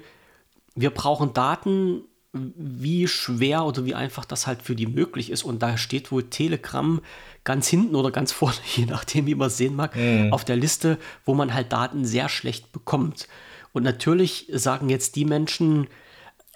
wir 0.75 0.89
brauchen 0.89 1.33
Daten, 1.33 2.01
wie 2.33 3.07
schwer 3.07 3.63
oder 3.65 3.85
wie 3.85 3.93
einfach 3.93 4.25
das 4.25 4.47
halt 4.47 4.63
für 4.63 4.75
die 4.75 4.87
möglich 4.87 5.29
ist. 5.29 5.43
Und 5.43 5.61
da 5.61 5.77
steht 5.77 6.11
wohl 6.11 6.23
Telegram 6.23 6.99
ganz 7.43 7.67
hinten 7.67 7.95
oder 7.95 8.09
ganz 8.09 8.31
vorne, 8.31 8.55
je 8.75 8.85
nachdem, 8.85 9.27
wie 9.27 9.35
man 9.35 9.47
es 9.47 9.57
sehen 9.57 9.75
mag, 9.75 9.95
mhm. 9.95 10.33
auf 10.33 10.43
der 10.43 10.55
Liste, 10.55 10.97
wo 11.25 11.35
man 11.35 11.53
halt 11.53 11.71
Daten 11.71 12.05
sehr 12.05 12.29
schlecht 12.29 12.71
bekommt. 12.71 13.27
Und 13.71 13.83
natürlich 13.83 14.47
sagen 14.51 14.89
jetzt 14.89 15.15
die 15.15 15.25
Menschen, 15.25 15.87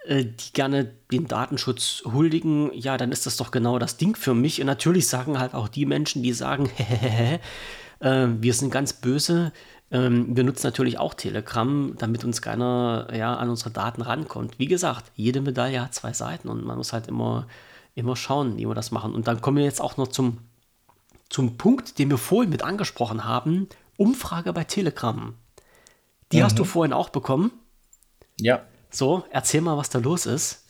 die 0.08 0.54
gerne 0.54 0.92
den 1.12 1.28
Datenschutz 1.28 2.04
huldigen, 2.06 2.72
ja, 2.74 2.98
dann 2.98 3.12
ist 3.12 3.26
das 3.26 3.38
doch 3.38 3.52
genau 3.52 3.78
das 3.78 3.98
Ding 3.98 4.16
für 4.16 4.34
mich. 4.34 4.62
Und 4.62 4.68
natürlich 4.68 5.08
sagen 5.08 5.40
halt 5.40 5.54
auch 5.54 5.68
die 5.68 5.86
Menschen, 5.86 6.24
die 6.24 6.34
sagen, 6.34 6.70
äh, 8.00 8.28
wir 8.28 8.54
sind 8.54 8.72
ganz 8.72 8.94
böse. 8.94 9.52
Ähm, 9.92 10.36
wir 10.36 10.44
nutzen 10.44 10.68
natürlich 10.68 10.98
auch 10.98 11.14
Telegram, 11.14 11.94
damit 11.98 12.24
uns 12.24 12.42
keiner 12.42 13.08
ja, 13.14 13.36
an 13.36 13.50
unsere 13.50 13.72
Daten 13.72 14.02
rankommt. 14.02 14.60
Wie 14.60 14.68
gesagt, 14.68 15.12
jede 15.16 15.42
Medaille 15.42 15.82
hat 15.82 15.94
zwei 15.94 16.14
Seiten 16.14 16.50
und 16.50 16.66
man 16.66 16.78
muss 16.78 16.94
halt 16.94 17.08
immer, 17.08 17.48
immer 17.96 18.16
schauen, 18.16 18.58
wie 18.58 18.68
wir 18.68 18.76
das 18.76 18.92
machen. 18.92 19.14
Und 19.14 19.28
dann 19.28 19.42
kommen 19.42 19.58
wir 19.58 19.64
jetzt 19.64 19.82
auch 19.82 19.98
noch 19.98 20.08
zum, 20.08 20.40
zum 21.30 21.58
Punkt, 21.58 22.00
den 22.00 22.10
wir 22.10 22.18
vorhin 22.18 22.50
mit 22.50 22.64
angesprochen 22.64 23.26
haben: 23.26 23.68
Umfrage 23.98 24.54
bei 24.54 24.64
Telegram. 24.64 25.34
Die 26.32 26.40
mhm. 26.40 26.44
hast 26.44 26.60
du 26.60 26.66
vorhin 26.66 26.94
auch 26.94 27.10
bekommen. 27.10 27.52
Ja. 28.40 28.62
So, 28.90 29.24
erzähl 29.32 29.62
mal, 29.62 29.78
was 29.78 29.90
da 29.90 30.00
los 30.00 30.26
ist. 30.26 30.64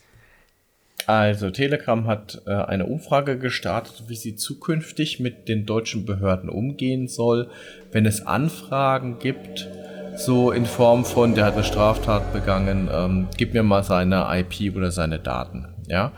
Also, 1.05 1.51
Telegram 1.51 2.07
hat 2.07 2.41
äh, 2.47 2.51
eine 2.51 2.85
Umfrage 2.85 3.37
gestartet, 3.37 4.05
wie 4.07 4.15
sie 4.15 4.35
zukünftig 4.35 5.19
mit 5.19 5.47
den 5.47 5.65
deutschen 5.65 6.05
Behörden 6.05 6.49
umgehen 6.49 7.07
soll, 7.07 7.49
wenn 7.91 8.05
es 8.05 8.25
Anfragen 8.25 9.19
gibt, 9.19 9.69
so 10.17 10.51
in 10.51 10.65
Form 10.65 11.05
von, 11.05 11.35
der 11.35 11.45
hat 11.45 11.53
eine 11.53 11.63
Straftat 11.63 12.33
begangen, 12.33 12.89
ähm, 12.91 13.27
gib 13.37 13.53
mir 13.53 13.63
mal 13.63 13.83
seine 13.83 14.27
IP 14.31 14.75
oder 14.75 14.91
seine 14.91 15.19
Daten, 15.19 15.67
ja. 15.87 16.11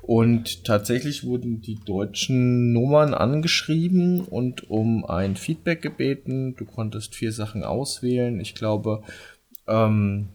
Und 0.00 0.64
tatsächlich 0.64 1.22
wurden 1.22 1.60
die 1.60 1.76
deutschen 1.76 2.72
Nummern 2.72 3.14
angeschrieben 3.14 4.22
und 4.22 4.68
um 4.68 5.04
ein 5.04 5.36
Feedback 5.36 5.80
gebeten. 5.80 6.56
Du 6.56 6.64
konntest 6.64 7.14
vier 7.14 7.30
Sachen 7.30 7.62
auswählen. 7.62 8.40
Ich 8.40 8.56
glaube, 8.56 9.04
ähm, 9.68 10.30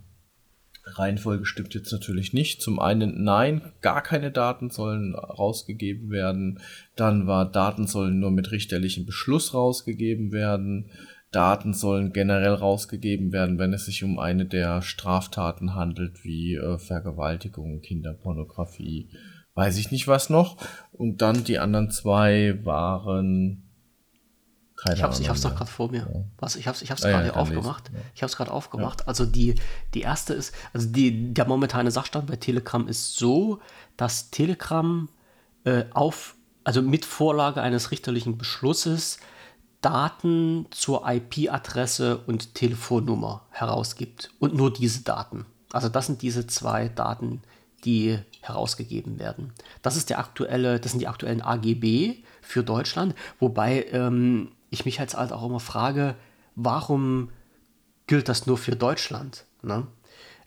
Reihenfolge 0.95 1.45
stimmt 1.45 1.73
jetzt 1.73 1.91
natürlich 1.91 2.33
nicht. 2.33 2.61
Zum 2.61 2.79
einen, 2.79 3.23
nein, 3.23 3.61
gar 3.81 4.01
keine 4.01 4.31
Daten 4.31 4.69
sollen 4.69 5.15
rausgegeben 5.15 6.09
werden. 6.09 6.59
Dann 6.95 7.27
war, 7.27 7.51
Daten 7.51 7.87
sollen 7.87 8.19
nur 8.19 8.31
mit 8.31 8.51
richterlichem 8.51 9.05
Beschluss 9.05 9.53
rausgegeben 9.53 10.31
werden. 10.31 10.89
Daten 11.31 11.73
sollen 11.73 12.13
generell 12.13 12.53
rausgegeben 12.53 13.33
werden, 13.33 13.59
wenn 13.59 13.73
es 13.73 13.85
sich 13.85 14.03
um 14.03 14.17
eine 14.17 14.45
der 14.45 14.81
Straftaten 14.81 15.75
handelt, 15.75 16.23
wie 16.23 16.55
äh, 16.55 16.77
Vergewaltigung, 16.77 17.81
Kinderpornografie, 17.81 19.09
weiß 19.53 19.77
ich 19.77 19.91
nicht 19.91 20.07
was 20.07 20.29
noch. 20.29 20.57
Und 20.91 21.21
dann 21.21 21.43
die 21.43 21.59
anderen 21.59 21.91
zwei 21.91 22.59
waren 22.63 23.66
keine 24.77 24.95
ich 24.95 25.03
habe 25.03 25.13
es 25.13 25.41
doch 25.41 25.55
gerade 25.55 25.71
vor 25.71 25.89
mir. 25.89 26.01
Ja. 26.01 26.23
Was? 26.37 26.55
Ich 26.55 26.67
habe 26.67 26.75
es 26.75 26.83
ich 26.83 26.91
hab's 26.91 27.03
ah, 27.03 27.09
gerade 27.09 27.27
ja, 27.27 27.33
aufgemacht. 27.33 27.89
Ja. 27.91 27.99
Ich 28.13 28.21
habe 28.21 28.29
es 28.29 28.37
gerade 28.37 28.51
aufgemacht. 28.51 29.07
Also 29.07 29.25
die, 29.25 29.55
die 29.93 30.01
erste 30.01 30.33
ist, 30.33 30.53
also 30.71 30.87
die, 30.87 31.33
der 31.33 31.47
momentane 31.47 31.89
Sachstand 31.89 32.27
bei 32.27 32.35
Telegram 32.35 32.87
ist 32.87 33.15
so, 33.15 33.59
dass 33.97 34.29
Telegram 34.29 35.09
äh, 35.63 35.85
auf, 35.91 36.35
also 36.63 36.83
mit 36.83 37.05
Vorlage 37.05 37.61
eines 37.61 37.89
richterlichen 37.91 38.37
Beschlusses 38.37 39.17
Daten 39.81 40.67
zur 40.71 41.07
IP-Adresse 41.07 42.19
und 42.25 42.55
Telefonnummer 42.55 43.45
herausgibt. 43.51 44.31
Und 44.39 44.55
nur 44.55 44.71
diese 44.71 45.01
Daten. 45.03 45.45
Also 45.71 45.89
das 45.89 46.07
sind 46.07 46.21
diese 46.21 46.47
zwei 46.47 46.87
Daten, 46.87 47.41
die 47.83 48.19
herausgegeben 48.41 49.19
werden. 49.19 49.53
Das 49.81 49.97
ist 49.97 50.09
der 50.09 50.19
aktuelle, 50.19 50.79
das 50.79 50.91
sind 50.91 50.99
die 50.99 51.07
aktuellen 51.07 51.41
AGB 51.41 52.23
für 52.41 52.63
Deutschland, 52.63 53.13
wobei 53.39 53.85
ähm, 53.91 54.51
ich 54.69 54.85
mich 54.85 54.99
halt 54.99 55.15
auch 55.15 55.45
immer 55.45 55.59
frage, 55.59 56.15
warum 56.55 57.29
gilt 58.07 58.29
das 58.29 58.47
nur 58.47 58.57
für 58.57 58.75
Deutschland? 58.75 59.45
Ne? 59.61 59.87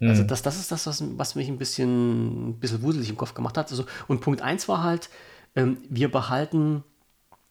Mhm. 0.00 0.08
Also 0.08 0.22
das, 0.24 0.42
das 0.42 0.58
ist 0.58 0.72
das, 0.72 0.86
was, 0.86 1.02
was 1.18 1.34
mich 1.34 1.48
ein 1.48 1.58
bisschen, 1.58 2.50
ein 2.50 2.60
bisschen 2.60 2.82
wuselig 2.82 3.08
im 3.08 3.16
Kopf 3.16 3.34
gemacht 3.34 3.56
hat. 3.56 3.70
Also, 3.70 3.84
und 4.08 4.20
Punkt 4.20 4.42
1 4.42 4.68
war 4.68 4.82
halt, 4.82 5.10
ähm, 5.54 5.78
wir 5.88 6.10
behalten, 6.10 6.82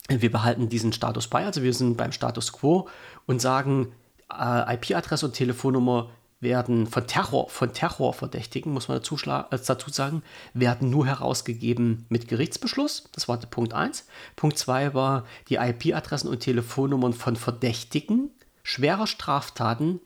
wir 0.10 0.32
behalten 0.32 0.70
diesen 0.70 0.94
Status 0.94 1.28
bei, 1.28 1.46
also 1.46 1.64
wir 1.64 1.74
sind 1.74 1.98
beim 1.98 2.12
Status 2.12 2.52
quo 2.52 2.88
und 3.26 3.40
sagen, 3.40 3.94
äh, 4.32 4.76
IP-Adresse 4.76 5.28
und 5.28 5.34
Telefonnummer 5.34 6.10
werden 6.40 6.88
von 6.88 7.06
Terror, 7.06 7.50
von 7.50 7.74
Terrorverdächtigen, 7.74 8.72
muss 8.72 8.88
man 8.88 8.98
dazu, 8.98 9.16
äh, 9.16 9.44
dazu 9.66 9.90
sagen, 9.90 10.24
werden 10.54 10.90
nur 10.90 11.06
herausgegeben 11.06 12.06
mit 12.10 12.28
Gerichtsbeschluss. 12.28 13.10
Das 13.12 13.28
war 13.28 13.38
Punkt 13.38 13.74
1. 13.74 14.08
Punkt 14.36 14.58
2 14.58 14.94
war, 14.94 15.26
die 15.50 15.56
IP-Adressen 15.56 16.30
und 16.30 16.40
Telefonnummern 16.40 17.14
von 17.14 17.36
Verdächtigen 17.36 18.32
schwerer 18.64 19.08
Straftaten 19.08 20.00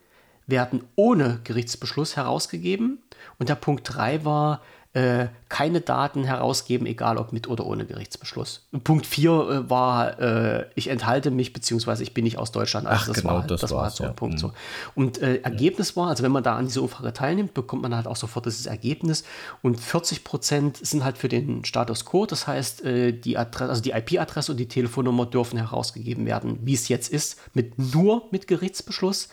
werden 0.47 0.83
ohne 0.95 1.39
Gerichtsbeschluss 1.43 2.15
herausgegeben. 2.15 2.99
Und 3.39 3.49
der 3.49 3.55
Punkt 3.55 3.93
3 3.93 4.25
war, 4.25 4.61
äh, 4.93 5.29
keine 5.49 5.81
Daten 5.81 6.23
herausgeben, 6.23 6.85
egal 6.85 7.17
ob 7.17 7.33
mit 7.33 7.47
oder 7.47 7.65
ohne 7.65 7.85
Gerichtsbeschluss. 7.85 8.67
Punkt 8.83 9.07
4 9.07 9.31
äh, 9.31 9.69
war, 9.69 10.19
äh, 10.19 10.65
ich 10.75 10.87
enthalte 10.87 11.31
mich, 11.31 11.51
beziehungsweise 11.51 12.03
ich 12.03 12.13
bin 12.13 12.25
nicht 12.25 12.37
aus 12.37 12.51
Deutschland. 12.51 12.85
Also 12.85 13.01
Ach, 13.01 13.07
das 13.07 13.15
genau, 13.17 13.33
war, 13.33 13.47
das, 13.47 13.61
das 13.61 13.71
war 13.71 13.89
so 13.89 14.03
ein. 14.03 14.15
Punkt. 14.15 14.37
So. 14.37 14.49
Mhm. 14.49 14.53
Und 14.93 15.21
äh, 15.21 15.37
Ergebnis 15.37 15.97
war, 15.97 16.09
also 16.09 16.21
wenn 16.21 16.31
man 16.31 16.43
da 16.43 16.57
an 16.57 16.67
dieser 16.67 16.83
Umfrage 16.83 17.11
teilnimmt, 17.11 17.55
bekommt 17.55 17.81
man 17.81 17.95
halt 17.95 18.05
auch 18.05 18.15
sofort 18.15 18.45
dieses 18.45 18.67
Ergebnis. 18.67 19.23
Und 19.63 19.79
40 19.79 20.23
Prozent 20.23 20.77
sind 20.77 21.03
halt 21.03 21.17
für 21.17 21.27
den 21.27 21.65
Status 21.65 22.05
quo. 22.05 22.27
Das 22.27 22.45
heißt, 22.45 22.85
äh, 22.85 23.13
die, 23.13 23.35
Adresse, 23.35 23.69
also 23.71 23.81
die 23.81 23.91
IP-Adresse 23.91 24.51
und 24.51 24.59
die 24.59 24.67
Telefonnummer 24.67 25.25
dürfen 25.25 25.57
herausgegeben 25.57 26.27
werden, 26.27 26.59
wie 26.61 26.75
es 26.75 26.87
jetzt 26.87 27.11
ist, 27.11 27.39
mit 27.55 27.79
nur 27.79 28.27
mit 28.29 28.47
Gerichtsbeschluss. 28.47 29.29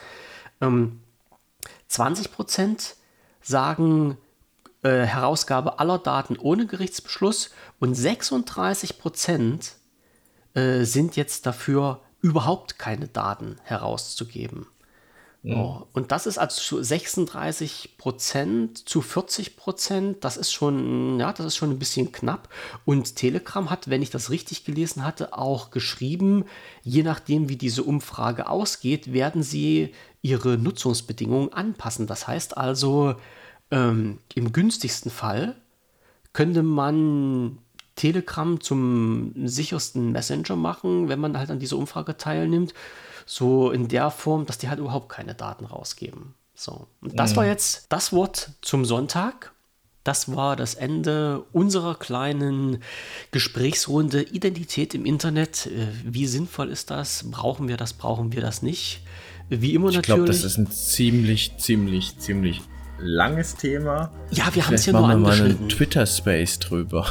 Ähm, 0.62 1.00
20 1.88 2.32
Prozent 2.32 2.94
sagen, 3.42 4.16
äh, 4.82 5.02
Herausgabe 5.02 5.78
aller 5.78 5.98
Daten 5.98 6.38
ohne 6.38 6.66
Gerichtsbeschluss 6.66 7.50
und 7.78 7.94
36 7.94 8.98
Prozent 8.98 9.72
äh, 10.54 10.84
sind 10.84 11.16
jetzt 11.16 11.46
dafür, 11.46 12.00
überhaupt 12.22 12.78
keine 12.78 13.08
Daten 13.08 13.56
herauszugeben. 13.62 14.66
Mhm. 15.42 15.54
Oh, 15.54 15.86
und 15.94 16.12
das 16.12 16.26
ist 16.26 16.38
also 16.38 16.82
36 16.82 17.96
Prozent 17.96 18.88
zu 18.88 19.00
40 19.00 19.56
Prozent. 19.56 20.24
Das 20.24 20.36
ist 20.36 20.52
schon, 20.52 21.18
ja, 21.18 21.32
das 21.32 21.46
ist 21.46 21.56
schon 21.56 21.70
ein 21.70 21.78
bisschen 21.78 22.12
knapp. 22.12 22.48
Und 22.84 23.16
Telegram 23.16 23.70
hat, 23.70 23.88
wenn 23.88 24.02
ich 24.02 24.10
das 24.10 24.30
richtig 24.30 24.64
gelesen 24.64 25.04
hatte, 25.04 25.32
auch 25.32 25.70
geschrieben, 25.70 26.44
je 26.82 27.02
nachdem, 27.02 27.48
wie 27.48 27.56
diese 27.56 27.84
Umfrage 27.84 28.48
ausgeht, 28.48 29.12
werden 29.12 29.42
sie 29.42 29.94
ihre 30.20 30.58
Nutzungsbedingungen 30.58 31.52
anpassen. 31.54 32.06
Das 32.06 32.28
heißt 32.28 32.58
also, 32.58 33.14
ähm, 33.70 34.18
Im 34.34 34.52
günstigsten 34.52 35.10
Fall 35.10 35.56
könnte 36.32 36.62
man 36.62 37.58
Telegram 37.96 38.60
zum 38.60 39.32
sichersten 39.46 40.12
Messenger 40.12 40.56
machen, 40.56 41.08
wenn 41.08 41.20
man 41.20 41.36
halt 41.38 41.50
an 41.50 41.58
dieser 41.58 41.76
Umfrage 41.76 42.16
teilnimmt. 42.16 42.74
So 43.26 43.70
in 43.70 43.88
der 43.88 44.10
Form, 44.10 44.46
dass 44.46 44.58
die 44.58 44.68
halt 44.68 44.80
überhaupt 44.80 45.08
keine 45.08 45.34
Daten 45.34 45.66
rausgeben. 45.66 46.34
So. 46.54 46.86
Und 47.00 47.18
das 47.18 47.32
mhm. 47.32 47.36
war 47.36 47.46
jetzt 47.46 47.86
das 47.90 48.12
Wort 48.12 48.50
zum 48.62 48.84
Sonntag. 48.84 49.52
Das 50.02 50.34
war 50.34 50.56
das 50.56 50.74
Ende 50.74 51.44
unserer 51.52 51.94
kleinen 51.94 52.82
Gesprächsrunde 53.32 54.22
Identität 54.22 54.94
im 54.94 55.04
Internet. 55.04 55.66
Äh, 55.66 55.88
wie 56.04 56.26
sinnvoll 56.26 56.70
ist 56.70 56.90
das? 56.90 57.30
Brauchen 57.30 57.68
wir 57.68 57.76
das? 57.76 57.92
Brauchen 57.92 58.32
wir 58.32 58.40
das 58.40 58.62
nicht? 58.62 59.02
Wie 59.50 59.74
immer 59.74 59.90
ich 59.90 59.96
natürlich. 59.96 60.00
Ich 60.00 60.04
glaube, 60.06 60.26
das 60.26 60.44
ist 60.44 60.56
ein 60.56 60.70
ziemlich, 60.70 61.52
ziemlich, 61.58 62.18
ziemlich 62.18 62.62
langes 63.02 63.56
Thema. 63.56 64.10
Ja, 64.30 64.48
wir 64.52 64.66
haben 64.66 64.74
es 64.74 64.86
ja 64.86 64.92
nur 64.92 65.08
angeschnitten. 65.08 65.68
Twitter-Space 65.68 66.58
drüber. 66.58 67.06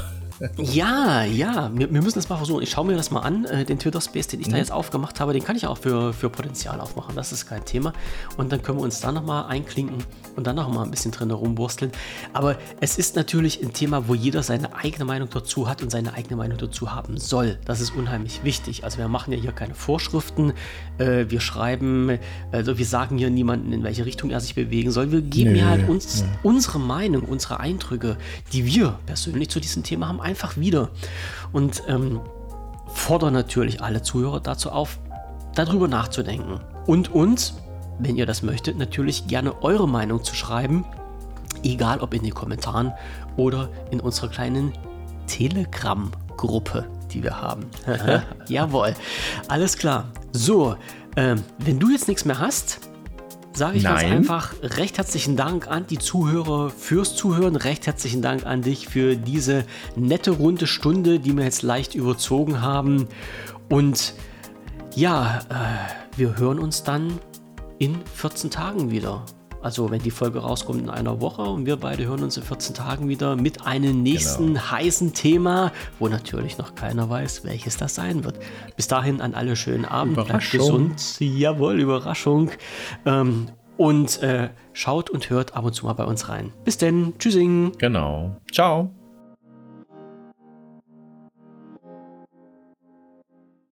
Ja, 0.57 1.23
ja, 1.23 1.69
wir, 1.73 1.91
wir, 1.93 2.01
müssen 2.01 2.17
das 2.17 2.29
mal 2.29 2.37
versuchen. 2.37 2.63
Ich 2.63 2.69
schaue 2.69 2.85
mir 2.85 2.95
das 2.95 3.11
mal 3.11 3.21
an. 3.21 3.45
Äh, 3.45 3.65
den 3.65 3.77
Twitter-Space, 3.79 4.27
den 4.27 4.39
ich 4.39 4.47
mhm. 4.47 4.51
da 4.51 4.57
jetzt 4.57 4.71
aufgemacht 4.71 5.19
habe, 5.19 5.33
den 5.33 5.43
kann 5.43 5.55
ich 5.55 5.67
auch 5.67 5.77
für, 5.77 6.13
für 6.13 6.29
Potenzial 6.29 6.79
aufmachen. 6.79 7.15
Das 7.15 7.31
ist 7.31 7.47
kein 7.47 7.65
Thema. 7.65 7.93
Und 8.37 8.51
dann 8.51 8.61
können 8.61 8.77
wir 8.77 8.83
uns 8.83 9.01
da 9.01 9.11
nochmal 9.11 9.45
einklinken 9.45 10.03
und 10.35 10.47
dann 10.47 10.55
nochmal 10.55 10.85
ein 10.85 10.91
bisschen 10.91 11.11
drin 11.11 11.29
herumwursteln. 11.29 11.91
Aber 12.33 12.57
es 12.79 12.97
ist 12.97 13.15
natürlich 13.15 13.61
ein 13.61 13.73
Thema, 13.73 14.07
wo 14.07 14.15
jeder 14.15 14.41
seine 14.43 14.75
eigene 14.75 15.05
Meinung 15.05 15.29
dazu 15.29 15.67
hat 15.67 15.81
und 15.81 15.91
seine 15.91 16.13
eigene 16.13 16.37
Meinung 16.37 16.57
dazu 16.57 16.93
haben 16.93 17.17
soll. 17.17 17.57
Das 17.65 17.81
ist 17.81 17.91
unheimlich 17.91 18.43
wichtig. 18.43 18.83
Also 18.83 18.97
wir 18.97 19.07
machen 19.09 19.33
ja 19.33 19.39
hier 19.39 19.51
keine 19.51 19.75
Vorschriften. 19.75 20.53
Äh, 20.97 21.25
wir 21.29 21.41
schreiben, 21.41 22.17
also 22.51 22.77
wir 22.77 22.85
sagen 22.85 23.17
hier 23.17 23.29
niemanden, 23.29 23.73
in 23.73 23.83
welche 23.83 24.05
Richtung 24.05 24.29
er 24.29 24.39
sich 24.39 24.55
bewegen 24.55 24.91
soll. 24.91 25.11
Wir 25.11 25.21
geben 25.21 25.55
ja 25.55 25.67
halt 25.67 25.89
uns 25.89 26.21
nee. 26.21 26.29
unsere 26.43 26.79
Meinung, 26.79 27.23
unsere 27.23 27.59
Eindrücke, 27.59 28.17
die 28.53 28.65
wir 28.65 28.99
persönlich 29.05 29.49
zu 29.49 29.59
diesem 29.59 29.83
Thema 29.83 30.07
haben, 30.07 30.21
einfach 30.29 30.57
wieder. 30.57 30.89
Und 31.51 31.83
ähm, 31.87 32.21
fordere 32.93 33.31
natürlich 33.31 33.81
alle 33.81 34.01
Zuhörer 34.03 34.39
dazu 34.39 34.71
auf, 34.71 34.99
darüber 35.55 35.87
nachzudenken. 35.87 36.59
Und 36.85 37.09
uns, 37.11 37.55
wenn 37.97 38.15
ihr 38.15 38.27
das 38.27 38.43
möchtet, 38.43 38.77
natürlich 38.77 39.27
gerne 39.27 39.61
eure 39.63 39.87
Meinung 39.87 40.23
zu 40.23 40.35
schreiben. 40.35 40.85
Egal 41.63 41.99
ob 41.99 42.13
in 42.13 42.23
den 42.23 42.33
Kommentaren 42.33 42.93
oder 43.35 43.69
in 43.91 43.99
unserer 43.99 44.29
kleinen 44.29 44.71
Telegram-Gruppe, 45.27 46.85
die 47.11 47.23
wir 47.23 47.41
haben. 47.41 47.65
Jawohl, 48.47 48.93
alles 49.47 49.77
klar. 49.77 50.05
So, 50.31 50.75
ähm, 51.15 51.43
wenn 51.57 51.79
du 51.79 51.89
jetzt 51.89 52.07
nichts 52.07 52.23
mehr 52.23 52.39
hast, 52.39 52.88
sage 53.59 53.77
ich 53.77 53.83
Nein. 53.83 53.93
ganz 53.93 54.11
einfach 54.13 54.53
recht 54.63 54.97
herzlichen 54.97 55.35
Dank 55.35 55.67
an 55.67 55.85
die 55.85 55.99
Zuhörer 55.99 56.69
fürs 56.69 57.15
Zuhören. 57.15 57.57
Recht 57.57 57.85
herzlichen 57.85 58.21
Dank 58.21 58.45
an 58.45 58.61
dich 58.61 58.87
für 58.87 59.17
diese 59.17 59.65
nette 59.95 60.31
runde 60.31 60.65
Stunde, 60.65 61.19
die 61.19 61.35
wir 61.35 61.43
jetzt 61.43 61.61
leicht 61.61 61.93
überzogen 61.93 62.61
haben. 62.61 63.07
Und 63.69 64.13
ja, 64.95 65.41
äh, 65.49 66.17
wir 66.17 66.37
hören 66.37 66.57
uns 66.57 66.83
dann 66.83 67.19
in 67.79 67.97
14 68.15 68.49
Tagen 68.49 68.91
wieder. 68.91 69.25
Also 69.61 69.91
wenn 69.91 70.01
die 70.01 70.11
Folge 70.11 70.39
rauskommt 70.39 70.81
in 70.81 70.89
einer 70.89 71.21
Woche 71.21 71.41
und 71.41 71.65
wir 71.65 71.75
beide 71.75 72.05
hören 72.05 72.23
uns 72.23 72.37
in 72.37 72.43
14 72.43 72.75
Tagen 72.75 73.09
wieder 73.09 73.35
mit 73.35 73.65
einem 73.65 74.03
nächsten 74.03 74.53
genau. 74.53 74.71
heißen 74.71 75.13
Thema, 75.13 75.71
wo 75.99 76.07
natürlich 76.07 76.57
noch 76.57 76.75
keiner 76.75 77.09
weiß, 77.09 77.43
welches 77.43 77.77
das 77.77 77.95
sein 77.95 78.23
wird. 78.23 78.39
Bis 78.75 78.87
dahin 78.87 79.21
an 79.21 79.33
alle 79.33 79.55
schönen 79.55 79.85
Abend, 79.85 80.15
bleibt 80.15 80.51
gesund. 80.51 81.19
Jawohl, 81.19 81.79
Überraschung. 81.79 82.51
Ähm, 83.05 83.47
und 83.77 84.21
äh, 84.21 84.49
schaut 84.73 85.09
und 85.09 85.29
hört 85.29 85.55
ab 85.55 85.63
und 85.63 85.73
zu 85.73 85.85
mal 85.85 85.93
bei 85.93 86.03
uns 86.03 86.27
rein. 86.27 86.51
Bis 86.65 86.77
denn, 86.77 87.13
tschüssing. 87.17 87.73
Genau. 87.77 88.35
Ciao. 88.51 88.91